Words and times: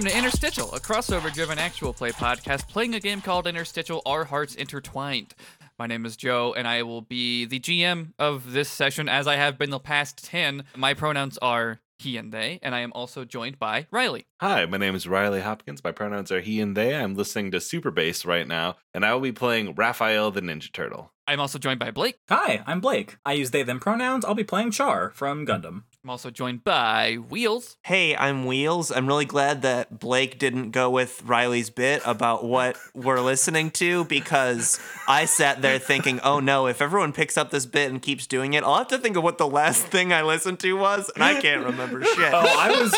Welcome 0.00 0.12
to 0.12 0.18
Interstitial, 0.18 0.72
a 0.72 0.80
crossover 0.80 1.30
driven 1.30 1.58
actual 1.58 1.92
play 1.92 2.10
podcast 2.10 2.66
playing 2.68 2.94
a 2.94 3.00
game 3.00 3.20
called 3.20 3.46
Interstitial 3.46 4.00
Our 4.06 4.24
Hearts 4.24 4.54
Intertwined. 4.54 5.34
My 5.78 5.86
name 5.86 6.06
is 6.06 6.16
Joe, 6.16 6.54
and 6.56 6.66
I 6.66 6.84
will 6.84 7.02
be 7.02 7.44
the 7.44 7.60
GM 7.60 8.14
of 8.18 8.52
this 8.52 8.70
session 8.70 9.10
as 9.10 9.26
I 9.26 9.36
have 9.36 9.58
been 9.58 9.68
the 9.68 9.78
past 9.78 10.24
10. 10.24 10.64
My 10.74 10.94
pronouns 10.94 11.36
are 11.42 11.80
he 11.98 12.16
and 12.16 12.32
they, 12.32 12.60
and 12.62 12.74
I 12.74 12.80
am 12.80 12.94
also 12.94 13.26
joined 13.26 13.58
by 13.58 13.88
Riley. 13.90 14.24
Hi, 14.40 14.64
my 14.64 14.78
name 14.78 14.94
is 14.94 15.06
Riley 15.06 15.42
Hopkins. 15.42 15.84
My 15.84 15.92
pronouns 15.92 16.32
are 16.32 16.40
he 16.40 16.62
and 16.62 16.74
they. 16.74 16.96
I'm 16.96 17.14
listening 17.14 17.50
to 17.50 17.60
Super 17.60 17.90
Bass 17.90 18.24
right 18.24 18.48
now, 18.48 18.76
and 18.94 19.04
I 19.04 19.12
will 19.12 19.20
be 19.20 19.32
playing 19.32 19.74
Raphael 19.74 20.30
the 20.30 20.40
Ninja 20.40 20.72
Turtle. 20.72 21.12
I'm 21.26 21.40
also 21.40 21.58
joined 21.58 21.78
by 21.78 21.90
Blake. 21.90 22.16
Hi, 22.30 22.64
I'm 22.66 22.80
Blake. 22.80 23.18
I 23.26 23.34
use 23.34 23.50
they 23.50 23.64
them 23.64 23.78
pronouns. 23.78 24.24
I'll 24.24 24.34
be 24.34 24.44
playing 24.44 24.70
Char 24.70 25.10
from 25.10 25.46
Gundam. 25.46 25.82
I'm 26.02 26.08
also 26.08 26.30
joined 26.30 26.64
by 26.64 27.16
Wheels. 27.28 27.76
Hey, 27.84 28.16
I'm 28.16 28.46
Wheels. 28.46 28.90
I'm 28.90 29.06
really 29.06 29.26
glad 29.26 29.60
that 29.62 29.98
Blake 29.98 30.38
didn't 30.38 30.70
go 30.70 30.88
with 30.88 31.22
Riley's 31.26 31.68
bit 31.68 32.00
about 32.06 32.42
what 32.42 32.78
we're 32.94 33.20
listening 33.20 33.70
to 33.72 34.06
because 34.06 34.80
I 35.06 35.26
sat 35.26 35.60
there 35.60 35.78
thinking, 35.78 36.18
oh 36.20 36.40
no, 36.40 36.68
if 36.68 36.80
everyone 36.80 37.12
picks 37.12 37.36
up 37.36 37.50
this 37.50 37.66
bit 37.66 37.90
and 37.90 38.00
keeps 38.00 38.26
doing 38.26 38.54
it, 38.54 38.64
I'll 38.64 38.78
have 38.78 38.88
to 38.88 38.98
think 38.98 39.18
of 39.18 39.22
what 39.22 39.36
the 39.36 39.46
last 39.46 39.88
thing 39.88 40.10
I 40.10 40.22
listened 40.22 40.58
to 40.60 40.72
was, 40.72 41.10
and 41.14 41.22
I 41.22 41.38
can't 41.38 41.66
remember 41.66 42.02
shit. 42.14 42.32
Oh, 42.32 42.46
I 42.58 42.80
was 42.80 42.94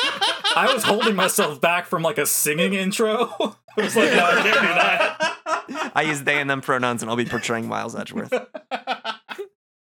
I 0.55 0.73
was 0.73 0.85
holding 0.85 1.17
myself 1.17 1.61
back 1.61 1.87
from 1.87 2.03
like 2.03 2.19
a 2.19 2.27
singing 2.27 2.75
intro. 2.75 3.35
I 3.77 3.83
was 3.83 3.97
like, 3.97 4.13
no, 4.13 4.25
I 4.25 4.43
can't 4.43 4.61
do 4.61 4.67
that. 4.69 5.93
I 5.97 6.03
use 6.03 6.23
they 6.23 6.41
and 6.41 6.49
them 6.49 6.61
pronouns, 6.61 7.03
and 7.03 7.11
I'll 7.11 7.17
be 7.17 7.25
portraying 7.25 7.67
Miles 7.67 7.97
Edgeworth. 7.97 8.33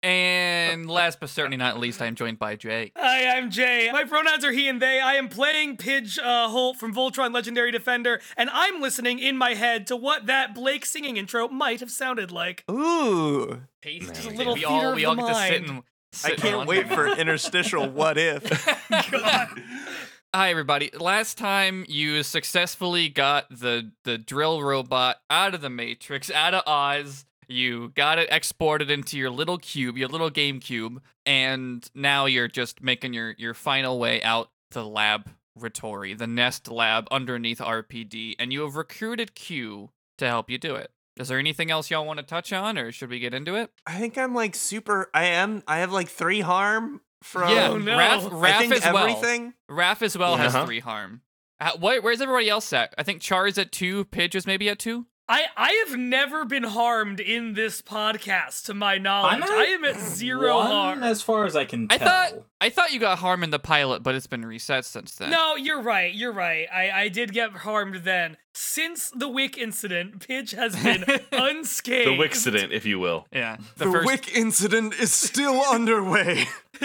And 0.03 0.91
last 0.91 1.21
but 1.21 1.31
certainly 1.31 1.57
not 1.57 1.79
least, 1.79 2.03
I 2.03 2.07
am 2.07 2.17
joined 2.17 2.39
by 2.41 2.57
Jay. 2.57 2.91
Hi, 2.97 3.37
I'm 3.39 3.51
Jay. 3.51 3.89
My 3.93 4.03
pronouns 4.03 4.45
are 4.45 4.51
he 4.51 4.67
and 4.69 4.83
they. 4.83 4.99
I 5.01 5.15
am 5.15 5.29
playing 5.29 5.77
Pidge 5.77 6.19
uh, 6.19 6.49
Holt 6.49 6.77
from 6.77 6.93
Voltron 6.93 7.33
Legendary 7.33 7.71
Defender, 7.71 8.21
and 8.37 8.51
I'm 8.53 8.81
listening 8.81 9.21
in 9.21 9.37
my 9.37 9.55
head 9.55 9.87
to 9.87 9.97
what 9.97 10.27
that 10.27 10.57
Blake 10.57 10.85
singing 10.87 11.17
intro 11.19 11.47
might 11.47 11.79
have 11.79 11.91
sounded 11.93 12.33
like. 12.33 12.65
Ooh. 12.69 13.63
Just 13.85 14.27
a 14.27 14.31
little 14.31 14.55
we 14.55 14.61
theater 14.61 14.75
all 14.75 14.89
of 14.91 14.95
we 14.97 15.03
the 15.03 15.07
all 15.09 15.15
get 15.17 15.27
to 15.29 15.35
sit 15.35 15.51
mind. 15.63 15.71
and 15.71 15.79
I 15.79 15.83
sit 16.13 16.31
and 16.33 16.43
can't 16.43 16.57
wonder. 16.59 16.71
wait 16.71 16.89
for 16.93 17.07
interstitial 17.07 17.89
what 17.89 18.19
if. 18.19 18.43
Hi 20.35 20.51
everybody. 20.51 20.91
Last 20.99 21.37
time 21.37 21.85
you 21.89 22.23
successfully 22.23 23.09
got 23.09 23.49
the 23.51 23.93
the 24.05 24.19
drill 24.19 24.63
robot 24.63 25.19
out 25.31 25.55
of 25.55 25.61
the 25.61 25.71
Matrix, 25.71 26.31
out 26.31 26.55
of 26.55 26.63
Oz. 26.67 27.25
You 27.53 27.93
got 27.95 28.19
it 28.19 28.29
exported 28.33 28.91
into 28.91 29.19
your 29.19 29.31
little 29.31 29.59
cube, 29.59 29.97
your 29.99 30.09
little 30.09 30.31
game 30.31 30.59
cube, 30.61 31.03
and 31.27 31.89
now 31.95 32.27
you're 32.27 32.49
just 32.49 32.83
making 32.83 33.13
your 33.15 33.35
your 33.39 33.55
final 33.55 33.99
way 33.99 34.23
out 34.23 34.51
to 34.73 34.81
the 34.81 34.87
laboratory, 35.57 36.15
the 36.15 36.27
Nest 36.27 36.71
lab 36.71 37.07
underneath 37.11 37.59
RPD, 37.59 38.37
and 38.39 38.53
you 38.53 38.63
have 38.63 38.77
recruited 38.77 39.35
Q 39.35 39.91
to 40.19 40.27
help 40.27 40.51
you 40.51 40.59
do 40.59 40.75
it. 40.75 40.91
Is 41.19 41.29
there 41.29 41.39
anything 41.39 41.71
else 41.71 41.91
y'all 41.91 42.07
want 42.07 42.19
to 42.21 42.25
touch 42.25 42.53
on, 42.53 42.79
or 42.79 42.91
should 42.91 43.11
we 43.11 43.19
get 43.19 43.35
into 43.35 43.55
it? 43.55 43.71
I 43.87 43.99
think 43.99 44.17
I'm 44.17 44.35
like 44.35 44.55
super. 44.55 45.11
I 45.13 45.25
am. 45.27 45.63
I 45.69 45.79
have 45.79 45.93
like 45.93 46.09
three 46.09 46.41
harm 46.41 47.03
from. 47.23 47.51
yeah, 47.55 47.69
Oh, 47.69 47.77
no. 47.79 47.97
Raph, 47.99 48.27
I 48.27 48.53
Raph 48.53 48.59
think 48.61 48.73
as 48.73 48.85
well. 48.93 48.97
everything. 49.07 49.55
Raph 49.71 50.01
as 50.03 50.17
well 50.17 50.37
has 50.37 50.55
Uh-huh. 50.55 50.65
three 50.67 50.81
harm. 50.81 51.21
Uh, 51.61 51.73
where, 51.79 52.01
where's 52.03 52.21
everybody 52.21 52.49
else 52.49 52.73
at? 52.73 52.93
I 52.99 53.03
think 53.05 53.21
Char 53.21 53.47
is 53.47 53.57
at 53.59 53.71
two. 53.71 54.07
Pidge 54.07 54.35
is 54.35 54.47
maybe 54.47 54.69
at 54.69 54.79
two. 54.81 55.07
I, 55.29 55.45
I 55.57 55.85
have 55.87 55.99
never 55.99 56.45
been 56.45 56.65
harmed 56.65 57.21
in 57.21 57.55
this 57.55 57.81
podcast, 57.81 58.65
to 58.67 58.75
my 58.75 58.99
knowledge. 58.99 59.35
I'm 59.35 59.43
at 59.43 59.49
I 59.51 59.65
am 59.67 59.85
at 59.85 59.99
zero 59.99 60.57
One, 60.57 60.67
harm. 60.67 61.03
as 61.03 61.23
far 61.23 61.45
as 61.47 61.55
I 61.57 61.65
can 61.65 61.87
I 61.91 61.97
tell. 61.97 62.09
thought 62.09 62.33
I 62.61 62.69
thought 62.71 62.93
you 62.93 63.01
got 63.01 63.19
harmed 63.19 63.45
in 63.45 63.51
the 63.51 63.59
pilot, 63.59 64.03
but 64.03 64.15
it's 64.15 64.27
been 64.27 64.45
reset 64.45 64.85
since 64.85 65.15
then. 65.15 65.31
No, 65.31 65.57
you're 65.57 65.81
right. 65.81 66.13
You're 66.13 66.33
right. 66.33 66.67
I, 66.73 66.91
I 66.91 67.09
did 67.09 67.33
get 67.33 67.53
harmed 67.53 67.97
then. 68.05 68.37
Since 68.55 69.11
the 69.11 69.29
Wick 69.29 69.57
incident, 69.57 70.27
Pidge 70.27 70.55
has 70.55 70.77
been 70.83 71.05
unscathed. 71.33 72.09
The 72.09 72.17
Wick 72.17 72.33
incident, 72.33 72.73
if 72.73 72.85
you 72.85 72.99
will. 72.99 73.27
Yeah. 73.33 73.57
The, 73.77 73.91
first 73.91 74.07
Wick 74.07 74.37
incident 74.37 74.95
is 74.95 75.13
still 75.13 75.63
underway. 75.71 76.47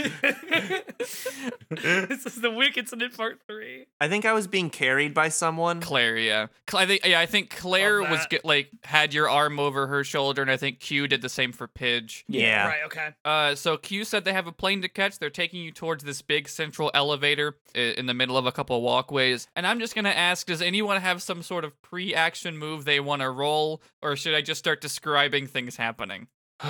this 1.70 2.26
is 2.26 2.42
the 2.42 2.52
Wick 2.52 2.78
incident 2.78 3.16
part 3.18 3.40
three. 3.48 3.88
I 4.00 4.08
think 4.08 4.26
I 4.26 4.34
was 4.34 4.48
being 4.48 4.70
carried 4.70 5.14
by 5.14 5.30
someone. 5.30 5.82
Claire, 5.82 6.18
yeah. 6.18 6.48
I 6.74 6.86
think 6.86 7.06
yeah, 7.06 7.20
I 7.20 7.26
think 7.26 7.50
Claire 7.50 8.02
was 8.02 8.26
get, 8.30 8.46
like 8.46 8.70
had 8.84 9.14
your 9.14 9.30
arm 9.30 9.60
over 9.60 9.88
her 9.88 10.04
shoulder, 10.04 10.42
and 10.42 10.52
I 10.52 10.58
think 10.58 10.80
Q 10.80 11.08
did 11.08 11.22
the 11.22 11.30
same 11.30 11.52
for 11.52 11.68
Pidge. 11.68 12.24
Yeah. 12.28 12.68
Right, 12.68 12.84
okay. 12.86 13.10
Uh, 13.26 13.56
so 13.56 13.78
Q 13.78 14.04
said 14.04 14.26
they 14.26 14.34
have 14.34 14.46
a 14.48 14.52
plane 14.52 14.82
to 14.84 14.90
catch. 14.90 15.20
They're 15.20 15.30
taking 15.30 15.64
you 15.64 15.72
towards 15.72 16.04
this 16.04 16.22
big 16.22 16.48
central 16.50 16.92
elevator 16.94 17.58
in 17.74 18.06
the 18.06 18.14
middle 18.14 18.38
of 18.38 18.46
a 18.46 18.52
couple 18.52 18.78
of 18.78 18.84
walkways. 18.84 19.48
And 19.56 19.66
I'm 19.66 19.80
just 19.80 19.96
gonna 19.96 20.10
ask: 20.10 20.46
Does 20.46 20.62
anyone 20.62 21.02
have 21.02 21.24
some 21.24 21.42
sort 21.42 21.57
of 21.64 21.82
pre-action 21.82 22.58
move 22.58 22.86
they 22.86 23.00
want 23.00 23.22
to 23.22 23.30
roll, 23.30 23.82
or 24.02 24.16
should 24.16 24.34
I 24.36 24.42
just 24.42 24.60
start 24.60 24.82
describing 24.82 25.48
things 25.48 25.76
happening? 25.76 26.28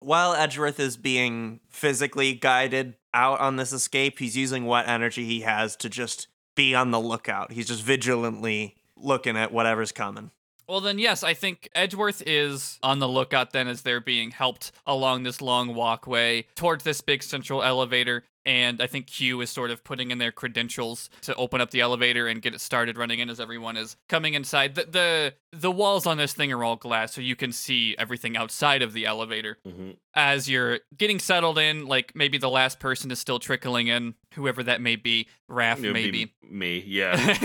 While 0.00 0.34
Edgeworth 0.34 0.78
is 0.78 0.96
being 0.96 1.60
physically 1.70 2.34
guided 2.34 2.96
out 3.14 3.40
on 3.40 3.56
this 3.56 3.72
escape, 3.72 4.18
he's 4.18 4.36
using 4.36 4.64
what 4.66 4.86
energy 4.86 5.24
he 5.24 5.40
has 5.40 5.76
to 5.76 5.88
just 5.88 6.28
be 6.54 6.74
on 6.74 6.90
the 6.90 7.00
lookout. 7.00 7.52
He's 7.52 7.68
just 7.68 7.82
vigilantly 7.82 8.76
looking 8.96 9.36
at 9.36 9.52
whatever's 9.52 9.92
coming. 9.92 10.30
Well, 10.68 10.80
then, 10.80 10.98
yes, 10.98 11.22
I 11.22 11.34
think 11.34 11.68
Edgeworth 11.74 12.22
is 12.26 12.78
on 12.82 12.98
the 12.98 13.08
lookout 13.08 13.52
then 13.52 13.68
as 13.68 13.82
they're 13.82 14.00
being 14.00 14.30
helped 14.30 14.72
along 14.86 15.22
this 15.22 15.42
long 15.42 15.74
walkway 15.74 16.46
towards 16.54 16.84
this 16.84 17.02
big 17.02 17.22
central 17.22 17.62
elevator. 17.62 18.24
And 18.46 18.82
I 18.82 18.86
think 18.86 19.06
Q 19.06 19.40
is 19.40 19.50
sort 19.50 19.70
of 19.70 19.82
putting 19.84 20.10
in 20.10 20.18
their 20.18 20.32
credentials 20.32 21.08
to 21.22 21.34
open 21.36 21.60
up 21.60 21.70
the 21.70 21.80
elevator 21.80 22.26
and 22.28 22.42
get 22.42 22.54
it 22.54 22.60
started 22.60 22.98
running 22.98 23.18
in 23.20 23.30
as 23.30 23.40
everyone 23.40 23.76
is 23.76 23.96
coming 24.08 24.34
inside. 24.34 24.74
The 24.74 24.84
the, 24.84 25.34
the 25.52 25.70
walls 25.70 26.06
on 26.06 26.18
this 26.18 26.34
thing 26.34 26.52
are 26.52 26.62
all 26.62 26.76
glass, 26.76 27.14
so 27.14 27.20
you 27.20 27.36
can 27.36 27.52
see 27.52 27.94
everything 27.98 28.36
outside 28.36 28.82
of 28.82 28.92
the 28.92 29.06
elevator. 29.06 29.58
Mhm. 29.66 29.96
As 30.14 30.48
you're 30.48 30.80
getting 30.96 31.18
settled 31.18 31.58
in, 31.58 31.86
like 31.86 32.12
maybe 32.14 32.38
the 32.38 32.50
last 32.50 32.78
person 32.80 33.10
is 33.10 33.18
still 33.18 33.38
trickling 33.38 33.88
in, 33.88 34.14
whoever 34.34 34.62
that 34.62 34.80
may 34.80 34.96
be, 34.96 35.28
Raph 35.50 35.78
It 35.78 35.86
would 35.88 35.94
be 35.94 36.10
maybe. 36.10 36.34
me, 36.42 36.84
yeah. 36.86 37.36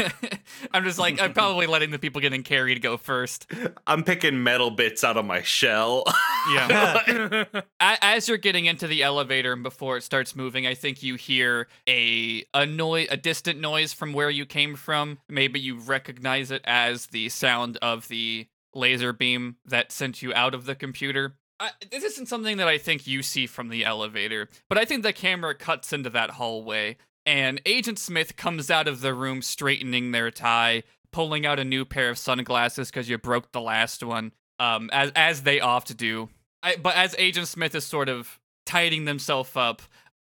I'm 0.73 0.83
just 0.83 0.99
like 0.99 1.21
I'm 1.21 1.33
probably 1.33 1.67
letting 1.67 1.91
the 1.91 1.99
people 1.99 2.21
getting 2.21 2.43
carried 2.43 2.81
go 2.81 2.97
first. 2.97 3.49
I'm 3.87 4.03
picking 4.03 4.43
metal 4.43 4.71
bits 4.71 5.03
out 5.03 5.17
of 5.17 5.25
my 5.25 5.41
shell. 5.41 6.03
Yeah. 6.53 7.43
A- 7.81 7.97
As 8.01 8.29
you're 8.29 8.37
getting 8.37 8.65
into 8.65 8.87
the 8.87 9.03
elevator 9.03 9.51
and 9.51 9.61
before 9.61 9.97
it 9.97 10.03
starts 10.03 10.35
moving, 10.37 10.65
I 10.65 10.73
think 10.73 11.03
you 11.03 11.15
hear 11.15 11.67
a 11.87 12.45
a 12.53 12.65
noise, 12.65 13.07
a 13.11 13.17
distant 13.17 13.59
noise 13.59 13.91
from 13.91 14.13
where 14.13 14.29
you 14.29 14.45
came 14.45 14.75
from. 14.75 15.19
Maybe 15.27 15.59
you 15.59 15.77
recognize 15.77 16.49
it 16.49 16.61
as 16.63 17.07
the 17.07 17.27
sound 17.29 17.77
of 17.81 18.07
the 18.07 18.47
laser 18.73 19.11
beam 19.11 19.57
that 19.65 19.91
sent 19.91 20.21
you 20.21 20.33
out 20.33 20.53
of 20.55 20.65
the 20.65 20.75
computer. 20.75 21.35
I, 21.59 21.71
this 21.91 22.03
isn't 22.03 22.27
something 22.27 22.57
that 22.57 22.67
I 22.67 22.77
think 22.77 23.05
you 23.05 23.21
see 23.21 23.45
from 23.45 23.69
the 23.69 23.83
elevator, 23.83 24.49
but 24.69 24.77
I 24.77 24.85
think 24.85 25.03
the 25.03 25.13
camera 25.13 25.53
cuts 25.55 25.91
into 25.91 26.09
that 26.11 26.31
hallway, 26.31 26.97
and 27.25 27.61
Agent 27.65 27.99
Smith 27.99 28.37
comes 28.37 28.71
out 28.71 28.87
of 28.87 29.01
the 29.01 29.13
room 29.13 29.41
straightening 29.41 30.11
their 30.11 30.31
tie, 30.31 30.83
pulling 31.11 31.45
out 31.45 31.59
a 31.59 31.65
new 31.65 31.85
pair 31.85 32.09
of 32.09 32.17
sunglasses 32.17 32.89
because 32.89 33.09
you 33.09 33.17
broke 33.17 33.51
the 33.51 33.61
last 33.61 34.03
one, 34.03 34.31
um, 34.57 34.89
as 34.93 35.11
as 35.15 35.43
they 35.43 35.59
oft 35.59 35.95
do. 35.97 36.29
I, 36.63 36.75
but 36.75 36.95
as 36.95 37.15
Agent 37.17 37.47
Smith 37.47 37.75
is 37.75 37.85
sort 37.85 38.09
of 38.09 38.39
tidying 38.65 39.05
themselves 39.05 39.51
up, 39.55 39.81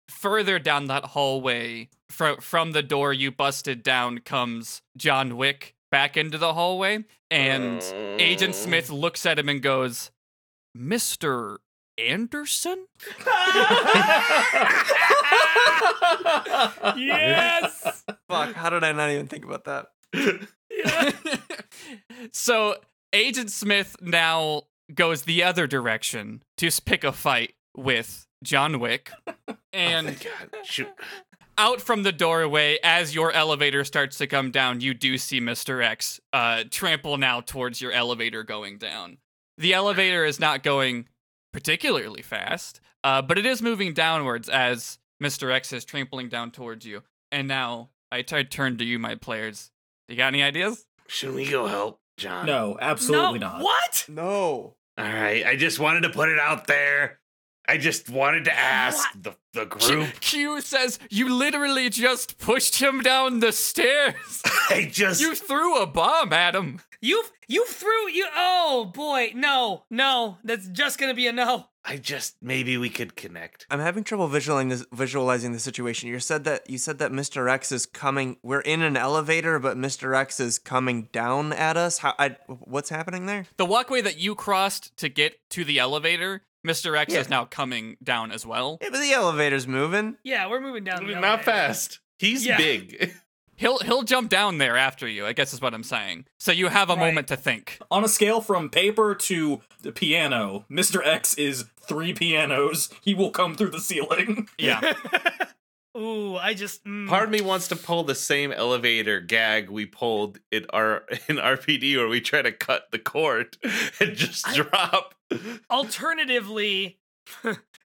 further 0.08 0.60
down 0.60 0.88
that 0.88 1.06
hallway, 1.06 1.90
fr- 2.10 2.42
from 2.42 2.72
the 2.72 2.84
door 2.84 3.14
you 3.14 3.31
busted 3.31 3.84
down, 3.84 4.20
comes 4.20 4.81
John 4.98 5.38
Wick 5.38 5.76
back 5.92 6.18
into 6.18 6.38
the 6.38 6.54
hallway, 6.54 7.06
and 7.31 7.81
Agent 8.20 8.56
Smith 8.56 8.90
looks 8.90 9.26
at 9.26 9.40
him 9.40 9.50
and 9.50 9.62
goes, 9.62 10.12
"Mr. 10.77 11.57
Anderson." 11.98 12.86
yes. 16.98 18.04
Fuck, 18.27 18.54
how 18.54 18.69
did 18.69 18.83
I 18.83 18.92
not 18.92 19.10
even 19.10 19.27
think 19.27 19.45
about 19.45 19.66
that? 19.66 19.88
so 22.31 22.75
Agent 23.13 23.51
Smith 23.51 23.95
now 24.01 24.63
goes 24.94 25.24
the 25.24 25.44
other 25.44 25.68
direction 25.68 26.44
to 26.57 26.68
s- 26.68 26.80
pick 26.80 27.04
a 27.04 27.12
fight 27.12 27.54
with 27.75 28.25
John 28.44 28.80
Wick. 28.80 29.12
And 29.71 30.07
God, 30.07 30.56
shoot. 30.63 30.88
out 31.56 31.80
from 31.80 32.01
the 32.01 32.12
doorway, 32.12 32.80
as 32.83 33.13
your 33.13 33.31
elevator 33.31 33.83
starts 33.83 34.18
to 34.18 34.25
come 34.25 34.50
down, 34.50 34.81
you 34.81 34.95
do 34.95 35.19
see 35.19 35.39
Mr. 35.39 35.83
X 35.83 36.19
uh, 36.33 36.63
trample 36.71 37.18
now 37.18 37.42
towards 37.42 37.80
your 37.80 37.92
elevator 37.92 38.44
going 38.44 38.80
down. 38.80 39.19
The 39.59 39.73
elevator 39.73 40.23
is 40.23 40.39
not 40.39 40.63
going 40.63 41.09
particularly 41.51 42.21
fast, 42.21 42.79
uh, 43.03 43.21
but 43.21 43.38
it 43.38 43.45
is 43.45 43.61
moving 43.61 43.94
downwards 43.94 44.47
as 44.47 45.00
Mr. 45.21 45.51
X 45.51 45.73
is 45.73 45.83
trampling 45.83 46.29
down 46.29 46.51
towards 46.51 46.85
you. 46.85 47.03
And 47.29 47.45
now 47.47 47.89
I 48.09 48.21
t- 48.21 48.44
turn 48.45 48.77
to 48.77 48.85
you, 48.85 48.97
my 49.00 49.15
players. 49.15 49.71
Do 50.07 50.13
you 50.13 50.17
got 50.17 50.27
any 50.27 50.41
ideas? 50.41 50.85
Should 51.07 51.35
we 51.35 51.50
go 51.50 51.67
help 51.67 52.00
John? 52.15 52.45
No, 52.45 52.77
absolutely 52.79 53.39
no, 53.39 53.47
not. 53.47 53.61
What? 53.61 54.06
No. 54.07 54.75
All 54.97 55.06
right, 55.06 55.45
I 55.45 55.57
just 55.57 55.77
wanted 55.77 56.01
to 56.01 56.09
put 56.09 56.29
it 56.29 56.39
out 56.39 56.67
there. 56.67 57.19
I 57.67 57.77
just 57.77 58.09
wanted 58.09 58.45
to 58.45 58.57
ask 58.57 59.07
the 59.21 59.35
the 59.54 59.66
Q, 59.66 59.96
group. 59.96 60.19
Q 60.19 60.62
says 60.62 61.00
you 61.10 61.34
literally 61.34 61.90
just 61.90 62.38
pushed 62.38 62.81
him 62.81 63.01
down 63.01 63.40
the 63.40 63.51
stairs. 63.51 64.42
I 64.69 64.90
just 64.92 65.22
you 65.22 65.36
threw 65.36 65.81
a 65.81 65.88
bomb 65.88 66.34
at 66.34 66.56
him. 66.56 66.81
You 67.01 67.24
you 67.48 67.66
threw 67.66 68.10
you. 68.10 68.28
Oh 68.36 68.92
boy, 68.94 69.31
no, 69.34 69.86
no. 69.90 70.38
That's 70.44 70.68
just 70.68 71.00
gonna 71.00 71.13
be 71.13 71.28
a 71.28 71.31
no. 71.31 71.66
I 71.86 71.98
just 71.98 72.36
maybe 72.42 72.78
we 72.78 72.90
could 72.90 73.16
connect. 73.16 73.66
I'm 73.72 73.80
having 73.80 74.04
trouble 74.04 74.28
visualizing 74.28 74.69
this, 74.69 74.86
visualizing 74.92 75.54
the 75.54 75.60
situation. 75.60 76.10
You 76.10 76.19
said 76.19 76.44
that 76.44 76.69
you 76.69 76.78
said 76.78 77.00
that 77.00 77.12
Mr. 77.12 77.50
X 77.50 77.72
is 77.72 77.86
coming. 77.86 78.38
We're 78.44 78.60
in 78.60 78.81
an 78.81 78.98
elevator, 78.98 79.57
but 79.60 79.78
Mr. 79.78 80.16
X 80.16 80.40
is 80.40 80.60
coming 80.60 81.07
down 81.12 81.54
at 81.54 81.78
us. 81.78 82.00
How? 82.00 82.13
I, 82.19 82.36
what's 82.48 82.90
happening 82.90 83.25
there? 83.25 83.45
The 83.57 83.66
walkway 83.66 84.02
that 84.02 84.19
you 84.19 84.36
crossed 84.36 84.95
to 84.98 85.10
get 85.10 85.40
to 85.52 85.63
the 85.63 85.80
elevator, 85.80 86.44
Mr. 86.67 86.97
X 86.97 87.13
Yeah. 87.13 87.19
is 87.21 87.29
now 87.29 87.45
coming 87.45 87.97
down 88.03 88.31
as 88.31 88.45
well. 88.45 88.77
Yeah, 88.81 88.89
but 88.91 89.00
the 89.00 89.11
elevator's 89.13 89.67
moving. 89.67 90.17
Yeah, 90.23 90.47
we're 90.47 90.59
moving 90.61 90.83
down. 90.83 91.06
the 91.07 91.15
Not 91.15 91.44
fast. 91.44 92.00
He's 92.17 92.45
Yeah. 92.45 92.57
big. 92.57 93.13
He'll 93.56 93.79
he'll 93.79 94.03
jump 94.03 94.29
down 94.29 94.57
there 94.57 94.77
after 94.77 95.06
you, 95.06 95.25
I 95.25 95.33
guess 95.33 95.53
is 95.53 95.59
what 95.61 95.73
I'm 95.73 95.83
saying. 95.83 96.27
So 96.39 96.53
you 96.53 96.69
have 96.69 96.89
a 96.89 96.94
Right. 96.95 97.07
moment 97.07 97.27
to 97.27 97.35
think. 97.35 97.77
On 97.91 98.06
a 98.06 98.07
scale 98.07 98.39
from 98.39 98.69
paper 98.69 99.13
to 99.13 99.59
the 99.81 99.91
piano, 99.91 100.65
Mr. 100.71 101.06
X 101.06 101.33
is 101.33 101.65
three 101.85 102.13
pianos. 102.13 102.89
He 103.01 103.13
will 103.13 103.31
come 103.31 103.56
through 103.56 103.71
the 103.71 103.81
ceiling. 103.81 104.47
Yeah. 104.57 104.94
Ooh, 105.97 106.36
I 106.36 106.53
just. 106.53 106.86
Mm. 106.86 107.07
Part 107.07 107.24
of 107.24 107.30
me 107.30 107.41
wants 107.41 107.68
to 107.69 107.75
pull 107.75 108.03
the 108.03 108.15
same 108.15 108.51
elevator 108.51 109.19
gag 109.19 109.69
we 109.69 109.86
pulled 109.86 110.39
in 110.51 110.65
our 110.71 111.03
in 111.27 111.38
RPD 111.38 111.97
where 111.97 112.07
we 112.07 112.21
try 112.21 112.41
to 112.41 112.51
cut 112.51 112.91
the 112.91 113.00
cord 113.00 113.57
and 114.00 114.15
just 114.15 114.47
I- 114.47 114.56
drop. 114.56 115.15
Alternatively, 115.69 116.97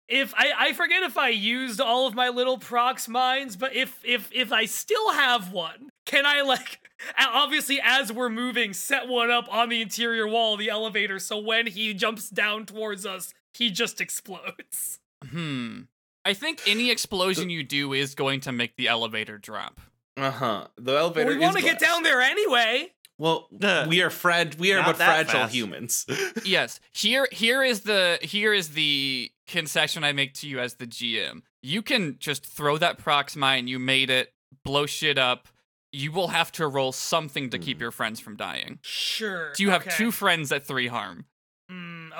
if 0.07 0.33
I, 0.35 0.51
I 0.57 0.73
forget 0.73 1.03
if 1.03 1.17
I 1.17 1.29
used 1.29 1.81
all 1.81 2.07
of 2.07 2.13
my 2.13 2.29
little 2.29 2.57
prox 2.57 3.07
mines, 3.07 3.55
but 3.55 3.75
if 3.75 3.99
if 4.03 4.29
if 4.33 4.51
I 4.51 4.65
still 4.65 5.11
have 5.11 5.51
one, 5.51 5.89
can 6.05 6.25
I 6.25 6.41
like 6.41 6.79
obviously 7.17 7.81
as 7.83 8.11
we're 8.11 8.29
moving 8.29 8.73
set 8.73 9.07
one 9.07 9.31
up 9.31 9.51
on 9.53 9.69
the 9.69 9.81
interior 9.81 10.27
wall 10.27 10.53
of 10.53 10.59
the 10.59 10.69
elevator 10.69 11.19
so 11.19 11.37
when 11.37 11.67
he 11.67 11.93
jumps 11.93 12.29
down 12.29 12.65
towards 12.65 13.05
us, 13.05 13.33
he 13.53 13.69
just 13.69 13.99
explodes. 14.01 14.99
hmm. 15.25 15.81
I 16.25 16.33
think 16.33 16.61
any 16.67 16.89
explosion 16.89 17.49
you 17.49 17.63
do 17.63 17.93
is 17.93 18.15
going 18.15 18.41
to 18.41 18.51
make 18.51 18.75
the 18.77 18.87
elevator 18.87 19.37
drop. 19.37 19.79
Uh 20.15 20.31
huh. 20.31 20.67
The 20.77 20.83
But 20.83 20.95
elevator. 20.95 21.29
we 21.31 21.37
want 21.39 21.57
to 21.57 21.63
get 21.63 21.79
down 21.79 22.03
there 22.03 22.21
anyway. 22.21 22.87
Well, 23.17 23.47
Ugh. 23.61 23.87
we 23.87 24.01
are 24.01 24.09
frag. 24.09 24.55
We 24.55 24.73
are 24.73 24.77
Not 24.77 24.85
but 24.85 24.95
fragile 24.97 25.31
fast. 25.41 25.53
humans. 25.53 26.05
yes. 26.45 26.79
Here 26.93 27.27
here 27.31 27.63
is 27.63 27.81
the 27.81 28.19
here 28.21 28.53
is 28.53 28.69
the 28.69 29.31
concession 29.47 30.03
I 30.03 30.13
make 30.13 30.33
to 30.35 30.47
you 30.47 30.59
as 30.59 30.75
the 30.75 30.87
GM. 30.87 31.41
You 31.61 31.81
can 31.81 32.17
just 32.19 32.45
throw 32.45 32.77
that 32.77 32.97
prox 32.97 33.35
mine, 33.35 33.67
you 33.67 33.77
made 33.79 34.09
it, 34.09 34.33
blow 34.63 34.85
shit 34.85 35.17
up. 35.17 35.47
You 35.91 36.11
will 36.11 36.29
have 36.29 36.51
to 36.53 36.67
roll 36.67 36.91
something 36.91 37.51
to 37.51 37.59
keep 37.59 37.79
your 37.79 37.91
friends 37.91 38.19
from 38.19 38.35
dying. 38.35 38.79
Sure. 38.81 39.51
So 39.53 39.61
you 39.61 39.69
have 39.69 39.83
okay. 39.83 39.91
two 39.95 40.09
friends 40.11 40.51
at 40.51 40.65
three 40.65 40.87
harm. 40.87 41.25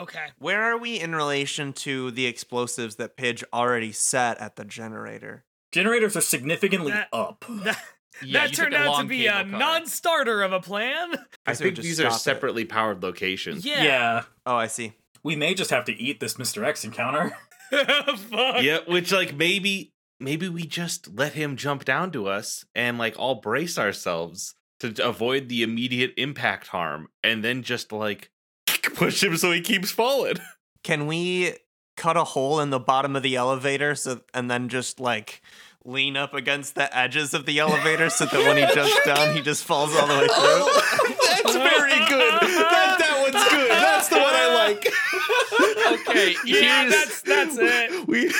Okay. 0.01 0.25
Where 0.39 0.63
are 0.63 0.77
we 0.77 0.99
in 0.99 1.15
relation 1.15 1.73
to 1.73 2.11
the 2.11 2.25
explosives 2.25 2.95
that 2.97 3.15
Pidge 3.17 3.43
already 3.53 3.91
set 3.91 4.39
at 4.39 4.55
the 4.55 4.65
generator? 4.65 5.45
Generators 5.71 6.15
are 6.17 6.21
significantly 6.21 6.91
That- 6.91 7.09
up. 7.13 7.45
That, 7.49 7.77
Yeah, 8.23 8.45
that 8.47 8.53
turned 8.55 8.75
out 8.75 9.01
to 9.01 9.07
be 9.07 9.25
a 9.27 9.31
car. 9.31 9.43
non-starter 9.45 10.43
of 10.43 10.53
a 10.53 10.59
plan. 10.59 11.13
I 11.45 11.51
guess 11.51 11.59
we 11.59 11.67
would 11.67 11.75
think 11.77 11.83
these 11.83 11.99
are 11.99 12.03
stop 12.11 12.13
it. 12.17 12.19
separately 12.21 12.65
powered 12.65 13.01
locations. 13.01 13.65
Yeah. 13.65 13.83
yeah. 13.83 14.23
Oh, 14.45 14.55
I 14.55 14.67
see. 14.67 14.93
We 15.23 15.35
may 15.35 15.53
just 15.55 15.71
have 15.71 15.85
to 15.85 15.93
eat 15.93 16.19
this 16.19 16.35
Mr. 16.35 16.63
X 16.63 16.83
encounter. 16.83 17.35
Fuck. 17.71 18.61
Yeah, 18.61 18.79
which 18.87 19.11
like 19.11 19.33
maybe 19.35 19.93
maybe 20.19 20.47
we 20.47 20.63
just 20.65 21.15
let 21.15 21.33
him 21.33 21.55
jump 21.55 21.85
down 21.85 22.11
to 22.11 22.27
us 22.27 22.63
and 22.75 22.97
like 22.99 23.17
all 23.17 23.35
brace 23.35 23.79
ourselves 23.79 24.53
to 24.81 24.93
avoid 25.03 25.49
the 25.49 25.63
immediate 25.63 26.13
impact 26.17 26.67
harm 26.67 27.07
and 27.23 27.43
then 27.43 27.63
just 27.63 27.91
like 27.91 28.29
push 28.95 29.23
him 29.23 29.37
so 29.37 29.51
he 29.51 29.61
keeps 29.61 29.91
falling. 29.91 30.37
Can 30.83 31.07
we 31.07 31.53
cut 31.95 32.17
a 32.17 32.23
hole 32.23 32.59
in 32.59 32.69
the 32.69 32.79
bottom 32.79 33.15
of 33.15 33.23
the 33.23 33.35
elevator 33.35 33.93
so 33.95 34.21
and 34.33 34.49
then 34.49 34.67
just 34.67 34.99
like 34.99 35.41
lean 35.85 36.17
up 36.17 36.33
against 36.33 36.75
the 36.75 36.97
edges 36.97 37.33
of 37.33 37.45
the 37.45 37.59
elevator 37.59 38.09
so 38.09 38.25
that 38.25 38.39
when 38.39 38.57
he 38.57 38.65
jumps 38.73 39.05
down 39.05 39.35
he 39.35 39.41
just 39.41 39.63
falls 39.63 39.95
all 39.95 40.07
the 40.07 40.13
way 40.13 40.27
oh, 40.31 40.33
through? 40.33 41.13
Oh, 41.13 41.41
that's 41.43 41.55
very 41.55 41.99
good. 42.07 42.41
That 42.41 42.95
that 42.99 43.19
one's 43.21 43.49
good. 43.49 43.71
That's 43.71 44.09
the 44.09 44.15
one 44.15 44.33
I 44.33 44.53
like. 44.55 45.72
Okay, 45.91 46.35
Yeah, 46.45 46.81
here's 46.83 46.93
that's 46.93 47.21
that's 47.21 47.57
it. 47.59 48.07
we 48.07 48.21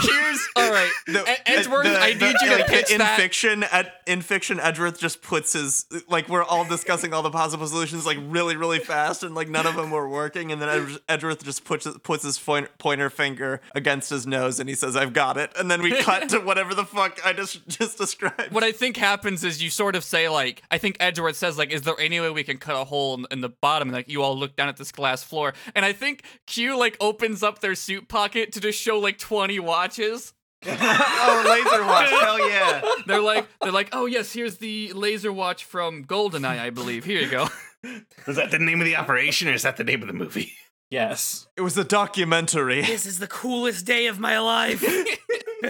here's 0.00 0.48
all 0.56 0.70
right. 0.70 0.90
The- 1.06 1.36
Edgeworth, 1.46 1.84
the- 1.84 1.98
I 1.98 2.08
need 2.12 2.20
the- 2.20 2.38
you 2.42 2.50
to 2.50 2.56
like, 2.56 2.66
pitch 2.66 2.90
in 2.90 2.98
that. 2.98 3.18
fiction. 3.18 3.64
Ed, 3.70 3.92
in 4.06 4.22
fiction, 4.22 4.60
Edgeworth 4.60 4.98
just 4.98 5.22
puts 5.22 5.52
his 5.52 5.86
like 6.08 6.28
we're 6.28 6.44
all 6.44 6.64
discussing 6.64 7.12
all 7.12 7.22
the 7.22 7.30
possible 7.30 7.66
solutions 7.66 8.06
like 8.06 8.18
really, 8.28 8.56
really 8.56 8.78
fast, 8.78 9.22
and 9.22 9.34
like 9.34 9.48
none 9.48 9.66
of 9.66 9.74
them 9.74 9.90
were 9.90 10.08
working. 10.08 10.52
And 10.52 10.60
then 10.62 10.98
Edgeworth 11.08 11.44
just 11.44 11.64
puts 11.64 11.86
puts 12.02 12.22
his 12.24 12.38
pointer, 12.38 12.70
pointer 12.78 13.10
finger 13.10 13.60
against 13.74 14.10
his 14.10 14.26
nose, 14.26 14.60
and 14.60 14.68
he 14.68 14.74
says, 14.74 14.96
"I've 14.96 15.12
got 15.12 15.36
it." 15.36 15.52
And 15.58 15.70
then 15.70 15.82
we 15.82 15.92
cut 16.02 16.28
to 16.30 16.38
whatever 16.40 16.74
the 16.74 16.84
fuck 16.84 17.18
I 17.24 17.32
just 17.32 17.66
just 17.68 17.98
described. 17.98 18.52
What 18.52 18.64
I 18.64 18.72
think 18.72 18.96
happens 18.96 19.44
is 19.44 19.62
you 19.62 19.70
sort 19.70 19.96
of 19.96 20.04
say 20.04 20.28
like, 20.28 20.62
I 20.70 20.78
think 20.78 20.96
Edgeworth 21.00 21.36
says 21.36 21.58
like, 21.58 21.70
is 21.70 21.82
there 21.82 21.98
any 21.98 22.20
way 22.20 22.30
we 22.30 22.44
can 22.44 22.58
cut 22.58 22.80
a 22.80 22.84
hole 22.84 23.14
in, 23.14 23.26
in 23.30 23.40
the 23.40 23.48
bottom? 23.48 23.88
And 23.88 23.94
like 23.96 24.08
you 24.08 24.22
all 24.22 24.36
look 24.38 24.56
down 24.56 24.68
at 24.68 24.76
this 24.76 24.92
glass 24.92 25.22
floor, 25.22 25.54
and 25.74 25.84
I 25.84 25.92
think 25.92 26.22
Q 26.46 26.75
like 26.76 26.96
opens 27.00 27.42
up 27.42 27.60
their 27.60 27.74
suit 27.74 28.08
pocket 28.08 28.52
to 28.52 28.60
just 28.60 28.80
show 28.80 28.98
like 28.98 29.18
twenty 29.18 29.58
watches. 29.58 30.32
oh, 30.66 31.44
laser 31.46 31.84
watch! 31.84 32.08
Hell 32.08 32.50
yeah! 32.50 32.82
They're 33.06 33.20
like, 33.20 33.46
they're 33.60 33.72
like, 33.72 33.90
oh 33.92 34.06
yes, 34.06 34.32
here's 34.32 34.56
the 34.56 34.92
laser 34.94 35.32
watch 35.32 35.64
from 35.64 36.04
Goldeneye, 36.04 36.58
I 36.58 36.70
believe. 36.70 37.04
Here 37.04 37.20
you 37.20 37.30
go. 37.30 37.48
Is 38.26 38.36
that 38.36 38.50
the 38.50 38.58
name 38.58 38.80
of 38.80 38.84
the 38.84 38.96
operation 38.96 39.48
or 39.48 39.52
is 39.52 39.62
that 39.62 39.76
the 39.76 39.84
name 39.84 40.02
of 40.02 40.08
the 40.08 40.14
movie? 40.14 40.52
yes. 40.90 41.46
It 41.56 41.60
was 41.60 41.78
a 41.78 41.84
documentary. 41.84 42.82
This 42.82 43.06
is 43.06 43.20
the 43.20 43.28
coolest 43.28 43.86
day 43.86 44.06
of 44.08 44.18
my 44.18 44.40
life. 44.40 44.82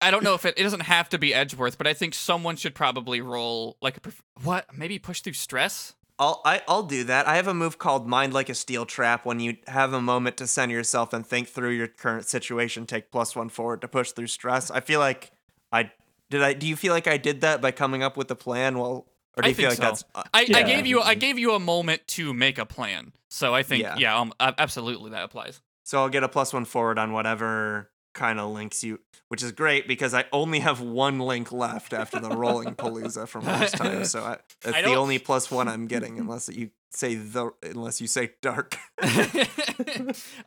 I 0.00 0.10
don't 0.10 0.24
know 0.24 0.34
if 0.34 0.44
it, 0.44 0.54
it 0.56 0.62
doesn't 0.62 0.80
have 0.80 1.08
to 1.10 1.18
be 1.18 1.34
Edgeworth, 1.34 1.78
but 1.78 1.86
I 1.86 1.94
think 1.94 2.14
someone 2.14 2.56
should 2.56 2.74
probably 2.74 3.20
roll 3.20 3.76
like 3.80 3.96
a 3.96 4.00
prof- 4.00 4.22
what? 4.42 4.66
Maybe 4.76 4.98
push 4.98 5.20
through 5.20 5.34
stress. 5.34 5.94
I'll 6.18 6.40
I, 6.44 6.62
I'll 6.66 6.82
do 6.82 7.04
that. 7.04 7.26
I 7.28 7.36
have 7.36 7.46
a 7.46 7.54
move 7.54 7.78
called 7.78 8.06
Mind 8.06 8.32
Like 8.34 8.48
a 8.48 8.54
Steel 8.54 8.86
Trap. 8.86 9.24
When 9.24 9.40
you 9.40 9.56
have 9.68 9.92
a 9.92 10.00
moment 10.00 10.36
to 10.38 10.46
center 10.46 10.74
yourself 10.74 11.12
and 11.12 11.26
think 11.26 11.48
through 11.48 11.70
your 11.70 11.86
current 11.88 12.26
situation, 12.26 12.86
take 12.86 13.10
plus 13.10 13.36
one 13.36 13.48
forward 13.48 13.80
to 13.82 13.88
push 13.88 14.12
through 14.12 14.26
stress. 14.26 14.70
I 14.70 14.80
feel 14.80 15.00
like 15.00 15.30
I 15.72 15.92
did. 16.30 16.42
I 16.42 16.54
do 16.54 16.66
you 16.66 16.76
feel 16.76 16.92
like 16.92 17.06
I 17.06 17.16
did 17.18 17.40
that 17.42 17.60
by 17.60 17.70
coming 17.70 18.02
up 18.02 18.16
with 18.16 18.30
a 18.30 18.34
plan? 18.36 18.78
Well, 18.78 19.06
or 19.36 19.42
do 19.42 19.46
I 19.46 19.48
you 19.50 19.54
feel 19.54 19.68
like 19.68 19.76
so. 19.78 19.82
that's 19.82 20.04
uh, 20.14 20.24
I, 20.34 20.40
I 20.52 20.62
gave 20.62 20.86
you 20.86 21.00
I 21.00 21.14
gave 21.14 21.38
you 21.38 21.52
a 21.52 21.60
moment 21.60 22.06
to 22.08 22.34
make 22.34 22.58
a 22.58 22.66
plan. 22.66 23.12
So 23.28 23.54
I 23.54 23.62
think 23.62 23.82
Yeah. 23.82 23.96
yeah, 23.98 24.18
um, 24.18 24.32
absolutely 24.40 25.10
that 25.10 25.22
applies. 25.24 25.60
so? 25.84 26.00
I'll 26.00 26.08
get 26.08 26.24
a 26.24 26.28
plus 26.28 26.52
one 26.52 26.64
forward 26.64 26.98
on 26.98 27.12
whatever 27.12 27.90
kind 28.18 28.40
of 28.40 28.50
links 28.50 28.82
you, 28.82 28.98
which 29.28 29.42
is 29.42 29.52
great 29.52 29.86
because 29.86 30.12
I 30.12 30.24
only 30.32 30.58
have 30.58 30.80
one 30.80 31.20
link 31.20 31.52
left 31.52 31.92
after 31.92 32.18
the 32.18 32.30
rolling 32.30 32.74
palooza 32.74 33.26
from 33.28 33.46
last 33.46 33.76
time. 33.76 34.04
So 34.04 34.20
I, 34.20 34.38
that's 34.62 34.76
I 34.76 34.82
the 34.82 34.94
only 34.94 35.18
plus 35.18 35.50
one 35.50 35.68
I'm 35.68 35.86
getting, 35.86 36.18
unless 36.22 36.48
you 36.48 36.70
say 36.90 37.14
the 37.14 37.50
unless 37.62 38.00
you 38.00 38.06
say 38.06 38.32
dark. 38.42 38.76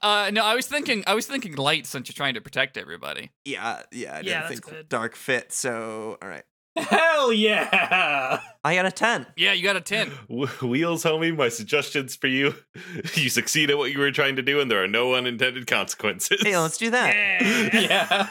uh, 0.02 0.32
no, 0.34 0.44
I 0.44 0.56
was 0.56 0.68
thinking 0.68 1.04
I 1.08 1.14
was 1.14 1.26
thinking 1.28 1.56
light 1.56 1.86
since 1.86 2.10
you're 2.10 2.14
trying 2.14 2.34
to 2.34 2.42
protect 2.42 2.78
everybody. 2.78 3.32
yeah, 3.46 3.84
yeah, 3.92 4.18
I 4.18 4.22
didn't 4.22 4.48
think 4.48 4.62
good. 4.62 4.90
dark 4.90 5.16
fit. 5.16 5.52
So 5.52 6.18
all 6.22 6.28
right, 6.28 6.44
Hell 6.78 7.34
yeah! 7.34 8.40
I 8.64 8.76
got 8.76 8.86
a 8.86 8.92
ten. 8.92 9.26
Yeah, 9.36 9.54
you 9.54 9.64
got 9.64 9.76
a 9.76 9.82
ten. 9.82 10.10
Wheels, 10.62 11.04
homie, 11.04 11.36
my 11.36 11.50
suggestions 11.50 12.16
for 12.16 12.28
you. 12.28 12.56
You 13.16 13.30
succeed 13.30 13.70
at 13.70 13.78
what 13.78 13.92
you 13.92 14.00
were 14.00 14.12
trying 14.12 14.36
to 14.38 14.42
do, 14.42 14.60
and 14.60 14.70
there 14.72 14.84
are 14.84 14.88
no 14.88 15.16
unintended 15.16 15.68
consequences. 15.68 16.42
Hey, 16.42 16.58
let's 16.58 16.78
do 16.78 16.90
that. 16.92 17.14
Yeah. 17.16 17.70
yeah. 17.82 18.30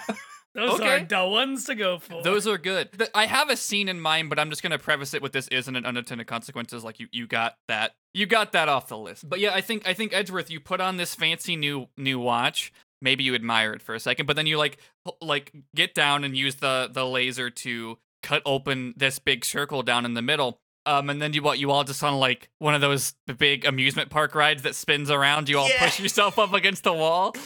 Those 0.54 0.80
Okay. 0.80 0.88
are 0.88 1.04
the 1.04 1.28
ones 1.28 1.64
to 1.66 1.74
go 1.74 1.98
for. 1.98 2.22
Those 2.22 2.46
are 2.46 2.58
good. 2.58 2.88
I 3.14 3.26
have 3.26 3.50
a 3.50 3.56
scene 3.56 3.88
in 3.88 4.00
mind, 4.00 4.30
but 4.30 4.38
I'm 4.38 4.50
just 4.50 4.62
gonna 4.62 4.78
preface 4.78 5.14
it 5.14 5.22
with 5.22 5.32
this 5.32 5.46
isn't 5.48 5.76
an 5.76 5.84
unintended 5.86 6.26
consequences. 6.26 6.82
Like 6.82 6.98
you, 6.98 7.06
you 7.12 7.26
got 7.26 7.56
that. 7.68 7.92
You 8.14 8.26
got 8.26 8.52
that 8.52 8.68
off 8.68 8.88
the 8.88 8.98
list. 8.98 9.28
But 9.28 9.38
yeah, 9.38 9.54
I 9.54 9.60
think 9.60 9.86
I 9.86 9.94
think 9.94 10.12
Edgeworth, 10.12 10.50
you 10.50 10.58
put 10.60 10.80
on 10.80 10.96
this 10.96 11.14
fancy 11.14 11.56
new 11.56 11.88
new 11.96 12.18
watch. 12.18 12.72
Maybe 13.02 13.22
you 13.24 13.34
admire 13.34 13.72
it 13.72 13.82
for 13.82 13.94
a 13.94 14.00
second, 14.00 14.26
but 14.26 14.34
then 14.36 14.46
you 14.46 14.58
like 14.58 14.78
like 15.20 15.52
get 15.74 15.94
down 15.94 16.24
and 16.24 16.36
use 16.36 16.56
the 16.56 16.88
the 16.92 17.06
laser 17.06 17.48
to 17.50 17.98
cut 18.22 18.42
open 18.46 18.94
this 18.96 19.18
big 19.18 19.44
circle 19.44 19.82
down 19.82 20.04
in 20.04 20.14
the 20.14 20.22
middle. 20.22 20.60
Um, 20.86 21.10
and 21.10 21.20
then 21.20 21.34
you 21.34 21.42
what 21.42 21.58
you 21.58 21.70
all 21.70 21.84
just 21.84 22.02
on 22.02 22.14
like 22.18 22.48
one 22.58 22.74
of 22.74 22.80
those 22.80 23.12
big 23.38 23.66
amusement 23.66 24.08
park 24.08 24.34
rides 24.34 24.62
that 24.62 24.74
spins 24.74 25.10
around. 25.10 25.48
You 25.50 25.58
all 25.58 25.68
Yeah. 25.68 25.84
push 25.84 26.00
yourself 26.00 26.38
up 26.38 26.54
against 26.54 26.84
the 26.84 26.92
wall. 26.94 27.34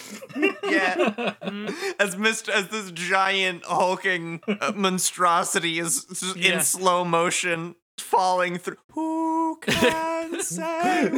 Yeah. 0.64 1.34
As 2.00 2.16
Mr. 2.16 2.48
as 2.48 2.68
this 2.68 2.90
giant 2.92 3.64
hulking 3.66 4.40
uh, 4.48 4.72
monstrosity 4.74 5.78
is 5.78 6.06
s- 6.10 6.34
Yeah. 6.36 6.54
in 6.54 6.60
slow 6.62 7.04
motion 7.04 7.74
falling 7.98 8.58
through. 8.58 8.78
Who 8.92 9.58
can 9.60 10.40
say? 10.42 11.10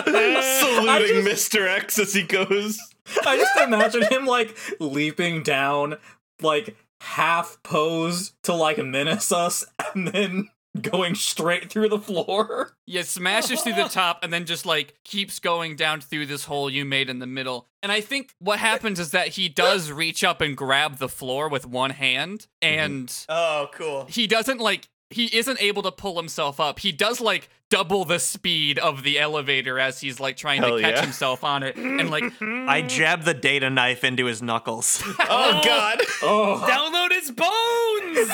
Saluting 0.00 1.22
Mr. 1.24 1.66
X 1.68 1.98
as 1.98 2.12
he 2.14 2.22
goes. 2.22 2.78
I 3.24 3.36
just 3.36 3.56
imagine 3.60 4.02
him 4.04 4.26
like 4.26 4.56
leaping 4.80 5.42
down, 5.42 5.96
like 6.40 6.76
half 7.04 7.62
posed 7.62 8.34
to 8.44 8.54
like 8.54 8.78
menace 8.78 9.32
us, 9.32 9.64
and 9.94 10.08
then 10.08 10.48
going 10.80 11.14
straight 11.14 11.70
through 11.70 11.88
the 11.88 11.98
floor. 11.98 12.76
Yeah, 12.86 13.02
smashes 13.02 13.62
through 13.62 13.74
the 13.74 13.88
top 13.88 14.20
and 14.22 14.32
then 14.32 14.44
just 14.44 14.66
like 14.66 14.94
keeps 15.04 15.38
going 15.38 15.76
down 15.76 16.00
through 16.00 16.26
this 16.26 16.44
hole 16.44 16.68
you 16.68 16.84
made 16.84 17.08
in 17.08 17.18
the 17.18 17.26
middle. 17.26 17.68
And 17.82 17.92
I 17.92 18.00
think 18.00 18.34
what 18.38 18.58
happens 18.58 18.98
is 18.98 19.12
that 19.12 19.28
he 19.28 19.48
does 19.48 19.92
reach 19.92 20.24
up 20.24 20.40
and 20.40 20.56
grab 20.56 20.98
the 20.98 21.08
floor 21.08 21.48
with 21.48 21.66
one 21.66 21.90
hand 21.90 22.46
mm-hmm. 22.62 22.78
and 22.80 23.26
oh, 23.28 23.68
cool. 23.72 24.06
he 24.08 24.26
doesn't 24.26 24.58
like 24.58 24.88
he 25.10 25.26
isn't 25.36 25.60
able 25.60 25.82
to 25.82 25.92
pull 25.92 26.16
himself 26.16 26.58
up. 26.58 26.80
He 26.80 26.90
does 26.90 27.20
like 27.20 27.48
double 27.70 28.04
the 28.04 28.18
speed 28.18 28.78
of 28.78 29.02
the 29.02 29.18
elevator 29.18 29.78
as 29.78 30.00
he's 30.00 30.20
like 30.20 30.36
trying 30.36 30.62
Hell 30.62 30.76
to 30.76 30.82
catch 30.82 30.96
yeah. 30.96 31.02
himself 31.02 31.42
on 31.42 31.62
it 31.62 31.76
and 31.76 32.08
like 32.10 32.24
I 32.40 32.82
jab 32.82 33.22
the 33.22 33.34
data 33.34 33.68
knife 33.68 34.04
into 34.04 34.26
his 34.26 34.42
knuckles. 34.42 35.02
Oh, 35.26 35.60
God. 35.64 36.00
Oh, 36.22 36.64
Download 36.68 37.10
his 37.10 37.30
bones. 37.30 38.28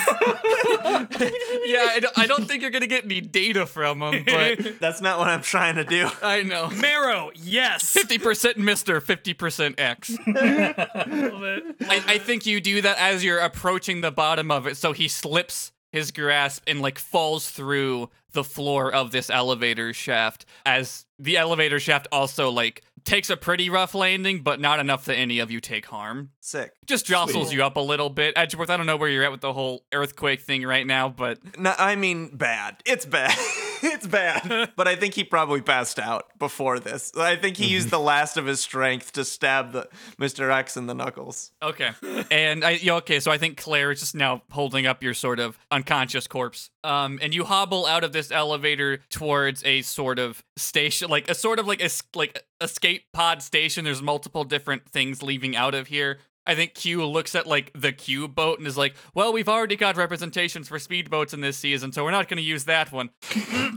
yeah, 1.65 1.87
I 1.89 1.99
don't, 2.01 2.19
I 2.19 2.25
don't 2.27 2.47
think 2.47 2.61
you're 2.61 2.71
going 2.71 2.81
to 2.81 2.87
get 2.87 3.05
any 3.05 3.21
data 3.21 3.65
from 3.65 4.01
him, 4.01 4.25
but 4.25 4.79
That's 4.79 5.01
not 5.01 5.17
what 5.17 5.27
I'm 5.27 5.41
trying 5.41 5.75
to 5.75 5.83
do. 5.83 6.09
I 6.21 6.43
know. 6.43 6.69
Marrow, 6.69 7.31
yes. 7.33 7.95
50% 7.95 8.55
Mr., 8.55 9.01
50% 9.01 9.79
X. 9.79 10.09
Love 10.11 11.43
it. 11.43 11.75
I, 11.81 12.03
I 12.07 12.17
think 12.17 12.45
you 12.45 12.59
do 12.61 12.81
that 12.81 12.97
as 12.99 13.23
you're 13.23 13.39
approaching 13.39 14.01
the 14.01 14.11
bottom 14.11 14.51
of 14.51 14.67
it, 14.67 14.77
so 14.77 14.91
he 14.91 15.07
slips 15.07 15.71
his 15.91 16.11
grasp 16.11 16.63
and 16.67 16.81
like 16.81 16.97
falls 16.97 17.49
through 17.49 18.09
the 18.33 18.43
floor 18.43 18.93
of 18.93 19.11
this 19.11 19.29
elevator 19.29 19.93
shaft 19.93 20.45
as 20.65 21.05
the 21.19 21.37
elevator 21.37 21.79
shaft 21.79 22.07
also 22.11 22.49
like 22.49 22.83
takes 23.03 23.29
a 23.29 23.35
pretty 23.37 23.69
rough 23.69 23.93
landing 23.93 24.41
but 24.41 24.59
not 24.59 24.79
enough 24.79 25.05
that 25.05 25.15
any 25.15 25.39
of 25.39 25.49
you 25.51 25.59
take 25.59 25.85
harm 25.87 26.29
Sick. 26.39 26.71
just 26.85 27.05
jostles 27.05 27.51
you 27.51 27.63
up 27.63 27.75
a 27.75 27.79
little 27.79 28.09
bit 28.09 28.33
edgeworth 28.37 28.69
i 28.69 28.77
don't 28.77 28.85
know 28.85 28.97
where 28.97 29.09
you're 29.09 29.23
at 29.23 29.31
with 29.31 29.41
the 29.41 29.53
whole 29.53 29.83
earthquake 29.91 30.41
thing 30.41 30.63
right 30.63 30.85
now 30.85 31.09
but 31.09 31.39
No, 31.57 31.73
I 31.77 31.95
mean 31.95 32.35
bad. 32.35 32.77
It's 32.85 33.05
bad. 33.05 33.37
it's 33.83 34.07
bad. 34.07 34.71
But 34.75 34.87
I 34.87 34.95
think 34.95 35.13
he 35.15 35.23
probably 35.23 35.61
passed 35.61 35.99
out 35.99 36.37
before 36.37 36.79
this. 36.79 37.11
I 37.17 37.35
think 37.35 37.57
he 37.57 37.67
used 37.67 37.89
the 37.89 37.99
last 37.99 38.37
of 38.37 38.45
his 38.45 38.59
strength 38.59 39.11
to 39.13 39.25
stab 39.25 39.71
the 39.71 39.87
Mr. 40.19 40.51
X 40.51 40.77
in 40.77 40.85
the 40.87 40.93
knuckles. 40.93 41.51
Okay. 41.61 41.91
And 42.29 42.63
I 42.63 42.71
yeah, 42.71 42.95
okay, 42.95 43.19
so 43.19 43.31
I 43.31 43.37
think 43.37 43.57
Claire 43.57 43.91
is 43.91 43.99
just 43.99 44.15
now 44.15 44.43
holding 44.51 44.85
up 44.85 45.01
your 45.03 45.13
sort 45.13 45.39
of 45.39 45.57
unconscious 45.71 46.27
corpse. 46.27 46.69
Um 46.83 47.19
and 47.21 47.33
you 47.33 47.43
hobble 47.43 47.85
out 47.85 48.03
of 48.03 48.13
this 48.13 48.31
elevator 48.31 48.99
towards 49.09 49.63
a 49.65 49.81
sort 49.81 50.19
of 50.19 50.43
station 50.57 51.09
like 51.09 51.29
a 51.29 51.35
sort 51.35 51.59
of 51.59 51.67
like 51.67 51.81
a 51.81 51.89
like 52.15 52.43
escape 52.61 53.05
pod 53.13 53.41
station. 53.41 53.85
There's 53.85 54.01
multiple 54.01 54.43
different 54.43 54.89
things 54.89 55.23
leaving 55.23 55.55
out 55.55 55.73
of 55.73 55.87
here. 55.87 56.19
I 56.45 56.55
think 56.55 56.73
Q 56.73 57.05
looks 57.05 57.35
at 57.35 57.45
like 57.45 57.71
the 57.73 57.91
Q 57.91 58.27
boat 58.27 58.57
and 58.57 58.67
is 58.67 58.77
like, 58.77 58.95
"Well, 59.13 59.31
we've 59.31 59.49
already 59.49 59.75
got 59.75 59.95
representations 59.95 60.67
for 60.67 60.77
speedboats 60.77 61.33
in 61.33 61.41
this 61.41 61.57
season, 61.57 61.91
so 61.91 62.03
we're 62.03 62.11
not 62.11 62.27
going 62.27 62.37
to 62.37 62.43
use 62.43 62.65
that 62.65 62.91
one." 62.91 63.11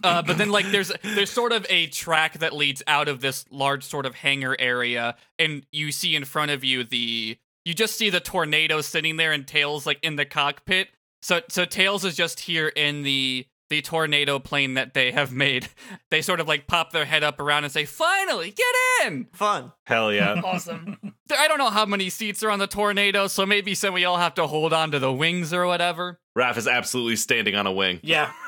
uh, 0.03 0.23
but 0.23 0.39
then 0.39 0.51
like 0.51 0.71
there's 0.71 0.91
there's 1.03 1.31
sort 1.31 1.53
of 1.53 1.67
a 1.69 1.87
track 1.89 2.39
that 2.39 2.55
leads 2.55 2.83
out 2.87 3.09
of 3.09 3.21
this 3.21 3.45
large 3.51 3.85
sort 3.85 4.07
of 4.07 4.15
hangar 4.15 4.57
area, 4.59 5.15
and 5.39 5.67
you 5.73 5.93
see 5.93 6.17
in 6.17 6.25
front 6.25 6.51
of 6.51 6.65
you 6.65 6.85
the 6.85 7.37
you 7.65 7.75
just 7.75 7.97
see 7.97 8.11
the 8.11 8.21
tornado 8.21 8.81
sitting 8.81 9.17
there 9.17 9.33
and 9.33 9.47
Tails 9.47 9.87
like 9.87 9.99
in 10.03 10.17
the 10.17 10.25
cockpit. 10.25 10.89
So 11.23 11.43
so 11.49 11.65
Tails 11.65 12.05
is 12.05 12.17
just 12.17 12.41
here 12.41 12.69
in 12.69 13.03
the 13.03 13.47
the 13.71 13.83
tornado 13.83 14.39
plane 14.39 14.75
that 14.75 14.95
they 14.95 15.11
have 15.13 15.33
made. 15.33 15.69
They 16.11 16.23
sort 16.23 16.39
of 16.39 16.47
like 16.47 16.69
pop 16.69 16.93
their 16.93 17.07
head 17.07 17.25
up 17.25 17.41
around 17.41 17.65
and 17.65 17.73
say, 17.73 17.85
"Finally, 17.87 18.53
get 18.53 19.07
in!" 19.07 19.27
Fun. 19.33 19.73
Hell 19.85 20.13
yeah. 20.13 20.41
Awesome. 20.45 21.04
There- 21.27 21.39
I 21.39 21.49
don't 21.49 21.59
know 21.59 21.71
how 21.71 21.87
many 21.87 22.11
seats 22.11 22.43
are 22.43 22.51
on 22.51 22.59
the 22.59 22.67
tornado, 22.67 23.27
so 23.29 23.47
maybe 23.47 23.75
some 23.75 23.95
of 23.95 24.01
y'all 24.01 24.17
have 24.19 24.35
to 24.35 24.47
hold 24.47 24.73
on 24.73 24.91
to 24.91 24.99
the 24.99 25.13
wings 25.13 25.53
or 25.53 25.67
whatever. 25.67 26.19
Raph 26.37 26.57
is 26.57 26.69
absolutely 26.69 27.17
standing 27.17 27.55
on 27.55 27.67
a 27.67 27.73
wing. 27.73 28.01
yeah. 28.03 28.33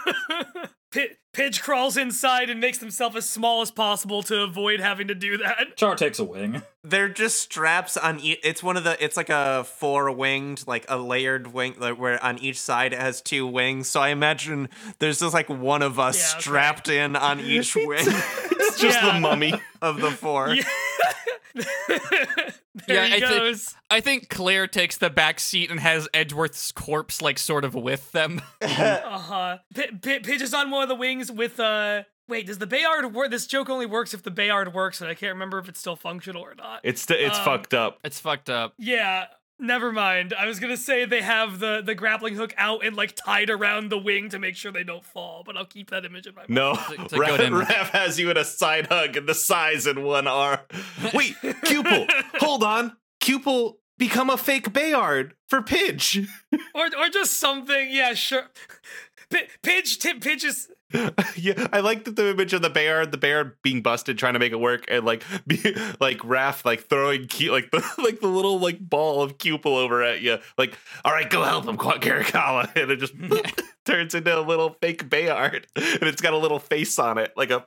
P- 0.92 1.08
Pidge 1.34 1.60
crawls 1.60 1.96
inside 1.98 2.48
and 2.48 2.60
makes 2.60 2.78
himself 2.78 3.14
as 3.16 3.28
small 3.28 3.60
as 3.60 3.70
possible 3.70 4.22
to 4.22 4.40
avoid 4.42 4.80
having 4.80 5.08
to 5.08 5.14
do 5.14 5.36
that. 5.38 5.76
Char 5.76 5.94
takes 5.96 6.18
a 6.18 6.24
wing. 6.24 6.62
They're 6.84 7.08
just 7.10 7.40
straps 7.40 7.96
on 7.98 8.20
each. 8.20 8.38
It's 8.42 8.62
one 8.62 8.76
of 8.78 8.84
the. 8.84 9.02
It's 9.04 9.16
like 9.16 9.28
a 9.28 9.64
four 9.64 10.10
winged, 10.12 10.64
like 10.66 10.86
a 10.88 10.96
layered 10.96 11.48
wing, 11.52 11.74
like 11.78 11.98
where 11.98 12.22
on 12.24 12.38
each 12.38 12.58
side 12.58 12.94
it 12.94 12.98
has 13.00 13.20
two 13.20 13.46
wings. 13.46 13.88
So 13.88 14.00
I 14.00 14.08
imagine 14.08 14.70
there's 14.98 15.18
just 15.20 15.34
like 15.34 15.50
one 15.50 15.82
of 15.82 15.98
us 15.98 16.16
Yeah, 16.18 16.30
okay. 16.36 16.40
strapped 16.40 16.88
in 16.88 17.16
on 17.16 17.40
each 17.40 17.74
wing 17.76 17.98
It's 18.06 18.78
just 18.80 19.02
Yeah. 19.02 19.12
the 19.14 19.20
mummy. 19.20 19.60
of 19.82 20.00
the 20.00 20.10
four. 20.12 20.54
Yeah. 21.54 22.50
there 22.86 22.96
Yeah, 22.96 23.06
he 23.06 23.14
I 23.16 23.20
think- 23.28 23.40
goes. 23.40 23.74
I 23.90 24.00
think 24.00 24.28
Claire 24.28 24.66
takes 24.66 24.98
the 24.98 25.10
back 25.10 25.38
seat 25.40 25.70
and 25.70 25.80
has 25.80 26.08
Edgeworth's 26.12 26.72
corpse 26.72 27.22
like 27.22 27.38
sort 27.38 27.64
of 27.64 27.74
with 27.74 28.12
them. 28.12 28.40
Uh 28.62 29.18
huh. 29.18 29.58
P- 29.74 29.86
P- 30.02 30.18
Pidge 30.20 30.42
is 30.42 30.52
on 30.54 30.70
one 30.70 30.82
of 30.82 30.88
the 30.88 30.94
wings 30.94 31.30
with 31.32 31.58
uh. 31.60 32.02
Wait, 32.28 32.44
does 32.48 32.58
the 32.58 32.66
Bayard 32.66 33.14
work? 33.14 33.30
This 33.30 33.46
joke 33.46 33.70
only 33.70 33.86
works 33.86 34.12
if 34.12 34.24
the 34.24 34.32
Bayard 34.32 34.74
works, 34.74 35.00
and 35.00 35.08
I 35.08 35.14
can't 35.14 35.32
remember 35.34 35.60
if 35.60 35.68
it's 35.68 35.78
still 35.78 35.94
functional 35.94 36.42
or 36.42 36.56
not. 36.56 36.80
It's 36.82 37.02
st- 37.02 37.20
it's 37.20 37.38
Um, 37.38 37.44
fucked 37.44 37.72
up. 37.72 38.00
it's 38.02 38.18
fucked 38.18 38.50
up. 38.50 38.74
Yeah, 38.78 39.26
never 39.58 39.92
mind. 39.92 40.34
I 40.38 40.46
was 40.46 40.60
gonna 40.60 40.76
say 40.76 41.04
they 41.04 41.22
have 41.22 41.58
the 41.58 41.82
the 41.84 41.94
grappling 41.94 42.34
hook 42.34 42.54
out 42.56 42.84
and 42.84 42.96
like 42.96 43.14
tied 43.16 43.50
around 43.50 43.90
the 43.90 43.98
wing 43.98 44.28
to 44.30 44.38
make 44.38 44.56
sure 44.56 44.72
they 44.72 44.84
don't 44.84 45.04
fall, 45.04 45.42
but 45.44 45.56
I'll 45.56 45.64
keep 45.66 45.90
that 45.90 46.04
image 46.04 46.26
in 46.26 46.34
my 46.34 46.42
mind. 46.42 46.50
No, 46.50 46.72
it's 46.72 47.12
a 47.12 47.16
Raph, 47.16 47.26
good 47.28 47.40
image. 47.40 47.66
Raph 47.68 47.88
has 47.90 48.18
you 48.18 48.30
in 48.30 48.36
a 48.36 48.44
side 48.44 48.86
hug 48.86 49.16
and 49.16 49.28
the 49.28 49.34
size 49.34 49.86
in 49.86 50.02
one 50.02 50.26
arm. 50.26 50.58
Wait, 51.14 51.34
Cupel, 51.42 52.10
hold 52.38 52.62
on. 52.62 52.96
Cupel, 53.20 53.74
become 53.98 54.30
a 54.30 54.36
fake 54.36 54.72
Bayard 54.72 55.34
for 55.48 55.62
Pidge. 55.62 56.28
Or 56.74 56.86
or 56.98 57.08
just 57.08 57.34
something. 57.38 57.88
Yeah, 57.90 58.14
sure. 58.14 58.44
P- 59.30 59.48
Pidge, 59.62 59.98
t- 59.98 60.18
Pidge 60.20 60.44
is 60.44 60.68
yeah, 61.36 61.66
I 61.72 61.80
like 61.80 62.04
the, 62.04 62.12
the 62.12 62.30
image 62.30 62.52
of 62.52 62.62
the 62.62 62.70
bear, 62.70 63.04
the 63.06 63.18
Bayard 63.18 63.56
being 63.62 63.82
busted, 63.82 64.18
trying 64.18 64.34
to 64.34 64.38
make 64.38 64.52
it 64.52 64.60
work, 64.60 64.84
and 64.88 65.04
like, 65.04 65.24
be, 65.46 65.56
like 66.00 66.18
Raph 66.18 66.64
like 66.64 66.88
throwing 66.88 67.26
Cu- 67.26 67.50
like 67.50 67.70
the 67.70 67.84
like 67.98 68.20
the 68.20 68.28
little 68.28 68.58
like 68.60 68.78
ball 68.78 69.22
of 69.22 69.38
Cupel 69.38 69.76
over 69.76 70.02
at 70.02 70.20
you. 70.20 70.38
Like, 70.56 70.76
all 71.04 71.12
right, 71.12 71.28
go 71.28 71.42
help 71.42 71.66
him, 71.66 71.76
Quad 71.76 72.02
Caracalla, 72.02 72.74
and 72.76 72.90
it 72.90 72.98
just 72.98 73.14
turns 73.84 74.14
into 74.14 74.38
a 74.38 74.40
little 74.40 74.76
fake 74.80 75.10
Bayard, 75.10 75.66
and 75.74 76.02
it's 76.02 76.22
got 76.22 76.34
a 76.34 76.38
little 76.38 76.60
face 76.60 76.98
on 76.98 77.18
it, 77.18 77.32
like 77.36 77.50
a. 77.50 77.64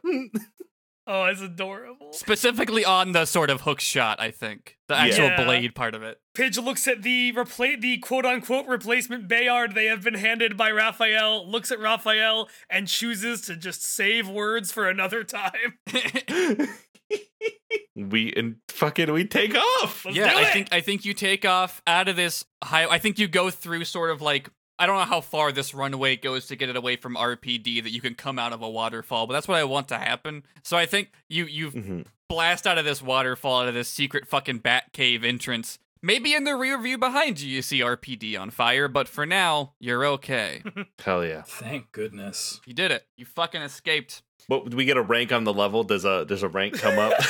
oh, 1.10 1.26
it's 1.26 1.42
adorable. 1.42 2.14
Specifically 2.14 2.86
on 2.86 3.12
the 3.14 3.26
sort 3.26 3.50
of 3.50 3.62
hook 3.62 3.80
shot, 3.82 4.20
I 4.22 4.32
think. 4.32 4.78
The 4.88 4.96
actual 4.96 5.26
Yeah. 5.26 5.44
blade 5.44 5.76
part 5.76 5.96
of 5.96 6.04
it. 6.04 6.20
Pidge 6.36 6.64
looks 6.64 6.88
at 6.88 7.02
the 7.02 7.34
repla- 7.34 7.82
the 7.82 7.98
quote 7.98 8.26
unquote 8.26 8.68
replacement 8.68 9.28
Bayard 9.28 9.74
they 9.76 9.86
have 9.86 10.04
been 10.04 10.14
handed 10.14 10.56
by 10.56 10.72
Raphael, 10.72 11.50
looks 11.50 11.72
at 11.72 11.80
Raphael, 11.80 12.48
and 12.70 12.88
chooses 12.88 13.42
to 13.42 13.56
just 13.56 13.84
save 13.84 14.30
words 14.30 14.72
for 14.72 14.88
another 14.88 15.24
time. 15.24 15.80
we 17.96 18.32
and 18.36 18.58
fucking 18.70 19.12
we 19.12 19.26
take 19.26 19.56
off. 19.56 20.06
Let's 20.06 20.18
yeah, 20.18 20.32
do 20.32 20.38
I 20.38 20.46
think 20.46 20.68
I 20.72 20.82
think 20.82 21.06
you 21.06 21.14
take 21.14 21.46
off 21.46 21.82
out 21.88 22.08
of 22.08 22.16
this 22.16 22.46
high. 22.64 22.86
I 22.88 23.00
think 23.00 23.20
you 23.20 23.28
go 23.28 23.50
through 23.50 23.86
sort 23.86 24.12
of 24.12 24.22
like 24.22 24.50
I 24.80 24.86
don't 24.86 24.98
know 24.98 25.04
how 25.06 25.22
far 25.22 25.52
this 25.52 25.74
runway 25.74 26.16
goes 26.16 26.48
to 26.48 26.56
get 26.56 26.70
it 26.70 26.76
away 26.78 26.96
from 26.96 27.16
RPD 27.16 27.84
that 27.84 27.92
you 27.92 28.00
can 28.02 28.16
come 28.16 28.40
out 28.40 28.54
of 28.54 28.62
a 28.62 28.70
waterfall, 28.70 29.28
but 29.28 29.34
that's 29.34 29.48
what 29.48 29.58
I 29.58 29.66
want 29.66 29.90
to 29.90 29.98
happen. 29.98 30.44
So 30.64 30.78
I 30.78 30.86
think 30.86 31.12
you 31.28 31.46
you 31.46 31.72
Mhm. 31.72 32.06
blast 32.30 32.66
out 32.66 32.78
of 32.78 32.86
this 32.86 33.02
waterfall 33.02 33.62
out 33.62 33.68
of 33.68 33.74
this 33.74 33.90
secret 33.90 34.26
fucking 34.28 34.60
bat 34.60 34.94
cave 34.94 35.24
entrance. 35.24 35.80
Maybe 36.02 36.34
in 36.34 36.46
the 36.46 36.56
rear 36.56 36.82
view 36.82 36.98
behind 36.98 37.42
you 37.42 37.50
you 37.50 37.62
see 37.62 37.82
RPD 37.82 38.38
on 38.40 38.52
fire, 38.52 38.88
but 38.88 39.10
for 39.10 39.26
now 39.26 39.74
you're 39.80 40.06
okay. 40.06 40.64
Hell 41.04 41.26
yeah. 41.26 41.42
Thank 41.42 41.92
goodness. 41.92 42.62
you 42.66 42.74
did 42.74 42.92
it. 42.92 43.06
You 43.18 43.26
fucking 43.26 43.62
escaped. 43.62 44.22
What 44.48 44.70
do 44.70 44.78
we 44.78 44.86
get 44.86 44.96
a 44.96 45.02
rank 45.02 45.34
on 45.34 45.44
the 45.44 45.54
level? 45.54 45.84
Does 45.84 46.06
a 46.06 46.24
does 46.26 46.42
a 46.42 46.48
rank 46.48 46.80
come 46.80 46.98
up? 46.98 47.14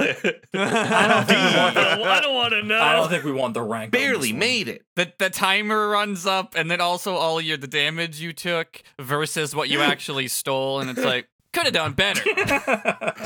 I 0.00 1.08
don't 1.08 1.26
think 1.26 1.38
we 1.38 1.56
want 1.56 1.76
I 1.76 1.94
the, 2.16 2.20
don't, 2.22 2.34
want 2.34 2.52
to 2.52 2.62
know. 2.62 2.80
I 2.80 2.94
don't 2.94 3.08
think 3.08 3.24
we 3.24 3.32
want 3.32 3.54
the 3.54 3.62
rank. 3.62 3.92
Barely 3.92 4.32
made 4.32 4.68
it. 4.68 4.84
the 4.96 5.12
the 5.18 5.30
timer 5.30 5.88
runs 5.88 6.26
up 6.26 6.54
and 6.56 6.70
then 6.70 6.80
also 6.80 7.14
all 7.14 7.40
your 7.40 7.56
the 7.56 7.66
damage 7.66 8.20
you 8.20 8.32
took 8.32 8.82
versus 8.98 9.54
what 9.54 9.68
you 9.68 9.80
actually 9.80 10.28
stole 10.28 10.80
and 10.80 10.90
it's 10.90 11.04
like 11.04 11.28
could 11.52 11.64
have 11.64 11.74
done 11.74 11.92
better 11.92 12.22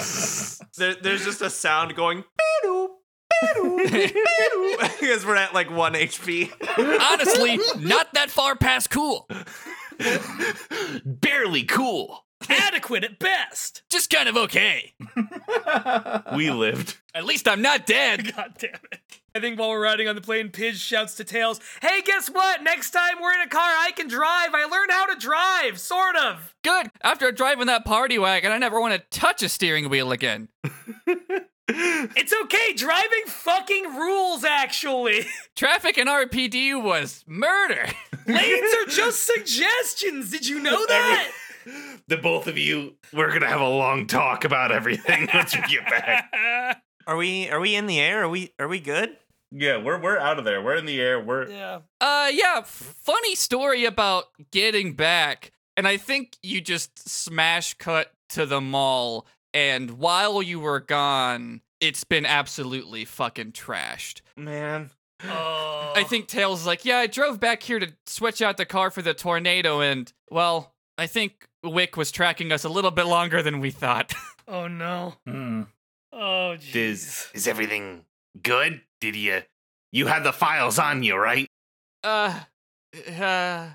There, 0.77 0.95
there's 0.95 1.25
just 1.25 1.41
a 1.43 1.51
sound 1.51 1.95
going. 1.95 2.25
Because 5.01 5.27
we're 5.27 5.37
at 5.37 5.53
like 5.55 5.71
one 5.71 5.93
HP. 5.95 6.51
honestly 7.13 7.59
not 7.79 8.13
that 8.15 8.31
far 8.31 8.57
past 8.57 8.91
cool 8.91 9.29
Barely 11.05 11.65
cool. 11.65 12.24
Adequate 12.49 13.05
at 13.05 13.19
best. 13.19 13.83
just 13.91 14.11
kind 14.11 14.29
of 14.29 14.37
okay 14.37 14.95
We 16.37 16.51
lived. 16.51 16.97
at 17.15 17.25
least 17.25 17.47
i'm 17.49 17.63
not 17.63 17.87
dead 17.87 18.33
God 18.37 18.55
damn 18.59 18.75
it. 18.93 19.01
I 19.37 19.41
think 19.41 19.59
while 19.59 19.71
we're 19.71 19.83
riding 19.83 20.07
on 20.07 20.15
the 20.15 20.21
plane, 20.21 20.51
Pidge 20.51 20.77
shouts 20.77 21.17
to 21.17 21.25
Tails, 21.25 21.59
Hey, 21.83 22.03
guess 22.03 22.29
what? 22.31 22.63
Next 22.63 22.91
time 22.93 23.21
we're 23.21 23.33
in 23.35 23.41
a 23.41 23.49
car 23.49 23.61
I 23.63 23.91
can 23.91 24.07
drive. 24.07 24.55
I 24.55 24.65
learned 24.67 24.93
how 24.93 25.07
to 25.07 25.17
drive, 25.19 25.81
sort 25.81 26.15
of. 26.15 26.55
Good. 26.63 26.89
After 27.03 27.33
driving 27.33 27.67
that 27.67 27.85
party 27.85 28.17
wagon, 28.17 28.53
I 28.53 28.59
never 28.59 28.81
want 28.81 28.95
to 28.95 29.19
touch 29.19 29.43
a 29.43 29.49
steering 29.49 29.89
wheel 29.91 30.13
again. 30.13 30.49
It's 31.67 32.35
okay. 32.43 32.75
Driving 32.75 33.25
fucking 33.27 33.97
rules, 33.97 34.45
actually. 34.45 35.25
Traffic 35.57 35.97
in 35.97 36.09
RPD 36.09 36.81
was 36.81 37.25
murder. 37.27 37.87
Lanes 38.27 38.75
are 38.75 38.85
just 38.87 39.23
suggestions. 39.25 40.31
Did 40.31 40.47
you 40.47 40.61
know 40.61 40.85
that? 40.87 41.31
The 42.09 42.17
both 42.17 42.47
of 42.47 42.59
you, 42.59 42.95
we're 43.13 43.33
gonna 43.33 43.49
have 43.49 43.61
a 43.61 43.69
long 43.69 44.07
talk 44.07 44.45
about 44.45 44.73
everything 44.73 45.29
once 45.35 45.55
we 45.57 45.63
get 45.63 45.85
back. 45.89 46.83
Are 47.07 47.17
we 47.17 47.51
are 47.51 47.61
we 47.61 47.75
in 47.75 47.87
the 47.87 48.01
air? 48.01 48.23
Are 48.23 48.29
we 48.31 48.53
are 48.59 48.67
we 48.67 48.81
good? 48.81 49.11
Yeah, 49.53 49.77
we're 49.83 50.01
we're 50.01 50.19
out 50.19 50.39
of 50.39 50.47
there. 50.47 50.63
We're 50.63 50.77
in 50.77 50.87
the 50.87 50.99
air. 51.01 51.21
We're 51.21 51.51
yeah. 51.51 51.81
Uh, 52.01 52.31
yeah, 52.33 52.63
funny 52.65 53.35
story 53.35 53.85
about 53.85 54.25
getting 54.51 54.95
back. 54.95 55.53
And 55.77 55.87
I 55.87 55.99
think 55.99 56.37
you 56.43 56.61
just 56.63 57.07
smash 57.09 57.75
cut 57.75 58.11
to 58.31 58.47
the 58.47 58.61
mall, 58.63 59.27
and 59.53 59.99
while 59.99 60.41
you 60.43 60.61
were 60.61 60.81
gone, 60.81 61.61
it's 61.79 62.05
been 62.05 62.25
absolutely 62.25 63.05
fucking 63.05 63.53
trashed. 63.53 64.23
man. 64.37 64.91
Oh. 65.23 65.93
I 65.97 66.05
think 66.05 66.27
Tails 66.27 66.61
is 66.61 66.67
like, 66.67 66.85
yeah, 66.85 66.99
I 66.99 67.07
drove 67.07 67.39
back 67.41 67.63
here 67.63 67.79
to 67.79 67.93
switch 68.07 68.41
out 68.43 68.57
the 68.57 68.65
car 68.67 68.91
for 68.91 69.03
the 69.03 69.15
tornado, 69.15 69.81
and, 69.81 70.13
well, 70.31 70.75
I 70.99 71.07
think 71.07 71.47
Wick 71.65 71.97
was 71.97 72.11
tracking 72.13 72.53
us 72.53 72.65
a 72.65 72.69
little 72.69 72.91
bit 72.91 73.05
longer 73.07 73.43
than 73.43 73.61
we 73.61 73.71
thought. 73.71 74.15
Oh 74.47 74.69
no. 74.69 75.15
Hmm. 75.27 75.63
Oh 76.13 76.57
jeez. 76.59 76.75
Is 76.77 77.27
is 77.33 77.49
everything 77.49 78.05
good? 78.43 78.83
Did 79.01 79.17
you 79.17 79.41
you 79.91 80.07
had 80.07 80.23
the 80.23 80.35
files 80.35 80.79
on 80.79 81.03
you, 81.03 81.17
right? 81.17 81.49
uh, 82.03 82.41
uh, 83.19 83.69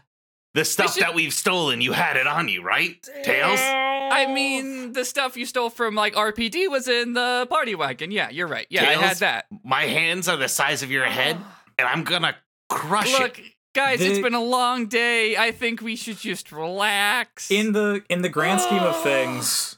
The 0.53 0.65
stuff 0.65 0.93
should- 0.93 1.01
that 1.01 1.15
we've 1.15 1.33
stolen, 1.33 1.81
you 1.81 1.93
had 1.93 2.17
it 2.17 2.27
on 2.27 2.49
you, 2.49 2.61
right? 2.61 3.01
Tails? 3.23 3.59
I 3.59 4.27
mean, 4.31 4.93
the 4.93 5.05
stuff 5.05 5.35
you 5.37 5.45
stole 5.47 5.69
from, 5.71 5.95
like, 5.95 6.13
RPD 6.13 6.67
was 6.69 6.87
in 6.87 7.13
the 7.13 7.47
party 7.49 7.73
wagon. 7.73 8.11
Yeah, 8.11 8.29
you're 8.29 8.47
right. 8.47 8.67
Yeah, 8.69 8.87
I 8.89 8.93
had 8.93 9.17
that. 9.17 9.45
My 9.63 9.83
hands 9.83 10.27
are 10.27 10.37
the 10.37 10.47
size 10.49 10.83
of 10.83 10.91
your 10.91 11.05
head, 11.05 11.35
and 11.79 11.87
I'm 11.87 12.03
gonna 12.03 12.35
crush 12.69 13.11
Look, 13.19 13.39
it. 13.39 13.45
Guys, 13.79 14.01
it's 14.01 14.19
been 14.19 14.33
a 14.33 14.43
long 14.43 14.87
day. 14.87 15.37
I 15.37 15.51
think 15.51 15.81
we 15.81 15.95
should 15.95 16.17
just 16.17 16.51
relax. 16.51 17.49
In 17.49 17.71
the 17.71 18.03
in 18.09 18.21
the 18.21 18.29
grand 18.29 18.61
scheme 18.61 18.83
of 18.83 19.01
things, 19.03 19.77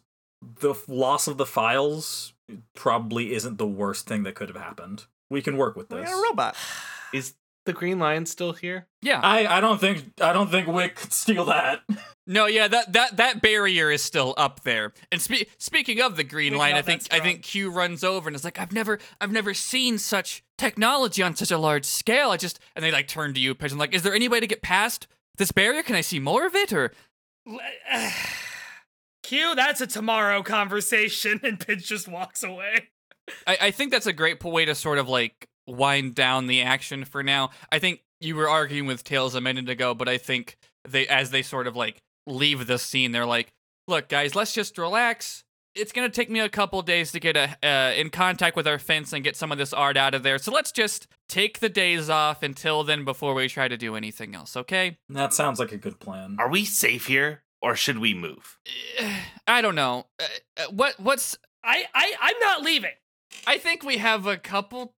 the 0.60 0.72
f- 0.72 0.88
loss 0.88 1.28
of 1.28 1.38
the 1.38 1.46
files 1.46 2.34
probably 2.74 3.34
isn't 3.34 3.58
the 3.58 3.68
worst 3.68 4.08
thing 4.08 4.24
that 4.24 4.36
could 4.36 4.50
have 4.50 4.58
happened. 4.58 5.06
We 5.30 5.42
can 5.42 5.56
work 5.56 5.76
with 5.76 5.90
this. 5.90 5.98
We 5.98 6.02
this. 6.02 6.10
got 6.10 6.20
a 6.20 6.30
robot. 6.30 6.56
Is 7.14 7.36
the 7.66 7.74
green 7.74 8.00
lion 8.00 8.26
still 8.26 8.54
here? 8.54 8.88
yeah. 9.02 9.20
I, 9.22 9.58
I 9.58 9.62
don't 9.62 9.80
think 9.80 10.14
I 10.22 10.34
don't 10.34 10.50
think 10.50 10.68
Wick 10.68 10.96
could 10.96 11.14
steal 11.14 11.46
that. 11.46 11.82
No, 12.28 12.46
yeah, 12.46 12.68
that 12.68 12.94
that 12.94 13.18
that 13.18 13.42
barrier 13.42 13.90
is 13.90 14.04
still 14.04 14.36
up 14.38 14.62
there. 14.62 14.94
And 15.12 15.20
spe- 15.20 15.50
speaking 15.58 16.00
of 16.00 16.16
the 16.16 16.24
green 16.24 16.54
Wick 16.54 16.60
line, 16.60 16.76
I 16.76 16.84
think 16.84 17.02
I 17.12 17.20
think 17.20 17.42
Q 17.42 17.72
runs 17.72 18.04
over 18.04 18.30
and 18.30 18.36
is 18.36 18.44
like, 18.44 18.60
"I've 18.60 18.72
never 18.72 19.00
I've 19.20 19.32
never 19.32 19.56
seen 19.56 19.98
such 19.98 20.44
technology 20.58 21.24
on 21.24 21.36
such 21.36 21.50
a 21.52 21.58
large 21.58 21.84
scale." 21.84 22.30
I 22.30 22.38
just 22.38 22.60
and 22.76 22.86
they 22.86 22.92
like 22.92 23.08
turn 23.08 23.34
to 23.34 23.40
you, 23.40 23.56
Pigeon, 23.56 23.80
like, 23.80 23.94
"Is 23.94 24.04
there 24.04 24.14
any 24.14 24.30
way 24.30 24.40
to 24.40 24.46
get 24.48 24.62
past 24.62 25.08
this 25.38 25.52
barrier? 25.52 25.82
Can 25.82 25.96
I 25.96 26.02
see 26.02 26.20
more 26.20 26.46
of 26.46 26.56
it?" 26.56 26.72
Or 26.72 26.94
Q, 29.24 29.56
that's 29.56 29.82
a 29.82 29.88
tomorrow 29.88 30.44
conversation, 30.44 31.40
and 31.44 31.60
Pidge 31.60 31.86
just 31.86 32.08
walks 32.08 32.44
away. 32.44 32.90
I, 33.48 33.58
I 33.62 33.72
think 33.72 33.92
that's 33.92 34.08
a 34.08 34.14
great 34.14 34.42
way 34.44 34.66
to 34.66 34.76
sort 34.76 35.00
of 35.00 35.10
like 35.10 35.48
wind 35.72 36.16
down 36.16 36.48
the 36.48 36.62
action 36.62 37.06
for 37.06 37.24
now. 37.24 37.50
I 37.72 37.80
think 37.80 38.02
you 38.20 38.36
were 38.36 38.50
arguing 38.50 38.86
with 38.86 39.04
Tails 39.04 39.36
a 39.36 39.42
minute 39.42 39.70
ago, 39.70 39.94
but 39.94 40.08
I 40.08 40.18
think 40.18 40.58
they 40.88 41.08
as 41.08 41.32
they 41.32 41.42
sort 41.42 41.68
of 41.68 41.76
like 41.76 42.02
leave 42.28 42.68
the 42.68 42.78
scene, 42.78 43.12
they're 43.12 43.26
like, 43.26 43.52
"Look, 43.88 44.10
guys, 44.10 44.36
let's 44.36 44.54
just 44.54 44.78
relax. 44.78 45.44
It's 45.74 45.92
gonna 45.92 46.10
take 46.10 46.30
me 46.30 46.40
a 46.40 46.50
couple 46.50 46.82
days 46.82 47.12
to 47.14 47.20
get 47.20 47.38
a, 47.38 47.58
uh, 47.64 47.94
in 47.94 48.10
contact 48.10 48.56
with 48.56 48.68
our 48.68 48.78
fence 48.78 49.14
and 49.14 49.24
get 49.24 49.36
some 49.36 49.52
of 49.52 49.58
this 49.58 49.74
art 49.74 49.96
out 49.96 50.14
of 50.14 50.22
there. 50.24 50.38
So 50.38 50.52
let's 50.52 50.72
just 50.72 51.08
take 51.30 51.60
the 51.60 51.70
days 51.70 52.10
off 52.10 52.44
until 52.44 52.84
then 52.84 53.06
before 53.06 53.34
we 53.34 53.48
try 53.48 53.68
to 53.68 53.78
do 53.78 53.96
anything 53.96 54.36
else. 54.36 54.58
Okay? 54.58 54.98
That 55.08 55.34
sounds 55.34 55.60
like 55.60 55.72
a 55.72 55.78
good 55.78 56.00
plan. 56.00 56.36
Are 56.40 56.50
we 56.50 56.66
safe 56.66 57.08
here, 57.08 57.44
or 57.62 57.76
should 57.76 58.00
we 58.00 58.14
move? 58.14 58.60
I 59.48 59.62
don't 59.62 59.76
know. 59.76 60.08
Uh, 60.20 60.26
uh, 60.58 60.66
what 60.72 61.00
what's 61.00 61.38
I, 61.64 61.86
I, 61.94 62.16
I'm 62.22 62.40
not 62.40 62.64
leaving. 62.64 62.92
I 63.48 63.58
think 63.58 63.84
we 63.84 63.98
have 63.98 64.26
a 64.28 64.38
couple 64.38 64.94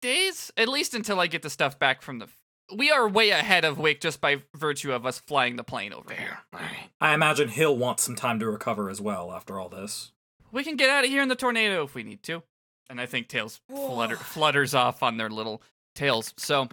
days, 0.00 0.52
at 0.56 0.68
least 0.68 0.94
until 0.94 1.20
I 1.20 1.26
get 1.26 1.42
the 1.42 1.50
stuff 1.50 1.78
back 1.78 2.02
from 2.02 2.18
the. 2.18 2.28
We 2.74 2.90
are 2.90 3.08
way 3.08 3.30
ahead 3.30 3.64
of 3.64 3.78
Wick 3.78 4.00
just 4.00 4.20
by 4.20 4.42
virtue 4.54 4.92
of 4.92 5.06
us 5.06 5.20
flying 5.20 5.56
the 5.56 5.62
plane 5.62 5.92
over 5.92 6.12
here. 6.12 6.26
Fair. 6.28 6.38
All 6.52 6.60
right. 6.60 6.90
I 7.00 7.14
imagine 7.14 7.48
he'll 7.48 7.76
want 7.76 8.00
some 8.00 8.16
time 8.16 8.40
to 8.40 8.46
recover 8.46 8.90
as 8.90 9.00
well 9.00 9.32
after 9.32 9.60
all 9.60 9.68
this. 9.68 10.12
We 10.50 10.64
can 10.64 10.76
get 10.76 10.90
out 10.90 11.04
of 11.04 11.10
here 11.10 11.22
in 11.22 11.28
the 11.28 11.36
tornado 11.36 11.84
if 11.84 11.94
we 11.94 12.02
need 12.02 12.22
to. 12.24 12.42
And 12.90 13.00
I 13.00 13.06
think 13.06 13.28
Tails 13.28 13.60
flutter, 13.68 14.16
flutters 14.16 14.74
off 14.74 15.02
on 15.02 15.16
their 15.16 15.30
little 15.30 15.62
tails. 15.94 16.34
So, 16.36 16.68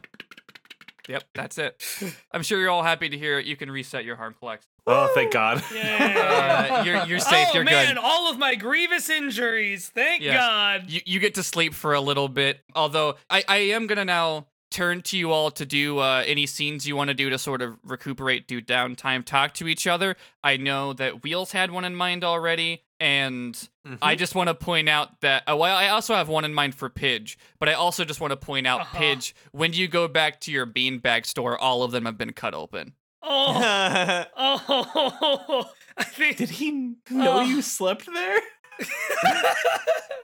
yep, 1.08 1.24
that's 1.36 1.58
it. 1.58 1.84
I'm 2.32 2.44
sure 2.44 2.60
you're 2.60 2.70
all 2.70 2.84
happy 2.84 3.10
to 3.10 3.18
hear 3.18 3.40
it. 3.40 3.46
You 3.46 3.56
can 3.56 3.70
reset 3.70 4.06
your 4.06 4.16
harm 4.16 4.36
collects. 4.38 4.68
Oh, 4.86 5.10
thank 5.16 5.32
God. 5.32 5.64
Yeah. 5.74 6.20
Uh, 6.74 6.84
you're 6.86 7.06
you're 7.06 7.20
safe. 7.20 7.48
oh 7.52 7.54
you're 7.56 7.64
man, 7.64 7.96
good. 7.96 7.98
all 8.04 8.30
of 8.30 8.38
my 8.38 8.56
grievous 8.56 9.10
injuries. 9.10 9.90
Thank 9.94 10.22
Yes. 10.24 10.38
God. 10.38 10.90
You 10.90 11.02
you 11.06 11.20
get 11.20 11.36
to 11.36 11.44
sleep 11.44 11.74
for 11.74 11.94
a 11.94 12.02
little 12.02 12.28
bit. 12.28 12.60
Although 12.76 13.16
I 13.30 13.44
I 13.48 13.58
am 13.58 13.88
gonna 13.88 14.06
now 14.06 14.48
turn 14.72 15.02
to 15.04 15.18
you 15.18 15.32
all 15.32 15.52
to 15.52 15.66
do 15.66 16.00
uh, 16.00 16.24
any 16.26 16.46
scenes 16.48 16.88
you 16.88 16.96
want 16.96 17.10
to 17.10 17.14
do 17.14 17.30
to 17.30 17.38
sort 17.38 17.62
of 17.62 17.78
recuperate, 17.84 18.48
do 18.48 18.60
downtime, 18.62 19.24
talk 19.24 19.54
to 19.56 19.68
each 19.68 19.86
other. 19.88 20.16
I 20.44 20.58
know 20.58 20.94
that 20.94 21.24
Wheels 21.24 21.52
had 21.52 21.70
one 21.72 21.86
in 21.86 21.96
mind 21.96 22.24
already, 22.24 22.82
and 23.00 23.54
Mm-hmm. 23.86 23.96
I 24.02 24.16
just 24.16 24.34
want 24.34 24.48
to 24.48 24.54
point 24.56 24.88
out 24.88 25.20
that. 25.22 25.44
Uh, 25.46 25.58
well, 25.58 25.76
I 25.76 25.90
also 25.90 26.16
have 26.16 26.30
one 26.30 26.46
in 26.46 26.54
mind 26.54 26.74
for 26.74 26.90
Pidge, 26.90 27.36
but 27.60 27.68
I 27.68 27.74
also 27.74 28.06
just 28.06 28.22
want 28.22 28.32
to 28.32 28.38
point 28.38 28.66
out, 28.66 28.80
Uh-huh. 28.82 28.98
Pidge, 28.98 29.34
when 29.52 29.74
you 29.74 29.90
go 29.90 30.08
back 30.08 30.40
to 30.42 30.52
your 30.54 30.66
beanbag 30.66 31.26
store, 31.26 31.58
all 31.58 31.84
of 31.84 31.92
them 31.92 32.06
have 32.06 32.18
been 32.18 32.32
cut 32.32 32.54
open. 32.54 32.94
Oh, 33.24 34.26
oh. 34.38 35.70
I 35.98 36.04
think. 36.04 36.38
Did 36.38 36.50
he 36.50 36.72
know 37.10 37.40
Oh. 37.40 37.42
you 37.42 37.62
slept 37.62 38.06
there? 38.12 38.40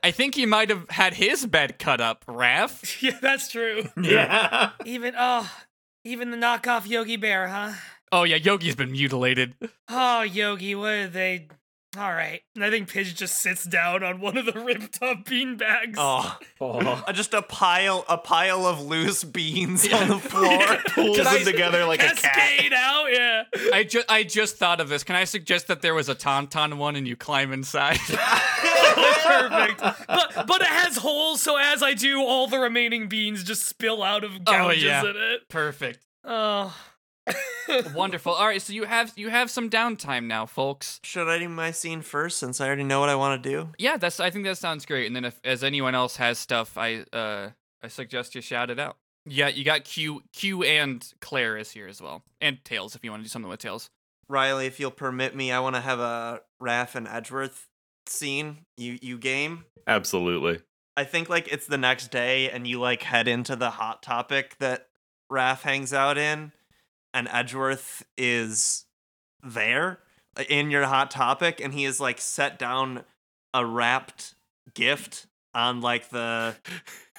I 0.03 0.12
think 0.12 0.35
he 0.35 0.45
might 0.45 0.69
have 0.69 0.89
had 0.89 1.13
his 1.13 1.45
bed 1.45 1.77
cut 1.79 2.01
up, 2.01 2.25
Raph. 2.25 3.01
yeah, 3.01 3.17
that's 3.21 3.49
true. 3.49 3.83
Yeah. 4.01 4.71
Even 4.85 5.13
oh, 5.17 5.49
even 6.03 6.31
the 6.31 6.38
knockoff 6.38 6.88
Yogi 6.88 7.17
Bear, 7.17 7.47
huh? 7.47 7.73
Oh 8.12 8.23
yeah, 8.23 8.38
Yogi's 8.38 8.75
been 8.75 8.91
mutilated. 8.91 9.53
Oh, 9.88 10.21
Yogi, 10.21 10.73
what 10.75 10.93
are 10.93 11.07
they? 11.07 11.47
All 11.97 12.12
right. 12.12 12.41
And 12.54 12.63
I 12.63 12.69
think 12.69 12.88
Pidge 12.88 13.15
just 13.15 13.41
sits 13.41 13.63
down 13.63 14.04
on 14.04 14.19
one 14.21 14.38
of 14.38 14.45
the 14.45 14.52
ripped 14.65 15.02
up 15.02 15.25
beanbags. 15.25 15.95
oh, 15.97 16.38
Oh. 16.62 16.78
uh, 17.08 17.12
just 17.13 17.34
a 17.34 17.41
pile 17.41 18.06
a 18.08 18.17
pile 18.17 18.67
of 18.67 18.80
loose 18.82 19.23
beans 19.23 19.91
on 19.91 20.08
the 20.08 20.19
floor. 20.19 20.60
Pulls 20.93 21.15
Can 21.17 21.25
them 21.25 21.36
I- 21.39 21.43
together 21.43 21.86
like 21.86 22.04
a 22.04 22.10
cat. 22.13 22.17
Cascade 22.17 22.73
out, 22.73 23.06
yeah. 23.12 23.43
I 23.73 23.84
just 23.86 24.06
I 24.12 24.23
just 24.23 24.58
thought 24.58 24.80
of 24.82 24.89
this. 24.89 25.04
Can 25.04 25.15
I 25.15 25.23
suggest 25.23 25.67
that 25.67 25.82
there 25.82 25.95
was 25.95 26.10
a 26.10 26.15
tauntaun 26.15 26.78
one 26.78 26.95
and 26.95 27.08
you 27.08 27.15
climb 27.15 27.52
inside? 27.52 27.97
Perfect. 27.97 29.80
But 30.08 30.45
but 30.47 30.62
it 30.62 30.67
has 30.67 30.97
holes, 30.97 31.41
so 31.41 31.56
as 31.58 31.82
I 31.82 31.93
do, 31.93 32.19
all 32.21 32.47
the 32.47 32.60
remaining 32.60 33.08
beans 33.10 33.43
just 33.43 33.65
spill 33.67 34.04
out 34.04 34.23
of 34.23 34.43
gouges 34.43 34.84
yeah. 34.84 35.02
in 35.02 35.15
it. 35.15 35.49
Perfect. 35.49 36.06
Oh. 36.23 36.75
Wonderful. 37.93 38.33
All 38.33 38.47
right, 38.47 38.61
so 38.61 38.73
you 38.73 38.85
have 38.85 39.13
you 39.15 39.29
have 39.29 39.51
some 39.51 39.69
downtime 39.69 40.25
now, 40.25 40.45
folks. 40.45 40.99
Should 41.03 41.27
I 41.27 41.37
do 41.37 41.49
my 41.49 41.71
scene 41.71 42.01
first 42.01 42.37
since 42.37 42.59
I 42.59 42.67
already 42.67 42.83
know 42.83 42.99
what 42.99 43.09
I 43.09 43.15
want 43.15 43.43
to 43.43 43.49
do? 43.49 43.69
Yeah, 43.77 43.97
that's 43.97 44.19
I 44.19 44.29
think 44.29 44.45
that 44.45 44.57
sounds 44.57 44.85
great. 44.85 45.07
And 45.07 45.15
then 45.15 45.25
if 45.25 45.39
as 45.43 45.63
anyone 45.63 45.95
else 45.95 46.15
has 46.17 46.39
stuff, 46.39 46.77
I 46.77 47.05
uh 47.13 47.49
I 47.83 47.87
suggest 47.87 48.35
you 48.35 48.41
shout 48.41 48.69
it 48.69 48.79
out. 48.79 48.97
Yeah, 49.25 49.47
you 49.49 49.63
got 49.63 49.83
Q 49.83 50.23
Q 50.33 50.63
and 50.63 51.05
Claire 51.21 51.57
is 51.57 51.71
here 51.71 51.87
as 51.87 52.01
well. 52.01 52.23
And 52.41 52.63
Tails 52.65 52.95
if 52.95 53.03
you 53.03 53.11
want 53.11 53.21
to 53.21 53.25
do 53.25 53.29
something 53.29 53.49
with 53.49 53.59
Tails. 53.59 53.89
Riley, 54.27 54.65
if 54.65 54.79
you'll 54.79 54.91
permit 54.91 55.35
me, 55.35 55.51
I 55.51 55.59
want 55.59 55.75
to 55.75 55.81
have 55.81 55.99
a 55.99 56.41
Raph 56.61 56.95
and 56.95 57.07
Edgeworth 57.07 57.67
scene. 58.07 58.65
You 58.77 58.97
you 59.01 59.17
game? 59.17 59.65
Absolutely. 59.85 60.61
I 60.97 61.03
think 61.03 61.29
like 61.29 61.47
it's 61.51 61.67
the 61.67 61.77
next 61.77 62.11
day 62.11 62.49
and 62.49 62.67
you 62.67 62.79
like 62.79 63.03
head 63.03 63.27
into 63.27 63.55
the 63.55 63.69
hot 63.69 64.01
topic 64.01 64.57
that 64.59 64.87
Raph 65.31 65.61
hangs 65.61 65.93
out 65.93 66.17
in 66.17 66.51
and 67.13 67.28
Edgeworth 67.32 68.04
is 68.17 68.86
there 69.43 70.00
in 70.50 70.69
your 70.72 70.86
hot 70.86 71.12
topic 71.12 71.60
and 71.60 71.74
he 71.74 71.86
is 71.86 72.00
like 72.00 72.19
set 72.19 72.60
down 72.60 73.04
a 73.54 73.65
wrapped 73.65 74.36
gift 74.74 75.26
on 75.54 75.82
like 75.82 76.10
the 76.10 76.56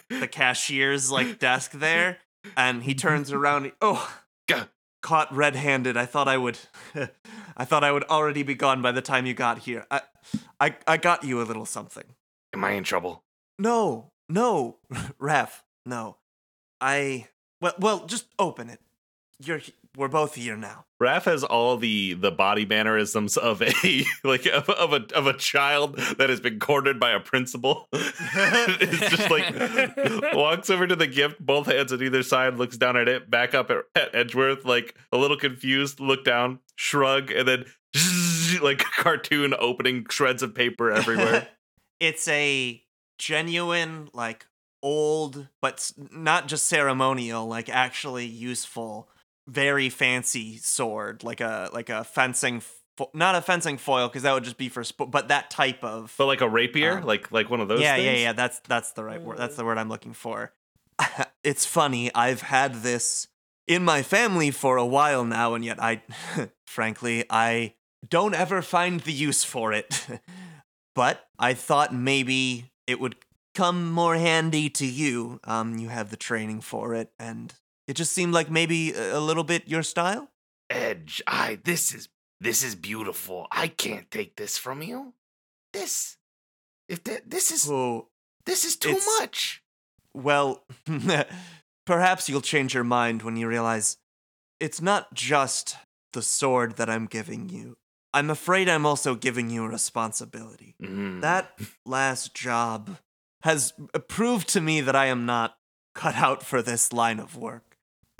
the 0.09 0.29
cashier's 0.29 1.11
like 1.11 1.38
desk 1.38 1.72
there 1.72 2.18
and 2.57 2.83
he 2.85 2.94
turns 2.94 3.33
around 3.33 3.64
he- 3.64 3.72
oh 3.81 4.16
Go. 4.48 4.62
caught 5.03 5.35
red-handed 5.35 5.96
i 5.96 6.07
thought 6.07 6.29
i 6.29 6.37
would 6.37 6.59
i 7.57 7.64
thought 7.64 7.83
i 7.85 7.90
would 7.90 8.05
already 8.05 8.42
be 8.42 8.55
gone 8.55 8.81
by 8.83 8.92
the 8.92 9.03
time 9.03 9.26
you 9.26 9.35
got 9.35 9.59
here 9.61 9.87
i 9.90 10.00
i, 10.61 10.76
I 10.87 10.96
got 10.96 11.24
you 11.24 11.40
a 11.40 11.44
little 11.44 11.66
something 11.66 12.05
Am 12.53 12.64
I 12.64 12.72
in 12.72 12.85
trouble? 12.85 13.22
no, 13.59 14.11
no, 14.29 14.79
Raph. 15.20 15.61
no. 15.87 16.16
I 16.81 17.29
well, 17.61 17.74
well, 17.79 18.07
just 18.07 18.26
open 18.38 18.68
it. 18.70 18.81
You're 19.44 19.61
we're 19.96 20.09
both 20.09 20.35
here 20.35 20.57
now. 20.57 20.85
Raph 21.03 21.24
has 21.24 21.42
all 21.42 21.76
the 21.76 22.14
the 22.14 22.31
body 22.31 22.66
mannerisms 22.66 23.37
of 23.37 23.62
a 23.62 24.05
like 24.24 24.46
of, 24.46 24.68
of 24.68 24.92
a 24.92 25.07
of 25.14 25.26
a 25.26 25.33
child 25.33 25.96
that 26.18 26.31
has 26.31 26.40
been 26.40 26.59
cornered 26.59 27.00
by 27.00 27.11
a 27.11 27.20
principal. 27.20 27.88
it's 27.92 29.16
just 29.16 29.31
like 29.31 30.35
walks 30.35 30.70
over 30.70 30.87
to 30.87 30.96
the 30.96 31.07
gift, 31.07 31.44
both 31.44 31.66
hands 31.66 31.92
on 31.92 32.03
either 32.03 32.22
side, 32.22 32.57
looks 32.57 32.76
down 32.76 32.96
at 32.96 33.09
it, 33.09 33.31
back 33.31 33.55
up 33.55 33.70
at, 33.70 33.79
at 33.94 34.14
Edgeworth, 34.14 34.64
like 34.64 34.94
a 35.12 35.16
little 35.16 35.37
confused, 35.37 36.00
look 36.00 36.24
down, 36.24 36.61
shrug, 36.76 37.31
and 37.31 37.48
then 37.48 37.64
like 38.62 38.79
cartoon 38.79 39.55
opening 39.59 40.07
shreds 40.11 40.42
of 40.42 40.55
paper 40.55 40.90
everywhere. 40.90 41.48
it's 41.98 42.29
a 42.29 42.83
genuine 43.18 44.09
like 44.14 44.46
old 44.83 45.48
but 45.61 45.92
not 46.11 46.48
just 46.48 46.66
ceremonial 46.66 47.46
like 47.46 47.68
actually 47.68 48.24
useful 48.24 49.11
very 49.50 49.88
fancy 49.90 50.56
sword 50.58 51.24
like 51.24 51.40
a 51.40 51.68
like 51.72 51.88
a 51.88 52.04
fencing 52.04 52.60
fo- 52.96 53.10
not 53.14 53.34
a 53.34 53.40
fencing 53.42 53.78
foil 53.78 54.06
because 54.08 54.22
that 54.22 54.32
would 54.32 54.44
just 54.44 54.58
be 54.58 54.68
for 54.68 54.84
sp- 54.86 55.10
but 55.10 55.28
that 55.28 55.50
type 55.50 55.82
of 55.82 56.14
but 56.18 56.26
like 56.26 56.40
a 56.40 56.48
rapier, 56.48 56.98
Um, 56.98 57.04
like 57.04 57.32
like 57.32 57.50
one 57.50 57.60
of 57.60 57.68
those. 57.68 57.80
yeah 57.80 57.96
yeah 57.96 58.12
yeah 58.16 58.32
that's 58.32 58.60
that's 58.68 58.92
the 58.92 59.02
right 59.04 59.20
word 59.20 59.38
that's 59.38 59.56
the 59.56 59.64
word 59.64 59.78
i'm 59.78 59.88
looking 59.88 60.12
for. 60.14 60.52
It's 61.42 61.64
funny 61.64 62.14
i've 62.14 62.42
had 62.42 62.82
this 62.82 63.26
in 63.66 63.82
my 63.84 64.02
family 64.02 64.50
for 64.50 64.76
a 64.76 64.84
while 64.86 65.24
now 65.24 65.54
and 65.54 65.64
yet 65.64 65.82
i 65.82 66.02
frankly 66.66 67.24
i 67.30 67.74
don't 68.08 68.34
ever 68.34 68.62
find 68.62 69.00
the 69.00 69.12
use 69.12 69.42
for 69.44 69.72
it. 69.72 70.06
But 70.94 71.24
i 71.38 71.54
thought 71.54 71.94
maybe 71.94 72.70
it 72.86 73.00
would 73.00 73.16
come 73.54 73.90
more 73.90 74.16
handy 74.16 74.68
to 74.70 74.86
you. 74.86 75.40
Um 75.44 75.78
you 75.78 75.88
have 75.88 76.10
the 76.10 76.16
training 76.16 76.60
for 76.60 76.94
it 76.94 77.10
and 77.18 77.54
it 77.88 77.94
just 77.94 78.12
seemed 78.12 78.32
like 78.32 78.50
maybe 78.50 78.92
a 78.94 79.20
little 79.20 79.44
bit 79.44 79.68
your 79.68 79.82
style 79.82 80.30
Edge, 80.70 81.20
I 81.26 81.58
this 81.64 81.92
is 81.92 82.08
this 82.40 82.62
is 82.62 82.76
beautiful. 82.76 83.48
I 83.50 83.66
can't 83.66 84.10
take 84.10 84.36
this 84.36 84.56
from 84.56 84.82
you. 84.82 85.14
This 85.72 86.16
if 86.88 87.02
that 87.04 87.28
this 87.28 87.50
is 87.50 87.68
oh 87.68 88.08
this 88.46 88.64
is 88.64 88.76
too 88.76 88.98
much. 89.18 89.62
Well, 90.14 90.64
perhaps 91.86 92.28
you'll 92.28 92.40
change 92.40 92.72
your 92.72 92.84
mind 92.84 93.22
when 93.22 93.36
you 93.36 93.48
realize 93.48 93.98
it's 94.60 94.80
not 94.80 95.12
just 95.12 95.76
the 96.12 96.22
sword 96.22 96.76
that 96.76 96.88
I'm 96.88 97.06
giving 97.06 97.48
you. 97.48 97.76
I'm 98.14 98.30
afraid 98.30 98.68
I'm 98.68 98.86
also 98.86 99.14
giving 99.14 99.50
you 99.50 99.64
a 99.64 99.68
responsibility. 99.68 100.74
Mm. 100.82 101.20
That 101.20 101.52
last 101.84 102.34
job 102.34 102.98
has 103.42 103.72
proved 104.08 104.48
to 104.50 104.60
me 104.60 104.80
that 104.80 104.96
I 104.96 105.06
am 105.06 105.26
not 105.26 105.56
cut 105.94 106.16
out 106.16 106.44
for 106.44 106.62
this 106.62 106.92
line 106.92 107.18
of 107.20 107.36
work. 107.36 107.69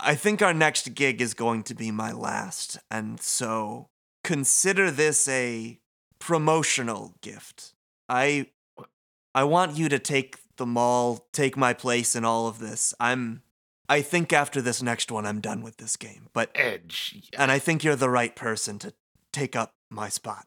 I 0.01 0.15
think 0.15 0.41
our 0.41 0.53
next 0.53 0.93
gig 0.95 1.21
is 1.21 1.33
going 1.33 1.63
to 1.63 1.75
be 1.75 1.91
my 1.91 2.11
last, 2.11 2.79
and 2.89 3.21
so 3.21 3.89
consider 4.23 4.91
this 4.91 5.27
a 5.27 5.79
promotional 6.19 7.13
gift. 7.21 7.73
I 8.09 8.47
I 9.33 9.43
want 9.43 9.77
you 9.77 9.89
to 9.89 9.99
take 9.99 10.37
the 10.57 10.65
mall, 10.65 11.27
take 11.31 11.55
my 11.55 11.73
place 11.73 12.15
in 12.15 12.25
all 12.25 12.47
of 12.47 12.59
this. 12.59 12.93
I'm 12.99 13.41
I 13.89 14.01
think 14.01 14.31
after 14.31 14.61
this 14.61 14.81
next 14.81 15.11
one 15.11 15.25
I'm 15.25 15.41
done 15.41 15.61
with 15.61 15.77
this 15.77 15.95
game. 15.97 16.27
But 16.33 16.51
Edge. 16.55 17.29
and 17.37 17.51
I 17.51 17.59
think 17.59 17.83
you're 17.83 17.95
the 17.95 18.09
right 18.09 18.35
person 18.35 18.79
to 18.79 18.93
take 19.33 19.55
up 19.55 19.73
my 19.89 20.09
spot. 20.09 20.45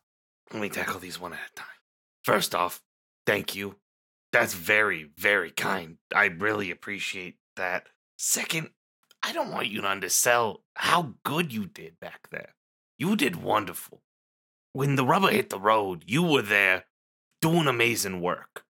Let 0.52 0.62
me 0.62 0.68
tackle 0.68 1.00
these 1.00 1.20
one 1.20 1.32
at 1.32 1.38
a 1.50 1.54
time. 1.54 1.66
First 2.22 2.54
off, 2.54 2.82
thank 3.26 3.54
you. 3.54 3.76
That's 4.32 4.54
very, 4.54 5.10
very 5.16 5.50
kind. 5.50 5.98
I 6.14 6.26
really 6.26 6.70
appreciate 6.70 7.36
that. 7.56 7.88
Second, 8.16 8.70
I 9.24 9.32
don't 9.32 9.50
want 9.50 9.68
you 9.68 9.80
to 9.80 9.88
undersell 9.88 10.62
how 10.76 11.14
good 11.24 11.50
you 11.50 11.64
did 11.64 11.98
back 11.98 12.28
there. 12.30 12.54
You 12.98 13.16
did 13.16 13.36
wonderful. 13.36 14.02
When 14.74 14.96
the 14.96 15.04
rubber 15.04 15.30
hit 15.30 15.48
the 15.48 15.58
road, 15.58 16.04
you 16.06 16.22
were 16.22 16.42
there 16.42 16.84
doing 17.40 17.66
amazing 17.66 18.20
work. 18.20 18.64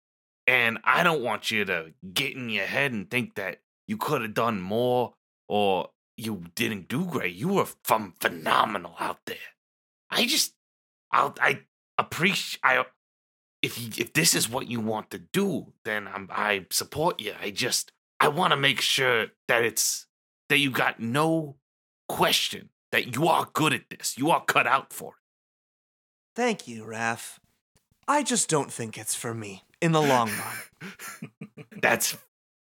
And 0.47 0.79
I 0.85 1.03
don't 1.03 1.23
want 1.23 1.51
you 1.51 1.65
to 1.65 1.93
get 2.13 2.37
in 2.37 2.51
your 2.51 2.67
head 2.67 2.93
and 2.93 3.11
think 3.11 3.35
that 3.35 3.63
you 3.89 3.97
could 3.97 4.23
have 4.23 4.35
done 4.35 4.61
more 4.61 5.15
or 5.49 5.91
you 6.17 6.45
didn't 6.55 6.87
do 6.87 7.05
great. 7.05 7.35
You 7.35 7.49
were 7.49 7.67
from 7.83 8.15
phenomenal 8.21 8.95
out 9.01 9.19
there. 9.27 9.37
I 10.09 10.27
just, 10.27 10.55
I'll, 11.11 11.35
I 11.41 11.63
appreciate. 11.99 12.61
I 12.63 12.85
if 13.61 13.81
you, 13.81 13.89
if 13.97 14.13
this 14.13 14.35
is 14.35 14.49
what 14.49 14.69
you 14.69 14.79
want 14.79 15.11
to 15.11 15.19
do, 15.19 15.73
then 15.85 16.07
I'm, 16.07 16.29
I 16.31 16.67
support 16.71 17.21
you. 17.21 17.33
I 17.41 17.51
just 17.51 17.91
I 18.21 18.29
want 18.29 18.53
to 18.53 18.57
make 18.57 18.81
sure 18.81 19.29
that 19.49 19.65
it's 19.65 20.07
that 20.49 20.59
you 20.59 20.71
got 20.71 21.01
no 21.01 21.57
question 22.09 22.71
that 22.93 23.15
you 23.15 23.27
are 23.29 23.49
good 23.53 23.73
at 23.73 23.91
this. 23.91 24.17
You 24.17 24.31
are 24.31 24.45
cut 24.45 24.67
out 24.67 24.93
for 24.93 25.11
it. 25.13 25.19
Thank 26.37 26.67
you, 26.69 26.85
Raph. 26.85 27.39
I 28.07 28.23
just 28.23 28.49
don't 28.49 28.73
think 28.73 28.99
it's 28.99 29.15
for 29.15 29.35
me 29.35 29.63
in 29.81 29.93
the 29.93 30.03
long 30.03 30.31
run. 30.83 31.31
That's 31.81 32.17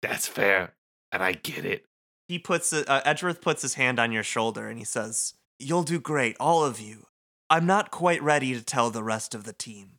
that's 0.02 0.28
fair, 0.28 0.74
and 1.12 1.24
I 1.24 1.32
get 1.32 1.66
it. 1.66 1.86
he 2.28 2.38
puts 2.40 2.72
uh, 2.74 3.02
Edgeworth 3.06 3.42
puts 3.42 3.62
his 3.62 3.74
hand 3.76 4.00
on 4.00 4.12
your 4.12 4.24
shoulder 4.24 4.68
and 4.68 4.78
he 4.78 4.86
says, 4.86 5.34
"You'll 5.60 5.84
do 5.84 6.00
great, 6.00 6.36
all 6.40 6.64
of 6.64 6.80
you. 6.80 7.08
I'm 7.50 7.66
not 7.66 7.90
quite 7.92 8.22
ready 8.22 8.54
to 8.54 8.62
tell 8.64 8.90
the 8.90 9.04
rest 9.04 9.34
of 9.34 9.44
the 9.44 9.54
team. 9.54 9.94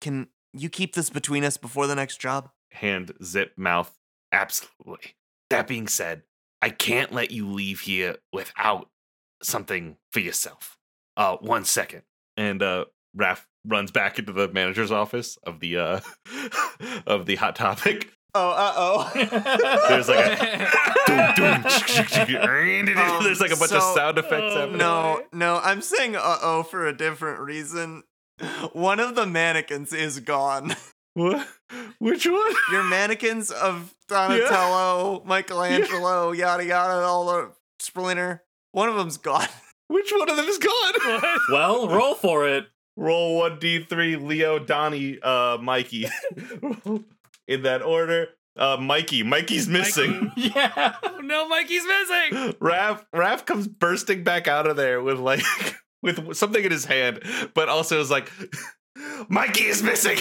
Can 0.00 0.28
you 0.52 0.68
keep 0.68 0.94
this 0.94 1.10
between 1.10 1.44
us 1.44 1.56
before 1.56 1.86
the 1.86 1.94
next 1.96 2.18
job?" 2.20 2.50
Hand 2.72 3.12
zip 3.22 3.52
mouth. 3.56 3.98
Absolutely. 4.32 5.14
That 5.50 5.66
being 5.66 5.88
said, 5.88 6.22
I 6.62 6.70
can't 6.70 7.12
let 7.12 7.30
you 7.30 7.48
leave 7.48 7.80
here 7.80 8.16
without 8.32 8.88
something 9.42 9.96
for 10.12 10.20
yourself. 10.20 10.76
Uh, 11.16 11.36
one 11.40 11.64
second. 11.64 12.02
and 12.36 12.62
uh 12.62 12.84
Raph 13.16 13.44
runs 13.64 13.90
back 13.90 14.18
into 14.18 14.32
the 14.32 14.48
manager's 14.48 14.92
office 14.92 15.36
of 15.44 15.60
the 15.60 15.76
uh 15.78 16.00
of 17.06 17.26
the 17.26 17.36
hot 17.36 17.56
topic. 17.56 18.12
Oh, 18.34 18.50
uh 18.50 18.72
oh. 18.76 19.10
There's 19.88 20.08
like 20.08 20.38
a 20.40 21.34
Doom, 21.34 21.34
doom, 21.34 22.98
Oh, 22.98 23.20
there's 23.22 23.40
like 23.40 23.50
a 23.52 23.56
bunch 23.56 23.72
of 23.72 23.82
sound 23.82 24.18
effects 24.18 24.52
Oh, 24.54 24.60
happening. 24.60 24.78
no, 24.78 25.22
no, 25.32 25.58
I'm 25.62 25.80
saying 25.80 26.14
uh 26.16 26.38
oh 26.42 26.62
for 26.62 26.86
a 26.86 26.96
different 26.96 27.40
reason. 27.40 28.02
One 28.72 29.00
of 29.00 29.14
the 29.14 29.26
mannequins 29.26 29.92
is 29.92 30.20
gone. 30.20 30.76
What? 31.18 31.48
Which 31.98 32.26
one? 32.26 32.52
Your 32.70 32.84
mannequins 32.84 33.50
of 33.50 33.92
Donatello, 34.06 35.22
Michelangelo, 35.26 36.30
yada 36.30 36.64
yada, 36.64 37.04
all 37.04 37.26
the 37.26 37.50
Splinter. 37.80 38.44
One 38.70 38.88
of 38.88 38.94
them's 38.94 39.16
gone. 39.16 39.48
Which 39.88 40.12
one 40.12 40.30
of 40.30 40.36
them 40.36 40.46
is 40.46 40.58
gone? 40.58 40.92
What? 41.04 41.40
well, 41.50 41.88
roll 41.88 42.14
for 42.14 42.46
it. 42.46 42.66
Roll 42.96 43.38
one 43.38 43.58
d 43.58 43.82
three. 43.82 44.14
Leo, 44.16 44.58
Donnie, 44.60 45.18
uh, 45.20 45.58
Mikey. 45.60 46.06
In 47.48 47.62
that 47.62 47.82
order. 47.82 48.28
Uh, 48.56 48.76
Mikey. 48.76 49.22
Mikey's 49.24 49.66
missing. 49.68 50.30
Yeah. 50.36 50.94
Oh, 51.02 51.18
no, 51.20 51.48
Mikey's 51.48 51.84
missing. 51.84 52.52
Raph 52.60 53.04
Raph 53.14 53.44
comes 53.44 53.66
bursting 53.66 54.22
back 54.22 54.46
out 54.46 54.66
of 54.66 54.76
there 54.76 55.02
with 55.02 55.18
like 55.18 55.42
with 56.02 56.36
something 56.36 56.62
in 56.62 56.70
his 56.70 56.84
hand, 56.84 57.22
but 57.54 57.68
also 57.68 58.00
is 58.00 58.10
like, 58.10 58.30
Mikey 59.28 59.64
is 59.64 59.82
missing. 59.82 60.18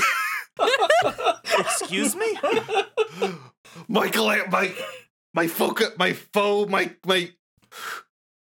Excuse 1.57 2.15
me? 2.15 2.37
Michael, 3.87 4.25
my 4.51 4.73
my 5.33 5.47
focus, 5.47 5.89
my 5.97 6.13
foe, 6.13 6.65
my 6.65 6.93
my 7.05 7.31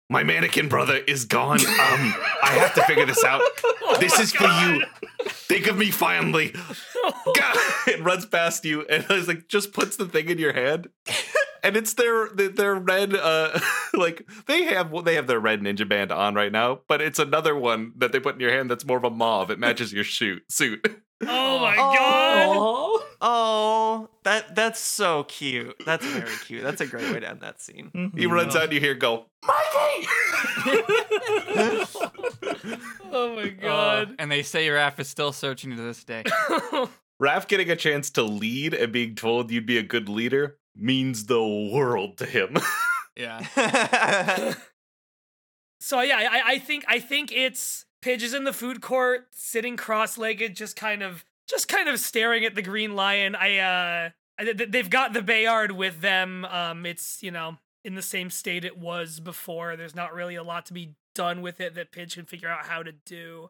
my 0.09 0.23
mannequin 0.23 0.67
brother 0.67 0.97
is 0.97 1.25
gone. 1.25 1.59
Um, 1.61 2.13
I 2.43 2.55
have 2.59 2.73
to 2.75 2.83
figure 2.83 3.05
this 3.05 3.23
out. 3.23 3.41
Oh 3.83 3.97
This 3.99 4.15
my 4.17 4.23
is 4.23 4.31
for 4.31 4.45
you. 4.45 4.83
Think 5.27 5.67
of 5.67 5.75
me 5.77 5.91
finally. 5.91 6.51
God. 7.35 7.55
it 7.87 8.01
runs 8.01 8.25
past 8.25 8.63
you 8.63 8.85
and 8.85 9.05
it's 9.09 9.27
like 9.27 9.49
just 9.49 9.73
puts 9.73 9.97
the 9.97 10.05
thing 10.05 10.29
in 10.29 10.37
your 10.37 10.53
hand. 10.53 10.87
And 11.61 11.75
it's 11.75 11.93
their 11.95 12.29
their- 12.29 12.49
their 12.49 12.75
red 12.75 13.13
uh 13.13 13.59
like 13.93 14.25
they 14.47 14.63
have 14.65 14.93
they 15.03 15.15
have 15.15 15.27
their 15.27 15.41
red 15.41 15.59
ninja 15.59 15.87
band 15.87 16.11
on 16.13 16.35
right 16.35 16.51
now, 16.53 16.81
but 16.87 17.01
it's 17.01 17.19
another 17.19 17.53
one 17.53 17.91
that 17.97 18.13
they 18.13 18.19
put 18.21 18.35
in 18.35 18.39
your 18.41 18.51
hand 18.51 18.71
that's 18.71 18.85
more 18.85 18.97
of 18.97 19.03
a 19.03 19.09
mauve. 19.09 19.51
It 19.51 19.59
matches 19.59 19.91
your 19.91 20.05
shoot 20.05 20.43
suit. 20.49 20.85
Oh 21.23 21.59
my 21.59 21.75
Oh. 21.77 22.97
god. 22.99 23.00
Aw. 23.21 23.27
Oh, 24.03 24.09
that 24.23 24.55
that's 24.55 24.79
so 24.79 25.23
cute. 25.25 25.75
That's 25.85 26.05
very 26.05 26.35
cute. 26.45 26.63
That's 26.63 26.81
a 26.81 26.87
great 26.87 27.11
way 27.13 27.19
to 27.19 27.29
end 27.29 27.41
that 27.41 27.61
scene. 27.61 28.11
He 28.15 28.25
runs 28.25 28.55
out 28.55 28.63
and 28.65 28.73
you 28.73 28.79
hear 28.79 28.95
go, 28.95 29.25
Mikey! 29.45 30.07
Oh 33.13 33.35
my 33.35 33.43
Uh, 33.43 33.49
god. 33.61 34.15
and 34.19 34.31
they 34.31 34.41
say 34.43 34.67
Raph 34.67 34.99
is 34.99 35.07
still 35.09 35.31
searching 35.33 35.75
to 35.75 35.81
this 35.81 36.03
day. 36.03 36.23
Raph 37.21 37.47
getting 37.47 37.69
a 37.69 37.75
chance 37.75 38.09
to 38.11 38.23
lead 38.23 38.73
and 38.73 38.91
being 38.91 39.13
told 39.15 39.51
you'd 39.51 39.65
be 39.67 39.77
a 39.77 39.83
good 39.83 40.09
leader 40.09 40.57
means 40.75 41.25
the 41.25 41.43
world 41.43 42.17
to 42.17 42.25
him. 42.25 42.55
Yeah. 43.17 44.55
so 45.81 45.99
yeah, 45.99 46.15
I, 46.31 46.41
I 46.53 46.59
think 46.59 46.85
I 46.87 46.99
think 46.99 47.29
it's 47.33 47.85
Pidge 48.01 48.21
is 48.23 48.33
in 48.33 48.45
the 48.45 48.53
food 48.53 48.79
court, 48.81 49.27
sitting 49.33 49.75
cross-legged, 49.75 50.55
just 50.55 50.77
kind 50.77 51.03
of 51.03 51.25
just 51.51 51.67
kind 51.67 51.87
of 51.89 51.99
staring 51.99 52.45
at 52.45 52.55
the 52.55 52.61
green 52.61 52.95
lion. 52.95 53.35
I 53.35 53.57
uh 53.57 54.09
they've 54.53 54.89
got 54.89 55.13
the 55.13 55.21
Bayard 55.21 55.71
with 55.71 56.01
them. 56.01 56.45
Um, 56.45 56.85
it's 56.85 57.21
you 57.21 57.31
know 57.31 57.57
in 57.83 57.95
the 57.95 58.01
same 58.01 58.29
state 58.29 58.65
it 58.65 58.77
was 58.77 59.19
before. 59.19 59.75
There's 59.75 59.95
not 59.95 60.13
really 60.13 60.35
a 60.35 60.43
lot 60.43 60.65
to 60.67 60.73
be 60.73 60.95
done 61.13 61.41
with 61.41 61.59
it 61.59 61.75
that 61.75 61.91
Pidge 61.91 62.15
can 62.15 62.25
figure 62.25 62.49
out 62.49 62.65
how 62.65 62.83
to 62.83 62.93
do. 63.05 63.49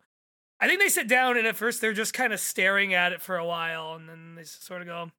I 0.60 0.68
think 0.68 0.80
they 0.80 0.90
sit 0.90 1.08
down 1.08 1.38
and 1.38 1.48
at 1.48 1.56
first 1.56 1.82
they're 1.82 1.94
just 1.94 2.14
kind 2.14 2.34
of 2.34 2.40
staring 2.40 2.94
at 2.94 3.14
it 3.14 3.22
for 3.22 3.38
a 3.38 3.46
while, 3.46 3.94
and 3.96 4.10
then 4.10 4.36
they 4.36 4.44
sort 4.44 4.82
of 4.82 4.88
go, 4.88 5.12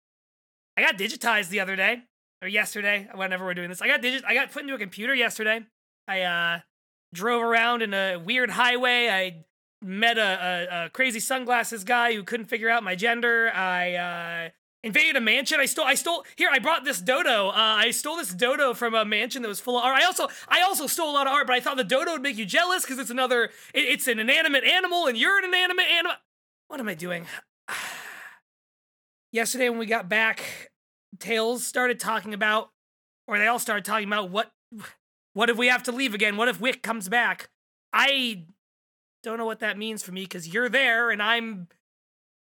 "I 0.77 0.83
got 0.83 0.99
digitized 0.99 1.49
the 1.49 1.61
other 1.61 1.77
day 1.77 2.03
or 2.42 2.49
yesterday, 2.49 3.09
whenever 3.14 3.45
we're 3.45 3.55
doing 3.55 3.68
this. 3.68 3.81
I 3.81 3.87
got 3.87 4.03
digit, 4.03 4.25
I 4.27 4.35
got 4.35 4.51
put 4.51 4.62
into 4.62 4.75
a 4.75 4.79
computer 4.79 5.14
yesterday. 5.14 5.64
I 6.09 6.23
uh 6.23 6.61
drove 7.14 7.42
around 7.42 7.83
in 7.83 7.95
a 7.95 8.16
weird 8.16 8.51
highway. 8.51 9.09
I 9.09 9.45
met 9.83 10.18
a, 10.18 10.68
a, 10.71 10.85
a 10.87 10.90
crazy 10.90 11.21
sunglasses 11.21 11.85
guy 11.85 12.14
who 12.14 12.23
couldn't 12.23 12.47
figure 12.47 12.68
out 12.68 12.83
my 12.83 12.95
gender. 12.95 13.51
I 13.55 13.95
uh, 13.95 14.49
invaded 14.83 15.16
a 15.16 15.21
mansion. 15.21 15.61
I 15.61 15.66
stole. 15.66 15.85
I 15.85 15.95
stole. 15.95 16.25
Here, 16.37 16.49
I 16.51 16.59
brought 16.59 16.85
this 16.85 17.01
dodo. 17.01 17.49
Uh, 17.49 17.53
I 17.55 17.90
stole 17.90 18.16
this 18.16 18.33
dodo 18.33 18.75
from 18.75 18.95
a 18.95 19.05
mansion 19.05 19.42
that 19.42 19.49
was 19.49 19.61
full 19.61 19.79
of 19.79 19.85
art. 19.85 19.97
I 19.97 20.05
also, 20.05 20.29
I 20.49 20.62
also 20.62 20.87
stole 20.87 21.11
a 21.11 21.14
lot 21.14 21.27
of 21.27 21.33
art, 21.33 21.47
but 21.47 21.55
I 21.55 21.61
thought 21.61 21.77
the 21.77 21.85
dodo 21.85 22.12
would 22.12 22.23
make 22.23 22.37
you 22.37 22.45
jealous 22.45 22.85
because 22.85 22.99
it's 22.99 23.11
another. 23.11 23.45
It, 23.75 23.85
it's 23.85 24.07
an 24.09 24.18
inanimate 24.18 24.64
animal, 24.64 25.07
and 25.07 25.16
you're 25.16 25.38
an 25.38 25.45
inanimate 25.45 25.87
animal. 25.87 26.16
What 26.68 26.81
am 26.81 26.88
I 26.88 26.95
doing? 26.95 27.27
Yesterday 29.33 29.68
when 29.68 29.79
we 29.79 29.87
got 29.87 30.09
back, 30.09 30.71
Tails 31.18 31.66
started 31.66 31.99
talking 31.99 32.35
about, 32.35 32.71
or 33.27 33.38
they 33.38 33.47
all 33.47 33.59
started 33.59 33.85
talking 33.85 34.07
about 34.07 34.31
what, 34.31 34.53
what 35.33 35.49
if 35.49 35.57
we 35.57 35.68
have 35.68 35.83
to 35.85 35.92
leave 35.92 36.14
again? 36.14 36.37
What 36.37 36.49
if 36.49 36.61
Wick 36.61 36.83
comes 36.83 37.09
back? 37.09 37.49
I 37.95 38.45
don't 39.22 39.38
know 39.38 39.46
what 39.46 39.61
that 39.61 39.78
means 39.78 40.02
for 40.02 40.12
me 40.12 40.22
because 40.22 40.52
you're 40.52 40.68
there 40.68 41.11
and 41.11 41.22
I'm 41.22 41.68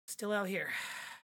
still 0.08 0.32
out 0.32 0.48
here. 0.48 0.70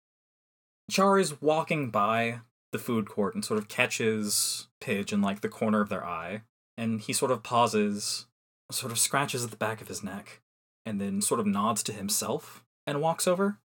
Char 0.91 1.19
is 1.19 1.41
walking 1.41 1.91
by 1.91 2.41
the 2.73 2.79
food 2.79 3.09
court 3.09 3.35
and 3.35 3.45
sort 3.45 3.59
of 3.59 3.69
catches 3.69 4.67
Pidge 4.81 5.13
in 5.13 5.23
like 5.23 5.41
the 5.41 5.49
corner 5.49 5.81
of 5.81 5.89
their 5.89 6.05
eye, 6.05 6.43
and 6.77 7.01
he 7.01 7.13
sort 7.13 7.31
of 7.31 7.43
pauses, 7.43 8.27
sort 8.71 8.93
of 8.93 8.99
scratches 8.99 9.45
at 9.45 9.51
the 9.51 9.57
back 9.57 9.81
of 9.81 9.89
his 9.89 10.03
neck, 10.03 10.41
and 10.85 11.01
then 11.01 11.23
sort 11.23 11.41
of 11.41 11.47
nods 11.47 11.83
to 11.85 11.93
himself 11.93 12.65
and 12.87 13.01
walks 13.01 13.27
over, 13.29 13.59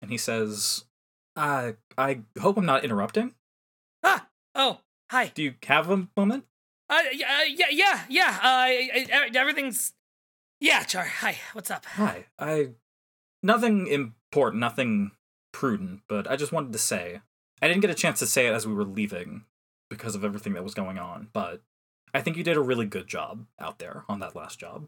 and 0.00 0.10
he 0.10 0.16
says, 0.16 0.84
"I 1.36 1.74
I 1.98 2.20
hope 2.40 2.56
I'm 2.56 2.64
not 2.64 2.84
interrupting. 2.84 3.34
Ah, 4.02 4.28
oh, 4.54 4.78
hi. 5.10 5.32
Do 5.34 5.42
you 5.42 5.54
have 5.64 5.90
a 5.90 6.08
moment?" 6.16 6.46
Uh, 6.88 7.00
yeah, 7.12 7.40
uh, 7.40 7.44
yeah, 7.44 7.66
yeah, 7.70 8.00
yeah. 8.08 8.38
Uh, 8.42 9.28
everything's. 9.34 9.92
Yeah, 10.62 10.84
Char. 10.84 11.02
Hi. 11.04 11.38
What's 11.54 11.72
up? 11.72 11.84
Hi. 11.86 12.26
I 12.38 12.68
nothing 13.42 13.88
important, 13.88 14.60
nothing 14.60 15.10
prudent, 15.50 16.02
but 16.08 16.30
I 16.30 16.36
just 16.36 16.52
wanted 16.52 16.72
to 16.72 16.78
say 16.78 17.20
I 17.60 17.66
didn't 17.66 17.80
get 17.80 17.90
a 17.90 17.94
chance 17.94 18.20
to 18.20 18.28
say 18.28 18.46
it 18.46 18.52
as 18.52 18.64
we 18.64 18.72
were 18.72 18.84
leaving 18.84 19.44
because 19.90 20.14
of 20.14 20.24
everything 20.24 20.52
that 20.52 20.62
was 20.62 20.74
going 20.74 21.00
on, 21.00 21.26
but 21.32 21.62
I 22.14 22.20
think 22.20 22.36
you 22.36 22.44
did 22.44 22.56
a 22.56 22.62
really 22.62 22.86
good 22.86 23.08
job 23.08 23.46
out 23.58 23.80
there 23.80 24.04
on 24.08 24.20
that 24.20 24.36
last 24.36 24.60
job. 24.60 24.86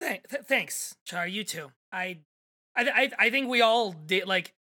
Thank, 0.00 0.28
th- 0.28 0.44
thanks, 0.44 0.94
Char. 1.04 1.26
You 1.26 1.42
too. 1.42 1.72
I, 1.90 2.18
I, 2.76 2.88
I, 2.88 3.10
I 3.18 3.30
think 3.30 3.48
we 3.48 3.60
all 3.60 3.90
did. 3.90 4.28
Like, 4.28 4.54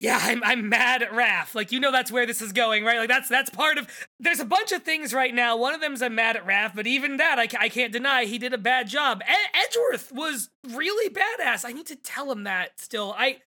yeah, 0.00 0.18
I'm, 0.22 0.42
I'm 0.44 0.68
mad 0.68 1.02
at 1.02 1.10
Raph. 1.10 1.54
Like, 1.54 1.72
you 1.72 1.80
know, 1.80 1.90
that's 1.90 2.12
where 2.12 2.26
this 2.26 2.40
is 2.40 2.52
going, 2.52 2.84
right? 2.84 2.98
Like, 2.98 3.08
that's 3.08 3.28
that's 3.28 3.50
part 3.50 3.78
of. 3.78 3.88
There's 4.20 4.40
a 4.40 4.44
bunch 4.44 4.72
of 4.72 4.82
things 4.82 5.12
right 5.12 5.34
now. 5.34 5.56
One 5.56 5.74
of 5.74 5.80
them's 5.80 6.02
I'm 6.02 6.14
mad 6.14 6.36
at 6.36 6.46
Raph, 6.46 6.74
but 6.74 6.86
even 6.86 7.16
that, 7.16 7.38
I, 7.38 7.48
I 7.58 7.68
can't 7.68 7.92
deny 7.92 8.24
he 8.24 8.38
did 8.38 8.52
a 8.54 8.58
bad 8.58 8.88
job. 8.88 9.22
Ed- 9.26 9.36
Edgeworth 9.66 10.12
was 10.12 10.50
really 10.68 11.12
badass. 11.12 11.64
I 11.64 11.72
need 11.72 11.86
to 11.86 11.96
tell 11.96 12.30
him 12.30 12.44
that. 12.44 12.80
Still, 12.80 13.14
I. 13.18 13.38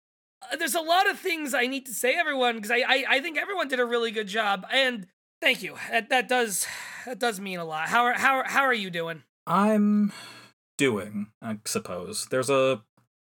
Uh, 0.51 0.55
there's 0.55 0.73
a 0.75 0.81
lot 0.81 1.07
of 1.09 1.19
things 1.19 1.53
I 1.53 1.67
need 1.67 1.85
to 1.85 1.93
say, 1.93 2.15
everyone, 2.15 2.55
because 2.55 2.71
I, 2.71 2.77
I, 2.79 3.05
I 3.09 3.19
think 3.21 3.37
everyone 3.37 3.67
did 3.67 3.79
a 3.79 3.85
really 3.85 4.09
good 4.09 4.27
job, 4.27 4.65
and 4.73 5.05
thank 5.39 5.61
you. 5.61 5.75
That, 5.91 6.09
that 6.09 6.27
does, 6.27 6.65
that 7.05 7.19
does 7.19 7.39
mean 7.39 7.59
a 7.59 7.63
lot. 7.65 7.89
How 7.89 8.05
are, 8.05 8.13
how, 8.13 8.37
are- 8.37 8.47
how 8.49 8.63
are 8.63 8.73
you 8.73 8.89
doing? 8.89 9.21
I'm 9.45 10.11
doing, 10.79 11.27
I 11.43 11.59
suppose. 11.65 12.25
There's 12.31 12.49
a 12.49 12.81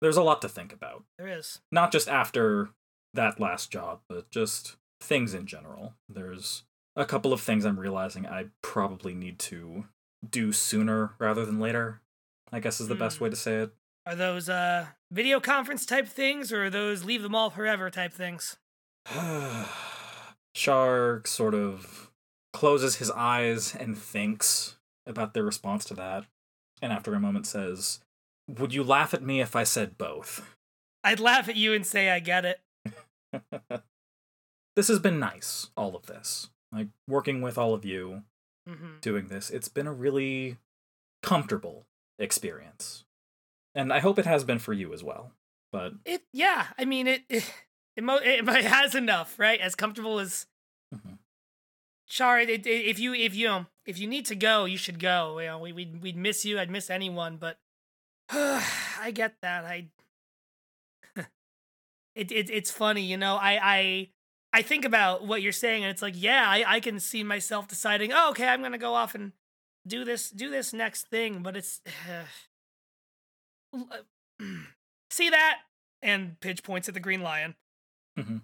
there's 0.00 0.16
a 0.16 0.22
lot 0.22 0.42
to 0.42 0.48
think 0.48 0.72
about. 0.72 1.02
There 1.18 1.26
is. 1.26 1.58
Not 1.72 1.90
just 1.92 2.08
after 2.08 2.70
that 3.14 3.40
last 3.40 3.70
job, 3.70 4.00
but 4.08 4.30
just 4.30 4.76
things 5.00 5.34
in 5.34 5.46
general. 5.46 5.94
There's 6.08 6.64
a 6.96 7.04
couple 7.04 7.32
of 7.32 7.40
things 7.40 7.64
I'm 7.64 7.80
realizing 7.80 8.26
I 8.26 8.46
probably 8.62 9.14
need 9.14 9.38
to 9.40 9.86
do 10.28 10.52
sooner 10.52 11.14
rather 11.18 11.44
than 11.44 11.58
later. 11.60 12.00
I 12.52 12.60
guess 12.60 12.80
is 12.80 12.88
the 12.88 12.94
best 12.94 13.18
Hmm. 13.18 13.24
way 13.24 13.30
to 13.30 13.36
say 13.36 13.56
it. 13.56 13.72
Are 14.06 14.14
those 14.14 14.48
uh 14.48 14.86
video 15.10 15.40
conference 15.40 15.86
type 15.86 16.08
things 16.08 16.52
or 16.52 16.64
are 16.66 16.70
those 16.70 17.04
leave 17.04 17.22
them 17.22 17.34
all 17.34 17.50
forever 17.50 17.88
type 17.90 18.12
things? 18.12 18.56
Char 20.54 21.22
sort 21.24 21.54
of 21.54 22.10
closes 22.52 22.96
his 22.96 23.10
eyes 23.10 23.74
and 23.74 23.96
thinks 23.96 24.76
about 25.06 25.34
their 25.34 25.42
response 25.44 25.84
to 25.86 25.94
that, 25.94 26.26
and 26.82 26.92
after 26.92 27.14
a 27.14 27.20
moment 27.20 27.46
says, 27.46 28.00
Would 28.48 28.74
you 28.74 28.84
laugh 28.84 29.14
at 29.14 29.22
me 29.22 29.40
if 29.40 29.56
I 29.56 29.64
said 29.64 29.96
both? 29.98 30.54
I'd 31.02 31.20
laugh 31.20 31.48
at 31.48 31.56
you 31.56 31.72
and 31.72 31.86
say 31.86 32.10
I 32.10 32.20
get 32.20 32.44
it. 32.44 32.60
this 34.76 34.88
has 34.88 34.98
been 34.98 35.18
nice, 35.18 35.70
all 35.76 35.94
of 35.96 36.06
this. 36.06 36.50
Like, 36.72 36.88
working 37.06 37.42
with 37.42 37.58
all 37.58 37.74
of 37.74 37.84
you, 37.84 38.22
hmm 38.66 38.98
doing 39.00 39.26
this, 39.28 39.50
it's 39.50 39.68
been 39.68 39.86
a 39.88 39.92
really 39.92 40.56
comfortable 41.22 41.86
experience. 42.18 43.04
And 43.74 43.92
I 43.92 43.98
hope 44.00 44.18
it 44.18 44.26
has 44.26 44.44
been 44.44 44.58
for 44.58 44.72
you 44.72 44.92
as 44.92 45.02
well. 45.02 45.32
But 45.72 45.94
It 46.04 46.22
yeah, 46.32 46.66
I 46.78 46.84
mean 46.84 47.06
it 47.06 47.22
it, 47.28 47.52
it, 47.96 48.04
mo- 48.04 48.20
it 48.22 48.46
it 48.48 48.64
has 48.64 48.94
enough, 48.94 49.38
right? 49.38 49.60
As 49.60 49.74
comfortable 49.74 50.18
as 50.18 50.46
Mhm. 50.94 51.18
Char, 52.06 52.38
it, 52.40 52.66
if 52.66 52.98
you 52.98 53.14
if 53.14 53.34
you 53.34 53.66
if 53.86 53.98
you 53.98 54.06
need 54.06 54.26
to 54.26 54.34
go, 54.36 54.64
you 54.66 54.76
should 54.76 54.98
go. 55.00 55.38
You 55.38 55.46
know, 55.46 55.58
we 55.58 55.72
we'd, 55.72 56.02
we'd 56.02 56.16
miss 56.16 56.44
you. 56.44 56.58
I'd 56.60 56.70
miss 56.70 56.90
anyone, 56.90 57.38
but 57.38 57.58
I 58.30 59.10
get 59.14 59.36
that. 59.42 59.64
I 59.64 59.88
it, 62.14 62.30
it 62.32 62.50
it's 62.50 62.70
funny, 62.70 63.02
you 63.02 63.16
know. 63.16 63.36
I 63.36 63.58
I 63.62 64.08
I 64.52 64.62
think 64.62 64.84
about 64.84 65.26
what 65.26 65.42
you're 65.42 65.52
saying, 65.52 65.82
and 65.84 65.90
it's 65.90 66.02
like, 66.02 66.14
yeah, 66.16 66.44
I 66.46 66.64
I 66.76 66.80
can 66.80 67.00
see 67.00 67.22
myself 67.24 67.68
deciding, 67.68 68.12
oh, 68.12 68.30
okay, 68.30 68.48
I'm 68.48 68.62
gonna 68.62 68.78
go 68.78 68.94
off 68.94 69.14
and 69.14 69.32
do 69.86 70.04
this 70.04 70.30
do 70.30 70.50
this 70.50 70.72
next 70.72 71.08
thing, 71.08 71.42
but 71.42 71.56
it's 71.56 71.80
see 75.10 75.30
that, 75.30 75.58
and 76.02 76.38
Pidge 76.40 76.62
points 76.62 76.88
at 76.88 76.94
the 76.94 77.00
green 77.00 77.22
lion. 77.22 77.54
Mhm. 78.18 78.42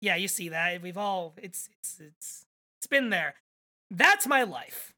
Yeah, 0.00 0.16
you 0.16 0.28
see 0.28 0.48
that. 0.50 0.82
We've 0.82 0.98
all 0.98 1.34
it's 1.36 1.68
it's 1.78 2.00
it's 2.00 2.46
it's 2.78 2.86
been 2.86 3.10
there. 3.10 3.34
That's 3.90 4.26
my 4.26 4.42
life, 4.44 4.92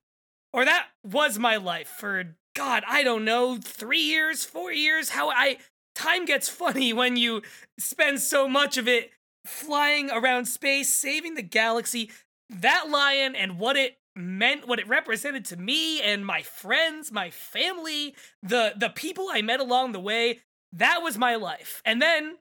or 0.53 0.65
that 0.65 0.88
was 1.05 1.38
my 1.38 1.57
life 1.57 1.88
for 1.88 2.37
God. 2.55 2.85
I 2.87 3.03
don't 3.03 3.25
know, 3.25 3.59
three 3.59 4.03
years, 4.03 4.45
four 4.45 4.73
years. 4.73 5.11
How 5.11 5.31
I 5.31 5.59
time 5.95 6.25
gets 6.25 6.49
funny 6.49 6.93
when 6.93 7.17
you 7.17 7.43
spend 7.79 8.21
so 8.21 8.49
much 8.49 8.77
of 8.77 8.89
it 8.89 9.11
flying 9.45 10.11
around 10.11 10.47
space, 10.47 10.93
saving 10.93 11.35
the 11.35 11.43
galaxy. 11.43 12.11
That 12.51 12.91
lion 12.91 13.35
and 13.35 13.59
what 13.59 13.77
it 13.77 13.97
meant, 14.15 14.69
what 14.69 14.79
it 14.79 14.89
represented 14.89 15.45
to 15.47 15.57
me 15.57 16.01
and 16.03 16.25
my 16.27 16.43
friends, 16.43 17.11
my 17.11 17.31
family, 17.31 18.15
the 18.43 18.75
the 18.77 18.91
people 18.91 19.29
I 19.31 19.43
met 19.43 19.61
along 19.61 19.93
the 19.93 20.01
way. 20.01 20.41
That 20.73 21.03
was 21.03 21.19
my 21.19 21.37
life. 21.37 21.83
And 21.85 22.01
then 22.01 22.37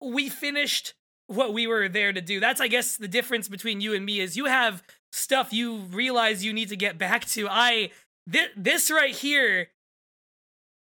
we 0.00 0.28
finished 0.28 0.94
what 1.26 1.54
we 1.54 1.66
were 1.66 1.88
there 1.88 2.12
to 2.12 2.20
do. 2.20 2.40
That's 2.40 2.60
I 2.60 2.68
guess 2.68 2.96
the 2.96 3.08
difference 3.08 3.48
between 3.48 3.80
you 3.80 3.94
and 3.94 4.04
me 4.04 4.20
is 4.20 4.36
you 4.36 4.46
have 4.46 4.82
stuff 5.12 5.52
you 5.52 5.76
realize 5.76 6.44
you 6.44 6.52
need 6.52 6.68
to 6.68 6.76
get 6.76 6.98
back 6.98 7.24
to. 7.26 7.48
I 7.48 7.90
thi- 8.30 8.48
this 8.56 8.90
right 8.90 9.14
here 9.14 9.68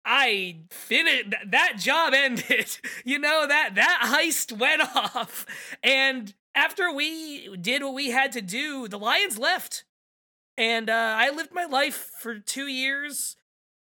I 0.04 0.56
finished 0.70 1.34
that 1.46 1.74
job 1.78 2.14
ended. 2.14 2.78
You 3.04 3.18
know 3.18 3.46
that 3.46 3.74
that 3.74 4.00
heist 4.04 4.56
went 4.56 4.80
off, 4.96 5.46
and 5.82 6.32
after 6.54 6.92
we 6.92 7.56
did 7.56 7.82
what 7.82 7.94
we 7.94 8.10
had 8.10 8.32
to 8.32 8.40
do, 8.42 8.86
the 8.86 8.98
Lions 8.98 9.38
left, 9.38 9.84
and 10.56 10.88
uh, 10.88 11.14
I 11.16 11.30
lived 11.30 11.52
my 11.52 11.64
life 11.64 12.10
for 12.20 12.38
two 12.38 12.66
years, 12.66 13.36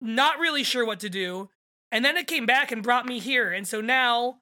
not 0.01 0.39
really 0.39 0.63
sure 0.63 0.87
what 0.87 1.01
to 1.01 1.11
do, 1.11 1.51
and 1.91 2.05
then 2.05 2.17
it 2.17 2.27
came 2.27 2.47
back 2.47 2.73
and 2.73 2.83
brought 2.83 3.07
me 3.07 3.19
here, 3.19 3.53
and 3.53 3.67
so 3.67 3.81
now, 3.81 4.39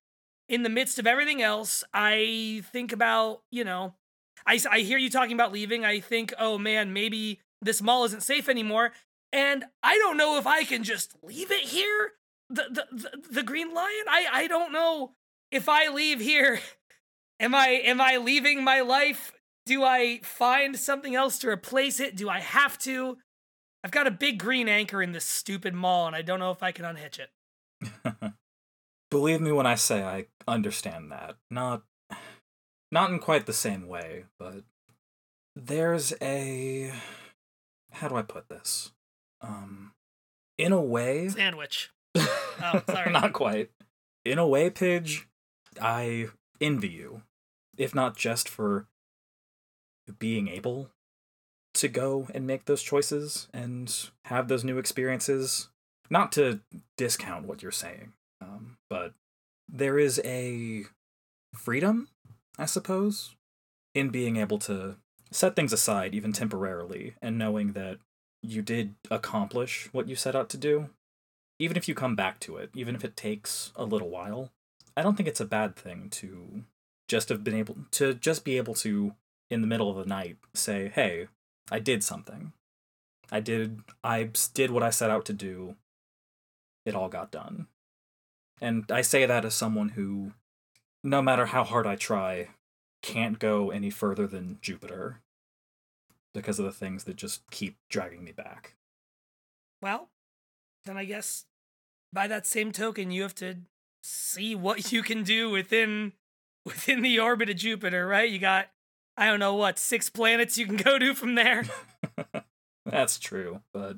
in 0.49 0.63
the 0.63 0.69
midst 0.69 0.99
of 0.99 1.07
everything 1.07 1.43
else, 1.43 1.83
I 1.93 2.63
think 2.73 2.93
about 2.93 3.43
you 3.51 3.65
know, 3.65 3.95
I, 4.47 4.61
I 4.71 4.81
hear 4.81 4.99
you 4.99 5.11
talking 5.11 5.35
about 5.35 5.53
leaving. 5.53 5.85
I 5.85 6.01
think, 6.01 6.33
oh 6.39 6.59
man, 6.59 6.93
maybe 6.93 7.41
this 7.61 7.83
mall 7.83 8.05
isn't 8.05 8.23
safe 8.23 8.49
anymore, 8.49 8.93
and 9.33 9.65
I 9.83 9.97
don't 9.99 10.17
know 10.17 10.39
if 10.39 10.47
I 10.47 10.65
can 10.65 10.83
just 10.85 11.15
leave 11.23 11.51
it 11.51 11.69
here. 11.69 12.13
The 12.49 12.65
the 12.71 12.97
the, 12.97 13.23
the 13.31 13.43
Green 13.43 13.73
Lion. 13.75 14.05
I 14.09 14.27
I 14.33 14.47
don't 14.47 14.73
know 14.73 15.13
if 15.51 15.69
I 15.69 15.89
leave 15.89 16.21
here. 16.21 16.61
Am 17.41 17.55
I 17.55 17.69
am 17.69 18.03
I 18.03 18.19
leaving 18.19 18.63
my 18.63 18.83
life? 18.83 19.33
Do 19.65 19.83
I 19.83 20.21
find 20.23 20.77
something 20.77 21.15
else 21.15 21.39
to 21.39 21.49
replace 21.49 21.99
it? 21.99 22.15
Do 22.15 22.29
I 22.29 22.39
have 22.39 22.77
to? 22.81 23.17
I've 23.83 23.91
got 23.91 24.07
a 24.07 24.11
big 24.11 24.39
green 24.39 24.69
anchor 24.69 25.03
in 25.03 25.13
this 25.13 25.25
stupid 25.25 25.73
mall, 25.73 26.07
and 26.07 26.15
I 26.15 26.21
don't 26.21 26.39
know 26.39 26.51
if 26.51 26.63
I 26.63 26.71
can 26.71 26.85
unhitch 26.85 27.19
it. 27.19 27.31
Believe 29.11 29.41
me 29.41 29.53
when 29.53 29.67
I 29.67 29.75
say 29.75 30.03
I 30.03 30.27
understand 30.47 31.11
that. 31.13 31.37
Not 31.51 31.83
not 32.93 33.11
in 33.11 33.19
quite 33.19 33.47
the 33.47 33.55
same 33.55 33.89
way, 33.89 34.25
but 34.39 34.65
there's 35.57 36.13
a 36.21 36.93
how 37.93 38.09
do 38.09 38.17
I 38.17 38.23
put 38.23 38.49
this? 38.49 38.93
Um 39.41 39.93
in 40.59 40.73
a 40.73 40.81
way 40.81 41.29
Sandwich. 41.29 41.91
Oh, 42.15 42.83
sorry. 42.91 43.13
not 43.13 43.33
quite. 43.33 43.71
In 44.25 44.39
a 44.39 44.47
way, 44.47 44.69
Pidge, 44.69 45.27
I 45.81 46.27
envy 46.61 46.89
you. 46.89 47.23
If 47.79 47.95
not 47.95 48.17
just 48.17 48.49
for 48.49 48.87
being 50.19 50.49
able 50.49 50.91
to 51.75 51.89
go 51.89 52.29
and 52.35 52.47
make 52.47 52.65
those 52.65 52.83
choices 52.83 53.49
and 53.53 54.11
have 54.27 54.49
those 54.49 54.65
new 54.65 54.79
experiences. 54.79 55.69
Not 56.11 56.33
to 56.33 56.61
discount 56.97 57.47
what 57.47 57.63
you're 57.63 57.71
saying, 57.71 58.13
um, 58.41 58.79
but 58.89 59.15
there 59.69 59.97
is 59.97 60.21
a 60.25 60.83
freedom, 61.55 62.09
I 62.59 62.67
suppose, 62.67 63.37
in 63.95 64.09
being 64.09 64.37
able 64.37 64.59
to 64.61 64.97
set 65.31 65.55
things 65.55 65.73
aside, 65.73 66.13
even 66.15 66.33
temporarily, 66.33 67.15
and 67.23 67.39
knowing 67.39 67.75
that 67.75 67.99
you 68.43 68.63
did 68.63 68.95
accomplish 69.11 69.89
what 69.93 70.09
you 70.09 70.17
set 70.17 70.37
out 70.37 70.49
to 70.51 70.57
do. 70.57 70.91
Even 71.59 71.77
if 71.77 71.89
you 71.89 71.95
come 71.95 72.17
back 72.17 72.41
to 72.41 72.57
it, 72.57 72.71
even 72.75 72.95
if 72.95 73.05
it 73.05 73.17
takes 73.17 73.73
a 73.77 73.85
little 73.85 74.09
while, 74.09 74.51
I 74.97 75.03
don't 75.03 75.17
think 75.17 75.29
it's 75.29 75.41
a 75.41 75.47
bad 75.47 75.77
thing 75.77 76.09
to 76.11 76.65
just 77.07 77.29
have 77.29 77.45
been 77.45 77.55
able 77.55 77.77
to 77.93 78.15
just 78.15 78.45
be 78.45 78.57
able 78.57 78.75
to, 78.75 79.15
in 79.51 79.61
the 79.61 79.67
middle 79.67 79.91
of 79.91 79.97
the 79.97 80.07
night, 80.07 80.39
say, 80.55 80.91
hey, 80.95 81.29
I 81.71 81.79
did 81.79 82.03
something. 82.03 82.53
I 83.31 83.41
did 83.41 83.81
I 84.03 84.31
did 84.55 84.71
what 84.71 84.83
I 84.83 84.91
set 84.91 85.11
out 85.11 85.25
to 85.27 85.33
do. 85.33 85.77
It 86.85 86.95
all 86.95 87.09
got 87.09 87.31
done. 87.31 87.67
And 88.61 88.91
I 88.91 89.03
say 89.03 89.27
that 89.27 89.45
as 89.45 89.55
someone 89.55 89.91
who 89.91 90.33
no 91.03 91.23
matter 91.23 91.47
how 91.47 91.65
hard 91.65 91.87
I 91.87 91.97
try 91.97 92.49
can't 93.03 93.39
go 93.39 93.71
any 93.71 93.91
further 93.91 94.27
than 94.27 94.59
Jupiter 94.61 95.21
because 96.35 96.59
of 96.59 96.65
the 96.65 96.73
things 96.73 97.05
that 97.05 97.17
just 97.17 97.49
keep 97.51 97.77
dragging 97.89 98.25
me 98.25 98.33
back. 98.33 98.75
Well, 99.83 100.11
then 100.85 100.97
I 100.97 101.05
guess 101.05 101.47
by 102.13 102.27
that 102.27 102.47
same 102.47 102.73
token, 102.73 103.11
you 103.11 103.23
have 103.23 103.35
to 103.37 103.57
see 104.03 104.55
what 104.55 104.93
you 104.93 105.03
can 105.03 105.23
do 105.23 105.51
within 105.51 106.13
within 106.65 107.03
the 107.03 107.19
orbit 107.19 107.51
of 107.51 107.57
Jupiter, 107.57 108.07
right? 108.07 108.31
You 108.31 108.39
got 108.39 108.69
I 109.17 109.27
don't 109.27 109.41
know 109.41 109.55
what 109.55 109.79
six 109.79 110.09
planets 110.09 110.57
you 110.57 110.67
can 110.67 110.77
go 110.77 110.99
to 110.99 111.15
from 111.15 111.35
there. 111.35 111.65
That's 112.87 113.19
true, 113.19 113.61
but 113.73 113.97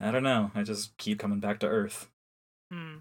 I 0.00 0.10
don't 0.10 0.22
know. 0.22 0.50
I 0.54 0.62
just 0.62 0.96
keep 0.96 1.18
coming 1.18 1.40
back 1.40 1.60
to 1.60 1.66
Earth. 1.66 2.10
Hmm. 2.72 2.98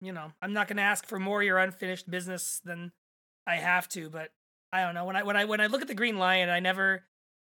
You 0.00 0.12
know, 0.12 0.32
I'm 0.42 0.52
not 0.52 0.68
gonna 0.68 0.82
ask 0.82 1.06
for 1.06 1.18
more 1.18 1.40
of 1.40 1.46
your 1.46 1.58
unfinished 1.58 2.10
business 2.10 2.60
than 2.64 2.92
I 3.46 3.56
have 3.56 3.88
to, 3.90 4.10
but 4.10 4.30
I 4.72 4.82
don't 4.82 4.94
know. 4.94 5.04
When 5.04 5.16
I 5.16 5.22
when 5.22 5.36
I 5.36 5.44
when 5.44 5.60
I 5.60 5.66
look 5.66 5.82
at 5.82 5.88
the 5.88 5.94
Green 5.94 6.18
Lion, 6.18 6.48
I 6.48 6.60
never 6.60 7.04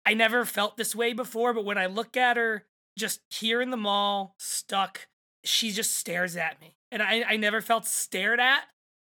I 0.06 0.14
never 0.14 0.44
felt 0.44 0.76
this 0.76 0.94
way 0.94 1.12
before, 1.12 1.52
but 1.52 1.64
when 1.64 1.76
I 1.76 1.86
look 1.86 2.16
at 2.16 2.36
her 2.36 2.64
just 2.96 3.20
here 3.28 3.60
in 3.60 3.70
the 3.70 3.76
mall, 3.76 4.36
stuck, 4.38 5.08
she 5.44 5.72
just 5.72 5.96
stares 5.96 6.36
at 6.36 6.60
me. 6.60 6.76
And 6.92 7.02
I, 7.02 7.24
I 7.28 7.36
never 7.36 7.60
felt 7.60 7.84
stared 7.86 8.38
at 8.38 8.62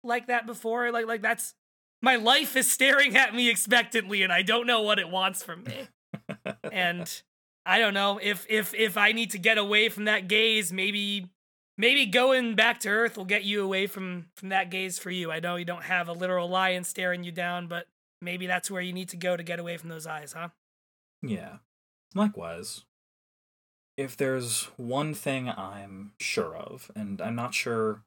like 0.03 0.25
that 0.27 0.47
before. 0.47 0.91
Like 0.91 1.05
like 1.05 1.21
that's 1.21 1.53
my 2.01 2.15
life 2.15 2.55
is 2.55 2.69
staring 2.69 3.15
at 3.15 3.35
me 3.35 3.49
expectantly 3.49 4.23
and 4.23 4.33
I 4.33 4.41
don't 4.41 4.65
know 4.67 4.81
what 4.81 4.99
it 4.99 5.09
wants 5.09 5.43
from 5.43 5.63
me. 5.63 5.87
and 6.71 7.21
I 7.65 7.79
don't 7.79 7.93
know 7.93 8.19
if 8.21 8.45
if 8.49 8.73
if 8.73 8.97
I 8.97 9.11
need 9.11 9.31
to 9.31 9.37
get 9.37 9.59
away 9.59 9.89
from 9.89 10.05
that 10.05 10.27
gaze, 10.27 10.73
maybe 10.73 11.27
maybe 11.77 12.07
going 12.07 12.55
back 12.55 12.79
to 12.81 12.89
Earth 12.89 13.17
will 13.17 13.25
get 13.25 13.43
you 13.43 13.63
away 13.63 13.85
from 13.85 14.25
from 14.35 14.49
that 14.49 14.71
gaze 14.71 14.97
for 14.97 15.11
you. 15.11 15.31
I 15.31 15.39
know 15.39 15.57
you 15.57 15.65
don't 15.65 15.83
have 15.83 16.07
a 16.07 16.13
literal 16.13 16.49
lion 16.49 16.83
staring 16.83 17.23
you 17.23 17.31
down, 17.31 17.67
but 17.67 17.85
maybe 18.19 18.47
that's 18.47 18.71
where 18.71 18.81
you 18.81 18.93
need 18.93 19.09
to 19.09 19.17
go 19.17 19.37
to 19.37 19.43
get 19.43 19.59
away 19.59 19.77
from 19.77 19.89
those 19.89 20.07
eyes, 20.07 20.33
huh? 20.33 20.49
Yeah. 21.21 21.57
Likewise. 22.15 22.83
If 23.97 24.15
there's 24.15 24.65
one 24.77 25.13
thing 25.13 25.49
I'm 25.49 26.11
sure 26.19 26.55
of, 26.55 26.91
and 26.95 27.19
I'm 27.19 27.35
not 27.35 27.53
sure 27.55 28.03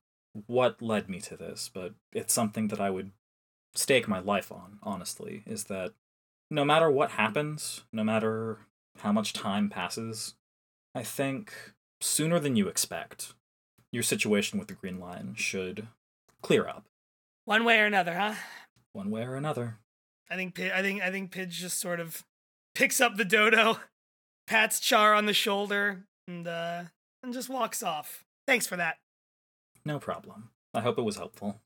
what 0.47 0.81
led 0.81 1.09
me 1.09 1.21
to 1.23 1.37
this, 1.37 1.69
but 1.73 1.95
it's 2.13 2.33
something 2.33 2.69
that 2.69 2.81
I 2.81 2.91
would 2.91 3.11
stake 3.75 4.07
my 4.07 4.21
life 4.21 4.53
on, 4.53 4.79
honestly, 4.83 5.43
is 5.47 5.65
that 5.65 5.93
no 6.51 6.65
matter 6.65 6.91
what 6.91 7.13
happens, 7.13 7.83
no 7.93 8.05
matter 8.05 8.59
how 8.99 9.11
much 9.11 9.33
time 9.33 9.69
passes, 9.69 10.35
I 10.95 11.03
think 11.03 11.53
sooner 12.01 12.39
than 12.39 12.55
you 12.55 12.69
expect, 12.69 13.35
your 13.93 14.03
situation 14.05 14.59
with 14.59 14.69
the 14.69 14.75
Green 14.75 15.01
Lion 15.01 15.35
should 15.35 15.89
clear 16.43 16.69
up, 16.69 16.85
One 17.45 17.65
way 17.65 17.81
or 17.81 17.87
another, 17.87 18.15
huh? 18.15 18.35
one 18.93 19.11
way 19.11 19.23
or 19.23 19.35
another. 19.35 19.79
I 20.29 20.37
think 20.37 20.61
I 20.61 20.83
think 20.83 21.03
I 21.03 21.11
think 21.11 21.33
Pidge 21.33 21.51
just 21.51 21.79
sort 21.81 21.99
of 21.99 22.25
picks 22.75 23.01
up 23.01 23.17
the 23.17 23.25
dodo, 23.25 23.79
pats 24.47 24.81
Char 24.81 25.15
on 25.15 25.27
the 25.27 25.35
shoulder, 25.35 26.05
and 26.27 26.47
uh 26.47 26.85
and 27.23 27.33
just 27.33 27.49
walks 27.49 27.83
off. 27.83 28.25
Thanks 28.47 28.67
for 28.67 28.77
that. 28.77 28.99
No 29.85 29.99
problem. 29.99 30.51
I 30.75 30.81
hope 30.81 30.99
it 30.99 31.03
was 31.03 31.17
helpful. 31.17 31.61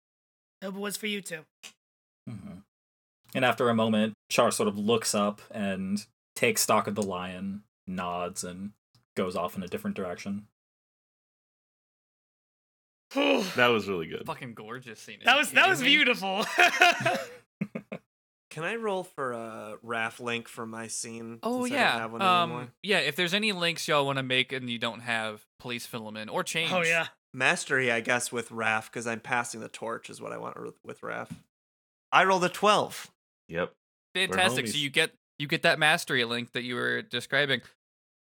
Hope 0.63 0.75
it 0.77 0.81
was 0.81 0.97
for 0.97 1.07
you 1.07 1.21
too. 1.21 1.41
hmm 2.29 2.59
And 3.35 3.45
after 3.45 3.69
a 3.69 3.75
moment, 3.75 4.15
Char 4.31 4.51
sort 4.51 4.69
of 4.69 4.79
looks 4.79 5.15
up 5.15 5.41
and 5.51 6.05
takes 6.35 6.63
stock 6.63 6.87
of 6.87 6.95
the 6.95 7.03
lion, 7.03 7.63
nods, 7.87 8.43
and 8.45 8.73
goes 9.17 9.37
off 9.37 9.57
in 9.57 9.63
a 9.63 9.69
different 9.69 9.97
direction. 9.97 10.47
That 13.15 13.69
was 13.69 13.87
really 13.89 14.09
good. 14.09 14.27
Fucking 14.27 14.55
gorgeous 14.55 14.99
scene. 14.99 15.19
that 15.25 15.37
was 15.37 15.53
that 15.53 15.69
was 15.69 15.81
beautiful. 15.81 16.45
Can 18.55 18.63
I 18.63 18.77
roll 18.77 19.03
for 19.03 19.33
a 19.33 19.77
Raph 19.85 20.21
link 20.21 20.47
for 20.47 20.65
my 20.65 20.87
scene? 20.87 21.41
Oh 21.43 21.65
since 21.65 21.73
I 21.75 21.77
yeah. 21.77 21.99
have 21.99 22.13
one? 22.13 22.23
Um 22.23 22.71
yeah, 22.85 22.99
if 22.99 23.17
there's 23.17 23.35
any 23.35 23.51
links 23.51 23.89
y'all 23.89 24.07
want 24.07 24.19
to 24.19 24.23
make 24.23 24.53
and 24.53 24.71
you 24.71 24.79
don't 24.79 25.01
have, 25.01 25.45
please 25.59 25.87
fill 25.87 26.05
them 26.05 26.17
in 26.17 26.29
or 26.29 26.45
change. 26.45 26.71
oh 26.73 26.83
yeah. 26.83 27.09
Mastery, 27.33 27.91
I 27.91 27.99
guess, 28.01 28.31
with 28.31 28.51
Raph 28.51 28.85
because 28.87 29.09
I'm 29.09 29.19
passing 29.19 29.61
the 29.61 29.69
torch 29.69 30.09
is 30.09 30.21
what 30.21 30.31
I 30.31 30.39
want 30.39 30.61
with- 30.63 30.79
with 30.85 31.01
Raph. 31.01 31.31
I 32.13 32.23
rolled 32.25 32.45
a 32.45 32.49
twelve. 32.49 33.11
Yep. 33.49 33.73
Fantastic. 34.15 34.69
So 34.69 34.79
you 34.79 34.89
get 34.89 35.11
you 35.41 35.49
get 35.49 35.63
that 35.63 35.81
mastery 35.81 36.25
link 36.25 36.53
that 36.53 36.63
you 36.63 36.77
were 36.77 37.03
describing. 37.03 37.61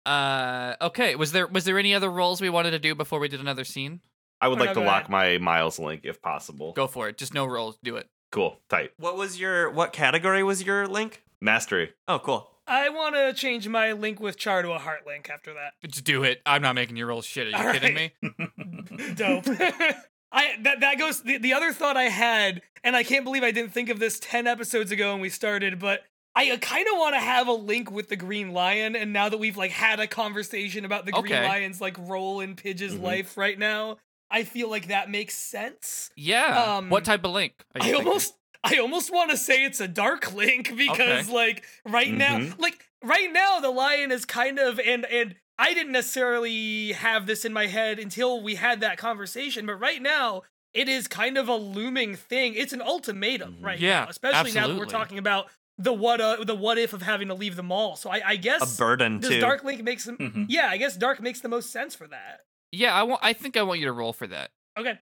Uh 0.06 0.74
okay, 0.80 1.16
was 1.16 1.32
there 1.32 1.46
was 1.46 1.64
there 1.66 1.78
any 1.78 1.94
other 1.94 2.10
roles 2.10 2.40
we 2.40 2.48
wanted 2.48 2.70
to 2.70 2.78
do 2.78 2.94
before 2.94 3.18
we 3.20 3.28
did 3.28 3.40
another 3.40 3.64
scene? 3.64 4.00
I 4.40 4.48
would 4.48 4.58
Oh, 4.58 4.64
like 4.64 4.74
no, 4.74 4.80
to 4.82 4.86
lock 4.86 5.00
ahead. 5.02 5.10
my 5.10 5.38
Miles 5.38 5.78
link 5.78 6.00
if 6.04 6.22
possible. 6.22 6.72
Go 6.72 6.86
for 6.86 7.08
it. 7.08 7.18
Just 7.18 7.34
no 7.34 7.44
rolls. 7.44 7.78
Do 7.84 7.96
it. 7.96 8.08
Cool. 8.34 8.58
Tight. 8.68 8.90
What 8.98 9.16
was 9.16 9.38
your 9.38 9.70
what 9.70 9.92
category 9.92 10.42
was 10.42 10.64
your 10.64 10.88
link? 10.88 11.22
Mastery. 11.40 11.92
Oh, 12.08 12.18
cool. 12.18 12.50
I 12.66 12.88
want 12.88 13.14
to 13.14 13.32
change 13.32 13.68
my 13.68 13.92
link 13.92 14.18
with 14.18 14.36
Char 14.36 14.62
to 14.62 14.72
a 14.72 14.78
heart 14.78 15.06
link 15.06 15.30
after 15.30 15.54
that. 15.54 15.74
Just 15.88 16.04
do 16.04 16.24
it. 16.24 16.40
I'm 16.44 16.60
not 16.62 16.74
making 16.74 16.96
you 16.96 17.06
roll 17.06 17.22
shit. 17.22 17.46
Are 17.46 17.50
you 17.50 17.56
All 17.68 17.72
kidding 17.72 17.94
right. 17.94 18.12
me? 18.22 19.14
Dope. 19.14 19.44
I 20.32 20.56
that 20.62 20.80
that 20.80 20.98
goes 20.98 21.22
the, 21.22 21.38
the 21.38 21.52
other 21.52 21.72
thought 21.72 21.96
I 21.96 22.04
had, 22.04 22.62
and 22.82 22.96
I 22.96 23.04
can't 23.04 23.24
believe 23.24 23.44
I 23.44 23.52
didn't 23.52 23.72
think 23.72 23.88
of 23.88 24.00
this 24.00 24.18
ten 24.18 24.48
episodes 24.48 24.90
ago 24.90 25.12
when 25.12 25.20
we 25.20 25.28
started, 25.28 25.78
but 25.78 26.02
I 26.34 26.56
kind 26.56 26.88
of 26.92 26.98
want 26.98 27.14
to 27.14 27.20
have 27.20 27.46
a 27.46 27.52
link 27.52 27.92
with 27.92 28.08
the 28.08 28.16
Green 28.16 28.52
Lion, 28.52 28.96
and 28.96 29.12
now 29.12 29.28
that 29.28 29.38
we've 29.38 29.56
like 29.56 29.70
had 29.70 30.00
a 30.00 30.08
conversation 30.08 30.84
about 30.84 31.06
the 31.06 31.12
Green 31.12 31.26
Okay. 31.26 31.46
Lion's 31.46 31.80
like 31.80 31.96
role 32.00 32.40
in 32.40 32.56
Pidge's 32.56 32.94
Mhm. 32.94 33.02
life 33.02 33.36
right 33.36 33.56
now, 33.56 33.98
I 34.34 34.44
feel 34.44 34.68
like 34.68 34.88
that 34.88 35.08
makes 35.10 35.34
sense. 35.36 36.10
Yeah. 36.16 36.76
Um, 36.76 36.90
what 36.90 37.04
type 37.04 37.24
of 37.24 37.30
link? 37.30 37.54
are 37.74 37.78
you 37.78 37.82
I 37.82 37.92
thinking? 37.92 38.06
almost 38.08 38.34
I 38.64 38.76
almost 38.78 39.12
want 39.12 39.30
to 39.30 39.36
say 39.36 39.64
it's 39.64 39.80
a 39.80 39.88
dark 39.88 40.32
link 40.42 40.76
because 40.76 41.28
like 41.28 41.64
right 41.86 42.12
now 42.12 42.38
Mhm. 42.38 42.58
like 42.58 42.84
right 43.02 43.32
now 43.32 43.60
the 43.60 43.70
lion 43.70 44.10
is 44.12 44.24
kind 44.24 44.58
of 44.58 44.80
and 44.80 45.04
and 45.06 45.36
I 45.58 45.72
didn't 45.74 45.92
necessarily 45.92 46.92
have 46.92 47.26
this 47.26 47.44
in 47.44 47.52
my 47.52 47.66
head 47.66 47.98
until 47.98 48.42
we 48.42 48.54
had 48.56 48.80
that 48.80 48.98
conversation 48.98 49.66
but 49.66 49.74
right 49.74 50.02
now 50.02 50.42
it 50.72 50.88
is 50.88 51.06
kind 51.06 51.38
of 51.38 51.48
a 51.48 51.54
looming 51.54 52.16
thing. 52.16 52.54
It's 52.54 52.72
an 52.72 52.82
ultimatum 52.82 53.58
Mhm. 53.60 53.64
right 53.64 53.78
Yeah, 53.78 54.00
now, 54.00 54.06
especially 54.08 54.50
now 54.52 54.66
that 54.66 54.76
we're 54.76 54.86
talking 54.86 55.18
about 55.18 55.46
the 55.78 55.92
what 55.92 56.20
uh, 56.20 56.42
the 56.44 56.54
what 56.54 56.78
if 56.78 56.92
of 56.92 57.02
having 57.02 57.28
to 57.28 57.34
leave 57.34 57.54
the 57.56 57.62
mall. 57.62 57.94
So 57.96 58.10
I, 58.10 58.22
I 58.30 58.36
guess 58.36 58.74
a 58.74 58.78
burden 58.78 59.20
does 59.20 59.30
too. 59.30 59.40
Dark 59.40 59.62
Link 59.62 59.82
makes 59.84 60.04
them 60.04 60.16
Mhm. 60.18 60.46
Yeah, 60.48 60.68
I 60.70 60.76
guess 60.76 60.96
Dark 60.96 61.20
makes 61.20 61.40
the 61.40 61.48
most 61.48 61.70
sense 61.70 61.94
for 61.94 62.06
that. 62.08 62.40
Yeah, 62.74 62.94
I 62.94 63.02
want 63.04 63.20
I 63.24 63.32
think 63.32 63.56
I 63.56 63.62
want 63.62 63.80
you 63.80 63.86
to 63.86 63.92
roll 63.92 64.12
for 64.12 64.26
that. 64.26 64.50
Okay, 64.78 64.98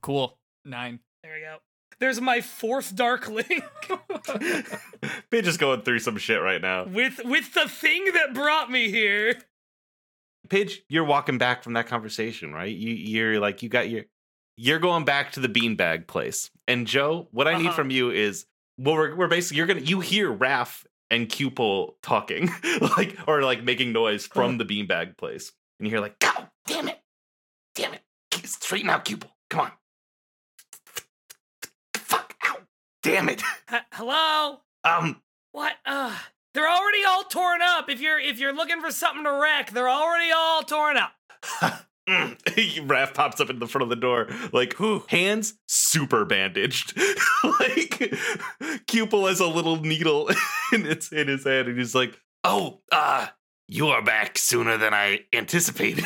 Cool. 0.00 0.38
Nine. 0.64 1.00
there 1.22 1.34
we 1.34 1.40
go. 1.40 1.56
There's 2.00 2.20
my 2.20 2.40
fourth 2.40 2.94
Dark 2.94 3.28
Link. 3.28 3.64
Pidge 5.30 5.46
is 5.46 5.56
going 5.56 5.82
through 5.82 5.98
some 6.00 6.16
shit 6.16 6.40
right 6.40 6.60
now. 6.60 6.84
with 6.86 7.20
with 7.24 7.52
the 7.54 7.68
thing 7.68 8.04
that 8.14 8.34
brought 8.34 8.70
me 8.70 8.90
here. 8.90 9.34
Pidge, 10.48 10.78
you're 10.88 11.04
walking 11.04 11.38
back 11.38 11.62
from 11.62 11.74
that 11.74 11.86
conversation, 11.88 12.52
right? 12.52 12.74
You 12.74 12.90
you're 12.94 13.40
like 13.40 13.62
you 13.62 13.68
got 13.68 13.88
your 13.90 14.04
you're 14.56 14.78
going 14.78 15.04
back 15.04 15.32
to 15.32 15.40
the 15.40 15.48
beanbag 15.48 16.06
place. 16.06 16.50
And 16.66 16.86
Joe, 16.86 17.28
what 17.32 17.46
I 17.48 17.56
need 17.58 17.66
Uh-huh. 17.68 17.76
from 17.76 17.90
you 17.90 18.10
is 18.10 18.46
well, 18.78 18.94
we're 18.94 19.14
we're 19.16 19.28
basically 19.28 19.58
you're 19.58 19.66
gonna 19.66 19.80
you 19.80 20.00
hear 20.00 20.32
Raph 20.32 20.84
and 21.10 21.28
Cupel 21.28 21.94
talking, 22.02 22.50
like 22.96 23.16
or 23.26 23.42
like 23.42 23.64
making 23.64 23.92
noise 23.92 24.26
from 24.26 24.58
the 24.58 24.64
beanbag 24.64 25.16
place. 25.18 25.52
And 25.80 25.86
you 25.86 25.90
hear 25.90 26.00
like, 26.00 26.18
God 26.18 26.48
Damn 26.66 26.88
it! 26.88 27.00
Damn 27.78 27.94
it! 27.94 28.02
Straighten 28.44 28.90
out, 28.90 29.04
Cupel. 29.04 29.28
Come 29.50 29.60
on. 29.60 29.72
Fuck! 31.94 32.34
Ow! 32.46 32.56
damn 33.04 33.28
it. 33.28 33.40
H- 33.72 33.82
hello? 33.92 34.58
Um, 34.82 35.22
What? 35.52 35.74
Uh, 35.86 36.16
they're 36.54 36.68
already 36.68 37.04
all 37.06 37.22
torn 37.22 37.60
up. 37.62 37.88
If 37.88 38.00
you're 38.00 38.18
if 38.18 38.40
you're 38.40 38.52
looking 38.52 38.80
for 38.80 38.90
something 38.90 39.22
to 39.22 39.32
wreck, 39.32 39.70
they're 39.70 39.88
already 39.88 40.32
all 40.32 40.62
torn 40.62 40.96
up. 40.96 41.12
Mm. 42.08 42.38
Raph 42.88 43.12
pops 43.12 43.38
up 43.38 43.50
in 43.50 43.58
the 43.58 43.66
front 43.66 43.82
of 43.82 43.90
the 43.90 43.96
door, 43.96 44.28
like 44.54 44.74
hands 45.10 45.58
super 45.68 46.24
bandaged, 46.24 46.98
like 47.60 48.14
Cupil 48.86 49.26
has 49.26 49.40
a 49.40 49.46
little 49.46 49.76
needle 49.76 50.30
in 50.72 50.86
its 50.86 51.12
in 51.12 51.28
his 51.28 51.44
hand, 51.44 51.68
and 51.68 51.76
he's 51.76 51.94
like, 51.94 52.18
oh, 52.44 52.80
uh, 52.90 53.26
you 53.66 53.88
are 53.88 54.00
back 54.00 54.38
sooner 54.38 54.78
than 54.78 54.94
I 54.94 55.26
anticipated. 55.34 56.02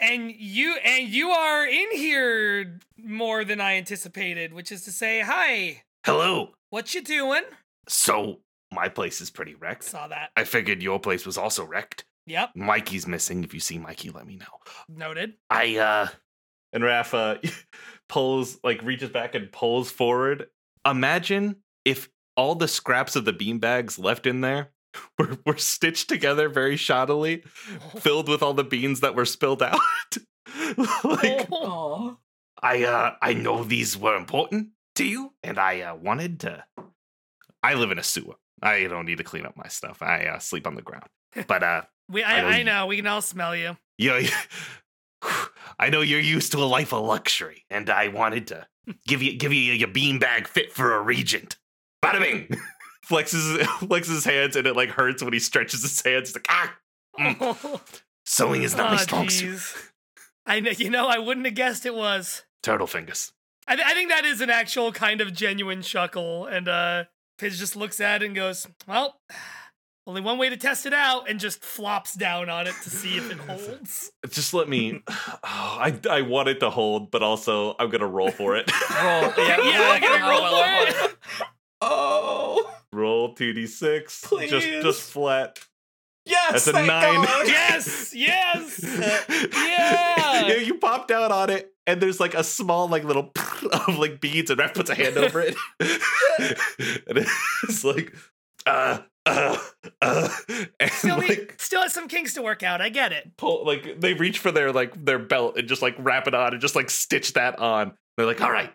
And 0.00 0.32
you 0.34 0.76
and 0.82 1.08
you 1.08 1.30
are 1.30 1.66
in 1.66 1.88
here 1.92 2.78
more 2.96 3.44
than 3.44 3.60
I 3.60 3.76
anticipated, 3.76 4.54
which 4.54 4.72
is 4.72 4.82
to 4.84 4.92
say, 4.92 5.20
hi. 5.20 5.82
Hello. 6.06 6.52
What 6.70 6.94
you 6.94 7.02
doing? 7.02 7.42
So, 7.86 8.38
my 8.72 8.88
place 8.88 9.20
is 9.20 9.30
pretty 9.30 9.54
wrecked. 9.54 9.84
Saw 9.84 10.08
that. 10.08 10.30
I 10.36 10.44
figured 10.44 10.82
your 10.82 11.00
place 11.00 11.26
was 11.26 11.36
also 11.36 11.64
wrecked. 11.64 12.04
Yep. 12.26 12.52
Mikey's 12.54 13.06
missing. 13.06 13.44
If 13.44 13.52
you 13.52 13.60
see 13.60 13.78
Mikey, 13.78 14.10
let 14.10 14.26
me 14.26 14.36
know. 14.36 14.46
Noted. 14.88 15.34
I, 15.50 15.76
uh, 15.76 16.08
and 16.72 16.82
Raph 16.82 17.12
uh, 17.44 17.50
pulls, 18.08 18.58
like 18.64 18.82
reaches 18.82 19.10
back 19.10 19.34
and 19.34 19.52
pulls 19.52 19.90
forward. 19.90 20.46
Imagine 20.86 21.56
if 21.84 22.08
all 22.36 22.54
the 22.54 22.68
scraps 22.68 23.16
of 23.16 23.26
the 23.26 23.32
beanbags 23.34 24.02
left 24.02 24.26
in 24.26 24.40
there 24.40 24.70
were, 25.18 25.38
were 25.46 25.56
stitched 25.56 26.08
together 26.08 26.48
very 26.48 26.76
shoddily, 26.76 27.46
filled 27.98 28.28
with 28.28 28.42
all 28.42 28.54
the 28.54 28.64
beans 28.64 29.00
that 29.00 29.14
were 29.14 29.24
spilled 29.24 29.62
out. 29.62 29.78
like. 31.04 31.48
I, 32.62 32.84
uh, 32.84 33.14
I 33.22 33.32
know 33.32 33.64
these 33.64 33.96
were 33.96 34.16
important 34.16 34.68
to 34.96 35.04
you, 35.04 35.32
and 35.42 35.58
I, 35.58 35.80
uh, 35.80 35.94
wanted 35.94 36.40
to. 36.40 36.64
I 37.62 37.74
live 37.74 37.90
in 37.90 37.98
a 37.98 38.02
sewer. 38.02 38.34
I 38.62 38.84
don't 38.84 39.06
need 39.06 39.18
to 39.18 39.24
clean 39.24 39.46
up 39.46 39.56
my 39.56 39.68
stuff. 39.68 40.02
I 40.02 40.26
uh, 40.26 40.38
sleep 40.38 40.66
on 40.66 40.74
the 40.74 40.82
ground. 40.82 41.06
But 41.46 41.62
uh, 41.62 41.82
we, 42.10 42.22
I 42.22 42.38
I, 42.38 42.40
know 42.42 42.48
I 42.48 42.56
you- 42.58 42.64
know. 42.64 42.86
We 42.86 42.96
can 42.96 43.06
all 43.06 43.22
smell 43.22 43.56
you. 43.56 43.76
know, 43.98 44.20
I 45.78 45.88
know 45.90 46.00
you're 46.02 46.20
used 46.20 46.52
to 46.52 46.58
a 46.58 46.64
life 46.66 46.92
of 46.92 47.04
luxury, 47.04 47.64
and 47.70 47.88
I 47.88 48.08
wanted 48.08 48.48
to 48.48 48.66
give 49.06 49.22
you 49.22 49.36
give 49.38 49.52
you 49.52 49.72
your 49.72 49.88
beanbag 49.88 50.46
fit 50.46 50.72
for 50.72 50.94
a 50.94 51.00
regent. 51.00 51.56
Bada 52.04 52.20
bing. 52.20 52.48
Flexes 53.10 53.58
flexes 53.80 54.08
his 54.08 54.24
hands, 54.24 54.56
and 54.56 54.66
it 54.66 54.76
like 54.76 54.90
hurts 54.90 55.22
when 55.22 55.32
he 55.32 55.38
stretches 55.38 55.82
his 55.82 56.00
hands. 56.02 56.28
He's 56.28 56.36
like, 56.36 56.46
ah, 56.48 56.74
Oh, 57.18 57.80
Sewing 58.24 58.62
is 58.62 58.76
not 58.76 58.92
my 58.92 58.96
strong 58.98 59.28
suit. 59.28 59.60
I 60.46 60.60
know. 60.60 60.70
You 60.70 60.88
know, 60.90 61.08
I 61.08 61.18
wouldn't 61.18 61.44
have 61.46 61.54
guessed 61.56 61.84
it 61.84 61.94
was. 61.94 62.44
Turtle 62.62 62.86
fingers. 62.86 63.32
I, 63.66 63.74
th- 63.76 63.86
I 63.86 63.92
think 63.94 64.10
that 64.10 64.24
is 64.24 64.40
an 64.40 64.50
actual 64.50 64.92
kind 64.92 65.20
of 65.20 65.32
genuine 65.34 65.82
chuckle, 65.82 66.46
and 66.46 66.66
uh, 66.68 67.04
Piz 67.38 67.58
just 67.58 67.76
looks 67.76 68.00
at 68.00 68.22
it 68.22 68.26
and 68.26 68.34
goes, 68.34 68.66
"Well, 68.86 69.20
only 70.06 70.20
one 70.20 70.38
way 70.38 70.48
to 70.48 70.56
test 70.56 70.86
it 70.86 70.94
out," 70.94 71.28
and 71.28 71.38
just 71.40 71.62
flops 71.64 72.14
down 72.14 72.48
on 72.48 72.66
it 72.66 72.74
to 72.84 72.90
see 72.90 73.16
if 73.18 73.30
it 73.30 73.38
holds. 73.48 74.12
just 74.30 74.54
let 74.54 74.68
me. 74.68 75.02
Oh, 75.42 75.78
I 75.80 75.98
I 76.10 76.22
want 76.22 76.48
it 76.48 76.60
to 76.60 76.70
hold, 76.70 77.10
but 77.10 77.22
also 77.22 77.74
I'm 77.78 77.90
gonna 77.90 78.06
roll 78.06 78.30
for 78.30 78.56
it. 78.56 78.70
Roll. 78.90 79.32
Yeah, 79.36 79.62
yeah, 79.62 79.80
I 79.90 79.98
gotta 80.00 80.30
roll 80.30 80.96
for 80.98 81.04
it. 81.06 81.46
Oh. 81.80 82.69
Roll 82.92 83.34
two 83.34 83.52
d 83.52 83.66
six. 83.66 84.20
Just 84.20 84.28
Please. 84.28 84.50
just 84.82 85.02
flat. 85.10 85.58
Yes. 86.26 86.52
That's 86.52 86.66
a 86.68 86.72
thank 86.72 86.86
nine. 86.86 87.24
God. 87.24 87.46
Yes, 87.48 88.14
yes. 88.14 88.84
yeah. 89.54 90.56
You 90.56 90.74
pop 90.74 91.08
down 91.08 91.32
on 91.32 91.50
it, 91.50 91.72
and 91.86 92.00
there's 92.00 92.20
like 92.20 92.34
a 92.34 92.44
small 92.44 92.88
like 92.88 93.04
little 93.04 93.32
of 93.72 93.98
like 93.98 94.20
beads, 94.20 94.50
and 94.50 94.60
Raph 94.60 94.74
puts 94.74 94.90
a 94.90 94.94
hand 94.94 95.16
over 95.16 95.40
it, 95.40 95.56
and 95.80 97.26
it's 97.64 97.84
like, 97.84 98.14
uh, 98.66 99.00
uh, 99.26 99.58
uh, 100.02 100.28
and 100.78 100.90
Still, 100.90 101.18
like 101.18 101.28
need, 101.28 101.60
still 101.60 101.82
has 101.82 101.92
some 101.92 102.08
kinks 102.08 102.34
to 102.34 102.42
work 102.42 102.62
out. 102.62 102.80
I 102.80 102.90
get 102.90 103.12
it. 103.12 103.36
pull 103.36 103.64
like 103.64 104.00
they 104.00 104.14
reach 104.14 104.38
for 104.38 104.52
their 104.52 104.72
like 104.72 105.04
their 105.04 105.18
belt 105.18 105.56
and 105.58 105.68
just 105.68 105.82
like 105.82 105.96
wrap 105.98 106.26
it 106.28 106.34
on 106.34 106.52
and 106.52 106.60
just 106.60 106.76
like 106.76 106.90
stitch 106.90 107.32
that 107.34 107.58
on. 107.58 107.92
They're 108.16 108.26
like, 108.26 108.40
all 108.40 108.52
right, 108.52 108.70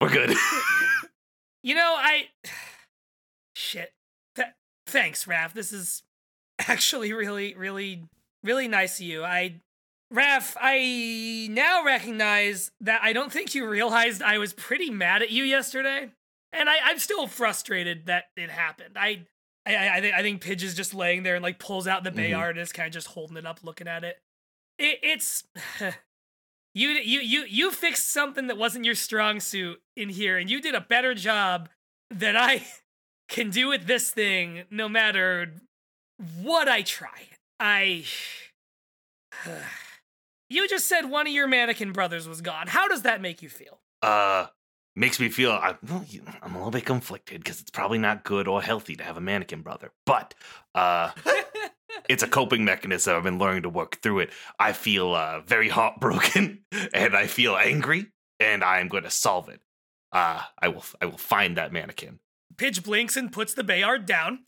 we're 0.00 0.10
good. 0.10 0.34
You 1.62 1.74
know, 1.74 1.94
I. 1.96 2.28
Shit. 3.54 3.92
Th- 4.36 4.48
thanks, 4.86 5.24
Raph. 5.26 5.52
This 5.52 5.72
is 5.72 6.02
actually 6.58 7.12
really, 7.12 7.54
really, 7.54 8.04
really 8.42 8.68
nice 8.68 9.00
of 9.00 9.06
you. 9.06 9.24
I. 9.24 9.60
Raph, 10.12 10.54
I 10.60 11.48
now 11.50 11.82
recognize 11.84 12.70
that 12.80 13.00
I 13.02 13.12
don't 13.12 13.32
think 13.32 13.54
you 13.54 13.66
realized 13.66 14.22
I 14.22 14.38
was 14.38 14.52
pretty 14.52 14.88
mad 14.90 15.22
at 15.22 15.30
you 15.32 15.42
yesterday. 15.42 16.10
And 16.52 16.68
I, 16.68 16.74
I'm 16.84 17.00
still 17.00 17.26
frustrated 17.26 18.06
that 18.06 18.24
it 18.36 18.50
happened. 18.50 18.96
I. 18.96 19.26
I, 19.66 19.74
I, 19.76 19.94
I 19.96 20.00
think 20.02 20.14
I 20.14 20.22
think 20.22 20.42
Pidge 20.44 20.62
is 20.62 20.74
just 20.74 20.92
laying 20.94 21.22
there 21.22 21.34
and 21.36 21.42
like 21.42 21.58
pulls 21.58 21.88
out 21.88 22.04
the 22.04 22.10
Mhm. 22.10 22.16
Bayard 22.16 22.56
and 22.56 22.62
is 22.62 22.70
kind 22.70 22.86
of 22.86 22.92
just 22.92 23.06
holding 23.08 23.38
it 23.38 23.46
up, 23.46 23.60
looking 23.64 23.88
at 23.88 24.04
it. 24.04 24.18
it 24.78 24.98
it's 25.02 25.42
you 26.74 26.90
you 26.90 27.20
you 27.20 27.44
you 27.48 27.70
fixed 27.70 28.10
something 28.12 28.48
that 28.48 28.58
wasn't 28.58 28.84
your 28.84 28.94
strong 28.94 29.40
suit 29.40 29.80
in 29.96 30.10
here, 30.10 30.36
and 30.36 30.50
you 30.50 30.60
did 30.60 30.74
a 30.74 30.80
better 30.82 31.14
job 31.14 31.70
than 32.10 32.36
I 32.36 32.66
can 33.28 33.50
do 33.50 33.68
with 33.68 33.86
this 33.86 34.10
thing, 34.10 34.64
no 34.70 34.88
matter 34.88 35.52
what 36.40 36.68
I 36.68 36.82
try. 36.82 37.28
I. 37.58 38.04
You 40.50 40.68
just 40.68 40.86
said 40.86 41.06
one 41.06 41.26
of 41.26 41.32
your 41.32 41.48
mannequin 41.48 41.90
brothers 41.92 42.28
was 42.28 42.42
gone. 42.42 42.66
How 42.68 42.86
does 42.86 43.02
that 43.02 43.20
make 43.20 43.42
you 43.42 43.48
feel? 43.48 43.80
Uh, 44.02 44.46
makes 44.94 45.18
me 45.18 45.28
feel 45.28 45.50
I, 45.50 45.74
well, 45.88 46.04
I'm 46.42 46.54
a 46.54 46.58
little 46.58 46.70
bit 46.70 46.84
conflicted 46.84 47.42
because 47.42 47.60
it's 47.60 47.70
probably 47.70 47.98
not 47.98 48.24
good 48.24 48.46
or 48.46 48.62
healthy 48.62 48.94
to 48.96 49.02
have 49.02 49.16
a 49.16 49.20
mannequin 49.20 49.62
brother. 49.62 49.90
But 50.06 50.34
uh, 50.74 51.10
it's 52.08 52.22
a 52.22 52.28
coping 52.28 52.64
mechanism. 52.64 53.16
I've 53.16 53.22
been 53.22 53.38
learning 53.38 53.62
to 53.62 53.68
work 53.68 54.00
through 54.02 54.20
it. 54.20 54.30
I 54.58 54.72
feel 54.72 55.14
uh, 55.14 55.40
very 55.40 55.68
heartbroken 55.68 56.64
and 56.92 57.16
I 57.16 57.26
feel 57.26 57.56
angry, 57.56 58.06
and 58.38 58.62
I 58.62 58.80
am 58.80 58.88
going 58.88 59.04
to 59.04 59.10
solve 59.10 59.48
it. 59.48 59.60
Uh, 60.12 60.42
I 60.60 60.68
will. 60.68 60.84
I 61.00 61.06
will 61.06 61.18
find 61.18 61.56
that 61.56 61.72
mannequin. 61.72 62.20
Pidge 62.56 62.82
blinks 62.84 63.16
and 63.16 63.32
puts 63.32 63.54
the 63.54 63.64
Bayard 63.64 64.06
down. 64.06 64.40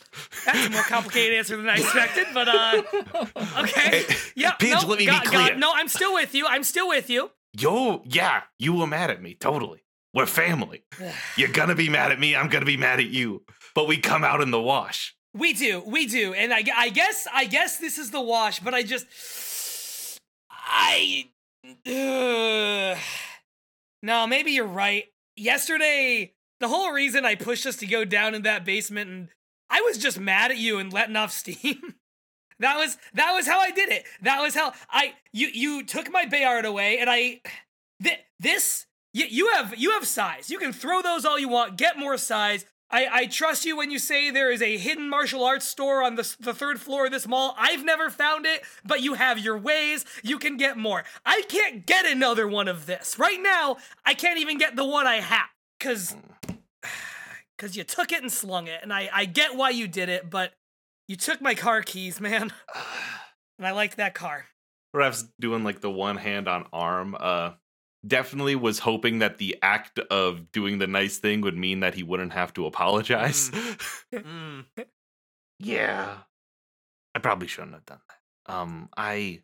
That's 0.45 0.67
a 0.67 0.71
more 0.71 0.83
complicated 0.83 1.39
answer 1.39 1.57
than 1.57 1.69
I 1.69 1.75
expected, 1.77 2.27
but 2.33 2.49
uh, 2.49 2.83
okay. 3.63 4.05
Yeah, 4.35 4.53
Pidge, 4.59 4.83
no, 4.83 4.89
let 4.89 4.99
me 4.99 5.05
be 5.05 5.07
got- 5.07 5.25
got- 5.25 5.33
clear. 5.33 5.57
no, 5.57 5.73
I'm 5.75 5.89
still 5.89 6.15
with 6.15 6.35
you. 6.35 6.47
I'm 6.47 6.65
still 6.65 6.89
with 6.89 7.11
you. 7.11 7.31
Yo, 7.59 8.03
yeah, 8.05 8.43
you 8.59 8.75
were 8.75 8.87
mad 8.87 9.11
at 9.11 9.23
me. 9.23 9.35
Totally. 9.35 9.83
We're 10.15 10.27
family. 10.27 10.85
You're 11.37 11.49
gonna 11.53 11.75
be 11.75 11.89
mad 11.89 12.13
at 12.13 12.19
me. 12.21 12.35
I'm 12.37 12.49
gonna 12.49 12.65
be 12.67 12.77
mad 12.77 13.01
at 13.01 13.07
you. 13.07 13.43
But 13.75 13.87
we 13.87 13.99
come 13.99 14.25
out 14.25 14.41
in 14.41 14.51
the 14.51 14.61
wash. 14.61 15.15
We 15.35 15.53
do, 15.53 15.83
we 15.87 16.07
do, 16.07 16.33
and 16.33 16.51
I, 16.55 16.65
I 16.75 16.89
guess, 16.89 17.29
I 17.31 17.45
guess 17.45 17.77
this 17.77 17.99
is 17.99 18.11
the 18.11 18.23
wash, 18.23 18.61
but 18.61 18.73
I 18.73 18.83
just, 18.83 20.19
I, 20.51 21.29
uh, 21.87 22.99
no, 24.03 24.27
maybe 24.27 24.53
you're 24.53 24.67
right. 24.67 25.05
Yesterday, 25.37 26.33
the 26.61 26.69
whole 26.69 26.93
reason 26.93 27.25
I 27.25 27.35
pushed 27.35 27.67
us 27.67 27.77
to 27.77 27.87
go 27.87 28.05
down 28.05 28.35
in 28.35 28.43
that 28.43 28.65
basement, 28.65 29.11
and 29.11 29.29
I 29.69 29.81
was 29.83 29.99
just 29.99 30.19
mad 30.19 30.51
at 30.51 30.59
you 30.59 30.79
and 30.79 30.93
letting 30.93 31.17
off 31.17 31.33
steam. 31.33 31.95
that 32.59 32.77
was 32.77 32.97
that 33.15 33.33
was 33.33 33.47
how 33.47 33.61
I 33.61 33.71
did 33.71 33.91
it. 33.91 34.05
That 34.23 34.41
was 34.41 34.55
how 34.55 34.73
I 34.91 35.15
you 35.33 35.49
you 35.49 35.85
took 35.85 36.11
my 36.11 36.25
Bayard 36.27 36.65
away, 36.65 36.99
and 36.99 37.11
I, 37.11 37.41
th- 38.03 38.21
this 38.41 38.87
you, 39.13 39.27
you 39.29 39.53
have 39.55 39.77
you 39.77 39.93
have 39.93 40.07
sais. 40.07 40.51
You 40.51 40.59
can 40.59 40.73
throw 40.73 41.03
those 41.03 41.25
all 41.25 41.39
you 41.39 41.49
want. 41.49 41.77
Get 41.77 41.99
more 41.99 42.17
sais. 42.17 42.65
I, 42.91 43.09
I 43.11 43.27
trust 43.27 43.65
you 43.65 43.77
when 43.77 43.91
you 43.91 43.99
say 43.99 44.31
there 44.31 44.53
is 44.53 44.63
a 44.63 44.77
hidden 44.77 45.09
martial 45.09 45.43
arts 45.45 45.67
store 45.67 46.05
on 46.05 46.15
the, 46.15 46.37
the 46.39 46.55
third 46.55 46.81
floor 46.81 47.07
of 47.07 47.13
this 47.13 47.27
mall. 47.27 47.57
I've 47.59 47.85
never 47.85 48.11
found 48.11 48.47
it, 48.47 48.63
but 48.85 49.03
you 49.03 49.15
have 49.15 49.39
your 49.39 49.59
ways. 49.59 50.05
You 50.23 50.39
can 50.39 50.57
get 50.57 50.77
more. 50.77 51.03
I 51.25 51.43
can't 51.49 51.85
get 51.85 52.07
another 52.07 52.47
one 52.47 52.69
of 52.69 52.87
this. 52.87 53.19
Right 53.19 53.41
now, 53.43 53.79
I 54.05 54.15
can't 54.15 54.39
even 54.39 54.57
get 54.57 54.77
the 54.77 54.85
one 54.85 55.07
I 55.07 55.17
have. 55.17 55.49
Cause, 55.81 56.13
hmm. 56.13 56.33
cause 57.59 57.77
you 57.77 57.85
took 57.85 58.13
it 58.13 58.23
and 58.23 58.31
slung 58.33 58.67
it. 58.67 58.81
And 58.83 58.93
I, 58.93 59.09
I 59.13 59.25
get 59.25 59.57
why 59.57 59.71
you 59.71 59.89
did 59.89 60.09
it, 60.09 60.29
but 60.29 60.53
you 61.09 61.17
took 61.17 61.41
my 61.41 61.55
car 61.55 61.83
keys, 61.83 62.21
man. 62.21 62.53
And 63.59 63.67
I 63.67 63.71
liked 63.71 63.97
that 63.97 64.13
car. 64.13 64.45
Raph's 64.93 65.25
doing 65.41 65.65
like 65.65 65.81
the 65.81 65.91
one 65.91 66.19
hand 66.19 66.47
on 66.47 66.67
arm. 66.75 67.17
Uh, 67.19 67.53
definitely 68.07 68.55
was 68.55 68.79
hoping 68.81 69.21
that 69.21 69.39
the 69.39 69.57
act 69.63 69.99
of 69.99 70.53
doing 70.53 70.77
the 70.77 70.87
nice 70.87 71.17
thing 71.17 71.41
would 71.41 71.57
mean 71.57 71.81
that 71.81 71.95
he 71.95 72.03
wouldn't 72.03 72.35
have 72.35 72.53
to 72.53 72.67
apologize. 72.67 73.51
Mm. 74.13 74.67
Yeah. 75.59 76.19
I 77.15 77.19
probably 77.19 77.49
shouldn't 77.49 77.73
have 77.73 77.87
done 77.87 78.01
that. 78.09 78.53
Um, 78.55 78.91
I 78.95 79.41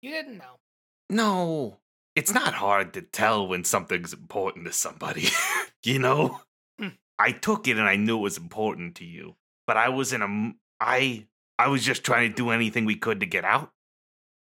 You 0.00 0.10
didn't 0.12 0.38
know. 0.38 0.60
no. 1.08 1.79
It's 2.16 2.32
not 2.32 2.54
hard 2.54 2.92
to 2.94 3.02
tell 3.02 3.46
when 3.46 3.64
something's 3.64 4.12
important 4.12 4.66
to 4.66 4.72
somebody. 4.72 5.28
you 5.84 5.98
know? 5.98 6.40
Hmm. 6.78 6.88
I 7.18 7.32
took 7.32 7.68
it 7.68 7.78
and 7.78 7.88
I 7.88 7.96
knew 7.96 8.18
it 8.18 8.22
was 8.22 8.36
important 8.36 8.96
to 8.96 9.04
you. 9.04 9.36
But 9.66 9.76
I 9.76 9.88
was 9.88 10.12
in 10.12 10.22
a 10.22 10.52
I 10.80 11.26
I 11.58 11.68
was 11.68 11.84
just 11.84 12.04
trying 12.04 12.30
to 12.30 12.34
do 12.34 12.50
anything 12.50 12.84
we 12.84 12.96
could 12.96 13.20
to 13.20 13.26
get 13.26 13.44
out 13.44 13.72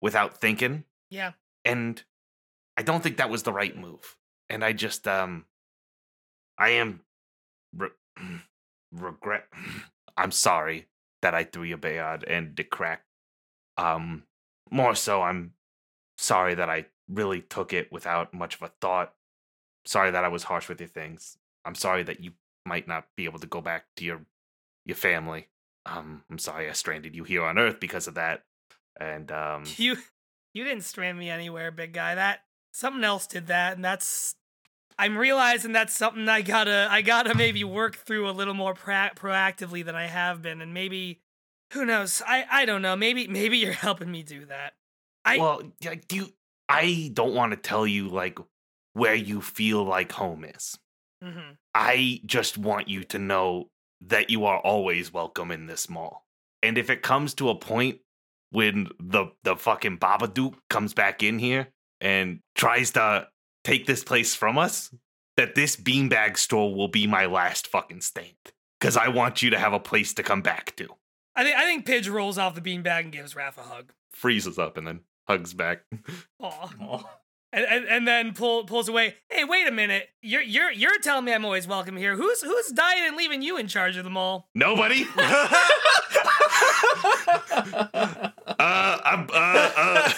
without 0.00 0.40
thinking. 0.40 0.84
Yeah. 1.10 1.32
And 1.64 2.02
I 2.76 2.82
don't 2.82 3.02
think 3.02 3.18
that 3.18 3.30
was 3.30 3.42
the 3.42 3.52
right 3.52 3.76
move. 3.76 4.16
And 4.48 4.64
I 4.64 4.72
just 4.72 5.06
um 5.06 5.44
I 6.56 6.70
am 6.70 7.00
re- 7.76 7.90
regret. 8.92 9.46
I'm 10.16 10.32
sorry 10.32 10.86
that 11.22 11.34
I 11.34 11.44
threw 11.44 11.64
you 11.64 11.76
bad 11.76 12.24
and 12.24 12.56
the 12.56 12.64
crack. 12.64 13.04
Um, 13.76 14.24
more 14.70 14.94
so, 14.94 15.22
I'm 15.22 15.52
sorry 16.16 16.54
that 16.54 16.68
I 16.68 16.86
really 17.08 17.40
took 17.40 17.72
it 17.72 17.90
without 17.90 18.34
much 18.34 18.56
of 18.56 18.62
a 18.62 18.72
thought. 18.80 19.14
Sorry 19.84 20.10
that 20.10 20.24
I 20.24 20.28
was 20.28 20.44
harsh 20.44 20.68
with 20.68 20.80
your 20.80 20.88
things. 20.88 21.38
I'm 21.64 21.74
sorry 21.74 22.02
that 22.04 22.20
you 22.20 22.32
might 22.66 22.86
not 22.86 23.06
be 23.16 23.24
able 23.24 23.38
to 23.38 23.46
go 23.46 23.60
back 23.60 23.86
to 23.96 24.04
your 24.04 24.20
your 24.84 24.96
family. 24.96 25.48
Um, 25.86 26.22
I'm 26.30 26.38
sorry 26.38 26.68
I 26.68 26.72
stranded 26.72 27.14
you 27.14 27.24
here 27.24 27.44
on 27.44 27.58
Earth 27.58 27.80
because 27.80 28.06
of 28.06 28.14
that. 28.14 28.44
And 29.00 29.30
um, 29.32 29.64
You 29.76 29.96
you 30.54 30.64
didn't 30.64 30.84
strand 30.84 31.18
me 31.18 31.30
anywhere, 31.30 31.70
big 31.70 31.92
guy. 31.92 32.14
That 32.14 32.40
something 32.72 33.04
else 33.04 33.26
did 33.26 33.46
that, 33.46 33.76
and 33.76 33.84
that's 33.84 34.34
I'm 34.98 35.16
realizing 35.16 35.72
that's 35.72 35.94
something 35.94 36.28
I 36.28 36.42
gotta 36.42 36.88
I 36.90 37.02
gotta 37.02 37.34
maybe 37.34 37.64
work 37.64 37.96
through 37.96 38.28
a 38.28 38.32
little 38.32 38.54
more 38.54 38.74
pra- 38.74 39.12
proactively 39.14 39.84
than 39.84 39.94
I 39.94 40.06
have 40.06 40.42
been, 40.42 40.60
and 40.60 40.74
maybe 40.74 41.20
who 41.72 41.84
knows? 41.84 42.22
I 42.26 42.44
I 42.50 42.64
don't 42.64 42.82
know. 42.82 42.96
Maybe 42.96 43.28
maybe 43.28 43.58
you're 43.58 43.72
helping 43.86 44.10
me 44.10 44.22
do 44.22 44.46
that. 44.46 44.74
I 45.24 45.38
well, 45.38 45.62
do 45.80 46.16
you, 46.16 46.32
I 46.68 47.10
don't 47.14 47.34
want 47.34 47.52
to 47.52 47.56
tell 47.56 47.86
you 47.86 48.08
like 48.08 48.38
where 48.92 49.14
you 49.14 49.40
feel 49.40 49.84
like 49.84 50.12
home 50.12 50.44
is. 50.44 50.78
Mhm. 51.22 51.56
I 51.74 52.20
just 52.26 52.58
want 52.58 52.88
you 52.88 53.04
to 53.04 53.18
know 53.18 53.70
that 54.00 54.30
you 54.30 54.44
are 54.44 54.58
always 54.60 55.12
welcome 55.12 55.50
in 55.50 55.66
this 55.66 55.88
mall. 55.88 56.26
And 56.62 56.76
if 56.78 56.90
it 56.90 57.02
comes 57.02 57.34
to 57.34 57.48
a 57.50 57.54
point 57.54 58.00
when 58.50 58.88
the 59.00 59.26
the 59.42 59.56
fucking 59.56 59.98
Babadook 59.98 60.54
comes 60.70 60.94
back 60.94 61.22
in 61.22 61.38
here 61.38 61.68
and 62.00 62.40
tries 62.54 62.90
to 62.92 63.28
take 63.64 63.86
this 63.86 64.04
place 64.04 64.34
from 64.34 64.58
us, 64.58 64.94
that 65.36 65.54
this 65.54 65.76
beanbag 65.76 66.36
store 66.36 66.74
will 66.74 66.88
be 66.88 67.06
my 67.06 67.26
last 67.26 67.66
fucking 67.68 68.00
stand. 68.00 68.36
Cause 68.80 68.96
I 68.96 69.08
want 69.08 69.42
you 69.42 69.50
to 69.50 69.58
have 69.58 69.72
a 69.72 69.80
place 69.80 70.14
to 70.14 70.22
come 70.22 70.40
back 70.42 70.74
to. 70.76 70.88
I 71.34 71.44
think 71.44 71.56
I 71.56 71.62
think 71.64 71.86
Pidge 71.86 72.08
rolls 72.10 72.38
off 72.38 72.54
the 72.54 72.60
beanbag 72.60 73.00
and 73.00 73.12
gives 73.12 73.34
Raph 73.34 73.56
a 73.58 73.62
hug. 73.62 73.92
Freezes 74.12 74.58
up 74.58 74.76
and 74.76 74.86
then 74.86 75.00
hugs 75.28 75.52
back. 75.54 75.82
Aw. 76.42 76.70
Oh. 76.80 77.08
And, 77.50 77.64
and, 77.64 77.84
and 77.86 78.06
then 78.06 78.34
pull, 78.34 78.64
pulls 78.64 78.88
away. 78.90 79.14
Hey, 79.30 79.44
wait 79.44 79.66
a 79.66 79.70
minute! 79.72 80.06
You're 80.20 80.42
you're 80.42 80.70
you're 80.70 80.98
telling 80.98 81.24
me 81.24 81.32
I'm 81.32 81.46
always 81.46 81.66
welcome 81.66 81.96
here. 81.96 82.14
Who's 82.14 82.42
who's 82.42 82.68
dying 82.68 83.06
and 83.06 83.16
leaving 83.16 83.40
you 83.40 83.56
in 83.56 83.68
charge 83.68 83.96
of 83.96 84.04
the 84.04 84.10
mall? 84.10 84.50
Nobody? 84.54 85.06
uh, 85.16 85.38
I'm, 88.58 89.28
uh, 89.32 89.70
uh, 89.76 90.10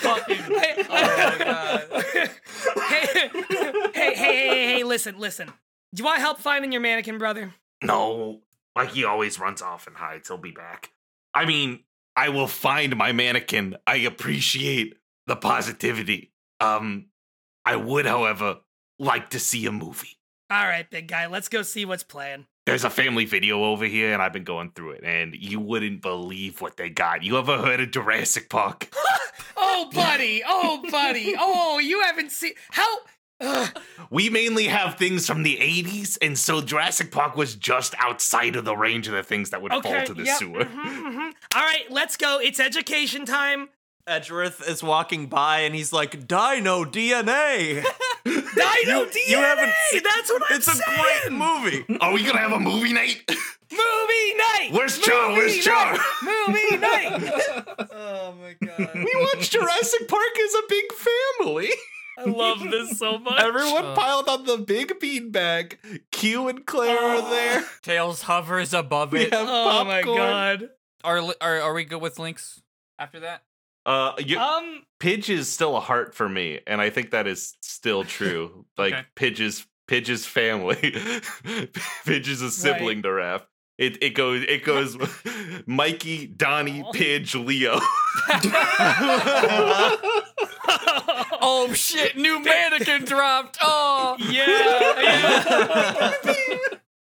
Fucking. 0.00 0.36
Hey, 0.54 0.84
Oh 0.88 2.02
hey, 2.88 3.06
hey, 3.12 3.28
hey, 3.94 4.14
hey, 4.14 4.66
hey, 4.74 4.84
listen, 4.84 5.18
listen. 5.18 5.48
Do 5.94 6.00
you 6.00 6.04
want 6.04 6.20
help 6.20 6.38
finding 6.38 6.72
your 6.72 6.80
mannequin 6.80 7.18
brother? 7.18 7.52
no, 7.82 8.40
like 8.76 8.90
he 8.90 9.04
always 9.04 9.38
runs 9.38 9.62
off 9.62 9.86
and 9.86 9.96
hides. 9.96 10.28
He'll 10.28 10.38
be 10.38 10.50
back. 10.50 10.90
I 11.32 11.44
mean, 11.44 11.84
I 12.16 12.28
will 12.28 12.46
find 12.46 12.96
my 12.96 13.12
mannequin. 13.12 13.76
I 13.86 13.96
appreciate 13.96 14.94
the 15.26 15.36
positivity. 15.36 16.32
Um, 16.60 17.06
I 17.64 17.76
would, 17.76 18.06
however, 18.06 18.58
like 18.98 19.30
to 19.30 19.38
see 19.38 19.66
a 19.66 19.72
movie. 19.72 20.18
All 20.50 20.64
right, 20.64 20.88
big 20.88 21.08
guy, 21.08 21.26
let's 21.26 21.48
go 21.48 21.62
see 21.62 21.84
what's 21.84 22.02
playing. 22.02 22.46
There's 22.66 22.84
a 22.84 22.90
family 22.90 23.24
video 23.24 23.64
over 23.64 23.84
here, 23.84 24.12
and 24.12 24.22
I've 24.22 24.32
been 24.32 24.44
going 24.44 24.70
through 24.70 24.92
it, 24.92 25.04
and 25.04 25.34
you 25.34 25.60
wouldn't 25.60 26.00
believe 26.00 26.60
what 26.60 26.76
they 26.76 26.88
got. 26.88 27.22
You 27.22 27.38
ever 27.38 27.58
heard 27.58 27.80
of 27.80 27.90
Jurassic 27.90 28.48
Park? 28.48 28.88
Oh, 29.56 29.88
buddy, 29.92 30.42
oh, 30.46 30.82
buddy, 30.90 31.34
oh, 31.38 31.78
you 31.78 32.00
haven't 32.02 32.32
seen 32.32 32.52
how. 32.70 32.86
Ugh. 33.40 33.78
We 34.10 34.30
mainly 34.30 34.66
have 34.66 34.96
things 34.96 35.26
from 35.26 35.42
the 35.42 35.56
80s, 35.56 36.16
and 36.22 36.38
so 36.38 36.60
Jurassic 36.60 37.10
Park 37.10 37.36
was 37.36 37.54
just 37.56 37.94
outside 37.98 38.54
of 38.56 38.64
the 38.64 38.76
range 38.76 39.08
of 39.08 39.14
the 39.14 39.22
things 39.22 39.50
that 39.50 39.60
would 39.60 39.72
Okay, 39.72 39.90
fall 39.96 40.06
to 40.06 40.14
the 40.14 40.24
yep, 40.24 40.38
sewer. 40.38 40.60
mhm, 40.64 40.84
mhm. 41.14 41.32
All 41.54 41.62
right, 41.62 41.84
let's 41.90 42.16
go. 42.16 42.38
It's 42.40 42.60
education 42.60 43.24
time. 43.26 43.68
Edgeworth 44.06 44.66
is 44.68 44.82
walking 44.82 45.26
by 45.28 45.60
and 45.60 45.74
he's 45.74 45.90
like, 45.92 46.28
Dino 46.28 46.84
DNA. 46.84 47.82
Dino 48.24 48.34
You- 48.34 49.06
DNA. 49.06 49.28
you 49.30 49.36
haven't 49.38 49.72
seen- 49.90 50.02
That's 50.02 50.30
what 50.30 50.42
I'm 50.50 50.56
it's 50.56 50.68
a 50.68 50.82
great 50.82 51.32
movie. 51.32 51.84
Are 52.02 52.12
we 52.12 52.22
gonna 52.22 52.38
have 52.38 52.52
a 52.52 52.60
movie 52.60 52.92
night? 52.92 53.22
movie 53.72 54.34
night. 54.36 54.68
Where's 54.72 54.98
Char? 54.98 55.30
Movie 55.30 55.40
Where's 55.40 55.64
Char? 55.64 55.98
Movie 56.22 56.76
night. 56.78 57.32
oh 57.92 58.34
my 58.40 58.54
god. 58.66 58.90
we 58.94 59.10
watch 59.34 59.50
Jurassic 59.50 60.06
Park 60.06 60.38
as 60.44 60.54
a 60.54 60.62
big 60.68 60.84
family. 60.92 61.70
I 62.18 62.24
love 62.24 62.60
this 62.60 62.98
so 62.98 63.18
much. 63.20 63.40
Everyone 63.40 63.84
Oh. 63.84 63.94
piled 63.96 64.28
on 64.28 64.44
the 64.44 64.58
big 64.58 64.98
beanbag. 65.00 65.76
Q 66.12 66.48
and 66.48 66.64
Claire 66.66 66.98
are 66.98 67.30
there. 67.30 67.64
Tails 67.82 68.22
hovers 68.22 68.72
above 68.74 69.14
it. 69.14 69.32
have 69.32 69.46
oh 69.48 69.84
my 69.84 70.02
god. 70.02 70.70
Are, 71.02 71.20
are 71.40 71.60
are 71.60 71.74
we 71.74 71.84
good 71.84 72.00
with 72.00 72.18
links 72.18 72.62
after 72.98 73.20
that? 73.20 73.42
Uh, 73.86 74.12
you, 74.18 74.38
Um. 74.38 74.82
Pidge 75.00 75.28
is 75.28 75.48
still 75.52 75.76
a 75.76 75.80
heart 75.80 76.14
for 76.14 76.26
me, 76.28 76.60
and 76.66 76.80
I 76.80 76.88
think 76.88 77.10
that 77.10 77.26
is 77.26 77.54
still 77.60 78.04
true. 78.16 78.64
Like 78.78 78.94
Okay. 78.94 79.04
Pidge's 79.16 79.66
Pidge's 79.86 80.24
family. 80.24 80.76
Pidge 82.06 82.28
is 82.28 82.40
a 82.40 82.50
sibling 82.50 83.02
to 83.02 83.08
Raph. 83.08 83.42
It 83.76 84.02
it 84.02 84.10
goes 84.10 84.44
it 84.48 84.64
goes 84.64 84.96
Mikey, 85.66 86.26
Donnie, 86.26 86.84
Pidge, 86.94 87.34
Leo. 87.34 87.80
Oh 91.46 91.72
shit! 91.74 92.16
New 92.16 92.42
mannequin 92.42 93.04
dropped. 93.04 93.58
Oh 93.60 94.16
yeah, 94.18 95.02
yeah. 95.02 96.56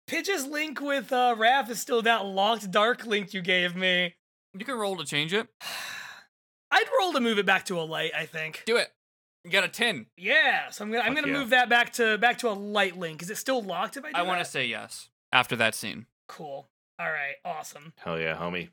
Pidge's 0.08 0.46
link 0.46 0.82
with 0.82 1.12
uh, 1.14 1.36
Raph 1.38 1.70
is 1.70 1.80
still 1.80 2.02
that 2.02 2.26
locked 2.26 2.70
dark 2.70 3.06
link 3.06 3.34
you 3.34 3.42
gave 3.42 3.76
me. 3.76 4.16
You 4.54 4.66
can 4.66 4.76
roll 4.76 4.98
to 4.98 5.06
change 5.06 5.34
it. 5.34 5.48
I'd 6.72 6.86
roll 7.00 7.14
to 7.14 7.20
move 7.22 7.40
it 7.40 7.46
back 7.46 7.66
to 7.66 7.80
a 7.80 7.84
light. 7.84 8.12
I 8.18 8.26
think. 8.26 8.64
Do 8.66 8.76
it. 8.78 8.90
You 9.44 9.52
got 9.52 9.64
a 9.64 9.70
ten. 9.70 10.08
Yeah, 10.18 10.70
so 10.70 10.84
I'm 10.84 10.92
gonna 10.92 11.04
I'm 11.04 11.16
Fuck 11.16 11.24
gonna 11.24 11.34
yeah. 11.34 11.40
move 11.40 11.50
that 11.52 11.70
back 11.70 11.94
to 11.94 12.18
back 12.18 12.40
to 12.40 12.50
a 12.50 12.54
light 12.54 12.98
link. 12.98 13.22
Is 13.22 13.30
it 13.30 13.38
still 13.38 13.62
locked 13.64 13.96
if 13.98 14.04
I 14.04 14.10
do 14.12 14.18
I 14.18 14.22
want 14.24 14.40
to 14.40 14.44
that? 14.44 14.50
say 14.52 14.66
yes 14.66 15.10
after 15.32 15.56
that 15.56 15.76
scene. 15.76 16.08
Cool. 16.28 16.68
All 17.00 17.12
right. 17.12 17.36
Awesome. 17.44 17.94
Hell 17.98 18.20
yeah, 18.20 18.36
homie. 18.36 18.70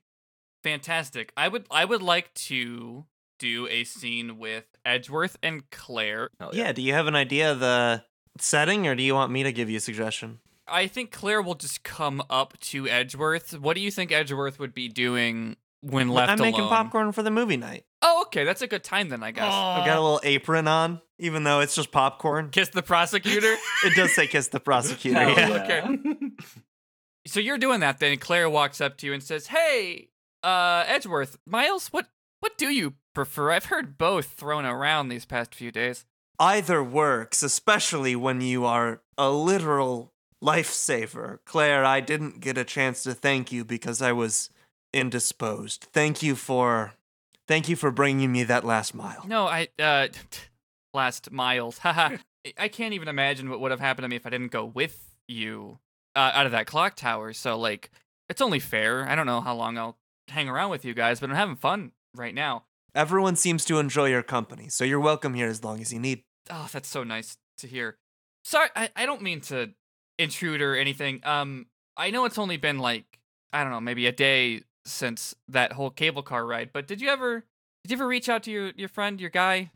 Fantastic. 0.62 1.32
I 1.36 1.48
would 1.48 1.66
I 1.70 1.84
would 1.84 2.02
like 2.02 2.32
to 2.34 3.04
do 3.38 3.66
a 3.68 3.84
scene 3.84 4.38
with 4.38 4.64
Edgeworth 4.84 5.36
and 5.42 5.68
Claire. 5.70 6.28
Hell 6.38 6.50
Yeah, 6.52 6.72
do 6.72 6.80
you 6.82 6.92
have 6.92 7.06
an 7.08 7.16
idea 7.16 7.50
of 7.50 7.58
the 7.60 8.04
setting 8.38 8.86
or 8.86 8.94
do 8.94 9.02
you 9.02 9.14
want 9.14 9.32
me 9.32 9.42
to 9.42 9.52
give 9.52 9.68
you 9.68 9.78
a 9.78 9.80
suggestion? 9.80 10.38
I 10.68 10.86
think 10.86 11.10
Claire 11.10 11.42
will 11.42 11.56
just 11.56 11.82
come 11.82 12.22
up 12.30 12.58
to 12.60 12.88
Edgeworth. 12.88 13.58
What 13.58 13.74
do 13.74 13.82
you 13.82 13.90
think 13.90 14.12
Edgeworth 14.12 14.60
would 14.60 14.72
be 14.72 14.88
doing 14.88 15.56
when 15.80 16.08
left 16.08 16.30
I'm 16.30 16.38
making 16.38 16.60
alone? 16.60 16.70
popcorn 16.70 17.12
for 17.12 17.24
the 17.24 17.32
movie 17.32 17.56
night. 17.56 17.84
Oh, 18.00 18.22
okay. 18.26 18.44
That's 18.44 18.62
a 18.62 18.68
good 18.68 18.84
time 18.84 19.08
then, 19.08 19.24
I 19.24 19.32
guess. 19.32 19.52
I've 19.52 19.84
got 19.84 19.96
a 19.98 20.00
little 20.00 20.20
apron 20.22 20.68
on, 20.68 21.00
even 21.18 21.42
though 21.42 21.58
it's 21.60 21.74
just 21.74 21.90
popcorn. 21.90 22.50
Kiss 22.50 22.68
the 22.68 22.82
prosecutor. 22.82 23.56
It 23.84 23.96
does 23.96 24.14
say 24.14 24.28
kiss 24.28 24.46
the 24.48 24.60
prosecutor. 24.60 25.18
Hell 25.18 25.30
yeah. 25.36 25.48
Oh, 25.48 25.90
yeah. 25.90 25.90
okay. 25.90 26.30
so 27.26 27.40
you're 27.40 27.58
doing 27.58 27.80
that 27.80 27.98
then. 27.98 28.16
Claire 28.18 28.48
walks 28.50 28.80
up 28.80 28.96
to 28.98 29.06
you 29.06 29.12
and 29.12 29.22
says, 29.22 29.48
"Hey, 29.48 30.08
uh, 30.42 30.84
Edgeworth, 30.86 31.38
Miles, 31.46 31.88
what 31.88 32.08
what 32.40 32.58
do 32.58 32.68
you 32.70 32.94
prefer? 33.14 33.50
I've 33.52 33.66
heard 33.66 33.96
both 33.98 34.26
thrown 34.32 34.64
around 34.64 35.08
these 35.08 35.24
past 35.24 35.54
few 35.54 35.70
days." 35.70 36.04
Either 36.38 36.82
works, 36.82 37.42
especially 37.42 38.16
when 38.16 38.40
you 38.40 38.64
are 38.64 39.00
a 39.16 39.30
literal 39.30 40.12
lifesaver. 40.42 41.38
Claire, 41.44 41.84
I 41.84 42.00
didn't 42.00 42.40
get 42.40 42.58
a 42.58 42.64
chance 42.64 43.02
to 43.04 43.14
thank 43.14 43.52
you 43.52 43.64
because 43.64 44.02
I 44.02 44.12
was 44.12 44.50
indisposed. 44.92 45.86
Thank 45.92 46.22
you 46.22 46.34
for 46.36 46.94
thank 47.48 47.68
you 47.68 47.76
for 47.76 47.90
bringing 47.90 48.32
me 48.32 48.42
that 48.44 48.64
last 48.64 48.94
mile. 48.94 49.24
No, 49.26 49.46
I 49.46 49.68
uh 49.78 50.08
last 50.94 51.30
miles. 51.30 51.78
Haha. 51.84 52.16
I- 52.16 52.18
I 52.58 52.66
can't 52.66 52.92
even 52.92 53.06
imagine 53.06 53.48
what 53.50 53.60
would 53.60 53.70
have 53.70 53.78
happened 53.78 54.02
to 54.02 54.08
me 54.08 54.16
if 54.16 54.26
I 54.26 54.30
didn't 54.30 54.50
go 54.50 54.64
with 54.64 55.14
you 55.28 55.78
uh, 56.14 56.30
out 56.34 56.46
of 56.46 56.52
that 56.52 56.66
clock 56.66 56.96
tower. 56.96 57.32
So 57.32 57.58
like 57.58 57.90
it's 58.28 58.40
only 58.40 58.58
fair. 58.58 59.08
I 59.08 59.14
don't 59.14 59.26
know 59.26 59.40
how 59.40 59.54
long 59.54 59.78
I'll 59.78 59.98
hang 60.28 60.48
around 60.48 60.70
with 60.70 60.84
you 60.84 60.94
guys, 60.94 61.20
but 61.20 61.30
I'm 61.30 61.36
having 61.36 61.56
fun 61.56 61.92
right 62.14 62.34
now. 62.34 62.64
Everyone 62.94 63.36
seems 63.36 63.64
to 63.66 63.78
enjoy 63.78 64.10
your 64.10 64.22
company, 64.22 64.68
so 64.68 64.84
you're 64.84 65.00
welcome 65.00 65.34
here 65.34 65.48
as 65.48 65.64
long 65.64 65.80
as 65.80 65.92
you 65.92 65.98
need. 65.98 66.24
Oh, 66.50 66.68
that's 66.70 66.88
so 66.88 67.04
nice 67.04 67.36
to 67.58 67.66
hear. 67.66 67.96
Sorry, 68.44 68.68
I, 68.76 68.90
I 68.94 69.06
don't 69.06 69.22
mean 69.22 69.40
to 69.42 69.70
intrude 70.18 70.60
or 70.60 70.76
anything. 70.76 71.20
Um 71.24 71.66
I 71.96 72.10
know 72.10 72.24
it's 72.24 72.38
only 72.38 72.56
been 72.56 72.78
like 72.78 73.18
I 73.52 73.62
don't 73.62 73.72
know, 73.72 73.80
maybe 73.80 74.06
a 74.06 74.12
day 74.12 74.62
since 74.84 75.34
that 75.48 75.72
whole 75.72 75.90
cable 75.90 76.22
car 76.22 76.46
ride, 76.46 76.70
but 76.72 76.86
did 76.86 77.00
you 77.00 77.08
ever 77.08 77.44
did 77.84 77.90
you 77.90 77.96
ever 77.96 78.06
reach 78.06 78.28
out 78.28 78.42
to 78.44 78.50
your 78.50 78.72
your 78.76 78.88
friend, 78.88 79.20
your 79.20 79.30
guy? 79.30 79.70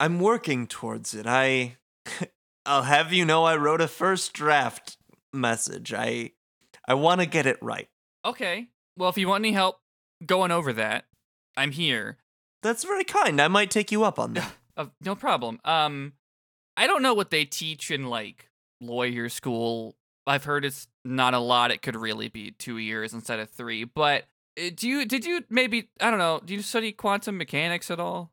I'm 0.00 0.18
working 0.18 0.66
towards 0.66 1.14
it. 1.14 1.26
I 1.26 1.76
I'll 2.66 2.82
have 2.82 3.12
you 3.12 3.24
know 3.24 3.44
I 3.44 3.56
wrote 3.56 3.80
a 3.80 3.88
first 3.88 4.32
draft 4.32 4.96
message. 5.34 5.92
I 5.92 6.32
I 6.86 6.94
want 6.94 7.20
to 7.20 7.26
get 7.26 7.46
it 7.46 7.58
right. 7.62 7.88
Okay. 8.24 8.68
Well, 8.96 9.08
if 9.08 9.18
you 9.18 9.28
want 9.28 9.42
any 9.42 9.52
help 9.52 9.80
going 10.24 10.50
over 10.50 10.72
that, 10.72 11.04
I'm 11.56 11.72
here. 11.72 12.18
That's 12.62 12.84
very 12.84 13.04
kind. 13.04 13.40
I 13.40 13.48
might 13.48 13.70
take 13.70 13.92
you 13.92 14.04
up 14.04 14.18
on 14.18 14.34
that. 14.34 14.52
Uh, 14.76 14.86
no 15.00 15.14
problem. 15.14 15.60
Um, 15.64 16.14
I 16.76 16.88
don't 16.88 17.00
know 17.00 17.14
what 17.14 17.30
they 17.30 17.44
teach 17.44 17.92
in 17.92 18.06
like 18.06 18.50
lawyer 18.80 19.28
school. 19.28 19.94
I've 20.26 20.42
heard 20.42 20.64
it's 20.64 20.88
not 21.04 21.32
a 21.32 21.38
lot. 21.38 21.70
It 21.70 21.80
could 21.80 21.94
really 21.94 22.26
be 22.26 22.50
two 22.50 22.78
years 22.78 23.14
instead 23.14 23.38
of 23.38 23.48
three. 23.50 23.84
But 23.84 24.24
uh, 24.58 24.70
do 24.74 24.88
you? 24.88 25.04
Did 25.06 25.24
you 25.24 25.44
maybe? 25.48 25.90
I 26.00 26.10
don't 26.10 26.18
know. 26.18 26.40
Do 26.44 26.54
you 26.54 26.62
study 26.62 26.90
quantum 26.90 27.38
mechanics 27.38 27.88
at 27.88 28.00
all? 28.00 28.32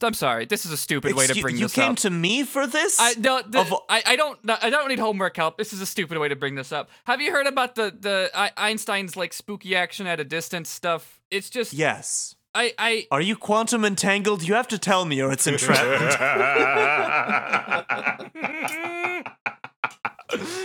I'm 0.00 0.14
sorry. 0.14 0.46
This 0.46 0.64
is 0.64 0.70
a 0.70 0.76
stupid 0.76 1.14
way 1.14 1.26
to 1.26 1.40
bring 1.40 1.56
you 1.56 1.62
this 1.62 1.72
up. 1.72 1.76
You 1.76 1.82
came 1.88 1.94
to 1.96 2.10
me 2.10 2.44
for 2.44 2.66
this? 2.66 2.98
I 3.00 3.14
no, 3.18 3.42
the, 3.46 3.60
Of- 3.60 3.72
I, 3.88 4.02
I 4.06 4.16
don't 4.16 4.38
I 4.48 4.70
don't 4.70 4.88
need 4.88 4.98
homework 5.00 5.36
help. 5.36 5.58
This 5.58 5.72
is 5.72 5.80
a 5.80 5.86
stupid 5.86 6.18
way 6.18 6.28
to 6.28 6.36
bring 6.36 6.54
this 6.54 6.72
up. 6.72 6.88
Have 7.04 7.20
you 7.20 7.32
heard 7.32 7.46
about 7.46 7.74
the 7.74 7.94
the 7.98 8.30
I, 8.34 8.50
Einstein's 8.56 9.16
like 9.16 9.32
spooky 9.32 9.74
action 9.74 10.06
at 10.06 10.20
a 10.20 10.24
distance 10.24 10.68
stuff? 10.68 11.20
It's 11.30 11.50
just 11.50 11.72
yes. 11.72 12.36
I 12.54 12.72
I 12.78 13.06
Are 13.10 13.20
you 13.20 13.36
quantum 13.36 13.84
entangled? 13.84 14.46
You 14.46 14.54
have 14.54 14.68
to 14.68 14.78
tell 14.78 15.04
me 15.04 15.20
or 15.20 15.32
it's 15.32 15.46
entrapment. 15.46 16.14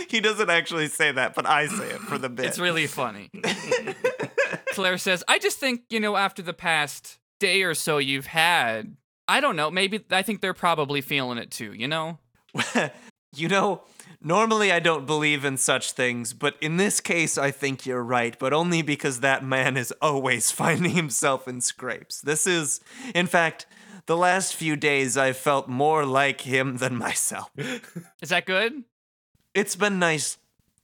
he 0.08 0.20
doesn't 0.20 0.50
actually 0.50 0.88
say 0.88 1.12
that, 1.12 1.34
but 1.34 1.46
I 1.46 1.66
say 1.66 1.90
it 1.90 2.00
for 2.00 2.18
the 2.18 2.28
bit. 2.28 2.46
it's 2.46 2.58
really 2.58 2.86
funny. 2.86 3.30
Claire 4.72 4.98
says, 4.98 5.22
"I 5.28 5.38
just 5.38 5.58
think 5.58 5.82
you 5.90 6.00
know 6.00 6.16
after 6.16 6.42
the 6.42 6.52
past 6.52 7.18
day 7.38 7.62
or 7.62 7.74
so 7.74 7.98
you've 7.98 8.26
had, 8.26 8.96
I 9.26 9.40
don't 9.40 9.56
know. 9.56 9.70
Maybe 9.70 10.04
I 10.10 10.22
think 10.22 10.40
they're 10.40 10.54
probably 10.54 11.00
feeling 11.00 11.38
it 11.38 11.50
too. 11.50 11.72
You 11.72 11.88
know." 11.88 12.18
you 13.36 13.48
know, 13.48 13.82
normally 14.20 14.72
I 14.72 14.80
don't 14.80 15.06
believe 15.06 15.44
in 15.44 15.56
such 15.56 15.92
things, 15.92 16.32
but 16.32 16.56
in 16.60 16.76
this 16.76 17.00
case, 17.00 17.36
I 17.36 17.50
think 17.50 17.86
you're 17.86 18.02
right, 18.02 18.38
but 18.38 18.52
only 18.52 18.82
because 18.82 19.20
that 19.20 19.44
man 19.44 19.76
is 19.76 19.92
always 20.00 20.50
finding 20.62 20.92
himself 20.92 21.48
in 21.48 21.60
scrapes. 21.60 22.20
This 22.20 22.46
is, 22.46 22.80
in 23.14 23.26
fact, 23.26 23.66
the 24.06 24.16
last 24.16 24.54
few 24.54 24.76
days 24.76 25.16
I've 25.16 25.36
felt 25.36 25.68
more 25.68 26.04
like 26.04 26.42
him 26.42 26.76
than 26.76 26.96
myself. 26.96 27.50
Is 28.22 28.28
that 28.28 28.44
good? 28.44 28.84
It's 29.54 29.76
been 29.76 29.98
nice 29.98 30.36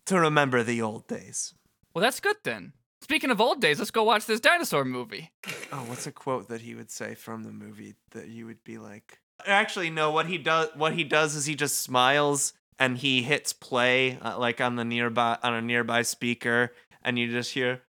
to 0.06 0.18
remember 0.18 0.62
the 0.62 0.80
old 0.80 1.06
days. 1.06 1.54
Well, 1.92 2.02
that's 2.02 2.20
good 2.20 2.36
then. 2.44 2.72
Speaking 3.10 3.32
of 3.32 3.40
old 3.40 3.60
days, 3.60 3.80
let's 3.80 3.90
go 3.90 4.04
watch 4.04 4.26
this 4.26 4.38
dinosaur 4.38 4.84
movie. 4.84 5.32
Oh, 5.72 5.78
what's 5.88 6.06
a 6.06 6.12
quote 6.12 6.46
that 6.46 6.60
he 6.60 6.76
would 6.76 6.92
say 6.92 7.16
from 7.16 7.42
the 7.42 7.50
movie 7.50 7.96
that 8.12 8.28
you 8.28 8.46
would 8.46 8.62
be 8.62 8.78
like? 8.78 9.18
Actually, 9.44 9.90
no. 9.90 10.12
What 10.12 10.26
he 10.26 10.38
does, 10.38 10.68
what 10.76 10.92
he 10.92 11.02
does 11.02 11.34
is 11.34 11.44
he 11.44 11.56
just 11.56 11.78
smiles 11.78 12.52
and 12.78 12.96
he 12.96 13.24
hits 13.24 13.52
play 13.52 14.16
uh, 14.22 14.38
like 14.38 14.60
on 14.60 14.76
the 14.76 14.84
nearby 14.84 15.36
on 15.42 15.54
a 15.54 15.60
nearby 15.60 16.02
speaker, 16.02 16.72
and 17.02 17.18
you 17.18 17.32
just 17.32 17.52
hear. 17.52 17.82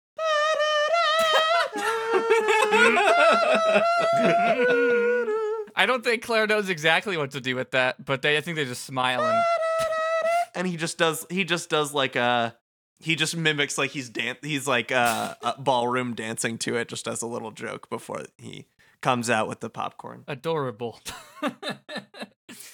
I 5.77 5.85
don't 5.87 6.03
think 6.03 6.23
Claire 6.23 6.47
knows 6.47 6.71
exactly 6.71 7.19
what 7.19 7.33
to 7.33 7.43
do 7.43 7.57
with 7.57 7.73
that, 7.73 8.03
but 8.03 8.23
they 8.23 8.39
I 8.39 8.41
think 8.41 8.57
they 8.57 8.65
just 8.65 8.85
smile 8.85 9.23
and 9.23 9.39
and 10.55 10.67
he 10.67 10.79
just 10.79 10.97
does 10.97 11.27
he 11.29 11.45
just 11.45 11.69
does 11.69 11.93
like 11.93 12.17
a 12.17 12.57
he 13.01 13.17
just 13.17 13.37
mimics 13.37 13.77
like 13.79 13.91
he's 13.91 14.09
dan- 14.09 14.37
he's 14.43 14.67
like 14.69 14.93
uh, 14.93 15.35
uh 15.43 15.55
ballroom 15.59 16.15
dancing 16.15 16.59
to 16.59 16.77
it 16.77 16.89
just 16.89 17.09
as 17.09 17.23
a 17.23 17.27
little 17.27 17.51
joke 17.51 17.89
before 17.91 18.25
he 18.39 18.67
comes 19.01 19.31
out 19.31 19.49
with 19.49 19.61
the 19.61 19.71
popcorn. 19.71 20.25
adorable. 20.29 21.01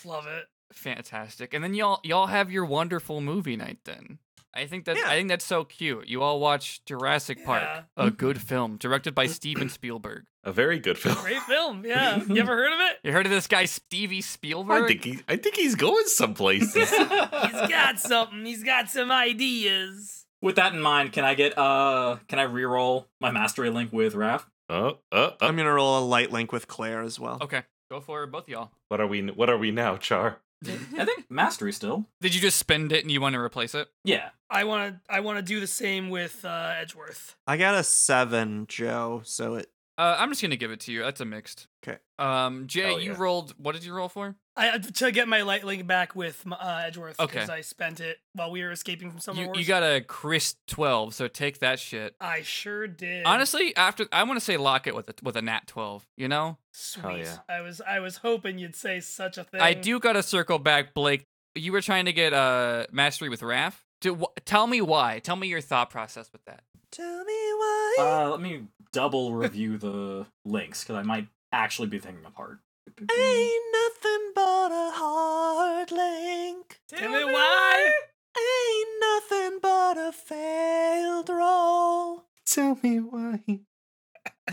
Love 0.05 0.27
it. 0.27 0.47
Fantastic. 0.72 1.55
And 1.55 1.62
then 1.64 1.74
y'all 1.74 2.01
y'all 2.03 2.27
have 2.27 2.51
your 2.51 2.64
wonderful 2.64 3.20
movie 3.20 3.57
night 3.57 3.79
then. 3.85 4.18
I 4.55 4.66
think 4.66 4.85
that's 4.85 4.99
Yeah. 5.01 5.09
I 5.09 5.11
think 5.16 5.29
that's 5.29 5.45
so 5.45 5.64
cute. 5.64 6.09
You 6.09 6.22
all 6.22 6.41
watch 6.41 6.85
Jurassic 6.87 7.45
Park, 7.45 7.62
Yeah. 7.62 7.83
a 7.97 8.11
good 8.11 8.41
film 8.41 8.77
directed 8.79 9.14
by 9.14 9.27
Steven 9.27 9.68
Spielberg. 9.68 10.24
A 10.47 10.53
very 10.53 10.79
good 10.79 10.97
film. 10.97 11.17
Great 11.17 11.43
film. 11.43 11.85
Yeah. 11.85 12.23
You 12.29 12.41
ever 12.41 12.57
heard 12.57 12.73
of 12.73 12.79
it? 12.79 12.99
You 13.03 13.11
heard 13.13 13.27
of 13.27 13.33
this 13.33 13.49
guy 13.49 13.65
Stevie 13.65 14.21
Spielberg? 14.21 14.85
I 14.85 14.87
think 14.87 15.05
he, 15.05 15.19
I 15.29 15.37
think 15.37 15.57
he's 15.57 15.75
going 15.75 16.07
some 16.07 16.35
places. 16.35 16.89
He's 16.91 17.69
got 17.69 17.99
something. 17.99 18.45
He's 18.47 18.63
got 18.63 18.89
some 18.89 19.11
ideas. 19.11 20.25
With 20.41 20.55
that 20.57 20.73
in 20.73 20.81
mind, 20.81 21.13
can 21.13 21.25
I 21.25 21.35
get 21.35 21.59
uh 21.59 22.19
can 22.29 22.39
I 22.39 22.43
re-roll 22.45 23.09
my 23.21 23.33
mastery 23.33 23.71
link 23.71 23.93
with 23.93 24.15
Raph? 24.15 24.45
oh, 24.69 24.99
oh, 25.11 25.33
oh. 25.41 25.47
I'm 25.47 25.57
gonna 25.57 25.73
roll 25.73 25.99
a 25.99 26.05
light 26.05 26.31
link 26.31 26.53
with 26.53 26.69
Claire 26.69 27.03
as 27.03 27.19
well. 27.19 27.39
okay, 27.41 27.63
go 27.91 28.01
for 28.01 28.23
it, 28.23 28.31
both 28.31 28.49
y'all. 28.49 28.71
What 28.89 29.01
are 29.01 29.07
we? 29.09 29.23
What 29.27 29.51
are 29.51 29.59
we 29.59 29.73
now, 29.73 29.97
Char? 29.97 30.39
I 30.65 31.05
think 31.05 31.31
mastery 31.31 31.73
still. 31.73 32.07
Did 32.21 32.35
you 32.35 32.41
just 32.41 32.59
spend 32.59 32.93
it 32.93 33.03
and 33.03 33.11
you 33.11 33.21
want 33.21 33.35
to 33.35 33.41
replace 33.41 33.75
it? 33.75 33.89
Yeah. 34.05 34.31
I 34.49 34.65
want 34.65 34.95
to. 34.95 35.01
I 35.13 35.21
want 35.21 35.39
to 35.39 35.43
do 35.43 35.59
the 35.61 35.67
same 35.67 36.09
with 36.09 36.45
uh, 36.45 36.75
Edgeworth. 36.79 37.35
I 37.47 37.57
got 37.57 37.75
a 37.75 37.83
seven, 37.83 38.67
Joe. 38.69 39.23
So 39.25 39.57
it 39.57 39.69
Uh, 39.99 40.15
I'm 40.19 40.29
just 40.31 40.43
gonna 40.43 40.57
give 40.57 40.71
it 40.71 40.81
to 40.81 40.93
you. 40.93 41.03
That's 41.03 41.21
a 41.21 41.25
mixed. 41.25 41.69
Okay. 41.87 41.99
Um, 42.19 42.67
Jay, 42.67 42.83
Hell 42.83 43.01
you 43.01 43.13
yeah. 43.13 43.19
rolled. 43.19 43.55
What 43.59 43.75
did 43.75 43.85
you 43.85 43.95
roll 43.95 44.09
for? 44.09 44.35
I 44.59 44.79
to 44.79 45.13
get 45.13 45.29
my 45.29 45.43
light 45.43 45.65
link 45.65 45.87
back 45.87 46.15
with 46.17 46.43
uh, 46.51 46.83
Edgeworth 46.87 47.19
Okay. 47.21 47.33
because 47.35 47.51
I 47.51 47.61
spent 47.61 48.01
it 48.01 48.19
while 48.35 48.51
we 48.51 48.63
were 48.63 48.71
escaping 48.73 49.11
from 49.11 49.21
Summer 49.21 49.41
You, 49.43 49.47
Wars. 49.49 49.59
you 49.59 49.65
got 49.67 49.83
a 49.83 50.01
Chris 50.01 50.57
12, 50.69 51.15
so 51.15 51.29
take 51.29 51.59
that 51.61 51.79
shit. 51.79 52.15
I 52.21 52.41
sure 52.43 52.87
did. 52.87 53.25
Honestly, 53.27 53.77
after 53.77 54.07
I 54.13 54.23
want 54.25 54.39
to 54.39 54.45
say 54.45 54.57
lock 54.57 54.87
it 54.87 54.95
with 54.95 55.09
a 55.09 55.15
with 55.23 55.37
a 55.37 55.43
nat 55.43 55.67
12. 55.67 56.07
You 56.17 56.29
know, 56.29 56.59
sweet. 56.73 57.19
yeah. 57.21 57.39
I 57.49 57.61
was. 57.63 57.81
I 57.81 58.01
was 58.01 58.19
hoping 58.19 58.59
you'd 58.59 58.77
say 58.77 59.01
such 59.01 59.39
a 59.39 59.45
thing. 59.45 59.61
I 59.61 59.73
do 59.75 59.99
got 60.01 60.15
to 60.15 60.23
circle 60.23 60.59
back, 60.59 60.93
Blake. 60.95 61.25
You 61.55 61.73
were 61.73 61.81
trying 61.81 62.05
to 62.05 62.13
get 62.13 62.35
uh 62.35 62.87
mastery 62.93 63.29
with 63.31 63.41
Raph. 63.41 63.75
To, 64.03 64.15
wh- 64.15 64.41
tell 64.45 64.67
me 64.67 64.83
why. 64.83 65.21
Tell 65.21 65.37
me 65.37 65.49
your 65.49 65.63
thought 65.63 65.89
process 65.89 66.31
with 66.31 66.45
that. 66.45 66.61
Tell 66.93 67.25
me 67.25 67.33
why. 67.35 67.97
Uh, 67.99 68.29
let 68.31 68.41
me 68.43 68.65
double 68.97 69.35
review 69.35 69.77
the 69.77 70.25
links 70.47 70.83
because 70.83 70.97
I 70.97 71.03
might 71.03 71.29
actually 71.53 71.89
be 71.89 71.99
thinking 71.99 72.25
apart. 72.25 72.61
Ain't 72.99 73.63
nothing 73.75 74.33
but 74.35 74.73
a 74.73 74.91
hard 74.95 75.93
link. 75.93 76.81
Tell 76.89 77.11
me 77.11 77.25
why. 77.25 77.91
Ain't 78.39 78.89
nothing 79.03 79.59
but 79.61 79.99
a 79.99 80.13
failed 80.13 81.29
roll. 81.29 82.25
Tell 82.47 82.79
me 82.83 83.01
why. 83.01 83.43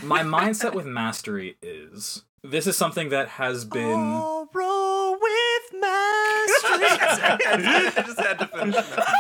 My 0.04 0.24
mindset 0.24 0.74
with 0.74 0.88
mastery 0.88 1.56
is 1.62 2.26
this 2.44 2.68
is 2.68 2.76
something 2.76 3.08
that 3.10 3.30
has 3.30 3.64
been 3.64 3.98
I'll 3.98 4.50
roll 4.54 5.14
with 5.14 5.74
mastery. 5.80 6.84
I 6.89 8.04
just 8.06 8.20
had 8.20 8.39
to 8.39 8.48
finish 8.48 8.76
that. 8.76 9.14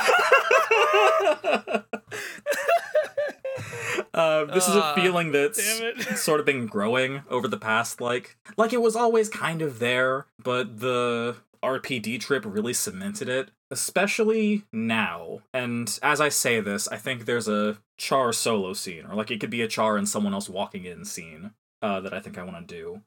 Uh, 4.13 4.45
this 4.45 4.67
is 4.67 4.75
a 4.75 4.83
Uh, 4.83 4.95
feeling 4.95 5.31
that's 5.31 6.21
sort 6.21 6.39
of 6.39 6.45
been 6.45 6.65
growing 6.67 7.23
over 7.29 7.47
the 7.47 7.57
past 7.57 7.99
like 8.01 8.37
like 8.57 8.73
it 8.73 8.81
was 8.81 8.95
always 8.95 9.29
kind 9.29 9.61
of 9.61 9.79
there, 9.79 10.25
but 10.41 10.79
the 10.79 11.35
RPD 11.63 12.19
trip 12.19 12.43
really 12.45 12.73
cemented 12.73 13.29
it, 13.29 13.49
especially 13.71 14.63
now. 14.73 15.41
And 15.53 15.97
as 16.03 16.19
I 16.19 16.29
say 16.29 16.59
this, 16.59 16.87
I 16.89 16.97
think 16.97 17.25
there's 17.25 17.47
a 17.47 17.77
Char 17.97 18.33
solo 18.33 18.73
scene, 18.73 19.05
or 19.05 19.15
like 19.15 19.31
it 19.31 19.39
could 19.39 19.49
be 19.49 19.61
a 19.61 19.67
Char 19.67 19.97
and 19.97 20.07
someone 20.09 20.33
else 20.33 20.49
walking 20.49 20.83
in 20.85 21.05
scene 21.05 21.51
uh, 21.81 21.99
that 22.01 22.13
I 22.13 22.19
think 22.19 22.37
I 22.37 22.43
want 22.43 22.67
to 22.67 22.75
do. 22.75 23.01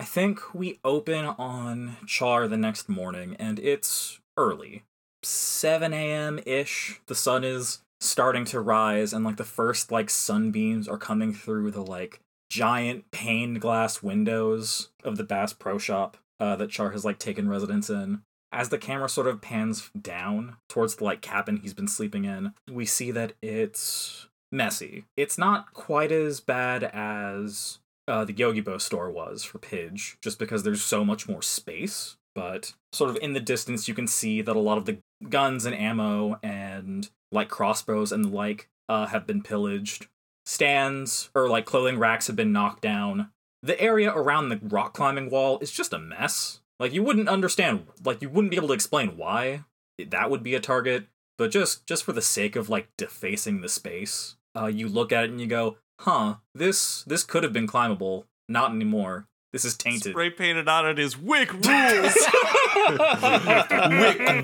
I 0.00 0.04
think 0.04 0.54
we 0.54 0.78
open 0.84 1.24
on 1.24 1.96
Char 2.06 2.46
the 2.48 2.56
next 2.56 2.88
morning, 2.88 3.36
and 3.38 3.58
it's 3.58 4.20
early. 4.36 4.84
7 5.22 5.92
a.m. 5.94 6.38
ish. 6.44 7.00
The 7.06 7.14
sun 7.14 7.44
is 7.44 7.80
starting 8.00 8.44
to 8.46 8.60
rise, 8.60 9.12
and 9.12 9.24
like 9.24 9.36
the 9.36 9.44
first 9.44 9.90
like 9.90 10.10
sunbeams 10.10 10.88
are 10.88 10.98
coming 10.98 11.32
through 11.32 11.70
the 11.70 11.82
like 11.82 12.20
giant 12.50 13.10
paned 13.10 13.60
glass 13.60 14.02
windows 14.02 14.90
of 15.02 15.16
the 15.16 15.24
Bass 15.24 15.52
Pro 15.52 15.78
Shop 15.78 16.16
uh, 16.38 16.56
that 16.56 16.70
Char 16.70 16.90
has 16.90 17.04
like 17.04 17.18
taken 17.18 17.48
residence 17.48 17.90
in. 17.90 18.22
As 18.52 18.68
the 18.68 18.78
camera 18.78 19.08
sort 19.08 19.26
of 19.26 19.40
pans 19.40 19.90
down 20.00 20.56
towards 20.68 20.96
the 20.96 21.04
like 21.04 21.20
cabin 21.20 21.56
he's 21.56 21.74
been 21.74 21.88
sleeping 21.88 22.24
in, 22.24 22.52
we 22.70 22.86
see 22.86 23.10
that 23.10 23.32
it's 23.42 24.28
messy. 24.52 25.04
It's 25.16 25.36
not 25.36 25.72
quite 25.72 26.12
as 26.12 26.40
bad 26.40 26.84
as 26.84 27.78
uh, 28.06 28.24
the 28.24 28.34
Yogibo 28.34 28.80
store 28.80 29.10
was 29.10 29.42
for 29.42 29.58
Pidge, 29.58 30.16
just 30.22 30.38
because 30.38 30.62
there's 30.62 30.82
so 30.82 31.04
much 31.04 31.28
more 31.28 31.42
space. 31.42 32.16
But 32.34 32.74
sort 32.92 33.10
of 33.10 33.16
in 33.22 33.32
the 33.32 33.40
distance, 33.40 33.86
you 33.86 33.94
can 33.94 34.06
see 34.06 34.42
that 34.42 34.56
a 34.56 34.60
lot 34.60 34.78
of 34.78 34.86
the 34.86 34.98
guns 35.28 35.64
and 35.64 35.74
ammo 35.74 36.38
and 36.42 37.08
like 37.32 37.48
crossbows 37.48 38.12
and 38.12 38.24
the 38.24 38.28
like 38.28 38.68
uh, 38.88 39.06
have 39.06 39.26
been 39.26 39.42
pillaged. 39.42 40.08
Stands 40.46 41.30
or 41.34 41.48
like 41.48 41.64
clothing 41.64 41.98
racks 41.98 42.26
have 42.26 42.36
been 42.36 42.52
knocked 42.52 42.82
down. 42.82 43.30
The 43.62 43.80
area 43.80 44.12
around 44.12 44.48
the 44.48 44.60
rock 44.62 44.92
climbing 44.92 45.30
wall 45.30 45.58
is 45.60 45.70
just 45.70 45.94
a 45.94 45.98
mess. 45.98 46.60
Like 46.78 46.92
you 46.92 47.02
wouldn't 47.02 47.28
understand, 47.28 47.86
like 48.04 48.20
you 48.20 48.28
wouldn't 48.28 48.50
be 48.50 48.56
able 48.56 48.68
to 48.68 48.74
explain 48.74 49.16
why 49.16 49.64
that 49.98 50.30
would 50.30 50.42
be 50.42 50.54
a 50.54 50.60
target, 50.60 51.06
but 51.38 51.50
just 51.50 51.86
just 51.86 52.04
for 52.04 52.12
the 52.12 52.20
sake 52.22 52.56
of 52.56 52.68
like 52.68 52.88
defacing 52.98 53.60
the 53.60 53.68
space, 53.68 54.36
uh, 54.56 54.66
you 54.66 54.88
look 54.88 55.12
at 55.12 55.24
it 55.24 55.30
and 55.30 55.40
you 55.40 55.46
go, 55.46 55.78
"Huh, 56.00 56.36
this 56.54 57.04
this 57.04 57.24
could 57.24 57.42
have 57.42 57.52
been 57.52 57.66
climbable. 57.66 58.26
Not 58.48 58.72
anymore. 58.72 59.26
This 59.54 59.64
is 59.64 59.76
tainted." 59.76 60.10
Spray 60.10 60.30
painted 60.30 60.66
on 60.66 60.84
it 60.84 60.98
is 60.98 61.16
Wick 61.16 61.52
rules. 61.52 61.62
Wick 61.62 62.12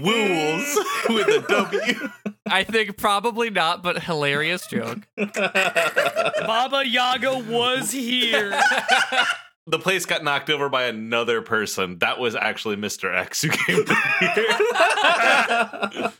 Wools 0.00 0.78
with 1.08 1.26
a 1.26 1.44
W. 1.48 2.08
I 2.46 2.62
think 2.62 2.96
probably 2.96 3.50
not, 3.50 3.82
but 3.82 4.04
hilarious 4.04 4.68
joke. 4.68 5.00
Baba 5.16 6.86
Yaga 6.86 7.40
was 7.40 7.90
here. 7.90 8.50
the 9.66 9.80
place 9.80 10.06
got 10.06 10.22
knocked 10.22 10.48
over 10.48 10.68
by 10.68 10.84
another 10.84 11.42
person. 11.42 11.98
That 11.98 12.20
was 12.20 12.36
actually 12.36 12.76
Mr. 12.76 13.12
X 13.12 13.42
who 13.42 13.48
came 13.48 13.84
here. 13.84 13.96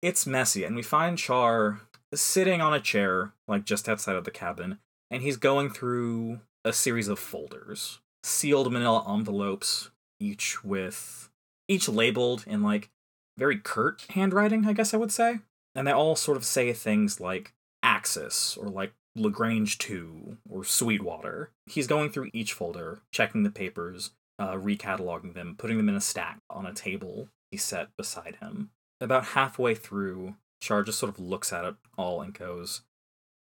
it's 0.00 0.28
messy, 0.28 0.62
and 0.62 0.76
we 0.76 0.82
find 0.82 1.18
Char 1.18 1.80
sitting 2.14 2.60
on 2.60 2.72
a 2.72 2.78
chair, 2.78 3.32
like 3.48 3.64
just 3.64 3.88
outside 3.88 4.14
of 4.14 4.22
the 4.22 4.30
cabin, 4.30 4.78
and 5.10 5.22
he's 5.22 5.36
going 5.36 5.70
through 5.70 6.38
a 6.66 6.72
series 6.72 7.06
of 7.06 7.18
folders, 7.18 8.00
sealed 8.24 8.72
manila 8.72 9.04
envelopes, 9.08 9.90
each 10.18 10.64
with 10.64 11.30
each 11.68 11.88
labeled 11.88 12.44
in 12.46 12.62
like 12.62 12.90
very 13.38 13.56
curt 13.56 14.04
handwriting, 14.10 14.66
I 14.66 14.72
guess 14.72 14.92
I 14.92 14.96
would 14.96 15.12
say. 15.12 15.38
And 15.74 15.86
they 15.86 15.92
all 15.92 16.16
sort 16.16 16.36
of 16.36 16.44
say 16.44 16.72
things 16.72 17.20
like 17.20 17.54
Axis 17.82 18.56
or 18.56 18.68
like 18.68 18.92
Lagrange 19.14 19.78
2 19.78 20.38
or 20.48 20.64
Sweetwater. 20.64 21.50
He's 21.66 21.86
going 21.86 22.10
through 22.10 22.30
each 22.32 22.52
folder, 22.52 23.00
checking 23.12 23.44
the 23.44 23.50
papers, 23.50 24.10
uh, 24.38 24.54
recataloging 24.54 25.34
them, 25.34 25.54
putting 25.56 25.76
them 25.76 25.88
in 25.88 25.96
a 25.96 26.00
stack 26.00 26.40
on 26.50 26.66
a 26.66 26.74
table 26.74 27.28
he 27.50 27.56
set 27.56 27.96
beside 27.96 28.36
him. 28.40 28.70
About 29.00 29.24
halfway 29.26 29.74
through, 29.74 30.34
Char 30.60 30.82
just 30.82 30.98
sort 30.98 31.12
of 31.12 31.20
looks 31.20 31.52
at 31.52 31.64
it 31.64 31.76
all 31.96 32.20
and 32.20 32.34
goes, 32.34 32.82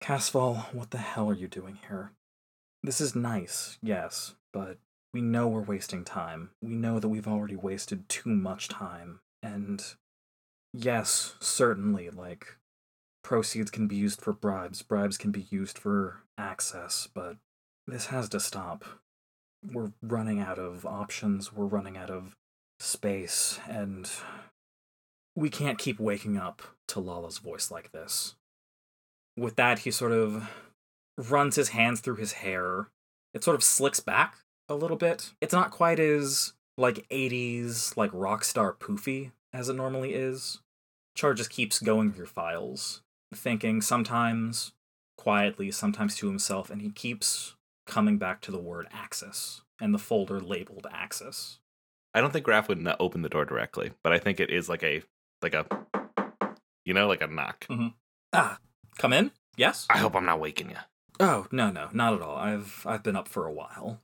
Casval, 0.02 0.74
what 0.74 0.90
the 0.90 0.98
hell 0.98 1.30
are 1.30 1.36
you 1.36 1.48
doing 1.48 1.78
here? 1.88 2.14
This 2.84 3.00
is 3.00 3.16
nice, 3.16 3.78
yes, 3.82 4.36
but 4.52 4.78
we 5.14 5.22
know 5.22 5.48
we're 5.48 5.62
wasting 5.62 6.04
time. 6.04 6.50
We 6.62 6.74
know 6.74 7.00
that 7.00 7.10
we've 7.10 7.28
already 7.28 7.56
wasted 7.56 8.10
too 8.10 8.30
much 8.30 8.70
time. 8.70 9.20
And 9.44 9.84
yes, 10.74 11.36
certainly, 11.40 12.10
like, 12.10 12.58
proceeds 13.24 13.70
can 13.70 13.88
be 13.88 13.96
used 13.96 14.22
for 14.22 14.34
bribes, 14.34 14.82
bribes 14.82 15.18
can 15.18 15.32
be 15.32 15.46
used 15.50 15.78
for 15.78 16.24
access, 16.38 17.08
but 17.14 17.38
this 17.88 18.08
has 18.08 18.30
to 18.30 18.40
stop. 18.40 18.84
We're 19.64 19.92
running 20.02 20.40
out 20.40 20.58
of 20.58 20.86
options, 20.86 21.54
we're 21.54 21.66
running 21.66 21.98
out 21.98 22.10
of 22.10 22.36
space, 22.80 23.60
and 23.70 24.10
we 25.36 25.52
can't 25.52 25.78
keep 25.78 26.00
waking 26.00 26.38
up 26.38 26.64
to 26.88 27.00
Lalah's 27.00 27.38
voice 27.38 27.70
like 27.70 27.92
this. 27.92 28.36
With 29.38 29.56
that, 29.58 29.80
he 29.80 29.92
sort 29.92 30.12
of 30.12 30.50
runs 31.30 31.56
his 31.56 31.70
hands 31.70 32.00
through 32.00 32.16
his 32.16 32.34
hair. 32.34 32.88
It 33.34 33.44
sort 33.44 33.56
of 33.56 33.64
slicks 33.64 34.00
back 34.00 34.38
a 34.68 34.76
little 34.76 34.98
bit. 34.98 35.32
It's 35.42 35.54
not 35.54 35.72
quite 35.72 36.00
as 36.00 36.54
like 36.78 37.08
80s 37.10 37.96
like 37.98 38.12
rock 38.14 38.44
star 38.44 38.74
poofy 38.74 39.32
as 39.54 39.70
it 39.70 39.76
normally 39.76 40.14
is. 40.14 40.60
Char 41.16 41.34
just 41.34 41.50
keeps 41.50 41.80
going 41.80 42.14
through 42.14 42.28
files, 42.28 43.02
thinking 43.34 43.82
sometimes 43.82 44.72
quietly, 45.18 45.70
sometimes 45.72 46.16
to 46.16 46.28
himself, 46.28 46.70
and 46.70 46.82
he 46.82 46.90
keeps 46.90 47.56
coming 47.86 48.18
back 48.18 48.42
to 48.42 48.52
the 48.52 48.58
word 48.58 48.88
Axis 48.92 49.62
and 49.80 49.94
the 49.94 50.00
folder 50.00 50.40
labeled 50.40 50.88
Axis. 50.92 51.60
I 52.14 52.22
don't 52.22 52.32
think 52.32 52.46
Raph 52.46 52.68
would 52.68 52.88
open 53.00 53.22
the 53.22 53.30
door 53.30 53.46
directly, 53.46 53.92
but 54.04 54.14
I 54.14 54.20
think 54.20 54.40
it 54.40 54.50
is 54.50 54.70
like 54.70 54.84
a 54.84 55.02
like 55.42 55.54
a 55.54 55.66
you 56.86 56.94
know 56.94 57.08
like 57.08 57.22
a 57.22 57.28
knock. 57.28 57.66
Ah, 58.34 58.60
come 58.98 59.14
in? 59.14 59.32
Yes? 59.58 59.86
I 59.90 59.98
hope 59.98 60.16
I'm 60.16 60.26
not 60.26 60.40
waking 60.40 60.70
you. 60.70 60.78
Oh, 61.22 61.46
no, 61.52 61.70
no, 61.70 61.88
not 61.94 62.16
at 62.16 62.22
all. 62.22 62.36
I've 62.36 62.84
I've 62.86 63.04
been 63.04 63.16
up 63.16 63.28
for 63.28 63.46
a 63.46 63.54
while. 63.54 64.02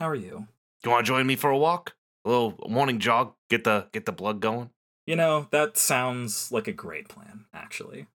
How 0.00 0.08
are 0.08 0.14
you? 0.14 0.48
You 0.82 0.90
want 0.90 1.04
to 1.04 1.08
join 1.08 1.26
me 1.26 1.36
for 1.36 1.50
a 1.50 1.58
walk? 1.58 1.94
A 2.24 2.30
little 2.30 2.58
morning 2.68 2.98
jog, 2.98 3.34
get 3.50 3.64
the 3.64 3.88
get 3.92 4.06
the 4.06 4.12
blood 4.12 4.40
going. 4.40 4.70
You 5.06 5.16
know, 5.16 5.46
that 5.50 5.76
sounds 5.76 6.50
like 6.50 6.66
a 6.66 6.72
great 6.72 7.08
plan, 7.08 7.44
actually. 7.52 8.06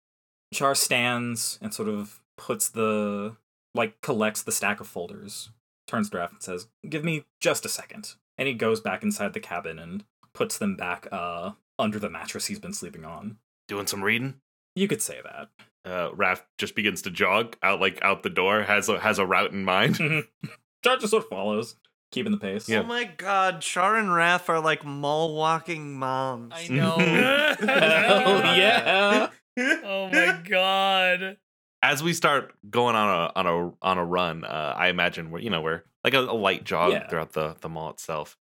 Char 0.52 0.74
stands 0.74 1.60
and 1.62 1.72
sort 1.72 1.90
of 1.90 2.22
puts 2.38 2.70
the 2.70 3.36
like 3.76 4.02
collects 4.02 4.42
the 4.42 4.52
stack 4.52 4.80
of 4.80 4.88
folders, 4.88 5.52
turns 5.86 6.10
to 6.10 6.18
Raph 6.18 6.32
and 6.32 6.42
says, 6.42 6.70
Give 6.90 7.04
me 7.04 7.26
just 7.40 7.66
a 7.66 7.70
second. 7.70 8.16
And 8.36 8.48
he 8.48 8.56
goes 8.56 8.80
back 8.80 9.04
inside 9.04 9.34
the 9.34 9.40
cabin 9.40 9.78
and 9.78 10.06
puts 10.34 10.58
them 10.58 10.76
back 10.76 11.08
uh 11.12 11.52
under 11.78 12.00
the 12.00 12.10
mattress 12.10 12.48
he's 12.48 12.60
been 12.60 12.74
sleeping 12.74 13.06
on. 13.06 13.38
Doing 13.68 13.86
some 13.86 14.04
reading. 14.04 14.42
You 14.76 14.88
could 14.88 15.04
say 15.04 15.20
that. 15.24 15.50
Uh, 15.86 16.12
Raph 16.12 16.42
just 16.58 16.76
begins 16.76 17.02
to 17.04 17.10
jog 17.12 17.56
out 17.64 17.80
like 17.80 18.00
out 18.04 18.24
the 18.24 18.30
door. 18.30 18.64
has 18.64 18.90
a, 18.90 19.00
has 19.00 19.18
a 19.20 19.26
route 19.26 19.52
in 19.52 19.64
mind. 19.64 19.98
Char 20.84 20.98
just 20.98 21.10
sort 21.12 21.24
of 21.24 21.30
follows, 21.30 21.76
keeping 22.12 22.32
the 22.32 22.38
pace. 22.38 22.68
Yeah. 22.70 22.80
Oh 22.80 22.84
my 22.84 23.04
god, 23.06 23.62
Char 23.62 23.96
and 23.98 24.10
Raph 24.10 24.50
are 24.50 24.60
like 24.60 24.84
mall 24.86 25.36
walking 25.36 25.94
moms. 25.94 26.54
I 26.56 26.68
know. 26.70 26.96
oh 26.98 28.54
yeah. 28.56 29.30
oh 29.84 30.10
my 30.12 30.42
god. 30.48 31.38
As 31.82 32.04
we 32.04 32.14
start 32.14 32.54
going 32.70 32.96
on 32.96 33.08
a 33.36 33.40
on 33.40 33.48
a 33.48 33.72
on 33.82 33.98
a 33.98 34.06
run, 34.06 34.44
uh, 34.44 34.74
I 34.78 34.88
imagine 34.90 35.32
we're 35.32 35.40
you 35.40 35.50
know 35.50 35.62
we're 35.62 35.84
like 36.04 36.14
a, 36.14 36.20
a 36.20 36.34
light 36.36 36.64
jog 36.66 36.92
Yeah. 36.92 37.08
throughout 37.08 37.32
the 37.34 37.56
the 37.62 37.70
mall 37.70 37.90
itself. 37.92 38.38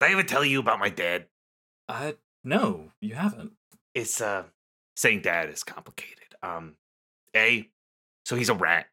Did 0.00 0.10
I 0.10 0.12
ever 0.12 0.22
tell 0.22 0.44
you 0.44 0.60
about 0.60 0.78
my 0.78 0.88
dad? 0.90 1.26
Uh 1.88 2.12
no, 2.44 2.92
you 3.00 3.14
haven't. 3.14 3.52
It's 3.94 4.20
uh 4.20 4.44
saying 4.96 5.22
dad 5.22 5.48
is 5.50 5.64
complicated. 5.64 6.17
Um 6.42 6.76
A, 7.36 7.68
so 8.26 8.36
he's 8.36 8.48
a 8.50 8.54
rat. 8.54 8.88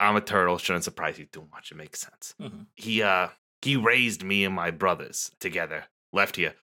I'm 0.00 0.16
a 0.16 0.20
turtle, 0.22 0.58
shouldn't 0.58 0.84
surprise 0.84 1.18
you 1.18 1.26
too 1.26 1.46
much. 1.52 1.72
It 1.72 1.76
makes 1.76 2.00
sense. 2.00 2.34
Mhm. 2.40 2.66
He 2.76 3.02
uh 3.02 3.28
he 3.62 3.76
raised 3.76 4.22
me 4.24 4.44
and 4.44 4.54
my 4.54 4.70
brothers 4.70 5.30
together. 5.40 5.86
Left 6.12 6.36
here. 6.36 6.56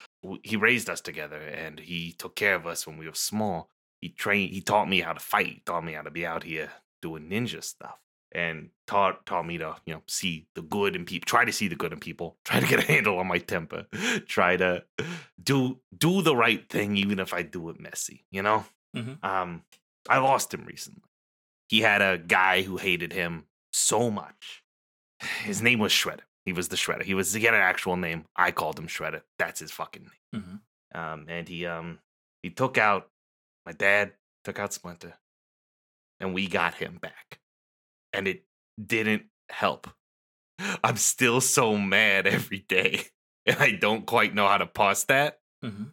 He 0.43 0.57
raised 0.57 0.89
us 0.89 1.01
together 1.01 1.39
and 1.39 1.79
he 1.79 2.11
took 2.13 2.35
care 2.35 2.55
of 2.55 2.67
us 2.67 2.85
when 2.87 2.97
we 2.97 3.07
were 3.07 3.13
small. 3.15 3.69
He 4.01 4.09
trained 4.09 4.51
he 4.53 4.61
taught 4.61 4.89
me 4.89 5.01
how 5.01 5.13
to 5.13 5.19
fight, 5.19 5.47
he 5.47 5.61
taught 5.65 5.83
me 5.85 5.93
how 5.93 6.01
to 6.03 6.11
be 6.11 6.25
out 6.25 6.43
here 6.43 6.71
doing 7.01 7.29
ninja 7.29 7.63
stuff. 7.63 7.97
And 8.33 8.71
taught 8.87 9.25
taught 9.25 9.45
me 9.45 9.57
to, 9.59 9.77
you 9.85 9.93
know, 9.95 10.03
see 10.07 10.47
the 10.55 10.61
good 10.61 10.95
in 10.95 11.05
people, 11.05 11.25
try 11.25 11.45
to 11.45 11.53
see 11.53 11.67
the 11.69 11.75
good 11.77 11.93
in 11.93 11.99
people, 11.99 12.37
try 12.45 12.59
to 12.59 12.67
get 12.67 12.79
a 12.79 12.87
handle 12.93 13.19
on 13.19 13.27
my 13.27 13.39
temper, 13.39 13.87
try 14.27 14.57
to 14.57 14.83
do 15.41 15.79
do 15.97 16.21
the 16.21 16.35
right 16.35 16.67
thing 16.69 16.97
even 16.97 17.19
if 17.19 17.33
I 17.33 17.43
do 17.43 17.69
it 17.69 17.79
messy, 17.79 18.25
you 18.31 18.41
know? 18.41 18.65
Mhm. 18.95 19.23
Um 19.23 19.63
I 20.09 20.19
lost 20.19 20.53
him 20.53 20.65
recently. 20.65 21.03
He 21.69 21.81
had 21.81 22.01
a 22.01 22.17
guy 22.17 22.61
who 22.61 22.77
hated 22.77 23.11
him 23.13 23.45
so 23.73 24.09
much. 24.09 24.63
His 25.43 25.61
name 25.61 25.79
was 25.79 25.91
Shredder. 25.91 26.21
He 26.45 26.53
was 26.53 26.69
the 26.69 26.77
Shredder. 26.77 27.03
He 27.03 27.13
was 27.13 27.33
he 27.33 27.43
had 27.43 27.53
an 27.53 27.61
actual 27.61 27.97
name. 27.97 28.25
I 28.35 28.51
called 28.51 28.79
him 28.79 28.87
Shredder. 28.87 29.21
That's 29.37 29.59
his 29.59 29.71
fucking 29.71 30.09
name. 30.33 30.61
Mhm. 30.93 30.97
Um, 30.99 31.25
and 31.27 31.47
he 31.47 31.65
um 31.65 31.99
he 32.41 32.49
took 32.49 32.77
out 32.77 33.09
my 33.65 33.73
dad, 33.73 34.13
took 34.45 34.59
out 34.59 34.71
Splinter, 34.73 35.15
and 36.19 36.33
we 36.33 36.47
got 36.47 36.75
him 36.75 36.97
back. 37.01 37.39
And 38.13 38.27
it 38.27 38.45
didn't 38.83 39.23
help. 39.49 39.89
I'm 40.83 40.97
still 40.97 41.41
so 41.41 41.77
mad 41.77 42.25
every 42.27 42.59
day, 42.59 43.01
and 43.45 43.57
I 43.59 43.71
don't 43.71 44.05
quite 44.05 44.33
know 44.33 44.47
how 44.47 44.57
to 44.57 44.65
pause 44.65 45.03
that. 45.05 45.39
Mhm. 45.65 45.91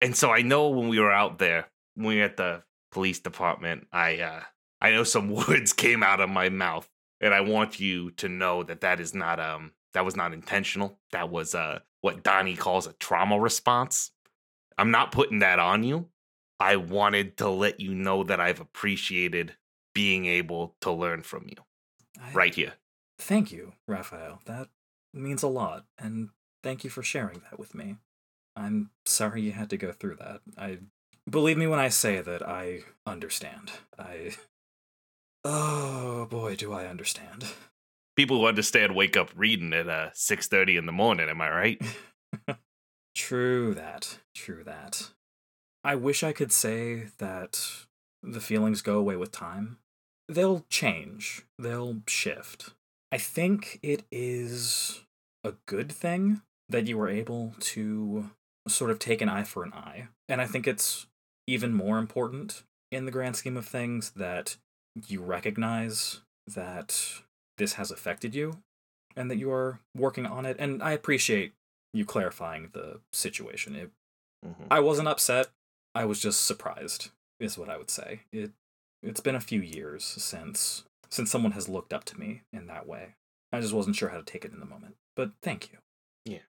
And 0.00 0.16
so 0.16 0.30
I 0.30 0.42
know 0.42 0.70
when 0.70 0.88
we 0.88 0.98
were 0.98 1.12
out 1.12 1.38
there, 1.38 1.68
when 1.94 2.06
we 2.06 2.16
were 2.18 2.24
at 2.24 2.36
the 2.38 2.64
police 2.92 3.18
department, 3.18 3.88
I 3.92 4.18
uh 4.20 4.42
I 4.80 4.90
know 4.90 5.04
some 5.04 5.30
words 5.48 5.72
came 5.72 6.02
out 6.02 6.20
of 6.20 6.30
my 6.30 6.48
mouth, 6.48 6.88
and 7.20 7.34
I 7.34 7.40
want 7.40 7.80
you 7.80 8.10
to 8.12 8.28
know 8.28 8.62
that 8.62 8.82
that 8.82 9.00
is 9.00 9.14
not 9.14 9.40
um 9.40 9.72
that 9.94 10.04
was 10.04 10.16
not 10.16 10.32
intentional. 10.32 10.98
That 11.10 11.30
was 11.30 11.54
uh 11.54 11.80
what 12.02 12.22
Donnie 12.22 12.56
calls 12.56 12.86
a 12.86 12.92
trauma 12.94 13.40
response. 13.40 14.12
I'm 14.78 14.90
not 14.90 15.12
putting 15.12 15.40
that 15.40 15.58
on 15.58 15.82
you. 15.82 16.08
I 16.60 16.76
wanted 16.76 17.36
to 17.38 17.48
let 17.48 17.80
you 17.80 17.94
know 17.94 18.22
that 18.24 18.40
I've 18.40 18.60
appreciated 18.60 19.56
being 19.94 20.26
able 20.26 20.76
to 20.80 20.92
learn 20.92 21.22
from 21.22 21.46
you 21.48 21.56
I- 22.20 22.32
right 22.32 22.54
here. 22.54 22.74
Thank 23.18 23.52
you, 23.52 23.74
Raphael. 23.86 24.40
That 24.46 24.68
means 25.12 25.42
a 25.42 25.48
lot, 25.48 25.84
and 25.98 26.30
thank 26.62 26.82
you 26.82 26.90
for 26.90 27.02
sharing 27.02 27.40
that 27.40 27.58
with 27.58 27.74
me. 27.74 27.96
I'm 28.56 28.90
sorry 29.06 29.42
you 29.42 29.52
had 29.52 29.70
to 29.70 29.76
go 29.76 29.92
through 29.92 30.16
that. 30.16 30.40
I 30.58 30.78
believe 31.28 31.56
me 31.56 31.66
when 31.66 31.78
I 31.78 31.88
say 31.88 32.20
that 32.20 32.46
I 32.46 32.80
understand. 33.06 33.72
I 33.98 34.32
Oh 35.44 36.26
boy, 36.26 36.56
do 36.56 36.72
I 36.72 36.86
understand. 36.86 37.46
People 38.16 38.40
who 38.40 38.46
understand 38.46 38.94
wake 38.94 39.16
up 39.16 39.30
reading 39.34 39.72
at 39.72 39.88
uh 39.88 40.10
6:30 40.14 40.78
in 40.78 40.86
the 40.86 40.92
morning, 40.92 41.28
am 41.28 41.40
I 41.40 41.50
right? 41.50 41.82
True 43.14 43.74
that. 43.74 44.18
True 44.34 44.64
that. 44.64 45.10
I 45.84 45.96
wish 45.96 46.22
I 46.22 46.32
could 46.32 46.52
say 46.52 47.08
that 47.18 47.86
the 48.22 48.40
feelings 48.40 48.82
go 48.82 48.98
away 48.98 49.16
with 49.16 49.32
time. 49.32 49.78
They'll 50.28 50.64
change, 50.70 51.42
they'll 51.58 52.02
shift. 52.06 52.70
I 53.10 53.18
think 53.18 53.80
it 53.82 54.04
is 54.10 55.02
a 55.44 55.54
good 55.66 55.90
thing 55.90 56.42
that 56.68 56.86
you 56.86 56.96
were 56.96 57.08
able 57.08 57.54
to 57.60 58.30
sort 58.68 58.90
of 58.90 58.98
take 58.98 59.20
an 59.20 59.28
eye 59.28 59.42
for 59.42 59.64
an 59.64 59.72
eye. 59.72 60.08
And 60.28 60.40
I 60.40 60.46
think 60.46 60.66
it's 60.66 61.06
even 61.46 61.74
more 61.74 61.98
important 61.98 62.62
in 62.90 63.04
the 63.04 63.10
grand 63.10 63.36
scheme 63.36 63.56
of 63.56 63.66
things 63.66 64.10
that 64.16 64.56
you 65.08 65.22
recognize 65.22 66.20
that 66.46 67.22
this 67.58 67.74
has 67.74 67.90
affected 67.90 68.34
you 68.34 68.58
and 69.16 69.30
that 69.30 69.36
you 69.36 69.50
are 69.50 69.80
working 69.96 70.26
on 70.26 70.44
it. 70.46 70.56
And 70.58 70.82
I 70.82 70.92
appreciate 70.92 71.52
you 71.94 72.04
clarifying 72.04 72.70
the 72.72 73.00
situation. 73.12 73.74
It, 73.76 73.90
Mhm. 74.44 74.66
I 74.70 74.80
wasn't 74.80 75.08
upset. 75.08 75.50
I 75.94 76.04
was 76.04 76.20
just 76.20 76.44
surprised. 76.44 77.10
is 77.40 77.58
what 77.58 77.68
I 77.68 77.76
would 77.76 77.90
say. 77.90 78.20
It 78.30 78.52
it's 79.02 79.20
been 79.20 79.34
a 79.34 79.40
few 79.40 79.60
years 79.60 80.04
since 80.04 80.84
since 81.10 81.28
someone 81.28 81.52
has 81.52 81.68
looked 81.68 81.92
up 81.92 82.04
to 82.04 82.18
me 82.20 82.42
in 82.52 82.66
that 82.68 82.86
way. 82.86 83.16
I 83.52 83.60
just 83.60 83.74
wasn't 83.74 83.96
sure 83.96 84.10
how 84.10 84.16
to 84.16 84.22
take 84.22 84.44
it 84.44 84.52
in 84.52 84.60
the 84.60 84.64
moment. 84.66 84.96
But 85.16 85.32
thank 85.42 85.72
you. 85.72 85.78
Yeah. 86.24 86.44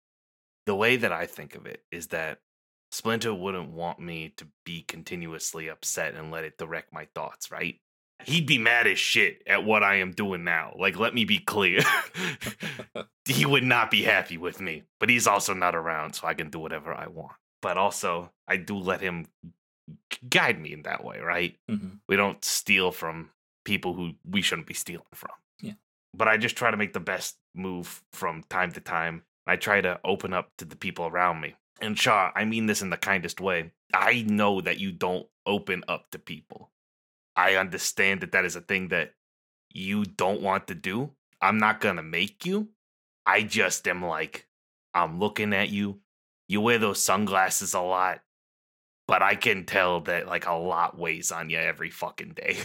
The 0.65 0.75
way 0.75 0.97
that 0.97 1.11
I 1.13 1.25
think 1.25 1.55
of 1.55 1.65
it 1.65 1.81
is 1.91 2.07
that 2.07 2.39
Splinter 2.91 3.33
wouldn't 3.33 3.71
want 3.71 3.99
me 3.99 4.33
to 4.37 4.47
be 4.65 4.83
continuously 4.83 5.69
upset 5.69 6.13
and 6.15 6.29
let 6.29 6.43
it 6.43 6.57
direct 6.57 6.91
my 6.93 7.07
thoughts, 7.15 7.49
right? 7.49 7.79
He'd 8.25 8.45
be 8.45 8.57
mad 8.57 8.85
as 8.85 8.99
shit 8.99 9.41
at 9.47 9.63
what 9.63 9.81
I 9.83 9.95
am 9.95 10.11
doing 10.11 10.43
now. 10.43 10.75
Like, 10.77 10.99
let 10.99 11.15
me 11.15 11.25
be 11.25 11.39
clear. 11.39 11.79
he 13.25 13.45
would 13.45 13.63
not 13.63 13.89
be 13.89 14.03
happy 14.03 14.37
with 14.37 14.61
me, 14.61 14.83
but 14.99 15.09
he's 15.09 15.25
also 15.25 15.53
not 15.53 15.73
around, 15.73 16.13
so 16.13 16.27
I 16.27 16.33
can 16.33 16.49
do 16.49 16.59
whatever 16.59 16.93
I 16.93 17.07
want. 17.07 17.31
But 17.61 17.77
also, 17.77 18.31
I 18.47 18.57
do 18.57 18.77
let 18.77 19.01
him 19.01 19.25
guide 20.29 20.59
me 20.59 20.73
in 20.73 20.83
that 20.83 21.03
way, 21.03 21.19
right? 21.19 21.55
hmm 21.67 21.95
We 22.07 22.15
don't 22.15 22.43
steal 22.43 22.91
from 22.91 23.29
people 23.63 23.93
who 23.93 24.11
we 24.29 24.41
shouldn't 24.41 24.67
be 24.67 24.73
stealing 24.73 25.05
from. 25.13 25.31
Yeah. 25.61 25.73
But 26.13 26.27
I 26.27 26.37
just 26.37 26.55
try 26.57 26.71
to 26.71 26.77
make 26.77 26.93
the 26.93 26.99
best 26.99 27.37
move 27.55 28.03
from 28.11 28.43
time 28.49 28.71
to 28.73 28.81
time. 28.81 29.23
I 29.47 29.55
try 29.55 29.81
to 29.81 29.99
open 30.03 30.33
up 30.33 30.49
to 30.57 30.65
the 30.65 30.75
people 30.75 31.07
around 31.07 31.41
me. 31.41 31.55
And 31.81 31.97
Char, 31.97 32.31
I 32.35 32.45
mean 32.45 32.67
this 32.67 32.81
in 32.81 32.91
the 32.91 32.97
kindest 32.97 33.41
way. 33.41 33.71
I 33.93 34.23
know 34.27 34.61
that 34.61 34.79
you 34.79 34.91
don't 34.91 35.27
open 35.45 35.83
up 35.87 36.11
to 36.11 36.19
people. 36.19 36.71
I 37.35 37.55
understand 37.55 38.21
that 38.21 38.33
that 38.33 38.45
is 38.45 38.55
a 38.55 38.61
thing 38.61 38.89
that 38.89 39.13
you 39.73 40.05
don't 40.05 40.41
want 40.41 40.67
to 40.67 40.75
do. 40.75 41.11
I'm 41.41 41.57
not 41.57 41.81
going 41.81 41.95
to 41.95 42.03
make 42.03 42.45
you. 42.45 42.69
I 43.25 43.41
just 43.41 43.87
am 43.87 44.03
like, 44.03 44.47
I'm 44.93 45.19
looking 45.19 45.53
at 45.53 45.69
you. 45.69 45.99
You 46.47 46.61
wear 46.61 46.77
those 46.77 47.01
sunglasses 47.01 47.73
a 47.73 47.81
lot, 47.81 48.21
but 49.07 49.21
I 49.21 49.35
can 49.35 49.65
tell 49.65 50.01
that 50.01 50.27
like 50.27 50.45
a 50.47 50.53
lot 50.53 50.97
weighs 50.97 51.31
on 51.31 51.49
you 51.49 51.57
every 51.57 51.89
fucking 51.89 52.33
day. 52.33 52.57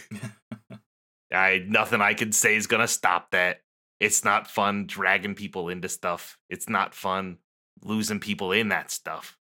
I 1.33 1.65
nothing 1.67 2.01
I 2.01 2.15
can 2.15 2.33
say 2.33 2.57
is 2.57 2.67
gonna 2.67 2.89
stop 2.89 3.31
that. 3.31 3.63
It's 4.01 4.25
not 4.25 4.51
fun 4.51 4.87
dragging 4.87 5.35
people 5.35 5.69
into 5.69 5.89
stuff. 5.89 6.39
It's 6.51 6.69
not 6.69 6.95
fun 6.95 7.39
losing 7.83 8.21
people 8.21 8.53
in 8.53 8.69
that 8.69 8.91
stuff. 8.91 9.39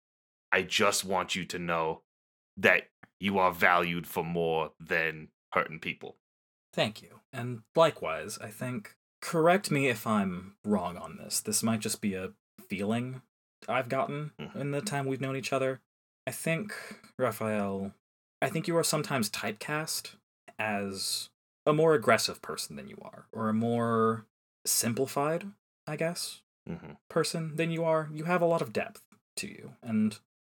I 0.52 0.62
just 0.64 1.04
want 1.04 1.36
you 1.36 1.46
to 1.46 1.60
know 1.60 2.02
that 2.58 2.90
you 3.20 3.38
are 3.40 3.52
valued 3.52 4.08
for 4.08 4.24
more 4.24 4.72
than 4.80 5.30
hurting 5.54 5.80
people. 5.80 6.18
Thank 6.74 7.02
you. 7.02 7.22
And 7.32 7.64
likewise, 7.76 8.38
I 8.40 8.50
think 8.50 8.96
correct 9.22 9.72
me 9.72 9.88
if 9.88 10.06
I'm 10.06 10.56
wrong 10.64 10.98
on 10.98 11.18
this. 11.18 11.40
This 11.40 11.64
might 11.64 11.80
just 11.80 12.02
be 12.02 12.14
a 12.14 12.34
feeling 12.70 13.22
I've 13.68 13.90
gotten 13.90 14.32
Mhm. 14.40 14.56
in 14.56 14.72
the 14.72 14.82
time 14.82 15.06
we've 15.06 15.22
known 15.22 15.36
each 15.36 15.54
other. 15.54 15.82
I 16.28 16.32
think, 16.32 16.74
Raphael, 17.18 17.94
I 18.42 18.50
think 18.50 18.68
you 18.68 18.78
are 18.78 18.84
sometimes 18.84 19.30
typecast 19.30 20.16
as 20.60 21.30
a 21.66 21.74
more 21.74 21.94
aggressive 21.96 22.42
person 22.42 22.76
than 22.76 22.88
you 22.88 22.98
are, 23.02 23.28
or 23.32 23.50
a 23.50 23.54
more 23.54 24.26
simplified, 24.66 25.52
I 25.88 25.96
guess, 25.96 26.42
hmm 26.68 26.94
person 27.10 27.56
than 27.56 27.72
you 27.72 27.84
are. 27.84 28.10
You 28.14 28.26
have 28.26 28.42
a 28.42 28.46
lot 28.48 28.62
of 28.62 28.74
depth 28.74 29.02
to 29.38 29.48
you, 29.48 29.74
and 29.82 30.18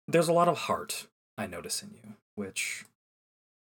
there's 0.09 0.29
a 0.29 0.33
lot 0.33 0.49
of 0.49 0.59
heart 0.59 1.07
I 1.37 1.47
notice 1.47 1.83
in 1.83 1.91
you, 1.91 2.15
which 2.35 2.85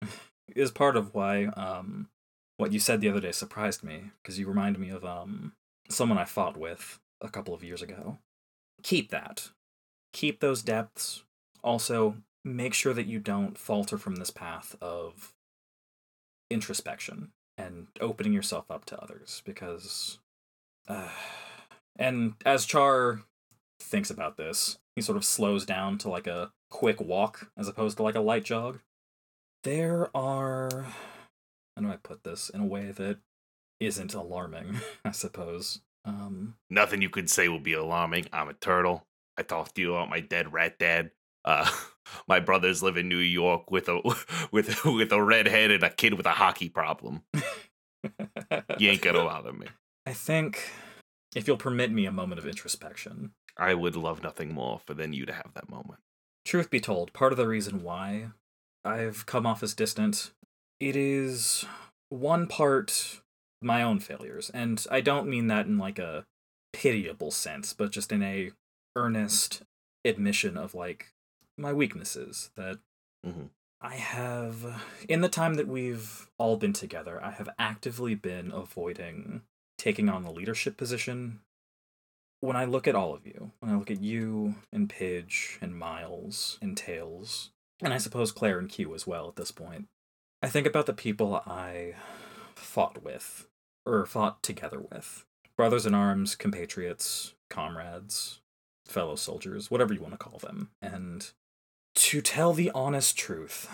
is 0.56 0.72
part 0.72 0.96
of 0.96 1.14
why 1.14 1.46
um, 1.46 2.10
what 2.58 2.72
you 2.72 2.80
said 2.80 3.02
the 3.02 3.10
other 3.10 3.20
day 3.20 3.32
surprised 3.32 3.84
me, 3.84 4.12
because 4.22 4.40
you 4.40 4.48
remind 4.48 4.80
me 4.80 4.90
of 4.90 5.04
um, 5.04 5.54
someone 5.90 6.18
I 6.18 6.26
fought 6.26 6.58
with 6.58 7.00
a 7.22 7.30
couple 7.30 7.54
of 7.54 7.64
years 7.64 7.82
ago. 7.82 8.20
Keep 8.84 9.10
that. 9.10 9.50
Keep 10.14 10.40
those 10.40 10.62
depths. 10.62 11.24
Also, 11.64 12.18
make 12.46 12.74
sure 12.74 12.94
that 12.94 13.08
you 13.08 13.20
don't 13.20 13.58
falter 13.58 13.98
from 13.98 14.18
this 14.18 14.30
path 14.30 14.76
of 14.82 15.34
introspection 16.50 17.30
and 17.58 17.88
opening 18.00 18.34
yourself 18.34 18.70
up 18.70 18.86
to 18.86 19.02
others, 19.02 19.42
because. 19.46 20.20
Uh, 20.88 21.10
and 22.00 22.34
as 22.45 22.66
Char 22.66 23.22
thinks 23.80 24.10
about 24.10 24.38
this, 24.38 24.78
he 24.95 25.02
sort 25.02 25.18
of 25.18 25.26
slows 25.26 25.66
down 25.66 25.98
to 26.00 26.10
like 26.10 26.28
a 26.28 26.52
quick 26.70 27.00
walk 27.00 27.52
as 27.58 27.68
opposed 27.68 27.98
to 27.98 28.04
like 28.04 28.16
a 28.16 28.22
light 28.22 28.43
jog. 28.43 28.80
There 29.64 30.16
are. 30.16 30.88
How 31.76 31.82
do 31.82 31.89
I 31.89 31.98
put 31.98 32.24
this 32.24 32.50
in 32.50 32.62
a 32.62 32.66
way 32.66 32.91
that 32.91 33.18
isn't 33.80 34.14
alarming, 34.14 34.78
I 35.06 35.12
suppose? 35.12 35.82
Um, 36.06 36.56
Nothing 36.70 37.02
you 37.02 37.10
could 37.10 37.30
say 37.30 37.50
will 37.50 37.60
be 37.60 37.74
alarming. 37.74 38.28
I'm 38.32 38.50
a 38.50 38.54
turtle. 38.54 39.06
I 39.38 39.43
talked 39.43 39.76
to 39.76 39.82
you 39.82 39.93
about 39.93 40.10
my 40.10 40.20
dead 40.22 40.54
rat 40.54 40.80
dad. 40.80 41.12
Uh, 41.45 41.70
my 42.28 42.39
brothers 42.39 42.82
live 42.82 42.98
in 42.98 43.10
New 43.10 43.18
York 43.18 43.70
with 43.70 43.89
a 43.89 44.02
with 44.52 44.84
with 44.86 45.12
a 45.12 45.22
redhead 45.22 45.72
and 45.72 45.84
a 45.84 45.89
kid 45.89 46.14
with 46.16 46.26
a 46.26 46.32
hockey 46.32 46.70
problem. 46.70 47.22
You 48.80 48.89
ain't 48.89 49.02
gonna 49.02 49.24
bother 49.24 49.54
me. 49.54 49.68
I 50.06 50.14
think, 50.14 50.72
if 51.36 51.48
you'll 51.48 51.58
permit 51.58 51.92
me 51.92 52.06
a 52.06 52.12
moment 52.12 52.40
of 52.40 52.48
introspection, 52.48 53.32
I 53.58 53.74
would 53.74 53.96
love 53.96 54.22
nothing 54.24 54.54
more 54.54 54.80
for 54.80 54.94
than 54.94 55.14
you 55.14 55.26
to 55.26 55.34
have 55.34 55.54
that 55.56 55.70
moment. 55.70 56.00
truth 56.46 56.70
be 56.70 56.80
told, 56.80 57.12
part 57.14 57.34
of 57.34 57.38
the 57.38 57.48
reason 57.48 57.84
why 57.84 58.30
I've 58.86 59.26
come 59.26 59.46
off 59.46 59.62
as 59.64 59.74
distant, 59.74 60.32
it 60.80 60.96
is 60.96 61.66
one 62.10 62.48
part 62.48 63.22
my 63.62 63.82
own 63.82 64.00
failures, 64.00 64.50
and 64.52 64.86
I 64.90 65.02
don't 65.02 65.28
mean 65.28 65.48
that 65.48 65.66
in 65.66 65.78
like 65.78 66.00
a 66.00 66.26
pitiable 66.72 67.32
sense, 67.32 67.74
but 67.74 67.92
just 67.92 68.12
in 68.12 68.22
a 68.22 68.52
earnest 68.96 69.64
admission 70.06 70.56
of 70.58 70.74
like 70.76 71.14
my 71.58 71.74
weaknesses 71.74 72.52
that 72.56 72.80
Mhm. 73.26 73.50
I 73.82 73.96
have 73.96 74.84
in 75.10 75.22
the 75.22 75.30
time 75.30 75.56
that 75.56 75.68
we've 75.68 76.30
all 76.38 76.58
been 76.58 76.74
together, 76.74 77.22
I 77.24 77.32
have 77.32 77.50
actively 77.60 78.16
been 78.16 78.52
avoiding 78.52 79.42
taking 79.78 80.10
on 80.10 80.24
the 80.24 80.32
leadership 80.32 80.78
position 80.78 81.40
when 82.40 82.56
I 82.56 82.66
look 82.66 82.88
at 82.88 82.96
all 82.96 83.14
of 83.14 83.26
you, 83.26 83.52
when 83.60 83.72
I 83.72 83.78
look 83.78 83.90
at 83.90 84.02
you 84.02 84.56
and 84.72 84.90
Pidge 84.90 85.58
and 85.62 85.78
Miles 85.78 86.58
and 86.62 86.78
Tails, 86.78 87.52
and 87.82 87.94
I 87.94 87.98
suppose 87.98 88.32
Claire 88.32 88.60
and 88.60 88.70
Q 88.70 88.94
as 88.94 89.08
well 89.08 89.28
at 89.28 89.36
this 89.36 89.52
point, 89.52 89.88
I 90.42 90.48
think 90.48 90.68
about 90.68 90.86
the 90.86 90.94
people 90.94 91.36
I 91.48 91.96
fought 92.56 93.04
with, 93.04 93.48
or 93.86 94.06
fought 94.06 94.44
together 94.44 94.80
with. 94.80 95.26
Brothers 95.58 95.88
in 95.88 95.96
arms, 95.96 96.36
compatriots, 96.36 97.34
comrades, 97.50 98.40
fellow 98.86 99.16
soldiers, 99.16 99.72
whatever 99.72 99.94
you 99.94 100.02
want 100.02 100.14
to 100.14 100.18
call 100.18 100.38
them. 100.38 100.70
And 100.82 101.32
to 101.96 102.22
tell 102.22 102.54
the 102.54 102.72
honest 102.76 103.18
truth, 103.18 103.68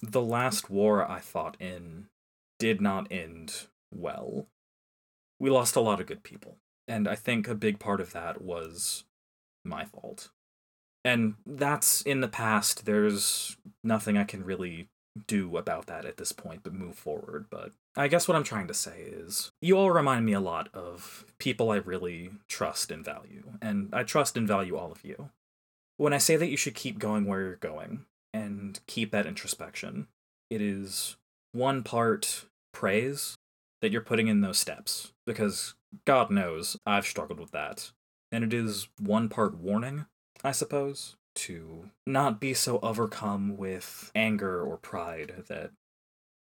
the 0.00 0.22
last 0.22 0.68
war 0.68 1.08
I 1.08 1.20
fought 1.20 1.56
in 1.60 2.08
did 2.58 2.80
not 2.80 3.06
end 3.10 3.66
well. 3.94 4.46
We 5.42 5.50
lost 5.50 5.74
a 5.74 5.80
lot 5.80 6.00
of 6.00 6.06
good 6.06 6.22
people. 6.22 6.58
And 6.86 7.08
I 7.08 7.16
think 7.16 7.48
a 7.48 7.56
big 7.56 7.80
part 7.80 8.00
of 8.00 8.12
that 8.12 8.40
was 8.40 9.02
my 9.64 9.84
fault. 9.84 10.30
And 11.04 11.34
that's 11.44 12.00
in 12.02 12.20
the 12.20 12.28
past. 12.28 12.86
There's 12.86 13.56
nothing 13.82 14.16
I 14.16 14.22
can 14.22 14.44
really 14.44 14.86
do 15.26 15.56
about 15.56 15.86
that 15.86 16.04
at 16.04 16.16
this 16.16 16.30
point 16.30 16.60
but 16.62 16.72
move 16.72 16.94
forward. 16.94 17.46
But 17.50 17.72
I 17.96 18.06
guess 18.06 18.28
what 18.28 18.36
I'm 18.36 18.44
trying 18.44 18.68
to 18.68 18.74
say 18.74 19.00
is 19.00 19.50
you 19.60 19.76
all 19.76 19.90
remind 19.90 20.24
me 20.24 20.32
a 20.32 20.38
lot 20.38 20.68
of 20.72 21.24
people 21.40 21.72
I 21.72 21.76
really 21.76 22.30
trust 22.48 22.92
and 22.92 23.04
value. 23.04 23.42
And 23.60 23.90
I 23.92 24.04
trust 24.04 24.36
and 24.36 24.46
value 24.46 24.76
all 24.76 24.92
of 24.92 25.04
you. 25.04 25.30
When 25.96 26.12
I 26.12 26.18
say 26.18 26.36
that 26.36 26.50
you 26.50 26.56
should 26.56 26.76
keep 26.76 27.00
going 27.00 27.24
where 27.24 27.40
you're 27.40 27.56
going 27.56 28.04
and 28.32 28.78
keep 28.86 29.10
that 29.10 29.26
introspection, 29.26 30.06
it 30.50 30.60
is 30.60 31.16
one 31.50 31.82
part 31.82 32.44
praise 32.72 33.34
that 33.82 33.92
you're 33.92 34.00
putting 34.00 34.28
in 34.28 34.40
those 34.40 34.58
steps 34.58 35.12
because 35.26 35.74
God 36.06 36.30
knows 36.30 36.78
I've 36.86 37.04
struggled 37.04 37.38
with 37.38 37.50
that. 37.50 37.90
And 38.30 38.42
it 38.42 38.54
is 38.54 38.88
one 38.98 39.28
part 39.28 39.58
warning, 39.58 40.06
I 40.42 40.52
suppose, 40.52 41.16
to 41.34 41.90
not 42.06 42.40
be 42.40 42.54
so 42.54 42.78
overcome 42.82 43.58
with 43.58 44.10
anger 44.14 44.62
or 44.62 44.78
pride 44.78 45.44
that 45.48 45.72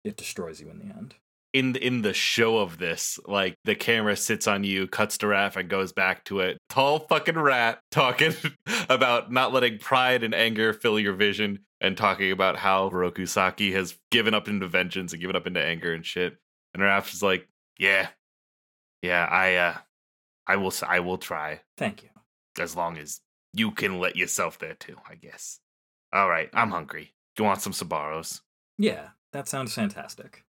it 0.05 0.17
destroys 0.17 0.61
you 0.61 0.71
in 0.71 0.79
the 0.79 0.95
end. 0.95 1.15
in 1.53 1.75
in 1.77 2.03
the 2.03 2.15
show 2.15 2.59
of 2.59 2.79
this, 2.79 3.19
like 3.27 3.55
the 3.65 3.75
camera 3.75 4.17
sits 4.17 4.47
on 4.47 4.63
you, 4.63 4.87
cuts 4.87 5.19
to 5.19 5.27
Raph, 5.27 5.57
and 5.57 5.69
goes 5.69 5.93
back 5.93 6.25
to 6.27 6.41
it. 6.41 6.59
Tall 6.69 7.01
fucking 7.01 7.39
rat 7.39 7.81
talking 7.91 8.35
about 8.89 9.33
not 9.33 9.53
letting 9.53 9.79
pride 9.79 10.23
and 10.23 10.35
anger 10.35 10.73
fill 10.73 11.01
your 11.01 11.15
vision, 11.15 11.61
and 11.81 11.97
talking 11.97 12.31
about 12.31 12.57
how 12.57 12.89
Oroku 12.91 13.27
Saki 13.27 13.73
has 13.73 13.97
given 14.11 14.35
up 14.35 14.47
into 14.47 14.69
vengeance 14.69 15.13
and 15.13 15.21
given 15.21 15.35
up 15.37 15.47
into 15.47 15.63
anger 15.63 15.93
and 15.93 16.07
shit. 16.07 16.37
And 16.75 16.83
Raph 16.83 17.13
is 17.13 17.23
like, 17.23 17.49
Yeah, 17.79 18.09
yeah. 19.03 19.25
I 19.27 19.55
uh, 19.57 19.77
I 20.47 20.57
will. 20.57 20.73
I 20.87 21.01
will 21.01 21.19
try 21.19 21.61
Thank 21.77 22.03
you. 22.03 22.09
as 22.59 22.75
long 22.77 22.99
as 22.99 23.21
you 23.53 23.71
can 23.71 23.99
let 23.99 24.17
yourself 24.17 24.59
there 24.59 24.75
too. 24.75 24.97
I 25.09 25.15
guess. 25.15 25.61
All 26.13 26.29
right. 26.29 26.51
I'm 26.53 26.71
hungry. 26.71 27.15
You 27.39 27.45
want 27.45 27.63
some 27.63 27.73
Sbarros? 27.73 28.41
Yeah, 28.77 29.11
that 29.33 29.49
sounds 29.49 29.75
fantastic. 29.75 30.45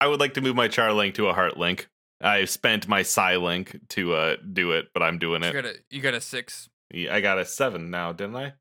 I 0.00 0.08
would 0.08 0.20
like 0.20 0.34
to 0.34 0.40
move 0.40 0.56
my 0.56 0.68
char 0.68 0.92
link 0.92 1.14
to 1.14 1.28
a 1.28 1.32
heart 1.32 1.56
link. 1.56 1.88
I 2.20 2.44
spent 2.44 2.88
my 2.88 3.02
psi 3.02 3.36
link 3.36 3.78
to 3.90 4.14
uh 4.14 4.36
do 4.52 4.72
it, 4.72 4.88
but 4.92 5.02
I'm 5.02 5.18
doing 5.18 5.42
it. 5.42 5.52
You 5.52 5.58
it. 5.58 5.62
got 5.62 5.70
a 5.70 5.74
you 5.90 6.00
got 6.02 6.14
a 6.14 6.20
six. 6.20 6.68
Yeah, 6.92 7.14
I 7.14 7.20
got 7.20 7.38
a 7.38 7.44
seven 7.44 7.90
now, 7.90 8.12
didn't 8.12 8.36
I? 8.36 8.52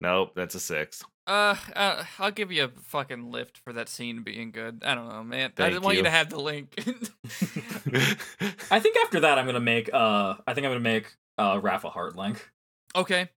Nope, 0.00 0.32
that's 0.34 0.54
a 0.54 0.60
six. 0.60 1.04
Uh, 1.26 1.54
uh, 1.76 2.04
I'll 2.18 2.32
give 2.32 2.50
you 2.50 2.64
a 2.64 2.68
fucking 2.68 3.30
lift 3.30 3.56
for 3.58 3.72
that 3.72 3.88
scene 3.88 4.22
being 4.22 4.50
good. 4.50 4.82
I 4.84 4.94
don't 4.96 5.08
know, 5.08 5.22
man. 5.22 5.50
I 5.56 5.62
Thank 5.62 5.74
just 5.74 5.84
want 5.84 5.94
you 5.94 5.98
you. 6.00 6.04
to 6.04 6.10
have 6.10 6.30
the 6.30 6.40
link. 6.40 6.74
I 8.70 8.80
think 8.80 8.96
after 9.04 9.20
that, 9.20 9.38
I'm 9.38 9.46
gonna 9.46 9.60
make. 9.60 9.90
Uh, 9.92 10.34
I 10.46 10.54
think 10.54 10.64
I'm 10.66 10.70
gonna 10.70 10.80
make 10.80 11.14
uh 11.38 11.60
Rafa 11.62 11.90
Heart 11.90 12.16
link. 12.16 12.50
okay, 12.96 13.28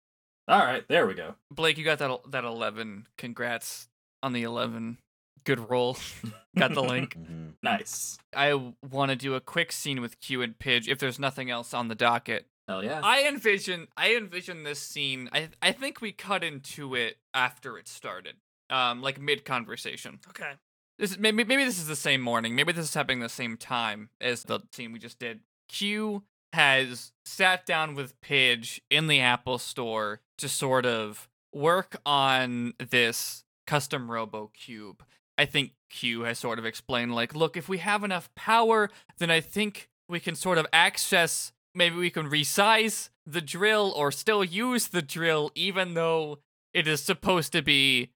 All 0.48 0.60
right, 0.60 0.84
there 0.88 1.06
we 1.08 1.14
go. 1.14 1.36
Blake, 1.52 1.78
you 1.78 1.84
got 1.86 2.00
that 2.00 2.20
that 2.32 2.44
eleven. 2.44 3.08
Congrats 3.18 3.88
on 4.24 4.34
the 4.34 4.44
eleven. 4.44 4.98
Good 5.44 5.70
roll. 5.70 5.98
got 6.58 6.74
the 6.74 6.82
link. 6.84 7.16
Mhm. 7.26 7.54
Nice. 7.64 8.18
I 8.36 8.54
want 8.92 9.10
to 9.12 9.16
do 9.16 9.34
a 9.36 9.42
quick 9.42 9.72
scene 9.72 10.02
with 10.02 10.20
Q 10.20 10.42
and 10.42 10.58
Pidge 10.58 10.88
if 10.88 10.98
there's 11.00 11.20
nothing 11.20 11.50
else 11.52 11.74
on 11.74 11.88
the 11.88 11.96
docket. 11.96 12.48
Hell 12.68 12.84
yeah. 12.84 13.02
I 13.04 13.28
envision 13.28 13.88
I 13.96 14.16
envision 14.16 14.64
this 14.64 14.80
scene. 14.80 15.30
I 15.32 15.50
I 15.62 15.72
think 15.72 16.02
we 16.02 16.12
cut 16.12 16.44
into 16.44 16.96
it 16.96 17.18
after 17.34 17.78
it 17.78 17.88
started. 17.88 18.36
Um 18.70 19.02
like 19.02 19.20
mid 19.20 19.46
conversation. 19.46 20.20
Okay. 20.30 20.54
This 20.98 21.12
is, 21.12 21.20
maybe 21.20 21.44
maybe 21.44 21.64
this 21.66 21.80
is 21.80 21.88
the 21.88 21.96
same 21.96 22.22
morning. 22.22 22.56
Maybe 22.56 22.72
this 22.72 22.86
is 22.86 22.94
happening 22.94 23.20
the 23.20 23.30
same 23.30 23.58
time 23.58 24.10
as 24.20 24.44
the 24.44 24.62
scene 24.72 24.92
we 24.94 25.00
just 25.00 25.20
did. 25.20 25.42
Q 25.68 26.24
has 26.54 27.12
sat 27.26 27.66
down 27.66 27.96
with 27.96 28.20
Pidge 28.22 28.80
in 28.90 29.08
the 29.08 29.20
Apple 29.20 29.58
store 29.58 30.22
to 30.38 30.48
sort 30.48 30.86
of 30.86 31.28
work 31.54 31.98
on 32.06 32.74
this 32.80 33.44
custom 33.68 34.10
Robo 34.10 34.52
Cube. 34.54 35.04
I 35.38 35.46
think 35.46 35.74
Q 35.90 36.22
has 36.22 36.40
sort 36.40 36.60
of 36.60 36.66
explained 36.66 37.14
like, 37.14 37.36
look, 37.36 37.58
if 37.58 37.68
we 37.68 37.80
have 37.80 38.04
enough 38.06 38.34
power, 38.36 38.90
then 39.18 39.30
I 39.30 39.42
think 39.42 39.90
we 40.08 40.20
can 40.22 40.36
sort 40.36 40.58
of 40.58 40.66
access 40.72 41.52
maybe 41.76 41.96
we 41.96 42.10
can 42.10 42.30
resize 42.30 43.10
the 43.26 43.42
drill 43.42 43.94
or 43.96 44.12
still 44.12 44.44
use 44.44 44.88
the 44.88 45.02
drill 45.02 45.52
even 45.56 45.94
though 45.94 46.40
it 46.74 46.88
is 46.88 47.02
supposed 47.02 47.52
to 47.54 47.62
be 47.62 48.12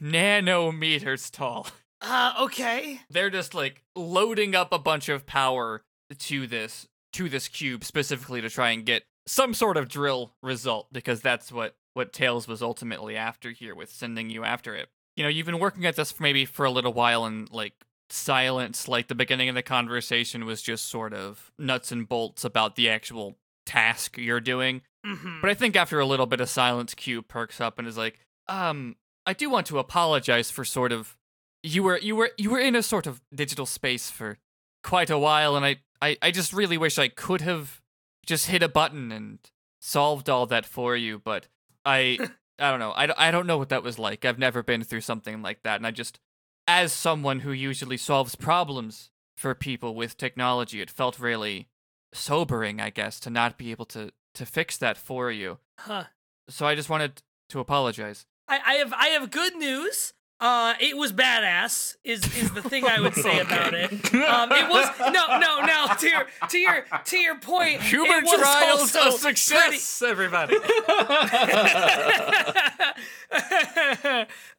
nanometers 0.00 1.30
tall. 1.30 1.66
Uh, 2.00 2.34
okay. 2.40 3.00
They're 3.10 3.30
just 3.30 3.54
like 3.54 3.82
loading 3.94 4.54
up 4.54 4.72
a 4.72 4.78
bunch 4.78 5.08
of 5.08 5.26
power 5.26 5.82
to 6.18 6.46
this 6.46 6.88
to 7.14 7.28
this 7.28 7.48
cube 7.48 7.84
specifically 7.84 8.40
to 8.40 8.50
try 8.50 8.70
and 8.70 8.84
get 8.84 9.04
some 9.26 9.54
sort 9.54 9.76
of 9.76 9.88
drill 9.88 10.32
result 10.42 10.88
because 10.92 11.20
that's 11.20 11.52
what 11.52 11.76
what 11.94 12.12
Tails 12.12 12.48
was 12.48 12.62
ultimately 12.62 13.16
after 13.16 13.50
here 13.50 13.74
with 13.74 13.90
sending 13.90 14.30
you 14.30 14.44
after 14.44 14.74
it. 14.74 14.88
You 15.16 15.22
know, 15.22 15.28
you've 15.28 15.46
been 15.46 15.58
working 15.58 15.84
at 15.84 15.96
this 15.96 16.10
for 16.10 16.22
maybe 16.22 16.44
for 16.46 16.64
a 16.64 16.70
little 16.70 16.92
while 16.92 17.24
and 17.24 17.50
like 17.52 17.74
silence 18.12 18.88
like 18.88 19.08
the 19.08 19.14
beginning 19.14 19.48
of 19.48 19.54
the 19.54 19.62
conversation 19.62 20.44
was 20.44 20.60
just 20.60 20.88
sort 20.88 21.14
of 21.14 21.50
nuts 21.58 21.90
and 21.90 22.08
bolts 22.08 22.44
about 22.44 22.76
the 22.76 22.88
actual 22.88 23.36
task 23.64 24.18
you're 24.18 24.40
doing. 24.40 24.82
Mm-hmm. 25.06 25.40
But 25.40 25.50
I 25.50 25.54
think 25.54 25.76
after 25.76 25.98
a 25.98 26.06
little 26.06 26.26
bit 26.26 26.40
of 26.40 26.48
silence, 26.48 26.94
Q 26.94 27.22
perks 27.22 27.60
up 27.60 27.78
and 27.78 27.88
is 27.88 27.96
like, 27.96 28.20
"Um, 28.48 28.96
I 29.26 29.32
do 29.32 29.48
want 29.50 29.66
to 29.68 29.78
apologize 29.78 30.50
for 30.50 30.64
sort 30.64 30.92
of 30.92 31.16
you 31.62 31.82
were 31.82 31.98
you 31.98 32.14
were 32.14 32.30
you 32.36 32.50
were 32.50 32.60
in 32.60 32.76
a 32.76 32.82
sort 32.82 33.06
of 33.06 33.20
digital 33.34 33.66
space 33.66 34.10
for 34.10 34.38
quite 34.84 35.10
a 35.10 35.18
while, 35.18 35.56
and 35.56 35.64
I 35.64 35.76
I, 36.00 36.16
I 36.20 36.30
just 36.30 36.52
really 36.52 36.78
wish 36.78 36.98
I 36.98 37.08
could 37.08 37.40
have 37.40 37.80
just 38.26 38.46
hit 38.46 38.62
a 38.62 38.68
button 38.68 39.10
and 39.10 39.38
solved 39.80 40.28
all 40.28 40.46
that 40.46 40.66
for 40.66 40.96
you, 40.96 41.18
but 41.18 41.48
I 41.84 42.18
I 42.58 42.70
don't 42.70 42.78
know 42.78 42.92
I, 42.92 43.28
I 43.28 43.30
don't 43.30 43.46
know 43.46 43.58
what 43.58 43.70
that 43.70 43.82
was 43.82 43.98
like. 43.98 44.24
I've 44.24 44.38
never 44.38 44.62
been 44.62 44.84
through 44.84 45.00
something 45.00 45.42
like 45.42 45.62
that, 45.62 45.76
and 45.76 45.86
I 45.86 45.90
just 45.90 46.20
as 46.66 46.92
someone 46.92 47.40
who 47.40 47.52
usually 47.52 47.96
solves 47.96 48.34
problems 48.34 49.10
for 49.36 49.54
people 49.54 49.94
with 49.94 50.16
technology, 50.16 50.80
it 50.80 50.90
felt 50.90 51.18
really 51.18 51.68
sobering, 52.12 52.80
I 52.80 52.90
guess, 52.90 53.18
to 53.20 53.30
not 53.30 53.58
be 53.58 53.70
able 53.70 53.86
to 53.86 54.12
to 54.34 54.46
fix 54.46 54.78
that 54.78 54.96
for 54.96 55.30
you. 55.30 55.58
Huh. 55.78 56.04
So 56.48 56.66
I 56.66 56.74
just 56.74 56.88
wanted 56.88 57.22
to 57.50 57.60
apologize. 57.60 58.26
I, 58.48 58.60
I 58.64 58.74
have 58.74 58.92
I 58.92 59.08
have 59.08 59.30
good 59.30 59.56
news. 59.56 60.14
Uh, 60.42 60.74
it 60.80 60.96
was 60.96 61.12
badass. 61.12 61.94
Is 62.02 62.20
is 62.36 62.50
the 62.50 62.62
thing 62.62 62.84
I 62.84 62.98
would 62.98 63.14
say 63.14 63.38
about 63.46 63.74
it. 63.74 63.92
Um, 64.12 64.50
it 64.50 64.68
was 64.68 64.88
no 64.98 65.38
no 65.38 65.64
no 65.64 65.86
to 66.00 66.08
your 66.08 66.26
to 66.48 66.58
your 66.58 66.84
to 67.04 67.16
your 67.16 67.38
point. 67.38 67.80
Human 67.82 68.18
it 68.18 68.24
was 68.24 68.40
trials 68.40 68.94
a 68.96 69.12
success, 69.12 70.02
everybody. 70.02 70.56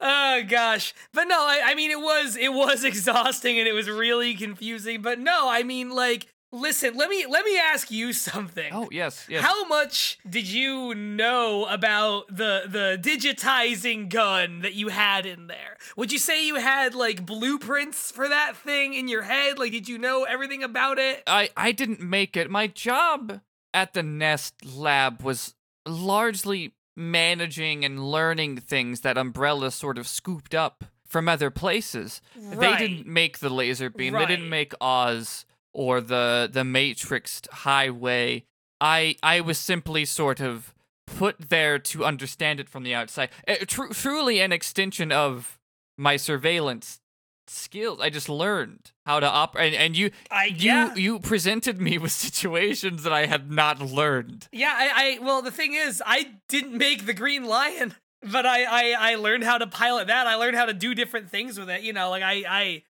oh 0.01 0.41
gosh 0.47 0.93
but 1.13 1.25
no 1.25 1.35
I, 1.35 1.61
I 1.65 1.75
mean 1.75 1.91
it 1.91 1.99
was 1.99 2.35
it 2.35 2.51
was 2.51 2.83
exhausting 2.91 3.59
and 3.59 3.67
it 3.67 3.73
was 3.73 3.89
really 3.89 4.33
confusing 4.33 5.01
but 5.01 5.19
no 5.19 5.47
i 5.47 5.63
mean 5.63 5.91
like 5.91 6.27
listen 6.53 6.95
let 6.95 7.09
me 7.09 7.25
let 7.27 7.43
me 7.43 7.57
ask 7.57 7.91
you 7.91 8.13
something 8.13 8.71
oh 8.71 8.87
yes, 8.91 9.25
yes. 9.27 9.43
how 9.43 9.65
much 9.67 10.19
did 10.29 10.47
you 10.47 10.93
know 10.95 11.65
about 11.65 12.27
the 12.27 12.63
the 12.67 12.97
digitizing 13.01 14.07
gun 14.07 14.59
that 14.61 14.73
you 14.73 14.89
had 14.89 15.25
in 15.25 15.47
there? 15.47 15.77
Would 15.97 16.11
you 16.11 16.19
say 16.19 16.45
you 16.45 16.55
had 16.55 16.95
like 16.95 17.25
blueprints 17.25 18.11
for 18.11 18.29
that 18.29 18.55
thing 18.55 18.93
in 18.93 19.07
your 19.07 19.23
head? 19.23 19.57
Like 19.57 19.71
did 19.71 19.89
you 19.89 19.97
know 19.97 20.23
everything 20.23 20.63
about 20.63 20.99
it? 20.99 21.23
I 21.27 21.49
I 21.57 21.71
didn't 21.71 22.01
make 22.01 22.37
it. 22.37 22.49
My 22.49 22.67
job 22.67 23.41
at 23.73 23.93
the 23.93 24.03
Nest 24.03 24.63
lab 24.63 25.23
was 25.23 25.55
largely 25.85 26.75
managing 26.95 27.83
and 27.83 27.99
learning 27.99 28.57
things 28.57 29.01
that 29.01 29.17
Umbrella 29.17 29.71
sort 29.71 29.97
of 29.97 30.07
scooped 30.07 30.53
up 30.53 30.85
from 31.07 31.27
other 31.27 31.49
places. 31.49 32.21
They 32.35 32.75
didn't 32.77 33.07
make 33.07 33.39
the 33.39 33.49
laser 33.49 33.89
beam. 33.89 34.13
They 34.13 34.25
didn't 34.25 34.49
make 34.49 34.73
Oz 34.79 35.45
or 35.73 36.01
the 36.01 36.49
the 36.51 36.63
Matrix 36.63 37.41
highway. 37.51 38.43
I 38.79 39.15
I 39.23 39.41
was 39.41 39.57
simply 39.57 40.05
sort 40.05 40.39
of 40.39 40.73
put 41.05 41.49
there 41.49 41.79
to 41.79 42.05
understand 42.05 42.59
it 42.59 42.69
from 42.69 42.83
the 42.83 42.93
outside. 42.93 43.29
Uh, 43.47 43.55
tru- 43.67 43.89
truly 43.89 44.39
an 44.39 44.51
extension 44.51 45.11
of 45.11 45.59
my 45.97 46.17
surveillance 46.17 46.99
skills. 47.47 47.99
I 48.01 48.09
just 48.09 48.29
learned 48.29 48.91
how 49.05 49.19
to 49.19 49.27
operate, 49.27 49.73
and, 49.73 49.81
and 49.81 49.97
you 49.97 50.11
I 50.31 50.45
you 50.45 50.71
yeah. 50.71 50.95
you 50.95 51.19
presented 51.19 51.81
me 51.81 51.97
with 51.97 52.11
situations 52.27 53.03
that 53.03 53.13
I 53.13 53.25
had 53.25 53.51
not 53.51 53.79
learned. 53.81 54.47
Yeah, 54.51 54.73
I, 54.75 55.17
I 55.19 55.23
well 55.23 55.41
the 55.41 55.51
thing 55.51 55.73
is 55.73 56.01
I 56.05 56.31
didn't 56.49 56.77
make 56.77 57.05
the 57.05 57.13
green 57.13 57.45
lion, 57.45 57.95
but 58.31 58.45
I, 58.45 58.63
I 58.63 59.11
I 59.11 59.15
learned 59.15 59.43
how 59.43 59.57
to 59.57 59.67
pilot 59.67 60.07
that. 60.07 60.27
I 60.27 60.35
learned 60.35 60.55
how 60.55 60.65
to 60.65 60.73
do 60.73 60.93
different 60.95 61.29
things 61.29 61.59
with 61.59 61.69
it. 61.69 61.81
You 61.81 61.93
know, 61.93 62.09
like 62.09 62.23
I 62.23 62.43
I 62.47 62.83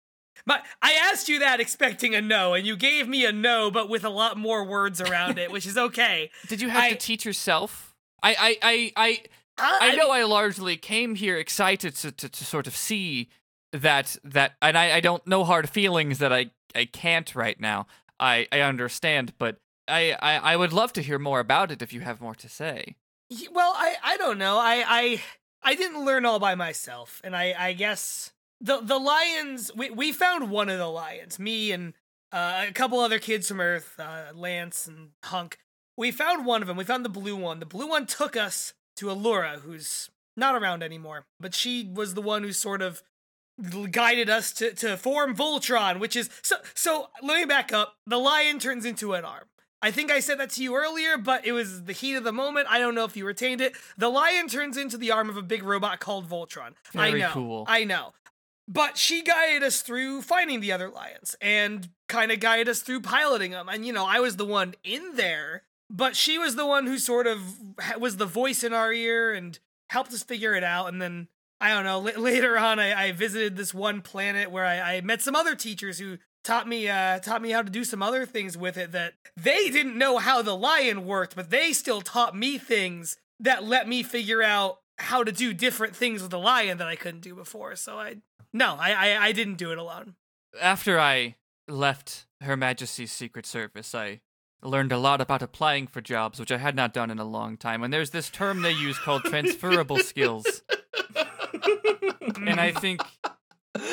my, 0.46 0.60
I 0.80 0.92
asked 0.94 1.28
you 1.28 1.38
that 1.40 1.60
expecting 1.60 2.14
a 2.14 2.20
no, 2.20 2.54
and 2.54 2.66
you 2.66 2.76
gave 2.76 3.08
me 3.08 3.24
a 3.24 3.32
no, 3.32 3.70
but 3.70 3.88
with 3.88 4.04
a 4.04 4.10
lot 4.10 4.36
more 4.36 4.64
words 4.64 5.00
around 5.00 5.38
it, 5.38 5.50
which 5.50 5.66
is 5.66 5.76
okay. 5.78 6.30
Did 6.48 6.60
you 6.60 6.68
have 6.68 6.82
I- 6.84 6.90
to 6.90 6.96
teach 6.96 7.24
yourself? 7.24 7.94
I 8.22 8.34
I 8.38 8.58
I 8.62 8.92
I, 8.96 9.10
uh, 9.58 9.78
I, 9.80 9.90
I 9.92 9.94
know 9.96 10.10
I 10.10 10.22
largely 10.24 10.76
came 10.76 11.16
here 11.16 11.36
excited 11.36 11.96
to, 11.96 12.12
to, 12.12 12.28
to 12.28 12.44
sort 12.44 12.66
of 12.66 12.76
see 12.76 13.28
that 13.72 14.16
that 14.24 14.52
and 14.62 14.78
I, 14.78 14.96
I 14.96 15.00
don't 15.00 15.26
know 15.26 15.44
hard 15.44 15.68
feelings 15.68 16.18
that 16.18 16.32
I, 16.32 16.50
I 16.74 16.84
can't 16.84 17.34
right 17.34 17.58
now. 17.60 17.86
I, 18.20 18.46
I 18.52 18.60
understand, 18.60 19.32
but 19.38 19.56
I, 19.88 20.16
I, 20.22 20.52
I 20.52 20.56
would 20.56 20.72
love 20.72 20.92
to 20.92 21.02
hear 21.02 21.18
more 21.18 21.40
about 21.40 21.72
it 21.72 21.82
if 21.82 21.92
you 21.92 22.00
have 22.02 22.20
more 22.20 22.36
to 22.36 22.48
say. 22.48 22.94
Well, 23.50 23.72
I 23.76 23.96
I 24.04 24.16
don't 24.16 24.38
know. 24.38 24.58
I 24.58 24.84
I 24.86 25.22
I 25.62 25.74
didn't 25.74 26.04
learn 26.04 26.24
all 26.24 26.38
by 26.38 26.54
myself, 26.54 27.20
and 27.24 27.34
I 27.34 27.54
I 27.58 27.72
guess 27.72 28.32
the 28.62 28.80
the 28.80 28.98
lions 28.98 29.70
we 29.76 29.90
we 29.90 30.12
found 30.12 30.50
one 30.50 30.68
of 30.68 30.78
the 30.78 30.88
lions. 30.88 31.38
Me 31.38 31.72
and 31.72 31.94
uh, 32.32 32.66
a 32.68 32.72
couple 32.72 33.00
other 33.00 33.18
kids 33.18 33.48
from 33.48 33.60
Earth, 33.60 33.94
uh, 33.98 34.32
Lance 34.34 34.86
and 34.86 35.10
Hunk. 35.24 35.58
We 35.96 36.10
found 36.10 36.46
one 36.46 36.62
of 36.62 36.68
them. 36.68 36.78
We 36.78 36.84
found 36.84 37.04
the 37.04 37.10
blue 37.10 37.36
one. 37.36 37.60
The 37.60 37.66
blue 37.66 37.88
one 37.88 38.06
took 38.06 38.36
us 38.36 38.72
to 38.96 39.06
Allura, 39.06 39.60
who's 39.60 40.08
not 40.36 40.54
around 40.54 40.82
anymore, 40.82 41.26
but 41.38 41.54
she 41.54 41.90
was 41.92 42.14
the 42.14 42.22
one 42.22 42.42
who 42.42 42.52
sort 42.52 42.80
of 42.80 43.02
guided 43.90 44.30
us 44.30 44.52
to, 44.54 44.72
to 44.74 44.96
form 44.96 45.36
Voltron, 45.36 46.00
which 46.00 46.16
is 46.16 46.30
so 46.42 46.56
so 46.74 47.08
let 47.22 47.38
me 47.38 47.44
back 47.44 47.72
up. 47.72 47.96
The 48.06 48.18
lion 48.18 48.58
turns 48.58 48.86
into 48.86 49.12
an 49.12 49.24
arm. 49.24 49.44
I 49.84 49.90
think 49.90 50.12
I 50.12 50.20
said 50.20 50.38
that 50.38 50.50
to 50.50 50.62
you 50.62 50.76
earlier, 50.76 51.18
but 51.18 51.44
it 51.44 51.50
was 51.50 51.84
the 51.84 51.92
heat 51.92 52.14
of 52.14 52.22
the 52.22 52.32
moment. 52.32 52.68
I 52.70 52.78
don't 52.78 52.94
know 52.94 53.04
if 53.04 53.16
you 53.16 53.26
retained 53.26 53.60
it. 53.60 53.74
The 53.98 54.08
lion 54.08 54.46
turns 54.46 54.76
into 54.76 54.96
the 54.96 55.10
arm 55.10 55.28
of 55.28 55.36
a 55.36 55.42
big 55.42 55.64
robot 55.64 55.98
called 55.98 56.28
Voltron. 56.28 56.74
I 56.94 57.10
Very 57.10 57.20
know. 57.20 57.30
cool. 57.30 57.64
I 57.66 57.82
know. 57.82 58.12
But 58.72 58.96
she 58.96 59.22
guided 59.22 59.62
us 59.62 59.82
through 59.82 60.22
finding 60.22 60.60
the 60.60 60.72
other 60.72 60.88
lions 60.88 61.36
and 61.42 61.90
kind 62.08 62.32
of 62.32 62.40
guided 62.40 62.70
us 62.70 62.80
through 62.80 63.02
piloting 63.02 63.50
them. 63.50 63.68
And, 63.68 63.84
you 63.84 63.92
know, 63.92 64.06
I 64.06 64.20
was 64.20 64.36
the 64.36 64.46
one 64.46 64.74
in 64.82 65.16
there, 65.16 65.64
but 65.90 66.16
she 66.16 66.38
was 66.38 66.56
the 66.56 66.64
one 66.64 66.86
who 66.86 66.96
sort 66.96 67.26
of 67.26 67.40
was 67.98 68.16
the 68.16 68.24
voice 68.24 68.64
in 68.64 68.72
our 68.72 68.90
ear 68.90 69.34
and 69.34 69.58
helped 69.90 70.14
us 70.14 70.22
figure 70.22 70.54
it 70.54 70.64
out. 70.64 70.88
And 70.88 71.02
then, 71.02 71.28
I 71.60 71.74
don't 71.74 71.84
know, 71.84 71.98
la- 71.98 72.12
later 72.18 72.56
on, 72.56 72.78
I-, 72.78 73.08
I 73.08 73.12
visited 73.12 73.56
this 73.56 73.74
one 73.74 74.00
planet 74.00 74.50
where 74.50 74.64
I-, 74.64 74.96
I 74.96 75.00
met 75.02 75.20
some 75.20 75.36
other 75.36 75.54
teachers 75.54 75.98
who 75.98 76.16
taught 76.42 76.66
me 76.66 76.88
uh 76.88 77.20
taught 77.20 77.40
me 77.40 77.50
how 77.50 77.62
to 77.62 77.70
do 77.70 77.84
some 77.84 78.02
other 78.02 78.26
things 78.26 78.58
with 78.58 78.76
it 78.76 78.90
that 78.90 79.12
they 79.36 79.70
didn't 79.70 79.96
know 79.96 80.18
how 80.18 80.42
the 80.42 80.56
lion 80.56 81.06
worked 81.06 81.36
but 81.36 81.50
they 81.50 81.72
still 81.72 82.00
taught 82.00 82.36
me 82.36 82.58
things 82.58 83.16
that 83.38 83.62
let 83.62 83.86
me 83.86 84.02
figure 84.02 84.42
out 84.42 84.80
how 85.02 85.22
to 85.24 85.32
do 85.32 85.52
different 85.52 85.94
things 85.94 86.22
with 86.22 86.30
the 86.30 86.38
lion 86.38 86.78
that 86.78 86.88
I 86.88 86.96
couldn't 86.96 87.20
do 87.20 87.34
before 87.34 87.76
so 87.76 87.98
I 87.98 88.16
no 88.52 88.76
I 88.78 88.92
I, 88.92 89.26
I 89.28 89.32
didn't 89.32 89.56
do 89.56 89.72
it 89.72 89.78
alone 89.78 90.14
After 90.60 90.98
I 90.98 91.36
left 91.68 92.26
Her 92.40 92.56
Majesty's 92.56 93.12
Secret 93.12 93.46
Service, 93.46 93.94
I 93.94 94.20
learned 94.62 94.92
a 94.92 94.98
lot 94.98 95.20
about 95.20 95.42
applying 95.42 95.86
for 95.86 96.00
jobs, 96.00 96.38
which 96.38 96.52
I 96.52 96.58
had 96.58 96.76
not 96.76 96.92
done 96.92 97.10
in 97.10 97.18
a 97.18 97.24
long 97.24 97.56
time. 97.56 97.82
And 97.82 97.92
there's 97.92 98.10
this 98.10 98.30
term 98.30 98.62
they 98.62 98.72
use 98.72 98.98
called 98.98 99.24
transferable 99.24 99.98
skills. 99.98 100.62
and 102.46 102.60
I 102.60 102.72
think 102.72 103.00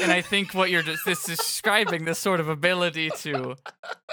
and 0.02 0.12
I 0.12 0.22
think 0.22 0.54
what 0.54 0.70
you're 0.70 0.84
just 0.84 1.06
this 1.06 1.24
describing 1.24 2.06
this 2.06 2.20
sort 2.20 2.40
of 2.40 2.50
ability 2.50 3.10
to 3.18 3.56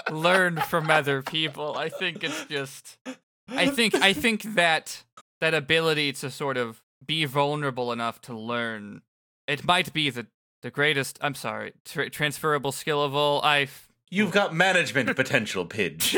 learn 0.09 0.57
from 0.57 0.89
other 0.89 1.21
people. 1.21 1.77
I 1.77 1.89
think 1.89 2.23
it's 2.23 2.45
just 2.45 2.97
I 3.49 3.67
think 3.67 3.95
I 3.95 4.13
think 4.13 4.55
that 4.55 5.03
that 5.41 5.53
ability 5.53 6.13
to 6.13 6.31
sort 6.31 6.57
of 6.57 6.81
be 7.05 7.25
vulnerable 7.25 7.91
enough 7.91 8.21
to 8.21 8.37
learn 8.37 9.01
it 9.47 9.63
might 9.63 9.93
be 9.93 10.09
the 10.09 10.27
the 10.61 10.71
greatest 10.71 11.17
I'm 11.21 11.35
sorry 11.35 11.73
tra- 11.85 12.09
transferable 12.09 12.71
skill 12.71 13.03
of 13.03 13.15
all. 13.15 13.41
I 13.43 13.67
You've 14.09 14.31
got 14.31 14.55
management 14.55 15.13
potential, 15.15 15.65
Pidge. 15.65 16.15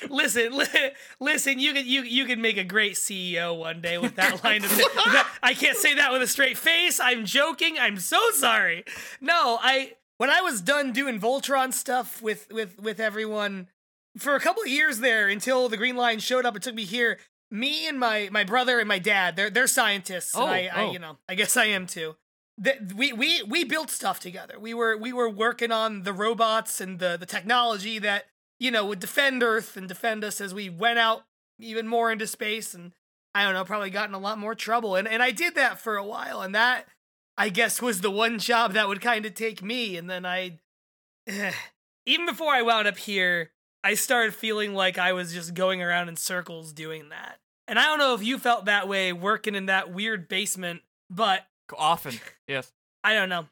listen, 0.10 0.56
li- 0.56 0.90
listen. 1.20 1.58
You 1.58 1.74
can 1.74 1.86
you 1.86 2.02
you 2.02 2.24
could 2.24 2.38
make 2.38 2.56
a 2.56 2.64
great 2.64 2.94
CEO 2.94 3.56
one 3.56 3.82
day 3.82 3.98
with 3.98 4.16
that 4.16 4.42
line 4.42 4.64
of. 4.64 4.70
that, 4.76 5.28
I 5.42 5.52
can't 5.52 5.76
say 5.76 5.94
that 5.94 6.12
with 6.12 6.22
a 6.22 6.26
straight 6.26 6.56
face. 6.56 6.98
I'm 7.00 7.26
joking. 7.26 7.78
I'm 7.78 7.98
so 7.98 8.18
sorry. 8.32 8.84
No, 9.20 9.58
I 9.60 9.92
when 10.16 10.30
I 10.30 10.40
was 10.40 10.62
done 10.62 10.92
doing 10.92 11.20
Voltron 11.20 11.72
stuff 11.72 12.22
with 12.22 12.48
with 12.50 12.80
with 12.80 12.98
everyone 12.98 13.68
for 14.16 14.34
a 14.34 14.40
couple 14.40 14.62
of 14.62 14.68
years 14.68 15.00
there 15.00 15.28
until 15.28 15.68
the 15.68 15.76
Green 15.76 15.96
Lion 15.96 16.18
showed 16.18 16.46
up 16.46 16.54
and 16.54 16.64
took 16.64 16.74
me 16.74 16.84
here. 16.84 17.18
Me 17.50 17.86
and 17.88 17.98
my 17.98 18.28
my 18.30 18.44
brother 18.44 18.78
and 18.78 18.88
my 18.88 18.98
dad, 18.98 19.36
they're 19.36 19.50
they're 19.50 19.66
scientists. 19.66 20.34
and 20.34 20.44
Oh, 20.44 20.46
I, 20.46 20.70
I 20.72 20.82
oh. 20.84 20.92
you 20.92 20.98
know 20.98 21.18
I 21.28 21.34
guess 21.34 21.56
I 21.56 21.66
am 21.66 21.86
too. 21.86 22.16
That 22.58 22.92
we 22.94 23.12
we 23.12 23.42
we 23.42 23.64
built 23.64 23.90
stuff 23.90 24.18
together. 24.18 24.58
We 24.58 24.74
were 24.74 24.96
we 24.96 25.12
were 25.12 25.28
working 25.28 25.70
on 25.70 26.02
the 26.02 26.12
robots 26.12 26.80
and 26.80 26.98
the 26.98 27.16
the 27.16 27.26
technology 27.26 27.98
that 27.98 28.26
you 28.58 28.70
know 28.70 28.86
would 28.86 29.00
defend 29.00 29.42
Earth 29.42 29.76
and 29.76 29.86
defend 29.86 30.24
us 30.24 30.40
as 30.40 30.54
we 30.54 30.68
went 30.68 30.98
out 30.98 31.24
even 31.58 31.86
more 31.88 32.10
into 32.10 32.26
space 32.26 32.74
and 32.74 32.92
I 33.34 33.44
don't 33.44 33.54
know 33.54 33.64
probably 33.64 33.90
got 33.90 34.08
in 34.08 34.14
a 34.14 34.18
lot 34.18 34.38
more 34.38 34.54
trouble 34.54 34.96
and 34.96 35.06
and 35.06 35.22
I 35.22 35.30
did 35.30 35.54
that 35.54 35.78
for 35.80 35.96
a 35.96 36.04
while 36.04 36.40
and 36.40 36.54
that 36.54 36.86
I 37.36 37.48
guess 37.48 37.82
was 37.82 38.00
the 38.00 38.10
one 38.10 38.38
job 38.38 38.72
that 38.72 38.88
would 38.88 39.00
kind 39.00 39.26
of 39.26 39.34
take 39.34 39.62
me 39.62 39.96
and 39.96 40.08
then 40.08 40.24
I 40.26 40.58
even 42.06 42.26
before 42.26 42.52
I 42.52 42.62
wound 42.62 42.88
up 42.88 42.98
here 42.98 43.50
I 43.86 43.94
started 43.94 44.34
feeling 44.34 44.74
like 44.74 44.98
I 44.98 45.12
was 45.12 45.32
just 45.32 45.54
going 45.54 45.80
around 45.80 46.08
in 46.08 46.16
circles 46.16 46.72
doing 46.72 47.10
that. 47.10 47.38
And 47.68 47.78
I 47.78 47.84
don't 47.84 48.00
know 48.00 48.14
if 48.14 48.22
you 48.24 48.36
felt 48.36 48.64
that 48.64 48.88
way 48.88 49.12
working 49.12 49.54
in 49.54 49.66
that 49.66 49.92
weird 49.92 50.26
basement, 50.26 50.82
but 51.08 51.46
often 51.78 52.18
yes. 52.48 52.72
I 53.04 53.14
don't 53.14 53.28
know. 53.28 53.46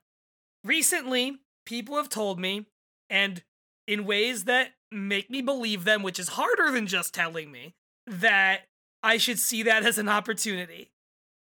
Recently, 0.64 1.38
people 1.64 1.94
have 1.94 2.08
told 2.08 2.40
me, 2.40 2.66
and 3.08 3.44
in 3.86 4.06
ways 4.06 4.42
that 4.46 4.72
make 4.90 5.30
me 5.30 5.40
believe 5.40 5.84
them, 5.84 6.02
which 6.02 6.18
is 6.18 6.30
harder 6.30 6.72
than 6.72 6.88
just 6.88 7.14
telling 7.14 7.52
me, 7.52 7.76
that 8.08 8.62
I 9.04 9.18
should 9.18 9.38
see 9.38 9.62
that 9.62 9.84
as 9.84 9.98
an 9.98 10.08
opportunity. 10.08 10.90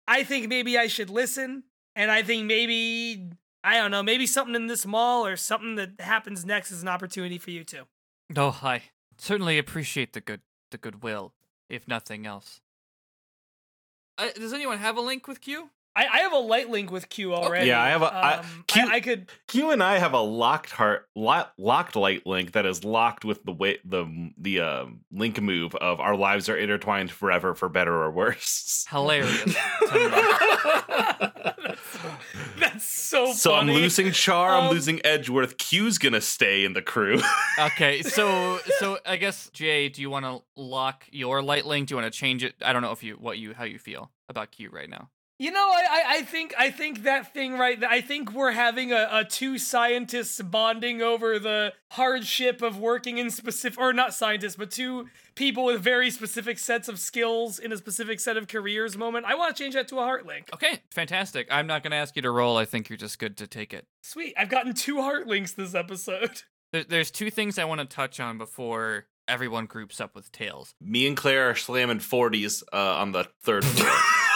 I 0.08 0.24
think 0.24 0.48
maybe 0.48 0.78
I 0.78 0.86
should 0.86 1.10
listen, 1.10 1.64
and 1.96 2.12
I 2.12 2.22
think 2.22 2.46
maybe, 2.46 3.32
I 3.64 3.78
don't 3.78 3.90
know, 3.90 4.04
maybe 4.04 4.28
something 4.28 4.54
in 4.54 4.68
this 4.68 4.86
mall 4.86 5.26
or 5.26 5.36
something 5.36 5.78
that 5.78 5.94
happens 6.00 6.46
next 6.46 6.70
is 6.70 6.84
an 6.84 6.90
opportunity 6.90 7.40
for 7.40 7.50
you 7.50 7.64
too. 7.64 7.86
Oh, 8.36 8.60
I 8.64 8.84
certainly 9.18 9.58
appreciate 9.58 10.14
the 10.14 10.22
good 10.22 10.42
the 10.72 10.78
goodwill, 10.78 11.34
if 11.70 11.88
nothing 11.88 12.26
else. 12.26 12.62
Uh, 14.18 14.28
does 14.36 14.54
anyone 14.54 14.78
have 14.80 14.98
a 14.98 15.02
link 15.02 15.28
with 15.28 15.42
Q? 15.42 15.70
I, 15.96 16.08
I 16.08 16.18
have 16.22 16.34
a 16.34 16.38
light 16.38 16.72
link 16.72 16.90
with 16.92 17.08
Q 17.10 17.36
already. 17.36 17.68
Yeah, 17.68 17.80
I 17.80 17.90
have 17.90 18.02
a- 18.02 18.12
I- 18.14 18.34
Um, 18.40 18.64
Q- 18.68 18.88
I, 18.90 18.96
I 18.96 19.00
could. 19.00 19.30
Q 19.48 19.70
and 19.70 19.84
I 19.84 20.00
have 20.00 20.14
a 20.14 20.20
locked 20.22 20.72
heart, 20.72 21.08
lo- 21.16 21.46
locked 21.60 21.96
light 21.96 22.26
link 22.26 22.54
that 22.54 22.66
is 22.66 22.84
locked 22.84 23.24
with 23.24 23.44
the 23.44 23.52
way 23.52 23.78
the 23.86 24.32
the 24.36 24.60
uh, 24.60 24.86
link 25.12 25.40
move 25.40 25.76
of 25.76 26.00
our 26.00 26.16
lives 26.16 26.50
are 26.50 26.58
intertwined 26.58 27.12
forever 27.12 27.54
for 27.54 27.70
better 27.70 27.94
or 27.94 28.10
worse. 28.10 28.86
Hilarious. 28.90 29.44
That's 33.12 33.34
so. 33.34 33.34
So 33.34 33.56
I'm 33.56 33.68
losing 33.68 34.12
Char, 34.12 34.56
Um, 34.56 34.66
I'm 34.66 34.72
losing 34.72 35.02
Edgeworth. 35.06 35.58
Q's 35.58 35.98
gonna 35.98 36.22
stay 36.22 36.66
in 36.66 36.74
the 36.74 36.82
crew. 36.82 37.22
okay, 37.60 38.02
so 38.02 38.60
so 38.80 39.00
I 39.06 39.18
guess 39.18 39.50
Jay, 39.54 39.90
do 39.90 40.02
you 40.02 40.10
want 40.10 40.26
to 40.26 40.42
lock 40.56 41.06
your 41.12 41.42
light 41.42 41.66
link? 41.66 41.88
Do 41.88 41.94
you 41.94 42.02
want 42.02 42.12
to 42.12 42.18
change 42.18 42.44
it? 42.44 42.56
I 42.64 42.74
don't 42.74 42.82
know 42.82 42.92
if 42.92 43.04
you 43.04 43.16
what 43.16 43.38
you 43.38 43.54
how 43.54 43.64
you 43.64 43.80
feel 43.80 44.12
about 44.30 44.52
Q 44.52 44.70
right 44.72 44.90
now. 44.90 45.10
You 45.44 45.52
know, 45.52 45.60
I, 45.60 45.84
I, 45.92 46.04
I 46.08 46.22
think 46.22 46.54
I 46.58 46.72
think 46.72 47.04
that 47.04 47.34
thing 47.34 47.58
right. 47.58 47.84
I 47.84 48.00
think 48.00 48.32
we're 48.32 48.54
having 48.54 48.94
a, 48.94 49.10
a 49.12 49.26
two 49.26 49.58
scientists 49.58 50.42
bonding 50.42 51.02
over 51.02 51.38
the 51.38 51.74
hardship 51.92 52.62
of 52.62 52.80
working 52.80 53.18
in 53.18 53.30
specific, 53.30 53.78
or 53.78 53.92
not 53.92 54.14
scientists, 54.14 54.56
but 54.56 54.72
two 54.72 55.10
people 55.36 55.66
with 55.66 55.82
very 55.82 56.12
specific 56.12 56.58
sets 56.60 56.88
of 56.88 56.98
skills 56.98 57.60
in 57.60 57.74
a 57.74 57.78
specific 57.78 58.22
set 58.22 58.38
of 58.38 58.48
careers 58.48 58.96
moment. 58.96 59.26
I 59.26 59.36
want 59.36 59.54
to 59.54 59.62
change 59.62 59.76
that 59.76 59.90
to 59.90 59.98
a 59.98 60.04
heart 60.04 60.26
link. 60.26 60.50
Okay, 60.54 60.82
fantastic. 60.92 61.50
I'm 61.52 61.68
not 61.68 61.84
gonna 61.84 61.98
ask 61.98 62.16
you 62.16 62.22
to 62.22 62.32
roll. 62.32 62.56
I 62.56 62.64
think 62.64 62.88
you're 62.88 62.96
just 62.96 63.20
good 63.20 63.36
to 63.36 63.46
take 63.46 63.74
it. 63.74 63.86
Sweet, 64.02 64.34
I've 64.38 64.48
gotten 64.48 64.74
two 64.74 65.02
heart 65.02 65.28
links 65.28 65.52
this 65.52 65.76
episode. 65.76 66.44
There, 66.72 66.84
there's 66.84 67.12
two 67.12 67.30
things 67.30 67.60
I 67.60 67.66
want 67.66 67.82
to 67.82 67.86
touch 67.86 68.20
on 68.20 68.40
before 68.40 69.06
everyone 69.28 69.68
groups 69.68 70.02
up 70.02 70.16
with 70.16 70.32
tails. 70.32 70.74
Me 70.82 71.06
and 71.06 71.16
Claire 71.16 71.52
are 71.52 71.56
slamming 71.56 72.00
40s 72.00 72.64
uh, 72.74 72.96
on 72.96 73.12
the 73.12 73.28
third 73.44 73.64
floor. 73.64 73.92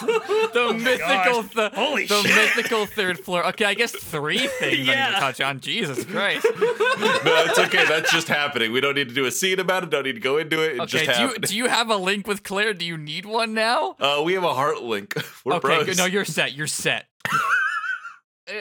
The 0.52 0.72
mythical, 0.74 1.42
th- 1.44 1.72
Holy 1.74 2.06
the 2.06 2.22
shit. 2.22 2.34
mythical 2.56 2.86
third 2.86 3.18
floor. 3.20 3.46
Okay, 3.48 3.64
I 3.64 3.74
guess 3.74 3.92
three 3.92 4.38
things 4.58 4.88
I 4.88 4.94
need 4.94 5.14
to 5.14 5.20
touch 5.20 5.40
on. 5.40 5.60
Jesus 5.60 6.04
Christ. 6.10 6.44
no, 6.58 7.44
it's 7.46 7.58
okay. 7.58 7.86
That's 7.86 8.10
just 8.12 8.28
happening. 8.28 8.72
We 8.72 8.80
don't 8.80 8.94
need 8.94 9.08
to 9.08 9.14
do 9.14 9.26
a 9.26 9.30
scene 9.30 9.58
about 9.60 9.84
it. 9.84 9.90
Don't 9.90 10.04
need 10.04 10.14
to 10.14 10.20
go 10.20 10.38
into 10.38 10.62
it. 10.62 10.76
It's 10.80 10.94
Okay, 10.94 11.06
just 11.06 11.18
do 11.18 11.24
you, 11.24 11.34
do 11.38 11.56
you 11.56 11.68
have 11.68 11.90
a 11.90 11.96
link 11.96 12.26
with 12.26 12.42
Claire? 12.42 12.74
Do 12.74 12.84
you 12.84 12.96
need 12.96 13.26
one 13.26 13.54
now? 13.54 13.96
uh, 14.00 14.22
we 14.24 14.32
have 14.34 14.44
a 14.44 14.54
heart 14.54 14.82
link. 14.82 15.14
We're 15.44 15.54
okay, 15.54 15.84
bros. 15.84 15.96
no, 15.98 16.04
you're 16.06 16.24
set. 16.24 16.52
You're 16.54 16.66
set. 16.66 17.06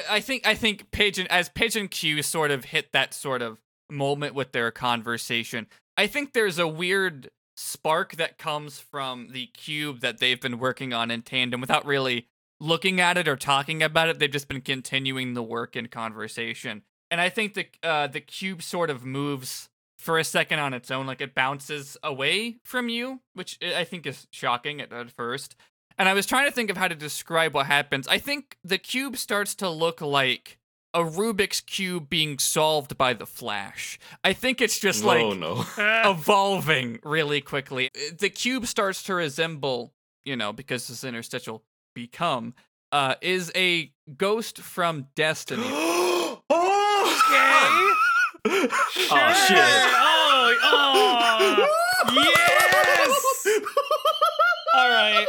I 0.09 0.19
think 0.19 0.45
I 0.45 0.53
think 0.53 0.91
Pidge 0.91 1.17
and 1.17 1.31
as 1.31 1.49
Pidge 1.49 1.75
and 1.79 1.89
Q 1.89 2.21
sort 2.21 2.51
of 2.51 2.65
hit 2.65 2.91
that 2.93 3.13
sort 3.13 3.41
of 3.41 3.59
moment 3.89 4.35
with 4.35 4.51
their 4.51 4.69
conversation. 4.69 5.65
I 5.97 6.05
think 6.07 6.33
there's 6.33 6.59
a 6.59 6.67
weird 6.67 7.29
spark 7.59 8.15
that 8.15 8.37
comes 8.37 8.79
from 8.79 9.29
the 9.31 9.47
cube 9.47 9.99
that 9.99 10.19
they've 10.19 10.39
been 10.39 10.59
working 10.59 10.93
on 10.93 11.11
in 11.11 11.21
tandem 11.21 11.59
without 11.59 11.85
really 11.85 12.27
looking 12.59 12.99
at 12.99 13.17
it 13.17 13.27
or 13.27 13.35
talking 13.35 13.83
about 13.83 14.07
it. 14.07 14.19
They've 14.19 14.31
just 14.31 14.47
been 14.47 14.61
continuing 14.61 15.33
the 15.33 15.43
work 15.43 15.75
in 15.75 15.87
conversation. 15.87 16.83
And 17.11 17.19
I 17.19 17.29
think 17.29 17.53
the 17.55 17.67
uh, 17.83 18.07
the 18.07 18.21
cube 18.21 18.61
sort 18.61 18.89
of 18.89 19.05
moves 19.05 19.69
for 19.97 20.17
a 20.17 20.23
second 20.23 20.59
on 20.59 20.73
its 20.73 20.89
own, 20.89 21.05
like 21.05 21.19
it 21.19 21.35
bounces 21.35 21.97
away 22.01 22.59
from 22.63 22.87
you, 22.87 23.19
which 23.33 23.59
I 23.61 23.83
think 23.83 24.05
is 24.05 24.27
shocking 24.31 24.79
at, 24.79 24.93
at 24.93 25.11
first. 25.11 25.55
And 25.97 26.07
I 26.07 26.13
was 26.13 26.25
trying 26.25 26.47
to 26.47 26.53
think 26.53 26.69
of 26.69 26.77
how 26.77 26.87
to 26.87 26.95
describe 26.95 27.53
what 27.53 27.65
happens. 27.65 28.07
I 28.07 28.19
think 28.19 28.57
the 28.63 28.77
cube 28.77 29.17
starts 29.17 29.53
to 29.55 29.69
look 29.69 29.99
like 29.99 30.58
a 30.93 31.01
Rubik's 31.01 31.61
cube 31.61 32.09
being 32.09 32.39
solved 32.39 32.97
by 32.97 33.13
the 33.13 33.25
Flash. 33.25 33.99
I 34.23 34.33
think 34.33 34.61
it's 34.61 34.79
just 34.79 35.03
like 35.03 35.21
oh 35.21 35.33
no. 35.33 35.65
evolving 36.09 36.99
really 37.03 37.41
quickly. 37.41 37.89
The 38.17 38.29
cube 38.29 38.65
starts 38.65 39.03
to 39.03 39.15
resemble, 39.15 39.93
you 40.25 40.35
know, 40.35 40.53
because 40.53 40.87
this 40.87 41.03
interstitial 41.03 41.63
become 41.95 42.53
uh 42.91 43.15
is 43.21 43.51
a 43.55 43.91
ghost 44.17 44.59
from 44.59 45.07
Destiny. 45.15 45.63
oh, 48.45 48.79
Sure. 48.91 49.33
shit. 49.33 49.57
Oh, 49.57 50.55
oh, 50.63 51.67
yes. 52.15 53.47
All 54.75 54.89
right. 54.89 55.27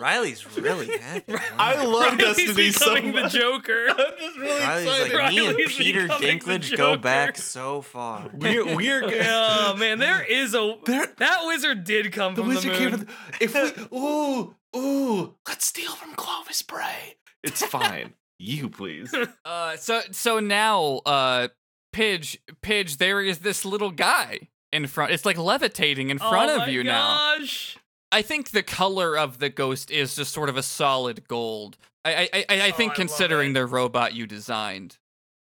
Riley's 0.00 0.44
really 0.58 0.96
happy. 0.98 1.34
I 1.58 1.84
love 1.84 2.18
Riley's 2.18 2.36
Destiny 2.36 2.70
so 2.72 2.94
becoming 2.94 3.14
the 3.14 3.22
much. 3.22 3.32
Joker. 3.32 3.86
I'm 3.90 3.96
just 4.18 4.38
really 4.38 4.60
Riley's 4.60 4.86
excited. 4.86 5.14
like, 5.14 5.30
me 5.32 5.38
and 5.46 5.56
Riley's 5.56 5.76
Peter 5.76 6.02
becoming 6.02 6.38
the 6.38 6.44
Dinklage 6.46 6.76
go 6.76 6.96
back 6.96 7.36
so 7.38 7.80
far. 7.82 8.30
We're 8.34 8.74
we're 8.76 9.02
oh 9.24 9.76
man, 9.78 9.98
there 9.98 10.22
is 10.24 10.54
a 10.54 10.76
There- 10.84 11.12
that 11.18 11.40
wizard 11.46 11.84
did 11.84 12.12
come 12.12 12.34
the 12.34 12.42
from 12.42 12.50
the 12.50 12.54
wizard 12.56 12.72
moon. 12.72 12.80
came 12.80 12.90
from 12.90 13.00
the, 13.00 13.06
if 13.44 13.54
we 13.92 13.98
ooh 13.98 14.54
ooh 14.76 15.34
let's 15.46 15.66
steal 15.66 15.92
from 15.92 16.14
Clovis 16.14 16.62
Bray. 16.62 17.16
It's 17.42 17.64
fine. 17.64 18.14
you 18.38 18.68
please. 18.68 19.14
Uh 19.44 19.76
so 19.76 20.00
so 20.10 20.40
now 20.40 21.00
uh 21.06 21.48
Pidge 21.94 22.38
Pidge 22.62 22.96
there 22.98 23.20
is 23.20 23.38
this 23.38 23.64
little 23.64 23.90
guy 23.92 24.48
in 24.72 24.86
front. 24.88 25.12
It's 25.12 25.24
like 25.24 25.38
levitating 25.38 26.10
in 26.10 26.18
front 26.18 26.50
oh 26.50 26.54
of 26.54 26.58
my 26.62 26.66
you 26.68 26.82
now. 26.82 27.36
gosh. 27.38 27.76
I 28.14 28.22
think 28.22 28.50
the 28.50 28.62
color 28.62 29.18
of 29.18 29.40
the 29.40 29.48
ghost 29.48 29.90
is 29.90 30.14
just 30.14 30.32
sort 30.32 30.48
of 30.48 30.56
a 30.56 30.62
solid 30.62 31.26
gold. 31.26 31.76
I 32.04 32.28
I 32.32 32.44
I, 32.48 32.60
I 32.66 32.68
Oh, 32.68 32.72
think 32.72 32.92
I 32.92 32.94
considering 32.94 33.54
the 33.54 33.66
robot 33.66 34.14
you 34.14 34.26
designed. 34.28 34.98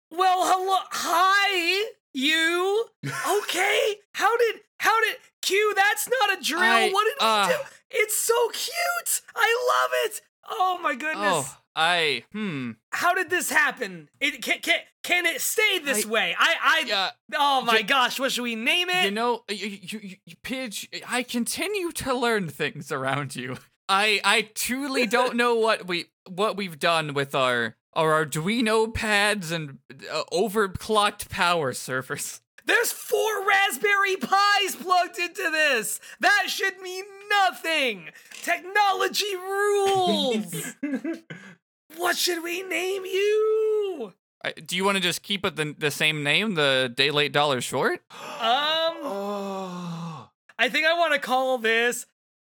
Well, 0.09 0.39
hello, 0.45 0.77
hi, 0.89 1.91
you. 2.13 2.85
Okay, 3.41 3.95
how 4.13 4.37
did 4.37 4.61
how 4.79 5.01
did 5.01 5.17
Q? 5.41 5.73
That's 5.75 6.07
not 6.07 6.39
a 6.39 6.41
drill. 6.41 6.61
I- 6.61 6.89
what 6.91 7.03
did 7.03 7.15
uh, 7.19 7.45
we 7.49 7.53
do? 7.53 7.59
It's 7.91 8.15
so 8.17 8.49
cute. 8.53 9.21
I 9.35 9.49
love 9.73 9.91
it. 10.05 10.21
Oh 10.49 10.79
my 10.81 10.95
goodness. 10.95 11.17
Oh, 11.45 11.57
I 11.75 12.23
hmm. 12.31 12.71
How 12.91 13.13
did 13.13 13.29
this 13.29 13.49
happen? 13.49 14.09
It 14.19 14.41
can 14.41 14.59
can, 14.59 14.79
can 15.03 15.25
it 15.25 15.41
stay 15.41 15.79
this 15.79 16.05
I- 16.05 16.09
way? 16.09 16.35
I 16.37 16.55
I. 16.89 16.91
Uh, 16.91 17.09
oh 17.35 17.61
my 17.61 17.77
J- 17.77 17.83
gosh, 17.83 18.19
what 18.19 18.31
should 18.31 18.43
we 18.43 18.55
name 18.55 18.89
it? 18.89 19.05
you 19.05 19.11
know, 19.11 19.43
you, 19.49 19.67
you, 19.67 19.99
you, 20.01 20.15
you, 20.25 20.35
Pidge, 20.43 20.87
I 21.07 21.23
continue 21.23 21.91
to 21.93 22.13
learn 22.13 22.49
things 22.49 22.91
around 22.91 23.35
you. 23.35 23.57
I 23.87 24.21
I 24.23 24.49
truly 24.55 25.05
don't 25.07 25.35
know 25.35 25.55
what 25.55 25.87
we 25.87 26.05
what 26.29 26.55
we've 26.57 26.79
done 26.79 27.13
with 27.13 27.33
our 27.35 27.75
our 27.93 28.25
Arduino 28.25 28.93
pads 28.93 29.51
and 29.51 29.79
uh, 30.11 30.23
overclocked 30.31 31.29
power 31.29 31.73
servers. 31.73 32.41
There's 32.63 32.91
four 32.91 33.45
Raspberry 33.45 34.15
Pis 34.17 34.75
plugged 34.75 35.17
into 35.17 35.49
this. 35.51 35.99
That 36.19 36.43
should 36.47 36.79
mean 36.79 37.03
nothing. 37.29 38.09
Technology 38.43 39.35
rules. 39.35 40.75
what 41.97 42.17
should 42.17 42.43
we 42.43 42.61
name 42.63 43.05
you? 43.05 44.13
I, 44.43 44.53
do 44.53 44.75
you 44.75 44.83
want 44.83 44.97
to 44.97 45.03
just 45.03 45.21
keep 45.21 45.45
it 45.45 45.55
the, 45.55 45.75
the 45.77 45.91
same 45.91 46.23
name, 46.23 46.55
the 46.55 46.91
day 46.93 47.11
late 47.11 47.31
dollar 47.31 47.61
short? 47.61 48.01
Um, 48.41 48.97
Oh. 49.03 50.29
I 50.57 50.69
think 50.69 50.85
I 50.85 50.93
want 50.97 51.13
to 51.13 51.19
call 51.19 51.57
this. 51.57 52.05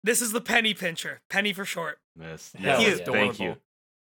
This 0.03 0.21
is 0.21 0.31
the 0.31 0.41
penny 0.41 0.73
pincher. 0.73 1.21
Penny 1.29 1.53
for 1.53 1.65
short. 1.65 1.99
Yes. 2.19 2.53
Hell 2.57 2.81
yes, 2.81 2.99
yeah. 2.99 3.11
Thank 3.11 3.39
you. 3.39 3.57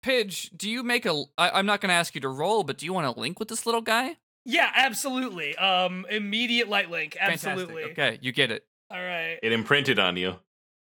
Pidge, 0.04 0.50
do 0.58 0.70
you 0.70 0.82
make 0.84 1.06
a? 1.06 1.24
I, 1.38 1.52
I'm 1.52 1.66
not 1.66 1.82
going 1.82 1.90
to 1.90 1.94
ask 1.96 2.16
you 2.16 2.22
to 2.22 2.30
roll, 2.30 2.64
but 2.64 2.78
do 2.78 2.86
you 2.86 2.94
want 2.94 3.14
to 3.14 3.20
link 3.20 3.40
with 3.40 3.50
this 3.50 3.66
little 3.66 3.82
guy? 3.82 4.18
Yeah, 4.46 4.72
absolutely. 4.76 5.56
Um, 5.58 6.06
immediate 6.10 6.68
light 6.70 6.90
link. 6.90 7.14
Fantastic. 7.14 7.50
Absolutely. 7.52 7.84
Okay, 7.92 8.18
you 8.22 8.32
get 8.32 8.50
it. 8.52 8.66
All 8.90 8.98
right. 8.98 9.38
It 9.44 9.52
imprinted 9.52 10.00
on 10.00 10.18
you. 10.18 10.36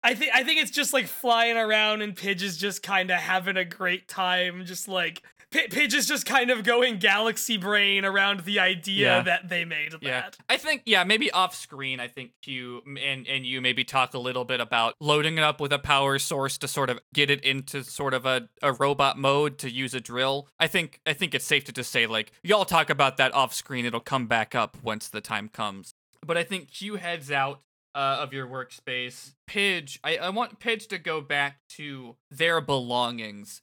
I 0.04 0.16
think 0.16 0.32
I 0.34 0.44
think 0.44 0.62
it's 0.62 0.72
just 0.72 0.94
like 0.94 1.08
flying 1.08 1.58
around 1.58 2.02
and 2.02 2.16
Pidge 2.16 2.42
is 2.44 2.58
just 2.58 2.84
kind 2.84 3.10
of 3.12 3.18
having 3.20 3.58
a 3.58 3.66
great 3.66 4.08
time, 4.08 4.66
just 4.66 4.88
like 4.88 5.22
P- 5.50 5.68
Pidge 5.68 5.94
is 5.94 6.08
just 6.08 6.26
kind 6.26 6.50
of 6.50 6.64
going 6.64 6.98
galaxy 6.98 7.58
brain 7.58 8.04
around 8.06 8.40
the 8.42 8.60
idea 8.60 9.18
Yeah. 9.18 9.22
that 9.22 9.50
they 9.50 9.66
made 9.66 9.94
Yeah, 10.02 10.22
that. 10.22 10.38
I 10.50 10.58
think 10.58 10.82
yeah, 10.86 11.04
maybe 11.04 11.30
off 11.32 11.56
screen. 11.56 12.00
I 12.00 12.08
think 12.08 12.32
you 12.46 12.82
and 12.86 13.28
and 13.28 13.46
you 13.46 13.62
maybe 13.62 13.84
talk 13.84 14.14
a 14.14 14.20
little 14.20 14.46
bit 14.46 14.60
about 14.60 14.96
loading 15.00 15.38
it 15.38 15.44
up 15.44 15.62
with 15.62 15.72
a 15.72 15.80
power 15.80 16.18
source 16.20 16.58
to 16.58 16.68
sort 16.68 16.90
of 16.90 17.00
get 17.14 17.30
it 17.30 17.42
into 17.44 17.84
sort 17.84 18.14
of 18.14 18.26
a, 18.26 18.50
a 18.62 18.74
robot 18.74 19.18
mode 19.18 19.58
to 19.60 19.70
use 19.72 19.94
a 19.94 20.00
drill. 20.02 20.48
I 20.60 20.68
think 20.68 21.00
I 21.06 21.14
think 21.14 21.34
it's 21.36 21.46
safe 21.46 21.64
to 21.66 21.72
just 21.72 21.92
say 21.92 22.08
like 22.08 22.32
y'all 22.44 22.66
talk 22.66 22.90
about 22.90 23.18
that 23.18 23.34
off 23.34 23.54
screen. 23.54 23.86
It'll 23.86 24.00
come 24.00 24.26
back 24.28 24.56
up 24.56 24.76
once 24.84 25.08
the 25.08 25.22
time 25.22 25.50
comes. 25.50 25.94
But 26.26 26.38
I 26.38 26.44
think 26.44 26.72
Q 26.72 26.96
heads 26.96 27.30
out 27.32 27.62
uh, 27.96 28.18
of 28.22 28.34
your 28.34 28.48
workspace. 28.48 29.34
Pidge, 29.50 30.00
I, 30.04 30.18
I 30.18 30.30
want 30.30 30.60
Pidge 30.60 30.88
to 30.88 30.98
go 30.98 31.22
back 31.22 31.58
to 31.78 32.16
their 32.32 32.62
belongings. 32.62 33.62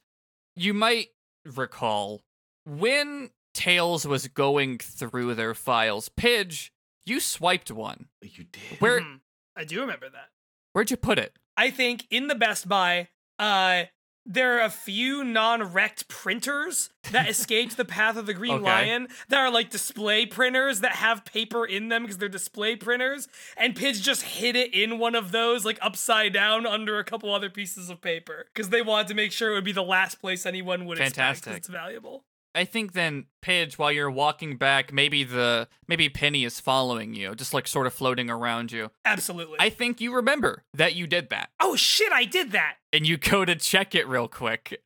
You 0.57 0.75
might 0.75 1.09
recall 1.45 2.23
when 2.67 3.31
Tails 3.55 4.07
was 4.07 4.29
going 4.29 4.79
through 4.79 5.35
their 5.35 5.55
files. 5.55 6.09
Pidge, 6.09 6.71
you 7.07 7.19
swiped 7.21 7.71
one. 7.71 8.07
You 8.23 8.45
did. 8.45 8.81
Where 8.81 9.01
Mhm. 9.01 9.21
I 9.57 9.65
do 9.65 9.81
remember 9.81 10.09
that. 10.09 10.29
where'd 10.73 10.91
you 10.91 10.97
put 10.97 11.19
it? 11.19 11.37
I 11.57 11.71
think 11.71 12.07
in 12.11 12.29
the 12.29 12.35
Best 12.35 12.69
Buy, 12.69 13.09
uh, 13.39 13.85
there 14.27 14.59
are 14.59 14.65
a 14.65 14.71
few 14.71 15.25
non-wrecked 15.25 16.09
printers 16.09 16.91
that 17.11 17.29
escaped 17.29 17.77
the 17.77 17.85
path 17.85 18.17
of 18.17 18.27
the 18.27 18.35
Green 18.35 18.55
Okay. 18.57 18.65
Lion 18.65 19.09
that 19.29 19.39
are 19.39 19.51
like 19.51 19.71
display 19.71 20.27
printers 20.27 20.81
that 20.81 20.93
have 20.93 21.25
paper 21.25 21.65
in 21.65 21.89
them 21.89 22.03
because 22.03 22.19
they're 22.19 22.29
display 22.29 22.77
printers. 22.77 23.29
And 23.57 23.75
Pidge 23.75 24.03
just 24.03 24.23
hid 24.23 24.57
it 24.57 24.73
in 24.75 24.99
one 24.99 25.15
of 25.15 25.33
those, 25.33 25.65
like 25.65 25.79
upside 25.81 26.33
down 26.33 26.67
under 26.67 26.99
a 26.99 27.05
couple 27.05 27.35
other 27.35 27.51
pieces 27.51 27.91
of 27.91 28.01
paper 28.01 28.47
because 28.53 28.69
they 28.69 28.83
wanted 28.83 29.09
to 29.09 29.15
make 29.15 29.33
sure 29.33 29.51
it 29.51 29.55
would 29.55 29.65
be 29.65 29.73
the 29.73 29.83
last 29.83 30.21
place 30.21 30.45
anyone 30.47 30.85
would 30.87 30.99
expect 30.99 31.17
Fantastic. 31.17 31.57
it's 31.57 31.69
valuable. 31.69 32.25
I 32.55 32.65
think 32.65 32.93
then 32.93 33.27
Pidge, 33.43 33.79
while 33.79 33.93
you're 33.93 34.11
walking 34.11 34.57
back, 34.57 34.93
maybe 34.93 35.25
the 35.25 35.69
maybe 35.87 36.09
Penny 36.09 36.45
is 36.45 36.61
following 36.61 37.15
you, 37.15 37.35
just 37.35 37.55
like 37.55 37.69
sort 37.69 37.87
of 37.87 37.95
floating 37.95 38.29
around 38.29 38.73
you. 38.73 38.91
Absolutely. 39.05 39.57
I 39.61 39.71
think 39.71 40.01
you 40.01 40.15
remember 40.15 40.65
that 40.75 40.95
you 40.95 41.07
did 41.07 41.31
that. 41.31 41.51
oh 41.61 41.77
shit! 41.77 42.13
I 42.13 42.25
did 42.25 42.53
that. 42.53 42.77
and 42.93 43.07
you 43.07 43.17
go 43.17 43.45
to 43.45 43.55
check 43.55 43.95
it 43.95 44.09
real 44.09 44.29
quick. 44.29 44.83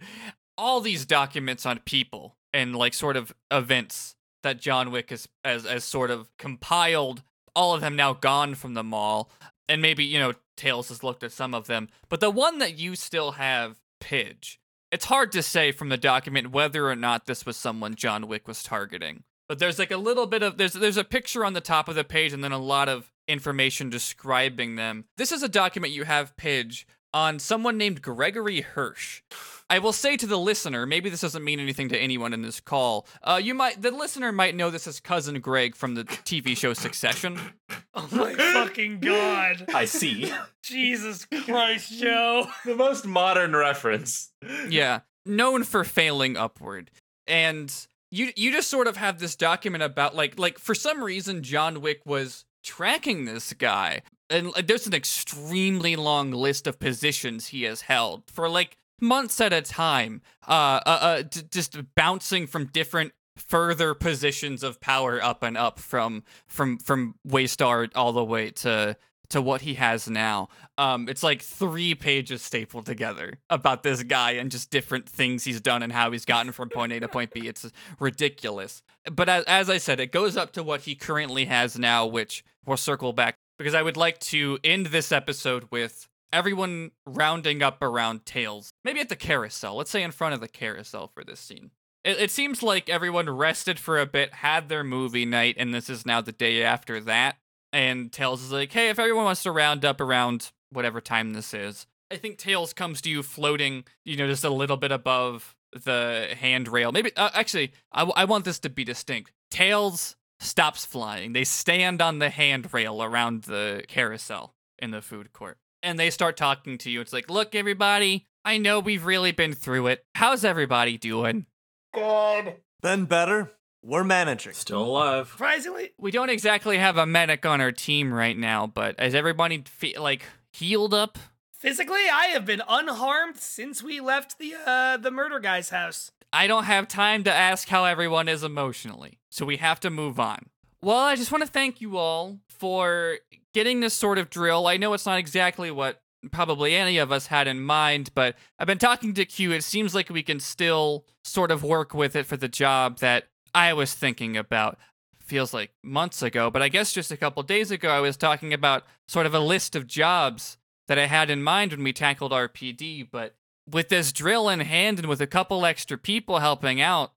All 0.56 0.80
these 0.80 1.04
documents 1.04 1.66
on 1.66 1.80
people 1.80 2.36
and 2.52 2.76
like 2.76 2.94
sort 2.94 3.16
of 3.16 3.34
events 3.50 4.14
that 4.44 4.60
John 4.60 4.90
Wick 4.92 5.10
has, 5.10 5.26
has, 5.42 5.64
has 5.64 5.82
sort 5.84 6.10
of 6.10 6.28
compiled, 6.38 7.22
all 7.56 7.74
of 7.74 7.80
them 7.80 7.96
now 7.96 8.12
gone 8.12 8.54
from 8.54 8.74
the 8.74 8.84
mall. 8.84 9.30
And 9.68 9.82
maybe, 9.82 10.04
you 10.04 10.18
know, 10.18 10.34
Tails 10.56 10.90
has 10.90 11.02
looked 11.02 11.24
at 11.24 11.32
some 11.32 11.54
of 11.54 11.66
them. 11.66 11.88
But 12.08 12.20
the 12.20 12.30
one 12.30 12.58
that 12.58 12.78
you 12.78 12.94
still 12.94 13.32
have, 13.32 13.80
Pidge, 14.00 14.58
it's 14.94 15.06
hard 15.06 15.32
to 15.32 15.42
say 15.42 15.72
from 15.72 15.88
the 15.88 15.96
document 15.96 16.52
whether 16.52 16.88
or 16.88 16.94
not 16.94 17.26
this 17.26 17.44
was 17.44 17.56
someone 17.56 17.96
John 17.96 18.28
Wick 18.28 18.46
was 18.46 18.62
targeting. 18.62 19.24
But 19.48 19.58
there's 19.58 19.76
like 19.76 19.90
a 19.90 19.96
little 19.96 20.24
bit 20.24 20.44
of 20.44 20.56
there's 20.56 20.74
there's 20.74 20.96
a 20.96 21.02
picture 21.02 21.44
on 21.44 21.52
the 21.52 21.60
top 21.60 21.88
of 21.88 21.96
the 21.96 22.04
page 22.04 22.32
and 22.32 22.44
then 22.44 22.52
a 22.52 22.58
lot 22.58 22.88
of 22.88 23.10
information 23.26 23.90
describing 23.90 24.76
them. 24.76 25.06
This 25.16 25.32
is 25.32 25.42
a 25.42 25.48
document 25.48 25.92
you 25.92 26.04
have, 26.04 26.36
Pidge, 26.36 26.84
on 27.14 27.38
someone 27.38 27.78
named 27.78 28.02
Gregory 28.02 28.60
Hirsch. 28.60 29.22
I 29.70 29.78
will 29.78 29.92
say 29.94 30.18
to 30.18 30.26
the 30.26 30.36
listener, 30.38 30.84
maybe 30.84 31.08
this 31.08 31.22
doesn't 31.22 31.42
mean 31.42 31.58
anything 31.58 31.88
to 31.88 31.98
anyone 31.98 32.34
in 32.34 32.42
this 32.42 32.60
call. 32.60 33.06
Uh, 33.22 33.40
you 33.42 33.54
might, 33.54 33.80
the 33.80 33.90
listener 33.90 34.30
might 34.30 34.54
know 34.54 34.68
this 34.68 34.86
as 34.86 35.00
cousin 35.00 35.40
Greg 35.40 35.74
from 35.74 35.94
the 35.94 36.04
TV 36.04 36.54
show 36.56 36.74
Succession. 36.74 37.38
Oh 37.96 38.08
my 38.10 38.34
fucking 38.34 38.98
god! 38.98 39.66
I 39.72 39.84
see. 39.84 40.32
Jesus 40.64 41.24
Christ, 41.26 41.92
Joe. 41.92 42.48
The 42.64 42.74
most 42.74 43.06
modern 43.06 43.54
reference. 43.54 44.32
yeah, 44.68 45.00
known 45.24 45.62
for 45.62 45.84
failing 45.84 46.36
upward. 46.36 46.90
And 47.28 47.72
you 48.10 48.32
you 48.34 48.50
just 48.50 48.68
sort 48.68 48.88
of 48.88 48.96
have 48.96 49.20
this 49.20 49.36
document 49.36 49.84
about 49.84 50.16
like 50.16 50.40
like 50.40 50.58
for 50.58 50.74
some 50.74 51.02
reason 51.04 51.44
John 51.44 51.80
Wick 51.80 52.02
was 52.04 52.44
tracking 52.64 53.24
this 53.24 53.52
guy. 53.52 54.02
And 54.30 54.52
there's 54.64 54.86
an 54.86 54.94
extremely 54.94 55.94
long 55.96 56.32
list 56.32 56.66
of 56.66 56.80
positions 56.80 57.48
he 57.48 57.64
has 57.64 57.82
held 57.82 58.24
for 58.26 58.48
like 58.48 58.78
months 59.00 59.40
at 59.40 59.52
a 59.52 59.62
time. 59.62 60.22
Uh 60.46 60.80
uh, 60.86 60.98
uh 61.00 61.22
d- 61.22 61.42
just 61.50 61.76
bouncing 61.94 62.46
from 62.46 62.66
different 62.66 63.12
further 63.36 63.94
positions 63.94 64.62
of 64.62 64.80
power 64.80 65.22
up 65.22 65.42
and 65.42 65.56
up 65.56 65.78
from 65.78 66.24
from 66.46 66.78
from 66.78 67.16
Waystar 67.26 67.90
all 67.94 68.12
the 68.12 68.24
way 68.24 68.50
to 68.50 68.96
to 69.30 69.40
what 69.40 69.62
he 69.62 69.74
has 69.74 70.08
now. 70.08 70.48
Um, 70.76 71.08
it's 71.08 71.22
like 71.22 71.42
three 71.42 71.94
pages 71.94 72.42
stapled 72.42 72.86
together 72.86 73.38
about 73.50 73.82
this 73.82 74.02
guy 74.02 74.32
and 74.32 74.50
just 74.50 74.70
different 74.70 75.08
things 75.08 75.44
he's 75.44 75.60
done 75.60 75.82
and 75.82 75.92
how 75.92 76.10
he's 76.10 76.24
gotten 76.24 76.52
from 76.52 76.68
point 76.68 76.92
A 76.92 77.00
to 77.00 77.08
point 77.08 77.32
B. 77.32 77.46
It's 77.48 77.70
ridiculous. 77.98 78.82
But 79.10 79.28
as, 79.28 79.44
as 79.44 79.70
I 79.70 79.78
said, 79.78 80.00
it 80.00 80.12
goes 80.12 80.36
up 80.36 80.52
to 80.52 80.62
what 80.62 80.82
he 80.82 80.94
currently 80.94 81.46
has 81.46 81.78
now, 81.78 82.06
which 82.06 82.44
we'll 82.66 82.76
circle 82.76 83.12
back 83.12 83.36
because 83.58 83.74
I 83.74 83.82
would 83.82 83.96
like 83.96 84.18
to 84.20 84.58
end 84.64 84.86
this 84.86 85.12
episode 85.12 85.66
with 85.70 86.08
everyone 86.32 86.90
rounding 87.06 87.62
up 87.62 87.82
around 87.82 88.26
Tails. 88.26 88.72
Maybe 88.84 89.00
at 89.00 89.08
the 89.08 89.16
carousel. 89.16 89.76
Let's 89.76 89.90
say 89.90 90.02
in 90.02 90.10
front 90.10 90.34
of 90.34 90.40
the 90.40 90.48
carousel 90.48 91.08
for 91.08 91.24
this 91.24 91.40
scene. 91.40 91.70
It, 92.04 92.20
it 92.20 92.30
seems 92.30 92.62
like 92.62 92.88
everyone 92.88 93.30
rested 93.30 93.78
for 93.78 93.98
a 93.98 94.06
bit, 94.06 94.34
had 94.34 94.68
their 94.68 94.84
movie 94.84 95.24
night, 95.24 95.56
and 95.58 95.72
this 95.72 95.88
is 95.88 96.04
now 96.04 96.20
the 96.20 96.32
day 96.32 96.62
after 96.62 97.00
that. 97.00 97.36
And 97.74 98.12
Tails 98.12 98.40
is 98.40 98.52
like, 98.52 98.70
hey, 98.70 98.88
if 98.88 99.00
everyone 99.00 99.24
wants 99.24 99.42
to 99.42 99.50
round 99.50 99.84
up 99.84 100.00
around 100.00 100.52
whatever 100.70 101.00
time 101.00 101.32
this 101.32 101.52
is. 101.52 101.88
I 102.08 102.16
think 102.16 102.38
Tails 102.38 102.72
comes 102.72 103.00
to 103.00 103.10
you 103.10 103.24
floating, 103.24 103.82
you 104.04 104.16
know, 104.16 104.28
just 104.28 104.44
a 104.44 104.50
little 104.50 104.76
bit 104.76 104.92
above 104.92 105.56
the 105.72 106.28
handrail. 106.38 106.92
Maybe, 106.92 107.10
uh, 107.16 107.30
actually, 107.34 107.72
I, 107.90 108.00
w- 108.00 108.14
I 108.14 108.26
want 108.26 108.44
this 108.44 108.60
to 108.60 108.70
be 108.70 108.84
distinct. 108.84 109.32
Tails 109.50 110.14
stops 110.38 110.84
flying. 110.84 111.32
They 111.32 111.42
stand 111.42 112.00
on 112.00 112.20
the 112.20 112.30
handrail 112.30 113.02
around 113.02 113.42
the 113.42 113.82
carousel 113.88 114.54
in 114.78 114.92
the 114.92 115.02
food 115.02 115.32
court. 115.32 115.58
And 115.82 115.98
they 115.98 116.10
start 116.10 116.36
talking 116.36 116.78
to 116.78 116.90
you. 116.90 117.00
It's 117.00 117.12
like, 117.12 117.28
look, 117.28 117.56
everybody, 117.56 118.28
I 118.44 118.56
know 118.56 118.78
we've 118.78 119.04
really 119.04 119.32
been 119.32 119.52
through 119.52 119.88
it. 119.88 120.04
How's 120.14 120.44
everybody 120.44 120.96
doing? 120.96 121.46
Good. 121.92 122.54
Been 122.82 123.06
better. 123.06 123.50
We're 123.86 124.02
managing. 124.04 124.54
Still 124.54 124.82
alive. 124.84 125.28
Surprisingly, 125.28 125.90
We 125.98 126.10
don't 126.10 126.30
exactly 126.30 126.78
have 126.78 126.96
a 126.96 127.04
medic 127.06 127.44
on 127.44 127.60
our 127.60 127.70
team 127.72 128.12
right 128.12 128.36
now, 128.36 128.66
but 128.66 128.98
has 128.98 129.14
everybody 129.14 129.62
fe- 129.66 129.98
like 129.98 130.22
healed 130.52 130.94
up? 130.94 131.18
physically, 131.52 132.08
I 132.12 132.26
have 132.26 132.44
been 132.44 132.62
unharmed 132.68 133.36
since 133.38 133.82
we 133.82 134.00
left 134.00 134.38
the 134.38 134.54
uh 134.66 134.96
the 134.98 135.10
murder 135.10 135.38
guy's 135.38 135.70
house. 135.70 136.10
I 136.32 136.46
don't 136.46 136.64
have 136.64 136.88
time 136.88 137.24
to 137.24 137.32
ask 137.32 137.68
how 137.68 137.84
everyone 137.84 138.28
is 138.28 138.42
emotionally, 138.42 139.18
so 139.30 139.46
we 139.46 139.56
have 139.58 139.80
to 139.80 139.90
move 139.90 140.18
on. 140.18 140.46
Well, 140.82 140.98
I 140.98 141.14
just 141.16 141.30
want 141.32 141.42
to 141.44 141.50
thank 141.50 141.80
you 141.80 141.96
all 141.96 142.38
for 142.48 143.18
getting 143.54 143.80
this 143.80 143.94
sort 143.94 144.18
of 144.18 144.28
drill. 144.30 144.66
I 144.66 144.76
know 144.76 144.92
it's 144.94 145.06
not 145.06 145.18
exactly 145.18 145.70
what 145.70 146.00
probably 146.32 146.74
any 146.74 146.98
of 146.98 147.12
us 147.12 147.26
had 147.28 147.46
in 147.46 147.60
mind, 147.62 148.10
but 148.14 148.34
I've 148.58 148.66
been 148.66 148.78
talking 148.78 149.14
to 149.14 149.24
Q. 149.24 149.52
It 149.52 149.62
seems 149.64 149.94
like 149.94 150.08
we 150.10 150.22
can 150.22 150.40
still 150.40 151.04
sort 151.22 151.50
of 151.50 151.62
work 151.62 151.94
with 151.94 152.16
it 152.16 152.26
for 152.26 152.36
the 152.36 152.48
job 152.48 152.98
that 152.98 153.24
I 153.54 153.72
was 153.72 153.94
thinking 153.94 154.36
about. 154.36 154.78
Feels 155.20 155.54
like 155.54 155.70
months 155.82 156.20
ago, 156.20 156.50
but 156.50 156.60
I 156.60 156.68
guess 156.68 156.92
just 156.92 157.10
a 157.10 157.16
couple 157.16 157.42
days 157.42 157.70
ago, 157.70 157.88
I 157.88 158.00
was 158.00 158.18
talking 158.18 158.52
about 158.52 158.84
sort 159.08 159.24
of 159.24 159.32
a 159.32 159.40
list 159.40 159.74
of 159.74 159.86
jobs 159.86 160.58
that 160.86 160.98
I 160.98 161.06
had 161.06 161.30
in 161.30 161.42
mind 161.42 161.70
when 161.72 161.82
we 161.82 161.94
tackled 161.94 162.30
RPD, 162.30 163.08
but 163.10 163.34
with 163.70 163.88
this 163.88 164.12
drill 164.12 164.50
in 164.50 164.60
hand 164.60 164.98
and 164.98 165.08
with 165.08 165.22
a 165.22 165.26
couple 165.26 165.64
extra 165.64 165.96
people 165.96 166.40
helping 166.40 166.80
out, 166.80 167.12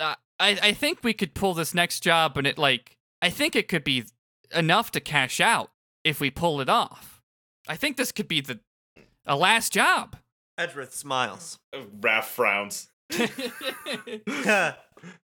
uh, 0.00 0.16
I 0.40 0.58
I 0.60 0.72
think 0.72 1.04
we 1.04 1.12
could 1.12 1.34
pull 1.34 1.54
this 1.54 1.72
next 1.72 2.00
job, 2.00 2.36
and 2.36 2.46
it 2.46 2.58
like 2.58 2.96
I 3.20 3.30
think 3.30 3.54
it 3.54 3.68
could 3.68 3.84
be 3.84 4.04
enough 4.52 4.90
to 4.92 5.00
cash 5.00 5.40
out 5.40 5.70
if 6.02 6.20
we 6.20 6.30
pull 6.30 6.60
it 6.60 6.68
off. 6.68 7.22
I 7.68 7.76
think 7.76 7.96
this 7.96 8.10
could 8.12 8.28
be 8.28 8.40
the 8.40 8.58
a 9.24 9.36
last 9.36 9.72
job. 9.72 10.16
Edgeworth 10.58 10.94
smiles. 10.94 11.58
Raph 11.72 12.24
frowns. 12.24 12.88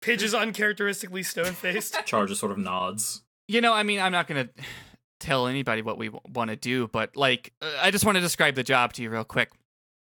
Pidge 0.02 0.22
is 0.22 0.34
uncharacteristically 0.34 1.22
stone 1.22 1.52
faced. 1.52 1.96
Char 2.06 2.26
just 2.26 2.40
sort 2.40 2.52
of 2.52 2.58
nods. 2.58 3.22
You 3.48 3.60
know, 3.60 3.72
I 3.72 3.82
mean, 3.82 4.00
I'm 4.00 4.12
not 4.12 4.26
gonna 4.26 4.48
tell 5.20 5.46
anybody 5.46 5.82
what 5.82 5.98
we 5.98 6.10
want 6.32 6.50
to 6.50 6.56
do, 6.56 6.88
but 6.88 7.16
like, 7.16 7.52
uh, 7.60 7.70
I 7.80 7.90
just 7.90 8.04
want 8.04 8.16
to 8.16 8.20
describe 8.20 8.54
the 8.54 8.62
job 8.62 8.92
to 8.94 9.02
you 9.02 9.10
real 9.10 9.24
quick. 9.24 9.50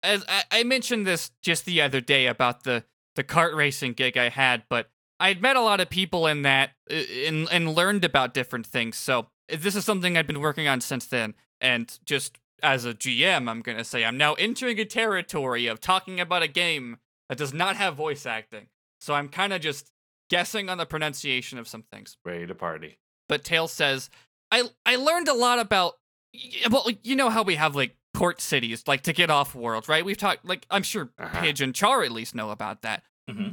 As 0.03 0.25
I, 0.29 0.45
I 0.51 0.63
mentioned 0.65 1.07
this 1.07 1.31
just 1.43 1.65
the 1.65 1.83
other 1.83 2.01
day 2.01 2.27
about 2.27 2.65
the 2.65 2.85
the 3.17 3.25
kart 3.25 3.55
racing 3.55 3.95
gig 3.95 4.17
I 4.17 4.29
had, 4.29 4.63
but 4.69 4.91
I'd 5.21 5.43
met 5.43 5.57
a 5.57 5.61
lot 5.61 5.81
of 5.81 5.91
people 5.91 6.27
in 6.27 6.43
that 6.43 6.71
uh, 6.91 6.95
and 7.27 7.49
and 7.51 7.75
learned 7.75 8.05
about 8.05 8.35
different 8.35 8.67
things. 8.67 8.97
So 8.97 9.29
this 9.49 9.75
is 9.77 9.85
something 9.85 10.17
I've 10.17 10.27
been 10.27 10.41
working 10.41 10.69
on 10.69 10.81
since 10.81 11.07
then, 11.07 11.35
and 11.61 11.99
just 12.05 12.39
as 12.63 12.85
a 12.85 12.95
GM, 12.95 13.49
I'm 13.49 13.61
gonna 13.61 13.85
say 13.85 14.05
I'm 14.05 14.17
now 14.17 14.35
entering 14.35 14.79
a 14.79 14.85
territory 14.85 15.67
of 15.67 15.81
talking 15.81 16.21
about 16.21 16.43
a 16.43 16.49
game 16.49 16.99
that 17.29 17.39
does 17.39 17.53
not 17.55 17.77
have 17.77 17.95
voice 17.97 18.27
acting. 18.27 18.67
So 19.01 19.15
I'm 19.15 19.29
kind 19.29 19.53
of 19.53 19.61
just 19.61 19.91
guessing 20.31 20.69
on 20.69 20.79
the 20.79 20.87
pronunciation 20.87 21.59
of 21.59 21.67
some 21.69 21.83
things 21.93 22.17
Ready 22.25 22.47
to 22.47 22.55
party. 22.55 22.99
but 23.29 23.45
Tails 23.45 23.73
says, 23.73 24.11
I 24.51 24.65
I 24.85 24.97
learned 24.97 25.29
a 25.29 25.35
lot 25.35 25.59
about 25.59 25.95
well, 26.71 26.87
you 27.03 27.17
know 27.17 27.31
how 27.31 27.43
we 27.43 27.55
have 27.55 27.75
like 27.77 27.97
port 28.15 28.41
cities, 28.41 28.85
like 28.87 29.03
to 29.03 29.13
get 29.13 29.31
off 29.31 29.55
world, 29.55 29.89
right? 29.89 30.05
We've 30.05 30.17
talked 30.19 30.45
like 30.45 30.67
I'm 30.71 30.83
sure 30.83 31.11
Uh-huh. 31.19 31.41
Pidge 31.43 31.61
and 31.61 31.75
Char 31.75 32.03
at 32.05 32.13
least 32.13 32.35
know 32.35 32.51
about 32.51 32.83
that. 32.83 33.03
hmm 33.31 33.51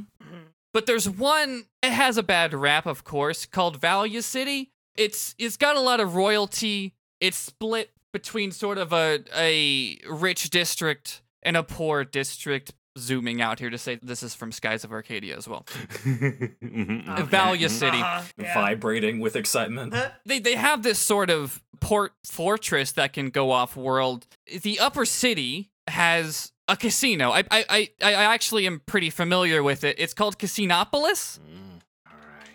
But 0.74 0.84
there's 0.86 1.08
one 1.08 1.64
it 1.82 1.92
has 1.92 2.18
a 2.18 2.22
bad 2.22 2.52
rap, 2.52 2.84
of 2.86 3.04
course, 3.04 3.46
called 3.46 3.80
Valua 3.80 4.22
City. 4.22 4.72
It's 4.96 5.34
it's 5.38 5.56
got 5.56 5.76
a 5.76 5.80
lot 5.80 6.00
of 6.00 6.14
royalty. 6.14 6.94
It's 7.20 7.36
split 7.38 7.90
between 8.12 8.50
sort 8.52 8.76
of 8.78 8.92
a 8.92 9.22
a 9.34 9.98
rich 10.08 10.50
district 10.50 11.22
and 11.42 11.56
a 11.56 11.62
poor 11.62 12.04
district. 12.04 12.72
Zooming 12.96 13.40
out 13.40 13.58
here 13.58 13.70
to 13.70 13.78
say 13.78 13.98
this 14.02 14.22
is 14.22 14.34
from 14.34 14.52
Skies 14.52 14.84
of 14.84 14.92
Arcadia 14.92 15.36
as 15.36 15.46
well. 15.48 15.66
Okay. 16.06 16.48
Valua 16.62 17.68
City. 17.70 17.98
Uh-huh, 17.98 18.22
yeah. 18.38 18.54
Vibrating 18.54 19.20
with 19.20 19.36
excitement. 19.36 19.94
they 20.24 20.38
they 20.38 20.54
have 20.54 20.82
this 20.82 20.98
sort 20.98 21.30
of 21.30 21.62
port 21.80 22.12
fortress 22.24 22.92
that 22.92 23.12
can 23.12 23.30
go 23.30 23.50
off 23.50 23.76
world. 23.76 24.26
The 24.62 24.78
upper 24.80 25.04
city 25.04 25.70
has 25.88 26.52
a 26.68 26.76
casino. 26.76 27.30
I 27.30 27.44
I 27.50 27.64
I, 27.68 27.90
I 28.02 28.12
actually 28.34 28.66
am 28.66 28.80
pretty 28.86 29.10
familiar 29.10 29.62
with 29.62 29.84
it. 29.84 29.96
It's 29.98 30.14
called 30.14 30.38
Casinopolis. 30.38 31.38
Mm, 31.38 31.80
all 32.06 32.12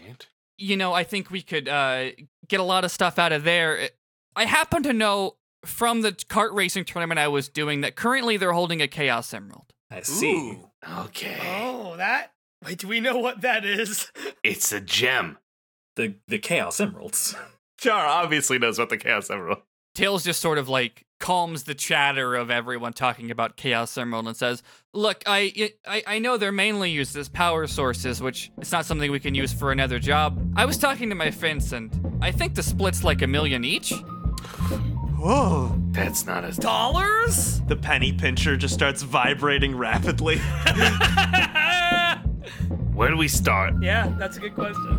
right. 0.07 0.27
You 0.57 0.77
know, 0.77 0.93
I 0.93 1.03
think 1.03 1.31
we 1.31 1.41
could 1.41 1.67
uh, 1.67 2.09
get 2.47 2.59
a 2.59 2.63
lot 2.63 2.83
of 2.83 2.91
stuff 2.91 3.17
out 3.19 3.31
of 3.31 3.43
there. 3.43 3.89
I 4.35 4.45
happen 4.45 4.83
to 4.83 4.93
know 4.93 5.35
from 5.65 6.01
the 6.01 6.11
kart 6.11 6.53
racing 6.53 6.85
tournament 6.85 7.19
I 7.19 7.27
was 7.27 7.47
doing 7.47 7.81
that 7.81 7.95
currently 7.95 8.37
they're 8.37 8.53
holding 8.53 8.81
a 8.81 8.87
Chaos 8.87 9.33
Emerald. 9.33 9.73
I 9.91 10.01
see. 10.01 10.51
Ooh. 10.51 10.69
Okay. 11.05 11.37
Oh, 11.43 11.95
that. 11.97 12.31
Wait, 12.65 12.77
do 12.79 12.87
we 12.87 12.99
know 12.99 13.17
what 13.17 13.41
that 13.41 13.65
is? 13.65 14.11
It's 14.43 14.71
a 14.71 14.81
gem. 14.81 15.37
The 15.95 16.15
the 16.27 16.39
Chaos 16.39 16.79
Emeralds. 16.79 17.35
Char 17.79 18.05
obviously 18.07 18.57
knows 18.57 18.79
what 18.79 18.89
the 18.89 18.97
Chaos 18.97 19.29
Emerald. 19.29 19.59
Tails 19.95 20.23
just 20.23 20.39
sort 20.39 20.57
of 20.57 20.67
like 20.69 21.05
calms 21.19 21.63
the 21.63 21.75
chatter 21.75 22.33
of 22.33 22.49
everyone 22.49 22.93
talking 22.93 23.29
about 23.29 23.55
Chaos 23.55 23.95
Emerald 23.97 24.27
and 24.27 24.35
says, 24.35 24.63
"Look, 24.93 25.21
I, 25.27 25.71
I 25.85 26.03
I 26.07 26.19
know 26.19 26.37
they're 26.37 26.51
mainly 26.51 26.89
used 26.89 27.15
as 27.17 27.29
power 27.29 27.67
sources, 27.67 28.21
which 28.21 28.51
it's 28.57 28.71
not 28.71 28.85
something 28.85 29.11
we 29.11 29.19
can 29.19 29.35
use 29.35 29.53
for 29.53 29.71
another 29.71 29.99
job. 29.99 30.41
I 30.55 30.65
was 30.65 30.77
talking 30.77 31.09
to 31.09 31.15
my 31.15 31.29
friends, 31.29 31.73
and 31.73 31.91
I 32.21 32.31
think 32.31 32.55
the 32.55 32.63
split's 32.63 33.03
like 33.03 33.21
a 33.21 33.27
million 33.27 33.63
each. 33.63 33.93
Whoa. 35.21 35.71
That's 35.91 36.25
not 36.25 36.43
as 36.43 36.57
Dollars? 36.57 37.61
The 37.67 37.75
penny 37.75 38.11
pincher 38.11 38.57
just 38.57 38.73
starts 38.73 39.03
vibrating 39.03 39.77
rapidly. 39.77 40.39
Where 42.91 43.09
do 43.09 43.17
we 43.17 43.27
start? 43.27 43.75
yeah, 43.83 44.11
that's 44.17 44.37
a 44.37 44.39
good 44.39 44.55
question. 44.55 44.97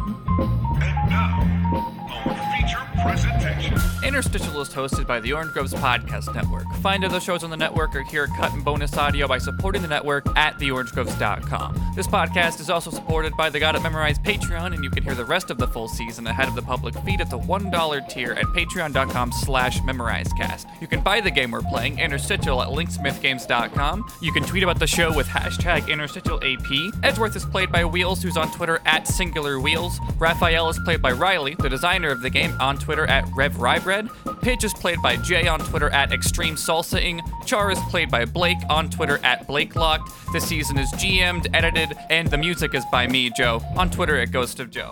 Feature 2.62 2.88
presentation. 3.02 3.78
Interstitial 4.04 4.60
is 4.60 4.68
hosted 4.68 5.06
by 5.06 5.18
the 5.18 5.32
Orange 5.32 5.52
Groves 5.52 5.74
Podcast 5.74 6.32
Network. 6.32 6.64
Find 6.76 7.04
other 7.04 7.18
shows 7.18 7.42
on 7.42 7.50
the 7.50 7.56
network 7.56 7.94
or 7.96 8.02
hear 8.02 8.26
cut 8.28 8.52
and 8.52 8.64
bonus 8.64 8.96
audio 8.96 9.26
by 9.26 9.38
supporting 9.38 9.82
the 9.82 9.88
network 9.88 10.26
at 10.36 10.54
theorangegroves.com. 10.58 11.92
This 11.96 12.06
podcast 12.06 12.60
is 12.60 12.70
also 12.70 12.90
supported 12.90 13.36
by 13.36 13.50
the 13.50 13.58
Got 13.58 13.74
It 13.74 13.82
Memorized 13.82 14.22
Patreon, 14.22 14.74
and 14.74 14.84
you 14.84 14.90
can 14.90 15.02
hear 15.02 15.14
the 15.14 15.24
rest 15.24 15.50
of 15.50 15.58
the 15.58 15.66
full 15.66 15.88
season 15.88 16.26
ahead 16.26 16.46
of 16.46 16.54
the 16.54 16.62
public 16.62 16.94
feed 17.04 17.20
at 17.20 17.30
the 17.30 17.38
$1 17.38 18.08
tier 18.08 18.32
at 18.32 18.44
patreon.com 18.46 19.32
slash 19.32 19.80
memorizecast. 19.80 20.66
You 20.80 20.86
can 20.86 21.00
buy 21.00 21.20
the 21.20 21.30
game 21.30 21.50
we're 21.50 21.62
playing, 21.62 21.98
Interstitial, 21.98 22.62
at 22.62 22.68
linksmithgames.com. 22.68 24.04
You 24.20 24.32
can 24.32 24.44
tweet 24.44 24.62
about 24.62 24.78
the 24.78 24.86
show 24.86 25.14
with 25.14 25.26
hashtag 25.26 25.82
InterstitialAP. 25.82 26.98
Edgeworth 27.02 27.34
is 27.34 27.44
played 27.44 27.72
by 27.72 27.84
Wheels, 27.84 28.22
who's 28.22 28.36
on 28.36 28.52
Twitter 28.52 28.80
at 28.84 29.08
Singular 29.08 29.58
Wheels. 29.58 29.98
Raphael 30.18 30.68
is 30.68 30.78
played 30.84 31.02
by 31.02 31.12
Riley, 31.12 31.54
the 31.58 31.68
designer 31.68 32.10
of 32.10 32.20
the 32.20 32.30
game, 32.30 32.51
on 32.60 32.78
Twitter 32.78 33.06
at 33.06 33.24
RevRybread. 33.26 34.08
Pidge 34.40 34.64
is 34.64 34.74
played 34.74 35.00
by 35.02 35.16
Jay 35.16 35.46
on 35.46 35.58
Twitter 35.60 35.90
at 35.90 36.12
Extreme 36.12 36.56
Salsaing. 36.56 37.20
Char 37.46 37.70
is 37.70 37.78
played 37.90 38.10
by 38.10 38.24
Blake 38.24 38.58
on 38.68 38.90
Twitter 38.90 39.18
at 39.22 39.46
BlakeLocked. 39.46 40.32
This 40.32 40.46
season 40.46 40.78
is 40.78 40.90
GM'd, 40.92 41.48
edited, 41.54 41.92
and 42.10 42.28
the 42.28 42.38
music 42.38 42.74
is 42.74 42.84
by 42.90 43.06
me, 43.06 43.30
Joe, 43.30 43.60
on 43.76 43.90
Twitter 43.90 44.18
at 44.18 44.30
Ghost 44.30 44.60
of 44.60 44.70
Joe. 44.70 44.90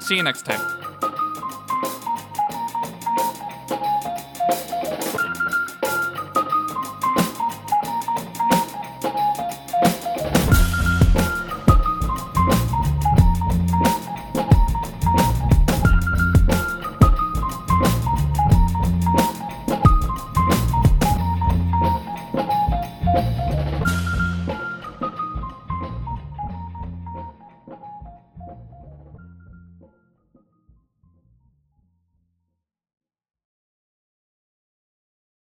See 0.00 0.16
you 0.16 0.22
next 0.22 0.44
time. 0.44 0.83